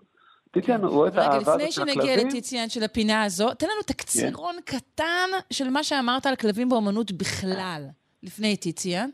טיציאן 0.52 0.78
כן. 0.78 0.86
רואה 0.86 1.08
את 1.08 1.18
האהבה 1.18 1.38
הזאת 1.38 1.72
של 1.72 1.82
הכלבים. 1.82 2.02
רגע, 2.02 2.12
לפני 2.12 2.16
שנגיע 2.16 2.28
לטיציאן 2.28 2.70
של 2.70 2.84
הפינה 2.84 3.24
הזו, 3.24 3.54
תן 3.54 3.66
לנו 3.66 3.82
תקצירון 3.88 4.56
כן. 4.66 4.78
קטן 4.78 5.30
של 5.54 5.70
מה 5.70 5.84
שאמרת 5.84 6.26
על 6.26 6.36
כלבים 6.36 6.70
באומנות 6.70 7.12
בכלל, 7.12 7.82
לפני 8.24 8.58
טיציאן. 8.58 9.10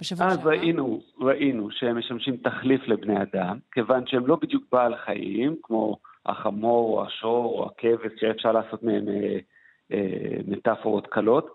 בשבוע 0.00 0.30
שעבר. 0.30 0.40
אז 0.40 0.46
ראינו, 0.46 1.02
ראינו 1.20 1.70
שהם 1.70 1.98
משמשים 1.98 2.36
תחליף 2.36 2.80
לבני 2.88 3.22
אדם, 3.22 3.58
כיוון 3.72 4.06
שהם 4.06 4.26
לא 4.26 4.36
בדיוק 4.42 4.64
בעל 4.72 4.96
חיים, 5.04 5.56
כמו 5.62 5.96
החמור 6.26 6.98
או 6.98 7.04
השור 7.06 7.58
או 7.58 7.66
הכבש, 7.66 8.20
שאפשר 8.20 8.52
לעשות 8.52 8.82
מהם 8.82 9.08
אה, 9.08 9.38
אה, 9.92 10.36
מטאפורות 10.46 11.06
קלות. 11.06 11.54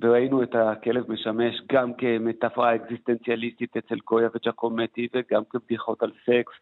וראינו 0.00 0.42
את 0.42 0.54
הכלב 0.54 1.12
משמש 1.12 1.62
גם 1.72 1.94
כמטאפורה 1.94 2.74
אקזיסטנציאליסטית 2.74 3.76
אצל 3.76 3.96
גויה 4.06 4.28
וג'קומטי, 4.34 5.08
וגם 5.14 5.42
כבדיחות 5.50 6.02
על 6.02 6.12
סקס, 6.22 6.52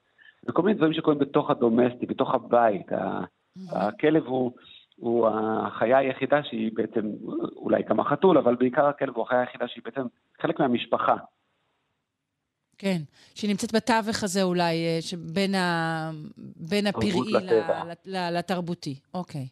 וכל 0.49 0.63
מיני 0.63 0.75
דברים 0.75 0.93
שקורים 0.93 1.19
בתוך 1.19 1.51
הדומסטי, 1.51 2.07
בתוך 2.07 2.35
הבית. 2.35 2.87
הכלב 3.73 4.27
הוא, 4.27 4.53
הוא 4.97 5.29
החיה 5.29 5.99
היחידה 5.99 6.43
שהיא 6.43 6.71
בעצם, 6.75 7.01
אולי 7.57 7.83
גם 7.83 8.01
החתול, 8.01 8.39
אבל 8.39 8.55
בעיקר 8.55 8.87
הכלב 8.87 9.17
הוא 9.17 9.25
החיה 9.25 9.41
היחידה 9.41 9.69
שהיא 9.69 9.83
בעצם 9.85 10.03
חלק 10.41 10.61
מהמשפחה. 10.61 11.17
כן, 12.79 13.03
שהיא 13.35 13.51
נמצאת 13.51 13.75
בתווך 13.75 14.25
הזה 14.25 14.43
אולי, 14.43 14.75
אה, 14.75 14.99
שבין 15.01 15.55
ה... 15.55 16.11
בין 16.57 16.87
הפראי 16.87 17.33
לתרבותי. 18.07 18.95
אוקיי. 19.15 19.49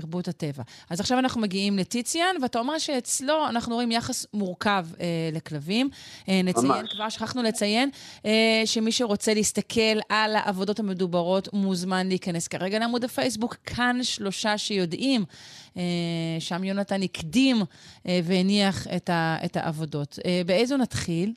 תרבות 0.00 0.28
הטבע. 0.28 0.62
אז 0.90 1.00
עכשיו 1.00 1.18
אנחנו 1.18 1.40
מגיעים 1.40 1.78
לטיציאן, 1.78 2.36
ואתה 2.42 2.58
אומר 2.58 2.78
שאצלו 2.78 3.48
אנחנו 3.48 3.74
רואים 3.74 3.92
יחס 3.92 4.26
מורכב 4.34 4.86
אה, 5.00 5.06
לכלבים. 5.32 5.90
אה, 6.28 6.40
נציין, 6.44 6.66
ממש. 6.66 6.92
כבר 6.92 7.08
שכחנו 7.08 7.42
לציין, 7.42 7.90
אה, 8.26 8.62
שמי 8.64 8.92
שרוצה 8.92 9.34
להסתכל 9.34 9.98
על 10.08 10.36
העבודות 10.36 10.80
המדוברות 10.80 11.48
מוזמן 11.52 12.08
להיכנס 12.08 12.48
כרגע 12.48 12.78
לעמוד 12.78 13.04
הפייסבוק, 13.04 13.56
כאן 13.66 13.98
שלושה 14.02 14.58
שיודעים. 14.58 15.24
אה, 15.76 15.82
שם 16.38 16.64
יונתן 16.64 17.02
הקדים 17.02 17.56
אה, 18.06 18.20
והניח 18.24 18.86
את, 18.96 19.10
ה, 19.10 19.36
את 19.44 19.56
העבודות. 19.56 20.18
אה, 20.26 20.42
באיזו 20.46 20.76
נתחיל? 20.76 21.32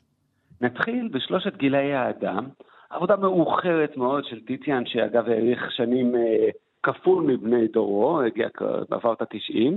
נתחיל 0.60 1.08
בשלושת 1.12 1.56
גילאי 1.56 1.94
האדם, 1.94 2.48
עבודה 2.90 3.16
מאוחרת 3.16 3.96
מאוד 3.96 4.24
של 4.24 4.40
טיטיאן, 4.44 4.86
שאגב 4.86 5.28
האריך 5.28 5.72
שנים 5.72 6.16
אה, 6.16 6.48
כפול 6.82 7.22
מבני 7.22 7.68
דורו, 7.68 8.20
הגיע, 8.20 8.48
עבר 8.90 9.12
את 9.12 9.22
ה-90. 9.22 9.74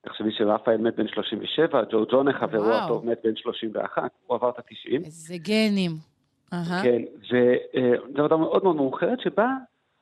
תחשבי 0.00 0.32
שרפאל 0.32 0.76
מת 0.76 0.96
בן 0.96 1.08
37, 1.08 1.82
ג'ורג'ונה 1.90 2.32
חברו 2.32 2.72
הטוב 2.74 3.06
מת 3.06 3.18
בן 3.24 3.36
31, 3.36 4.02
הוא 4.26 4.36
עבר 4.36 4.50
את 4.50 4.58
ה-90. 4.58 5.04
איזה 5.04 5.34
גנים. 5.38 5.90
כן, 6.82 7.02
וזו 7.20 7.36
אה, 7.76 7.92
עבודה 8.18 8.36
מאוד 8.36 8.64
מאוד 8.64 8.76
מאוחרת 8.76 9.20
שבה 9.20 9.48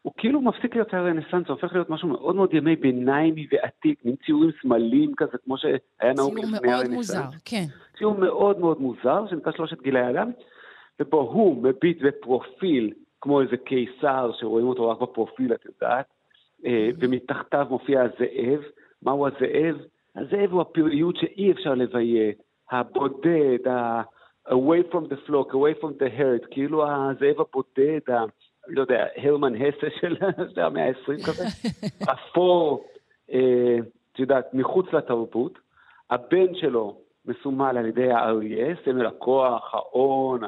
הוא 0.06 0.12
כאילו 0.16 0.40
מפסיק 0.40 0.74
להיות 0.74 0.94
הרנסאנס, 0.94 1.46
זה 1.46 1.52
הופך 1.52 1.72
להיות 1.72 1.90
משהו 1.90 2.08
מאוד 2.08 2.36
מאוד 2.36 2.54
ימי 2.54 2.76
ביניימי 2.76 3.46
ועתיק, 3.52 4.04
מין 4.04 4.14
ציורים 4.26 4.50
סמלים 4.62 5.12
כזה, 5.16 5.38
כמו 5.44 5.58
שהיה 5.58 6.12
נהוג 6.16 6.38
לפני 6.38 6.72
הרנסאנס. 6.72 6.80
ציור 6.82 6.84
מאוד 6.84 6.90
מוזר, 6.90 7.24
כן. 7.44 7.64
ציור 7.98 8.14
מאוד 8.18 8.58
מאוד 8.60 8.80
מוזר, 8.80 9.24
שנקרא 9.30 9.52
שלושת 9.52 9.82
גילי 9.82 10.00
האדם, 10.00 10.30
ובו 11.00 11.20
הוא 11.20 11.62
מביט 11.62 12.02
בפרופיל, 12.02 12.92
כמו 13.20 13.40
איזה 13.40 13.56
קיסר, 13.56 14.30
שרואים 14.38 14.66
אותו 14.66 14.88
רק 14.90 15.00
בפרופיל, 15.00 15.54
את 15.54 15.64
יודעת, 15.64 16.06
אה, 16.66 16.88
ומתחתיו 16.98 17.66
מופיע 17.70 18.02
הזאב. 18.02 18.60
מהו 19.02 19.26
הזאב? 19.26 19.76
הזאב 20.16 20.52
הוא 20.52 20.60
הפראיות 20.60 21.16
שאי 21.16 21.52
אפשר 21.52 21.74
לביית, 21.74 22.38
הבודד, 22.70 23.68
ה- 23.68 24.02
away 24.48 24.92
from 24.92 25.04
the 25.08 25.28
flock, 25.28 25.50
away 25.52 25.80
from 25.82 25.92
the 26.02 26.18
herd, 26.18 26.46
כאילו 26.50 26.84
הזאב 26.86 27.40
הבודד, 27.40 28.00
לא 28.68 28.80
יודע, 28.80 29.06
הרמן 29.16 29.54
הסה 29.54 29.86
של 30.00 30.16
המאה 30.66 30.86
ה-20 30.86 31.26
כזה, 31.26 31.44
אפור, 32.12 32.86
אה, 33.32 33.76
את 34.12 34.18
יודעת, 34.18 34.54
מחוץ 34.54 34.86
לתרבות. 34.92 35.58
הבן 36.10 36.54
שלו 36.54 36.98
מסומל 37.24 37.78
על 37.78 37.86
ידי 37.86 38.12
האריה, 38.12 38.74
סמל 38.84 39.06
הכוח, 39.06 39.74
ההון, 39.74 40.44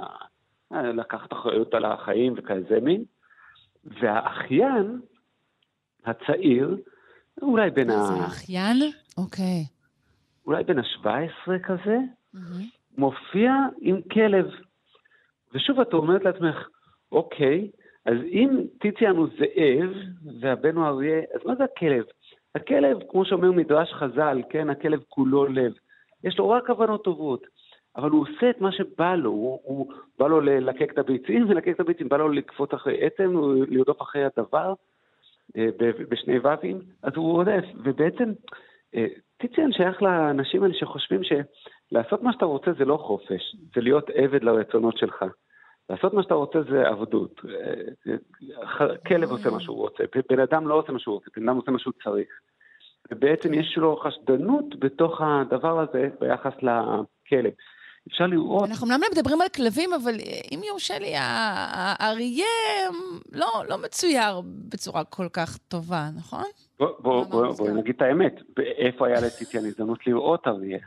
אה, 0.73 0.83
לקחת 0.83 1.33
אחריות 1.33 1.75
על 1.75 1.85
החיים 1.85 2.35
וכזה 2.37 2.81
מין. 2.83 3.05
והאחיין, 3.85 5.01
הצעיר, 6.05 6.77
אולי 7.43 7.71
בין 7.71 7.91
ה... 7.91 8.03
זה 8.03 8.27
אחיין? 8.27 8.77
אוקיי. 9.19 9.65
אולי 10.47 10.65
בין 10.65 10.79
ה-17 10.79 11.51
כזה, 11.63 11.99
מופיע 12.99 13.53
עם 13.81 14.01
כלב. 14.13 14.47
ושוב, 15.55 15.81
את 15.81 15.93
אומרת 15.93 16.25
לעצמך, 16.25 16.69
אוקיי, 17.13 17.71
אז 18.09 18.17
אם 18.33 18.49
טיציאן 18.81 19.17
הוא 19.17 19.29
זאב 19.39 19.91
והבן 20.41 20.77
הוא 20.77 20.87
אריה, 20.87 21.19
אז 21.35 21.41
מה 21.45 21.55
זה 21.55 21.65
הכלב? 21.65 22.05
הכלב, 22.55 22.99
כמו 23.09 23.25
שאומר 23.25 23.53
מדרש 23.53 23.93
חז"ל, 23.93 24.43
כן, 24.51 24.71
הכלב 24.71 25.01
כולו 25.09 25.47
לב. 25.47 25.73
יש 26.25 26.39
לו 26.39 26.51
רק 26.51 26.67
כוונות 26.67 27.05
טובות, 27.05 27.47
אבל 27.97 28.11
הוא 28.11 28.23
עושה 28.23 28.51
את 28.51 28.61
מה 28.61 28.73
שבא 28.73 29.15
לו, 29.15 29.31
הוא, 29.31 29.61
הוא 29.63 29.93
בא 30.19 30.27
לו 30.27 30.41
ללקק 30.41 30.93
את 30.93 30.99
הביצים, 30.99 31.45
ולקק 31.49 31.69
את 31.75 31.81
הביצים, 31.81 32.09
בא 32.09 32.17
לו 32.17 32.29
לקפוץ 32.29 32.73
אחרי 32.73 33.07
עצם, 33.07 33.33
לרדוף 33.69 34.03
אחרי 34.03 34.25
הדבר, 34.25 34.75
אה, 35.57 35.67
בשני 36.09 36.39
ו"ים, 36.39 36.81
אז 37.03 37.13
הוא 37.17 37.33
רודף, 37.33 37.65
ובעצם 37.85 38.33
אה, 38.95 39.07
טיציאן 39.37 39.73
שייך 39.73 40.03
לאנשים 40.03 40.63
האלה 40.63 40.75
שחושבים 40.75 41.21
שלעשות 41.25 42.23
מה 42.23 42.33
שאתה 42.33 42.45
רוצה 42.45 42.73
זה 42.79 42.85
לא 42.85 42.97
חופש, 42.97 43.57
זה 43.75 43.81
להיות 43.81 44.11
עבד 44.11 44.45
לרצונות 44.45 44.99
שלך. 44.99 45.25
לעשות 45.91 46.15
מה 46.15 46.23
שאתה 46.23 46.35
רוצה 46.35 46.59
זה 46.71 46.89
עבדות. 46.89 47.41
אה, 47.49 48.97
כלב 49.07 49.31
עושה 49.31 49.51
מה 49.51 49.61
שהוא 49.61 49.77
רוצה, 49.77 50.05
בן 50.31 50.41
אדם 50.41 50.69
לא 50.69 50.75
עושה 50.75 50.93
מה 50.93 50.99
שהוא 50.99 51.15
רוצה, 51.15 51.31
בן 51.37 51.49
אדם 51.49 51.57
עושה 51.57 51.71
מה 51.71 51.79
שהוא 51.79 51.95
צריך. 52.05 52.29
ובעצם 53.11 53.55
יש 53.55 53.75
לו 53.77 53.97
חשדנות 53.97 54.79
בתוך 54.79 55.21
הדבר 55.21 55.81
הזה 55.81 56.09
ביחס 56.21 56.53
לכלב. 56.53 57.53
אפשר 58.09 58.27
לראות... 58.27 58.69
אנחנו 58.69 58.87
אומנם 58.87 59.01
מדברים 59.13 59.41
על 59.41 59.49
כלבים, 59.49 59.91
אבל 59.93 60.15
אם 60.55 60.61
יורשה 60.69 60.99
לי, 60.99 61.13
האריה 61.17 62.47
לא, 63.33 63.49
לא 63.69 63.79
מצויר 63.79 64.41
בצורה 64.45 65.05
כל 65.05 65.29
כך 65.33 65.59
טובה, 65.59 66.09
נכון? 66.17 66.45
בואי 66.79 66.93
בוא, 66.99 67.25
בוא, 67.25 67.53
בוא 67.53 67.71
נגיד 67.71 67.95
את 67.95 68.03
האמת, 68.03 68.35
איפה 68.79 69.07
היה 69.07 69.21
לטיטיאן 69.21 69.65
הזדמנות 69.65 70.07
לראות 70.07 70.47
אריה? 70.47 70.79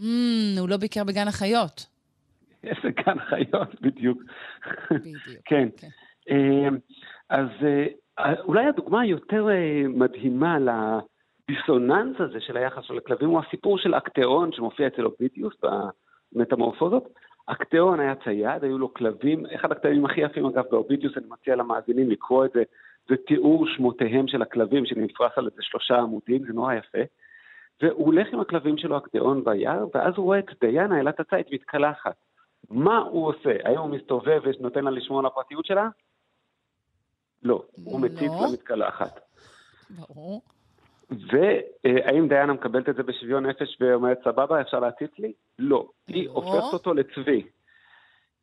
Mm, 0.00 0.60
הוא 0.60 0.68
לא 0.68 0.76
ביקר 0.76 1.04
בגן 1.04 1.28
החיות. 1.28 1.93
איזה 2.66 2.90
גן 3.06 3.18
חיות, 3.18 3.80
בדיוק. 3.80 4.22
בדיוק. 4.90 5.42
כן. 5.44 5.68
כן. 5.76 5.88
אמ, 6.30 6.76
אז 7.30 7.48
אה, 7.62 7.86
אולי 8.40 8.66
הדוגמה 8.66 9.00
היותר 9.00 9.48
אה, 9.48 9.82
מדהימה 9.88 10.58
לדיסוננס 10.58 12.16
הזה 12.20 12.40
של 12.40 12.56
היחס 12.56 12.84
של 12.84 12.98
הכלבים 12.98 13.28
הוא 13.28 13.40
הסיפור 13.46 13.78
של 13.78 13.94
אקטאון 13.94 14.52
שמופיע 14.52 14.86
אצל 14.86 15.04
אובידיוס 15.04 15.54
במטמורפוזות. 16.32 17.08
אקטאון 17.46 18.00
היה 18.00 18.14
צייד, 18.24 18.64
היו 18.64 18.78
לו 18.78 18.94
כלבים, 18.94 19.46
אחד 19.54 19.72
הקטעים 19.72 20.04
הכי 20.04 20.20
יפים 20.20 20.46
אגב 20.46 20.64
באובידיוס, 20.70 21.18
אני 21.18 21.26
מציע 21.28 21.56
למאזינים 21.56 22.10
לקרוא 22.10 22.44
את 22.44 22.50
זה, 22.54 22.62
זה 23.08 23.16
תיאור 23.26 23.66
שמותיהם 23.66 24.28
של 24.28 24.42
הכלבים 24.42 24.86
שנפרס 24.86 25.32
על 25.36 25.46
איזה 25.46 25.62
שלושה 25.62 25.96
עמודים, 25.96 26.44
זה 26.46 26.52
נורא 26.52 26.74
יפה. 26.74 26.98
והוא 27.82 28.06
הולך 28.06 28.28
עם 28.32 28.40
הכלבים 28.40 28.78
שלו, 28.78 28.98
אקטאון 28.98 29.44
ביער, 29.44 29.86
ואז 29.94 30.14
הוא 30.16 30.24
רואה 30.24 30.38
את 30.38 30.50
דיאנה, 30.60 31.00
אלת 31.00 31.20
הציד, 31.20 31.46
מתקלחת. 31.52 32.16
מה 32.70 32.98
הוא 32.98 33.28
עושה? 33.28 33.50
האם 33.64 33.78
הוא 33.78 33.90
מסתובב 33.90 34.40
ונותן 34.44 34.84
לה 34.84 34.90
לשמור 34.90 35.18
על 35.18 35.26
הפרטיות 35.26 35.66
שלה? 35.66 35.88
לא, 37.42 37.62
הוא 37.84 38.00
לא. 38.00 38.06
מציץ 38.06 38.32
למתקלחת. 38.48 39.20
ברור. 39.90 40.42
והאם 41.10 42.28
דיאנה 42.28 42.52
מקבלת 42.52 42.88
את 42.88 42.96
זה 42.96 43.02
בשוויון 43.02 43.46
נפש 43.46 43.76
ואומרת, 43.80 44.18
סבבה, 44.24 44.60
אפשר 44.60 44.80
להציץ 44.80 45.10
לי? 45.18 45.32
לא. 45.58 45.88
היא 46.06 46.26
לא. 46.26 46.32
הופכת 46.32 46.72
אותו 46.72 46.94
לצבי. 46.94 47.42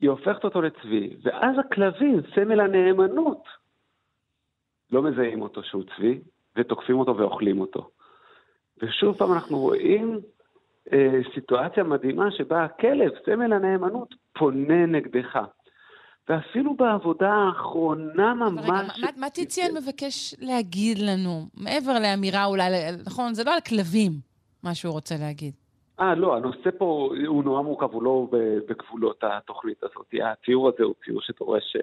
היא 0.02 0.10
הופכת 0.10 0.43
אותו 0.43 0.61
לצבי, 0.61 1.15
ואז 1.23 1.56
הכלבים, 1.60 2.22
סמל 2.35 2.60
הנאמנות, 2.60 3.43
לא 4.91 5.02
מזהים 5.02 5.41
אותו 5.41 5.64
שהוא 5.64 5.84
צבי, 5.84 6.22
ותוקפים 6.56 6.99
אותו 6.99 7.18
ואוכלים 7.18 7.61
אותו. 7.61 7.89
ושוב 8.81 9.18
פעם 9.18 9.34
אנחנו 9.34 9.57
רואים 9.60 10.14
אה, 10.14 10.19
סיטואציה 11.34 11.84
מדהימה 11.84 12.32
שבה 12.32 12.64
הכלב, 12.64 13.12
סמל 13.26 13.53
הנאמנות, 13.53 14.16
פונה 14.34 14.86
נגדך. 14.86 15.40
ואפילו 16.30 16.76
בעבודה 16.76 17.32
האחרונה 17.32 18.34
ממש... 18.34 18.64
רגע, 18.64 18.72
מה, 18.72 19.08
מה 19.18 19.30
טיציאן 19.30 19.72
מבקש 19.78 20.36
להגיד 20.40 20.98
לנו? 20.99 21.48
מעבר 21.58 21.99
לאמירה 21.99 22.45
אולי, 22.45 22.64
נכון, 23.06 23.34
זה 23.34 23.44
לא 23.44 23.53
על 23.53 23.62
כלבים, 23.62 24.12
מה 24.64 24.76
שהוא 24.76 24.94
רוצה 24.94 25.16
להגיד. 25.20 25.53
אה, 25.99 26.16
לא, 26.16 26.36
הנושא 26.36 26.70
פה 26.78 27.10
הוא 27.28 27.44
נורא 27.44 27.62
מורכב, 27.62 27.90
הוא 27.91 28.03
לא 28.03 28.28
בגבולות 28.70 29.24
התוכנית 29.24 29.84
הזאת. 29.84 30.14
הציור 30.24 30.70
הזה 30.70 30.84
הוא 30.84 30.94
ציור 31.06 31.22
שדורש 31.22 31.78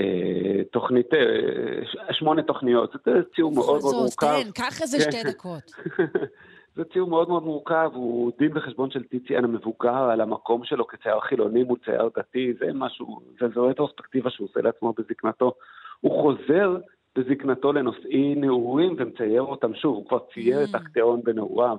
אה, 0.00 0.64
תוכנית, 0.72 1.14
אה, 1.14 2.12
שמונה 2.12 2.42
תוכניות. 2.42 2.92
זה 3.06 3.12
ציור 3.34 3.52
מאוד 3.52 3.82
מאוד 3.82 3.94
מורכב. 3.94 4.50
קח 4.54 4.82
איזה 4.82 5.00
שתי 5.00 5.22
כן. 5.22 5.30
דקות. 5.30 5.72
זה 6.76 6.84
ציור 6.92 7.08
מאוד 7.08 7.28
מאוד 7.28 7.42
מורכב, 7.42 7.90
הוא 7.94 8.32
דין 8.38 8.50
וחשבון 8.54 8.90
של 8.90 9.02
טיציאן 9.02 9.44
המבוגר 9.44 10.10
על 10.10 10.20
המקום 10.20 10.64
שלו 10.64 10.86
כצייר 10.86 11.20
חילוני 11.20 11.62
מול 11.62 11.78
צייר 11.84 12.08
דתי, 12.18 12.52
זה 12.60 12.66
משהו, 12.74 13.20
זה 13.40 13.46
זו 13.54 13.66
רטרוספקטיבה 13.66 14.30
שהוא 14.30 14.48
עושה 14.48 14.60
לעצמו 14.60 14.92
בזקנתו. 14.98 15.52
הוא 16.00 16.22
חוזר 16.22 16.76
בזקנתו 17.16 17.72
לנושאי 17.72 18.34
נעורים 18.34 18.96
ומצייר 18.98 19.42
אותם 19.42 19.74
שוב, 19.74 19.96
הוא 19.96 20.08
כבר 20.08 20.18
צייר 20.34 20.64
את 20.64 20.74
mm. 20.74 20.78
אקטאון 20.78 21.20
בנעוריו. 21.24 21.76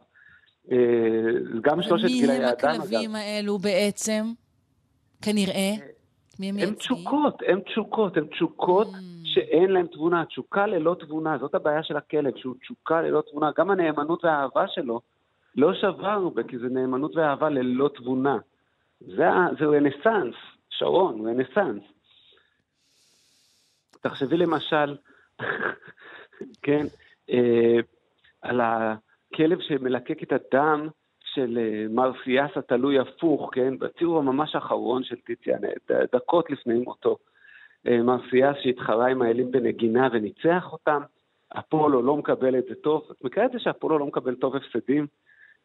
אה, 0.71 0.77
גם 1.61 1.81
שלושת 1.81 2.07
גילי 2.07 2.31
האדם, 2.31 2.45
אגב. 2.45 2.57
ומי 2.59 2.71
הם 2.71 2.79
הכלבים 2.81 3.15
האלו 3.15 3.57
בעצם? 3.57 4.23
כנראה. 5.21 5.71
מי 6.39 6.49
הם 6.49 6.55
הם 6.59 6.73
תשוקות, 6.73 7.41
הם 7.47 7.59
תשוקות, 7.59 8.17
הם 8.17 8.27
תשוקות. 8.27 8.87
שאין 9.37 9.71
להם 9.71 9.87
תבונה, 9.87 10.25
תשוקה 10.25 10.67
ללא 10.67 10.95
תבונה, 10.99 11.37
זאת 11.37 11.55
הבעיה 11.55 11.83
של 11.83 11.97
הכלב, 11.97 12.37
שהוא 12.37 12.55
תשוקה 12.61 13.01
ללא 13.01 13.23
תבונה. 13.31 13.51
גם 13.57 13.71
הנאמנות 13.71 14.25
והאהבה 14.25 14.67
שלו 14.67 15.01
לא 15.55 15.73
שווה 15.73 16.13
הרבה, 16.13 16.43
כי 16.43 16.57
זה 16.57 16.67
נאמנות 16.69 17.15
ואהבה 17.15 17.49
ללא 17.49 17.89
תבונה. 17.95 18.37
זה, 18.99 19.27
זה 19.59 19.65
רנסאנס, 19.65 20.35
שרון, 20.69 21.27
רנסאנס. 21.27 21.83
תחשבי 24.01 24.37
למשל, 24.37 24.97
כן, 26.63 26.85
אה, 27.29 27.77
על 28.41 28.61
הכלב 28.61 29.61
שמלקק 29.61 30.23
את 30.23 30.31
הדם 30.31 30.87
של 31.23 31.57
אה, 31.61 31.85
מרסיאס 31.89 32.51
התלוי 32.55 32.99
הפוך, 32.99 33.49
כן, 33.53 33.77
בציור 33.79 34.19
הממש 34.19 34.55
האחרון 34.55 35.03
של 35.03 35.15
טיציאן, 35.15 35.59
דקות 36.13 36.49
לפני 36.49 36.73
מותו. 36.73 37.17
אה, 37.87 38.01
מרסיאס 38.03 38.55
שהתחרה 38.63 39.07
עם 39.07 39.21
האלים 39.21 39.51
בנגינה 39.51 40.07
וניצח 40.11 40.69
אותם, 40.71 41.01
אפולו 41.59 42.01
לא 42.01 42.17
מקבל 42.17 42.57
את 42.57 42.65
זה 42.69 42.75
טוב. 42.75 43.07
את 43.11 43.23
מכירה 43.23 43.45
את 43.45 43.51
זה 43.51 43.59
שאפולו 43.59 43.99
לא 43.99 44.05
מקבל 44.05 44.35
טוב 44.35 44.55
הפסדים? 44.55 45.07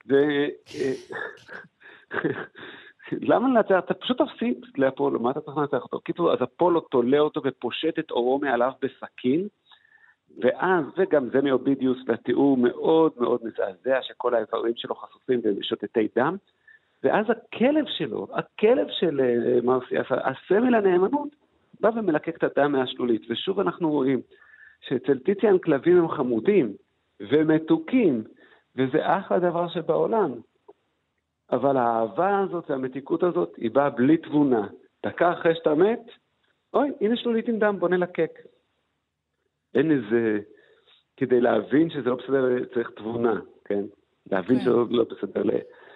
ו... 0.09 0.15
אה, 0.75 0.93
למה 3.13 3.49
לנצח? 3.49 3.79
אתה 3.79 3.95
פשוט 3.95 4.23
תפסיד 4.23 4.65
לאפולו, 4.77 5.21
מה 5.21 5.31
אתה 5.31 5.41
צריך 5.41 5.57
לנצח 5.57 5.83
אותו? 5.83 6.01
קיצור, 6.01 6.33
אז 6.33 6.39
אפולו 6.43 6.81
תולה 6.81 7.19
אותו 7.19 7.41
ופושט 7.45 7.99
את 7.99 8.11
אורו 8.11 8.39
מעליו 8.39 8.73
בסכין, 8.83 9.49
ואז, 10.39 10.85
וגם 10.97 11.29
זה 11.33 11.41
מאובידיוס, 11.41 11.99
והתיאור 12.07 12.57
מאוד 12.57 13.13
מאוד 13.17 13.41
מזעזע 13.45 14.03
שכל 14.03 14.35
האיברים 14.35 14.73
שלו 14.77 14.95
חשופים 14.95 15.41
ושותתי 15.61 16.09
דם, 16.17 16.37
ואז 17.03 17.27
הכלב 17.31 17.85
שלו, 17.89 18.27
הכלב 18.33 18.87
של 18.91 19.21
אה, 19.21 19.61
מרסיאס, 19.63 20.07
הסמל 20.11 20.75
הנאמנות, 20.75 21.29
בא 21.83 21.91
ומלקק 21.97 22.37
את 22.37 22.59
הדם 22.59 22.73
מהשלולית. 22.73 23.23
ושוב 23.31 23.61
אנחנו 23.61 23.91
רואים 23.91 24.21
שאצל 24.81 25.19
טיציאן 25.19 25.59
כלבים 25.59 25.99
הם 25.99 26.09
חמודים 26.09 26.73
ומתוקים, 27.21 28.25
וזה 28.77 28.99
אחלה 29.03 29.39
דבר 29.39 29.69
שבעולם. 29.69 30.33
אבל 31.53 31.77
האהבה 31.77 32.39
הזאת 32.39 32.71
והמתיקות 32.71 33.23
הזאת 33.23 33.53
היא 33.57 33.71
באה 33.71 33.91
בלי 33.91 34.17
תבונה. 34.17 34.69
דקה 35.07 35.33
אחרי 35.33 35.55
שאתה 35.55 35.75
מת, 35.75 36.01
אוי, 36.75 36.91
הנה 37.01 37.17
שלולית 37.17 37.49
עם 37.49 37.59
דם, 37.59 37.77
בוא 37.79 37.89
נלקק. 37.89 38.39
אין 39.75 39.91
איזה... 39.91 40.39
כדי 41.17 41.41
להבין 41.41 41.91
שזה 41.91 42.11
לא 42.11 42.15
בסדר 42.17 42.65
צריך 42.75 42.91
תבונה, 42.97 43.41
כן? 43.65 43.85
להבין 44.31 44.59
כן. 44.59 44.65
שזה 44.65 44.71
לא 44.91 45.05
בסדר. 45.05 45.43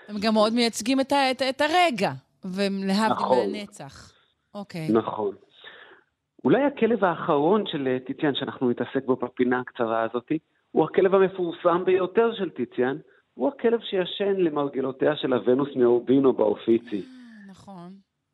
הם 0.09 0.17
גם 0.21 0.35
מאוד 0.35 0.53
מייצגים 0.53 1.01
את, 1.01 1.13
ה, 1.13 1.31
את, 1.31 1.43
את 1.43 1.61
הרגע, 1.61 2.13
ולהבדיל 2.45 3.11
נכון. 3.11 3.53
מהנצח. 3.53 4.13
אוקיי. 4.55 4.89
נכון. 4.93 5.35
אולי 6.47 6.63
הכלב 6.63 7.05
האחרון 7.05 7.67
של 7.67 7.89
אה, 7.89 7.99
טיציאן 8.07 8.35
שאנחנו 8.35 8.71
נתעסק 8.71 9.05
בו 9.07 9.17
בפינה 9.17 9.61
הקצרה 9.61 10.03
הזאת, 10.03 10.33
הוא 10.73 10.85
הכלב 10.85 11.15
המפורסם 11.15 11.85
ביותר 11.85 12.35
של 12.35 12.51
טיציאן, 12.51 12.97
הוא 13.35 13.49
הכלב 13.49 13.81
שישן 13.81 14.37
למרגלותיה 14.37 15.17
של 15.17 15.33
הוונוס 15.33 15.69
מאורבינו 15.77 16.33
באופיצי. 16.33 16.97
אה, 16.97 17.51
נכון. 17.51 17.93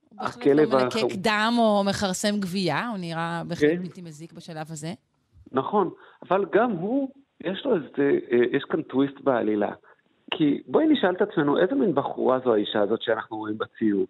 הוא 0.09 0.19
בהחלט 0.21 0.47
לא 0.47 0.79
מלקק 0.79 1.15
דם 1.17 1.53
או 1.59 1.85
מכרסם 1.85 2.41
גבייה, 2.41 2.89
הוא 2.89 2.99
נראה 2.99 3.43
בהחלט 3.49 3.71
כן. 3.71 3.83
בלתי 3.83 4.03
מזיק 4.03 4.33
בשלב 4.33 4.67
הזה. 4.71 4.93
נכון, 5.53 5.91
אבל 6.29 6.45
גם 6.53 6.71
הוא, 6.71 7.09
יש 7.45 7.65
לו 7.65 7.75
איזה, 7.75 8.19
אה, 8.33 8.39
יש 8.57 8.65
כאן 8.65 8.83
טוויסט 8.83 9.21
בעלילה. 9.21 9.73
כי 10.31 10.63
בואי 10.67 10.87
נשאל 10.87 11.15
את 11.17 11.23
עצמנו, 11.23 11.59
איזה 11.59 11.75
מין 11.75 11.95
בחורה 11.95 12.39
זו 12.45 12.55
האישה 12.55 12.81
הזאת 12.81 13.03
שאנחנו 13.03 13.37
רואים 13.37 13.59
בציור? 13.59 14.07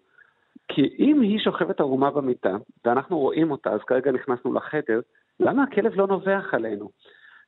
כי 0.67 0.95
אם 0.99 1.21
היא 1.21 1.39
שוכבת 1.39 1.79
ערומה 1.79 2.11
במיטה, 2.11 2.55
ואנחנו 2.85 3.19
רואים 3.19 3.51
אותה, 3.51 3.69
אז 3.69 3.79
כרגע 3.87 4.11
נכנסנו 4.11 4.53
לחדר, 4.53 4.99
למה 5.39 5.63
הכלב 5.63 5.95
לא 5.95 6.07
נובח 6.07 6.53
עלינו? 6.53 6.89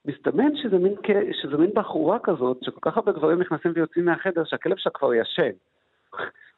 מסתמן 0.06 0.56
שזה 0.56 0.78
מין, 0.78 0.96
שזה 1.42 1.58
מין 1.58 1.72
בחורה 1.74 2.18
כזאת, 2.24 2.58
שכל 2.64 2.80
כך 2.82 2.98
הרבה 2.98 3.12
גברים 3.12 3.42
נכנסים 3.42 3.72
ויוצאים 3.76 4.06
מהחדר, 4.06 4.44
שהכלב 4.46 4.78
שלה 4.78 4.92
כבר 4.92 5.14
ישן. 5.14 5.52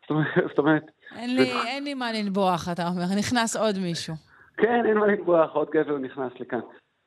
זאת 0.50 0.60
אומרת... 0.60 0.84
אין 1.16 1.36
לי, 1.36 1.46
זה... 1.46 1.68
אין 1.68 1.84
לי 1.84 1.94
מה 1.94 2.12
לנבוח, 2.12 2.68
אתה 2.72 2.88
אומר, 2.88 3.04
נכנס 3.20 3.56
עוד 3.56 3.76
מישהו. 3.82 4.14
כן, 4.58 4.86
אין 4.86 4.98
מה 4.98 5.08
לנבוח, 5.08 5.52
עוד 5.52 5.70
גבר 5.70 5.98
נכנס 5.98 6.32
לכאן. 6.40 6.60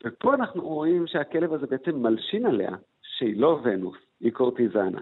ופה 0.05 0.35
אנחנו 0.35 0.63
רואים 0.63 1.07
שהכלב 1.07 1.53
הזה 1.53 1.67
בעצם 1.67 2.03
מלשין 2.03 2.47
עליה, 2.47 2.71
שהיא 3.03 3.41
לא 3.41 3.61
ונוס, 3.65 3.99
היא 4.21 4.33
קורטיזנה. 4.33 5.01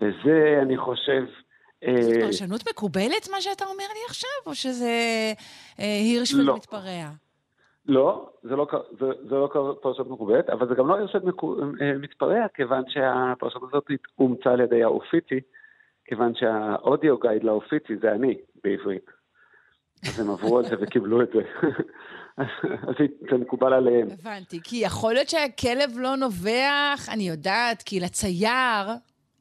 וזה, 0.00 0.58
אני 0.62 0.76
חושב, 0.76 1.24
זו 2.00 2.10
אה, 2.10 2.20
פרשנות 2.20 2.68
מקובלת, 2.70 3.28
מה 3.30 3.40
שאתה 3.40 3.64
אומר 3.64 3.84
לי 3.94 4.00
עכשיו, 4.08 4.30
או 4.46 4.54
שזה 4.54 4.92
אה, 5.80 5.84
הירש 5.84 6.34
לא. 6.34 6.52
ומתפרע? 6.52 7.10
לא, 7.86 8.30
זה 8.42 8.56
לא, 8.56 8.66
זה, 9.00 9.06
זה 9.28 9.34
לא 9.34 9.76
פרשנות 9.82 10.10
מקובלת, 10.10 10.50
אבל 10.50 10.68
זה 10.68 10.74
גם 10.74 10.88
לא 10.88 10.94
הירש 10.96 11.16
אה, 11.16 11.92
מתפרע, 11.98 12.48
כיוון 12.54 12.84
שהפרשנות 12.88 13.74
הזאת 13.74 13.84
אומצה 14.18 14.50
על 14.50 14.60
ידי 14.60 14.82
האופיצי, 14.82 15.40
כיוון 16.04 16.32
שהאודיו 16.34 17.18
גייד 17.18 17.44
לאופיצי 17.44 17.96
זה 18.02 18.12
אני, 18.12 18.34
בעברית. 18.64 19.10
אז 20.08 20.20
הם 20.20 20.30
עברו 20.30 20.58
על 20.58 20.64
זה 20.64 20.76
וקיבלו 20.80 21.22
את 21.22 21.28
זה. 21.34 21.42
אז 22.36 22.94
זה 23.30 23.36
מקובל 23.36 23.72
עליהם. 23.72 24.08
הבנתי, 24.10 24.60
כי 24.64 24.76
יכול 24.76 25.14
להיות 25.14 25.28
שהכלב 25.28 25.90
לא 25.98 26.16
נובח, 26.16 27.08
אני 27.12 27.28
יודעת, 27.28 27.82
כי 27.82 28.00
לצייר 28.00 28.86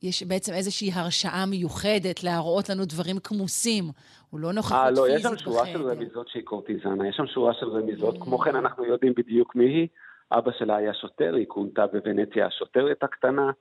יש 0.04 0.24
בעצם 0.24 0.54
איזושהי 0.54 0.90
הרשאה 0.94 1.46
מיוחדת 1.50 2.24
להראות 2.24 2.70
לנו 2.70 2.84
דברים 2.86 3.20
כמוסים. 3.24 3.84
הוא 4.30 4.40
לא 4.40 4.54
נוכחות 4.54 4.78
פיזית 4.88 4.96
בחדר. 4.96 5.04
אה, 5.04 5.10
לא, 5.10 5.16
יש 5.16 5.22
שם 5.22 5.38
שורה 5.38 5.66
של 5.68 5.82
רמיזות 5.82 6.28
שהיא 6.28 6.44
קורטיזנה, 6.44 7.08
יש 7.08 7.16
שם 7.16 7.28
שורה 7.28 7.54
של 7.54 7.70
רמיזות. 7.70 8.16
כמו 8.22 8.38
כן, 8.38 8.56
אנחנו 8.56 8.86
יודעים 8.86 9.14
בדיוק 9.18 9.56
מי 9.56 9.66
היא. 9.66 9.88
אבא 10.32 10.52
שלה 10.60 10.76
היה 10.76 10.94
שוטר, 10.94 11.36
היא 11.36 11.46
כונתה 11.48 11.88
בוונציה 11.88 12.46
השוטרת 12.46 13.04
הקטנה. 13.04 13.52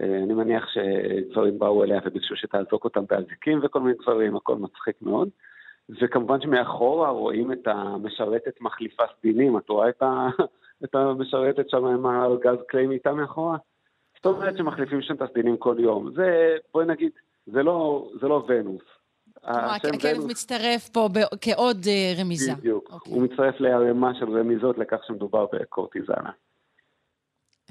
אה, 0.00 0.18
אני 0.24 0.34
מניח 0.34 0.64
שגברים 0.74 1.58
באו 1.58 1.84
אליה 1.84 2.00
וביקשו 2.04 2.36
שתעזוק 2.36 2.84
אותם 2.84 3.04
באזיקים 3.10 3.60
וכל 3.62 3.80
מיני 3.80 3.98
דברים, 4.02 4.36
הכל 4.36 4.56
מצחיק 4.56 4.96
מאוד. 5.02 5.28
וכמובן 6.00 6.40
שמאחורה 6.40 7.10
רואים 7.10 7.52
את 7.52 7.66
המשרתת 7.66 8.60
מחליפה 8.60 9.02
סדינים, 9.18 9.58
את 9.58 9.68
רואה 9.68 9.88
את, 9.88 10.02
ה... 10.02 10.28
את 10.84 10.94
המשרתת 10.94 11.70
שם 11.70 11.84
עם 11.84 12.06
הגז 12.06 12.58
קליי 12.68 12.86
מיטה 12.86 13.12
מאחורה? 13.12 13.56
זאת 14.24 14.36
אומרת 14.36 14.56
שמחליפים 14.56 15.02
שם 15.02 15.14
את 15.14 15.22
הסדינים 15.22 15.56
כל 15.56 15.76
יום. 15.78 16.12
זה, 16.14 16.56
בואי 16.74 16.86
נגיד, 16.86 17.10
זה 17.46 17.62
לא, 17.62 18.08
זה 18.20 18.28
לא 18.28 18.44
ונוס. 18.48 18.82
הכלב 19.44 20.26
מצטרף 20.28 20.88
פה 20.88 21.08
כעוד 21.40 21.76
uh, 21.84 22.20
רמיזה. 22.20 22.54
בדיוק. 22.54 22.90
Okay. 22.90 22.92
אוקיי. 22.92 23.12
הוא 23.12 23.22
מצטרף 23.22 23.60
לערימה 23.60 24.14
של 24.14 24.38
רמיזות 24.38 24.78
לכך 24.78 24.98
שמדובר 25.06 25.46
בקורטיזנה. 25.52 26.30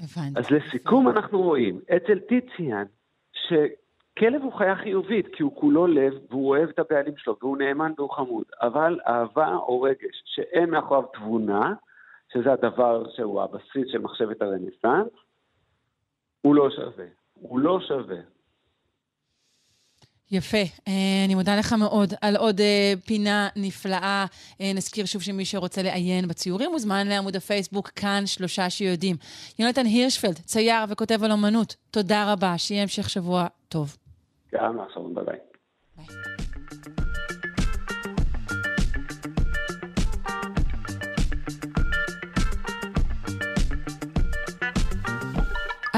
הבנתי. 0.00 0.40
אז 0.40 0.50
לסיכום 0.50 1.08
אנחנו 1.08 1.42
רואים, 1.42 1.80
אצל 1.96 2.18
טיציאן, 2.18 2.84
שכלב 3.32 4.42
הוא 4.42 4.52
חיה 4.52 4.76
חיובית, 4.76 5.26
כי 5.34 5.42
הוא 5.42 5.60
כולו 5.60 5.86
לב, 5.86 6.14
והוא 6.30 6.48
אוהב 6.48 6.68
את 6.68 6.78
הבעלים 6.78 7.16
שלו, 7.16 7.36
והוא 7.40 7.58
נאמן 7.58 7.92
והוא 7.98 8.10
חמוד, 8.10 8.44
אבל 8.62 9.00
אהבה 9.06 9.54
או 9.54 9.82
רגש 9.82 10.22
שאין 10.24 10.70
מאחוריו 10.70 11.02
תבונה, 11.02 11.74
שזה 12.32 12.52
הדבר 12.52 13.04
שהוא 13.16 13.42
הבסיס 13.42 13.92
של 13.92 13.98
מחשבת 13.98 14.42
הרנסאנס, 14.42 15.23
הוא 16.44 16.54
לא 16.54 16.70
שווה. 16.70 17.04
הוא 17.34 17.58
לא 17.58 17.78
שווה. 17.88 18.16
יפה. 20.30 20.58
אה, 20.88 21.24
אני 21.24 21.34
מודה 21.34 21.56
לך 21.56 21.72
מאוד 21.72 22.14
על 22.20 22.36
עוד 22.36 22.60
אה, 22.60 22.92
פינה 23.06 23.48
נפלאה. 23.56 24.26
אה, 24.60 24.72
נזכיר 24.74 25.04
שוב 25.04 25.22
שמי 25.22 25.44
שרוצה 25.44 25.82
לעיין 25.82 26.28
בציורים 26.28 26.70
מוזמן 26.70 27.06
לעמוד 27.06 27.36
הפייסבוק 27.36 27.88
כאן 27.88 28.22
שלושה 28.26 28.70
שיודעים. 28.70 29.16
יונתן 29.58 29.86
הירשפלד, 29.86 30.34
צייר 30.34 30.84
וכותב 30.88 31.24
על 31.24 31.32
אומנות, 31.32 31.76
תודה 31.90 32.32
רבה, 32.32 32.58
שיהיה 32.58 32.82
המשך 32.82 33.10
שבוע 33.10 33.46
טוב. 33.68 33.96
גם 34.54 34.80
עכשיו, 34.80 35.02
ביי 35.14 35.24
ביי. 35.24 36.33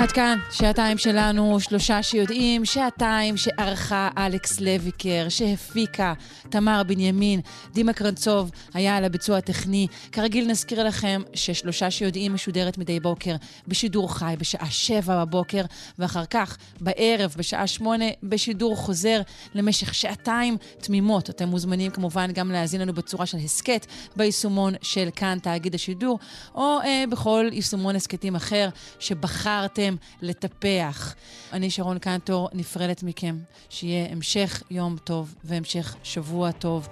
עד 0.06 0.12
כאן, 0.12 0.38
שעתיים 0.50 0.98
שלנו, 0.98 1.60
שלושה 1.60 2.02
שיודעים, 2.02 2.64
שעתיים 2.64 3.36
שערכה 3.36 4.08
אלכס 4.18 4.60
לויקר, 4.60 5.26
שהפיקה 5.28 6.12
תמר 6.48 6.82
בנימין, 6.86 7.40
דימה 7.72 7.92
קרנצוב 7.92 8.50
היה 8.74 8.96
על 8.96 9.04
הביצוע 9.04 9.36
הטכני. 9.38 9.86
כרגיל 10.12 10.46
נזכיר 10.50 10.84
לכם 10.84 11.22
ששלושה 11.34 11.90
שיודעים 11.90 12.34
משודרת 12.34 12.78
מדי 12.78 13.00
בוקר 13.00 13.36
בשידור 13.68 14.14
חי 14.14 14.34
בשעה 14.38 14.70
שבע 14.70 15.24
בבוקר, 15.24 15.62
ואחר 15.98 16.24
כך 16.24 16.56
בערב 16.80 17.34
בשעה 17.38 17.66
שמונה 17.66 18.04
בשידור 18.22 18.76
חוזר 18.76 19.20
למשך 19.54 19.94
שעתיים 19.94 20.56
תמימות. 20.80 21.30
אתם 21.30 21.48
מוזמנים 21.48 21.90
כמובן 21.90 22.32
גם 22.32 22.50
להאזין 22.50 22.80
לנו 22.80 22.92
בצורה 22.92 23.26
של 23.26 23.38
הסכת 23.38 23.86
ביישומון 24.16 24.74
של 24.82 25.08
כאן 25.16 25.38
תאגיד 25.42 25.74
השידור, 25.74 26.18
או 26.54 26.78
אה, 26.84 27.04
בכל 27.10 27.48
יישומון 27.52 27.96
הסכתים 27.96 28.36
אחר 28.36 28.68
שבחרתם. 28.98 29.95
לטפח. 30.22 31.14
אני 31.52 31.70
שרון 31.70 31.98
קנטור 31.98 32.48
נפרדת 32.52 33.02
מכם. 33.02 33.36
שיהיה 33.68 34.06
המשך 34.12 34.62
יום 34.70 34.96
טוב 35.04 35.34
והמשך 35.44 35.96
שבוע 36.02 36.52
טוב. 36.52 36.88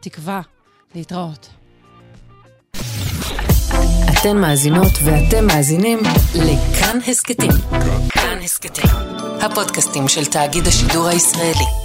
תקווה 0.00 0.40
להתראות. 0.94 1.48
אתן 4.24 4.36
מאזינות 4.36 4.92
ואתם 5.04 5.46
מאזינים 5.46 5.98
לכאן 6.34 6.98
הסכתים. 7.08 7.50
כאן 8.08 8.38
הסכתים, 8.44 8.90
הפודקאסטים 9.40 10.08
של 10.08 10.24
תאגיד 10.24 10.66
השידור 10.66 11.06
הישראלי. 11.06 11.83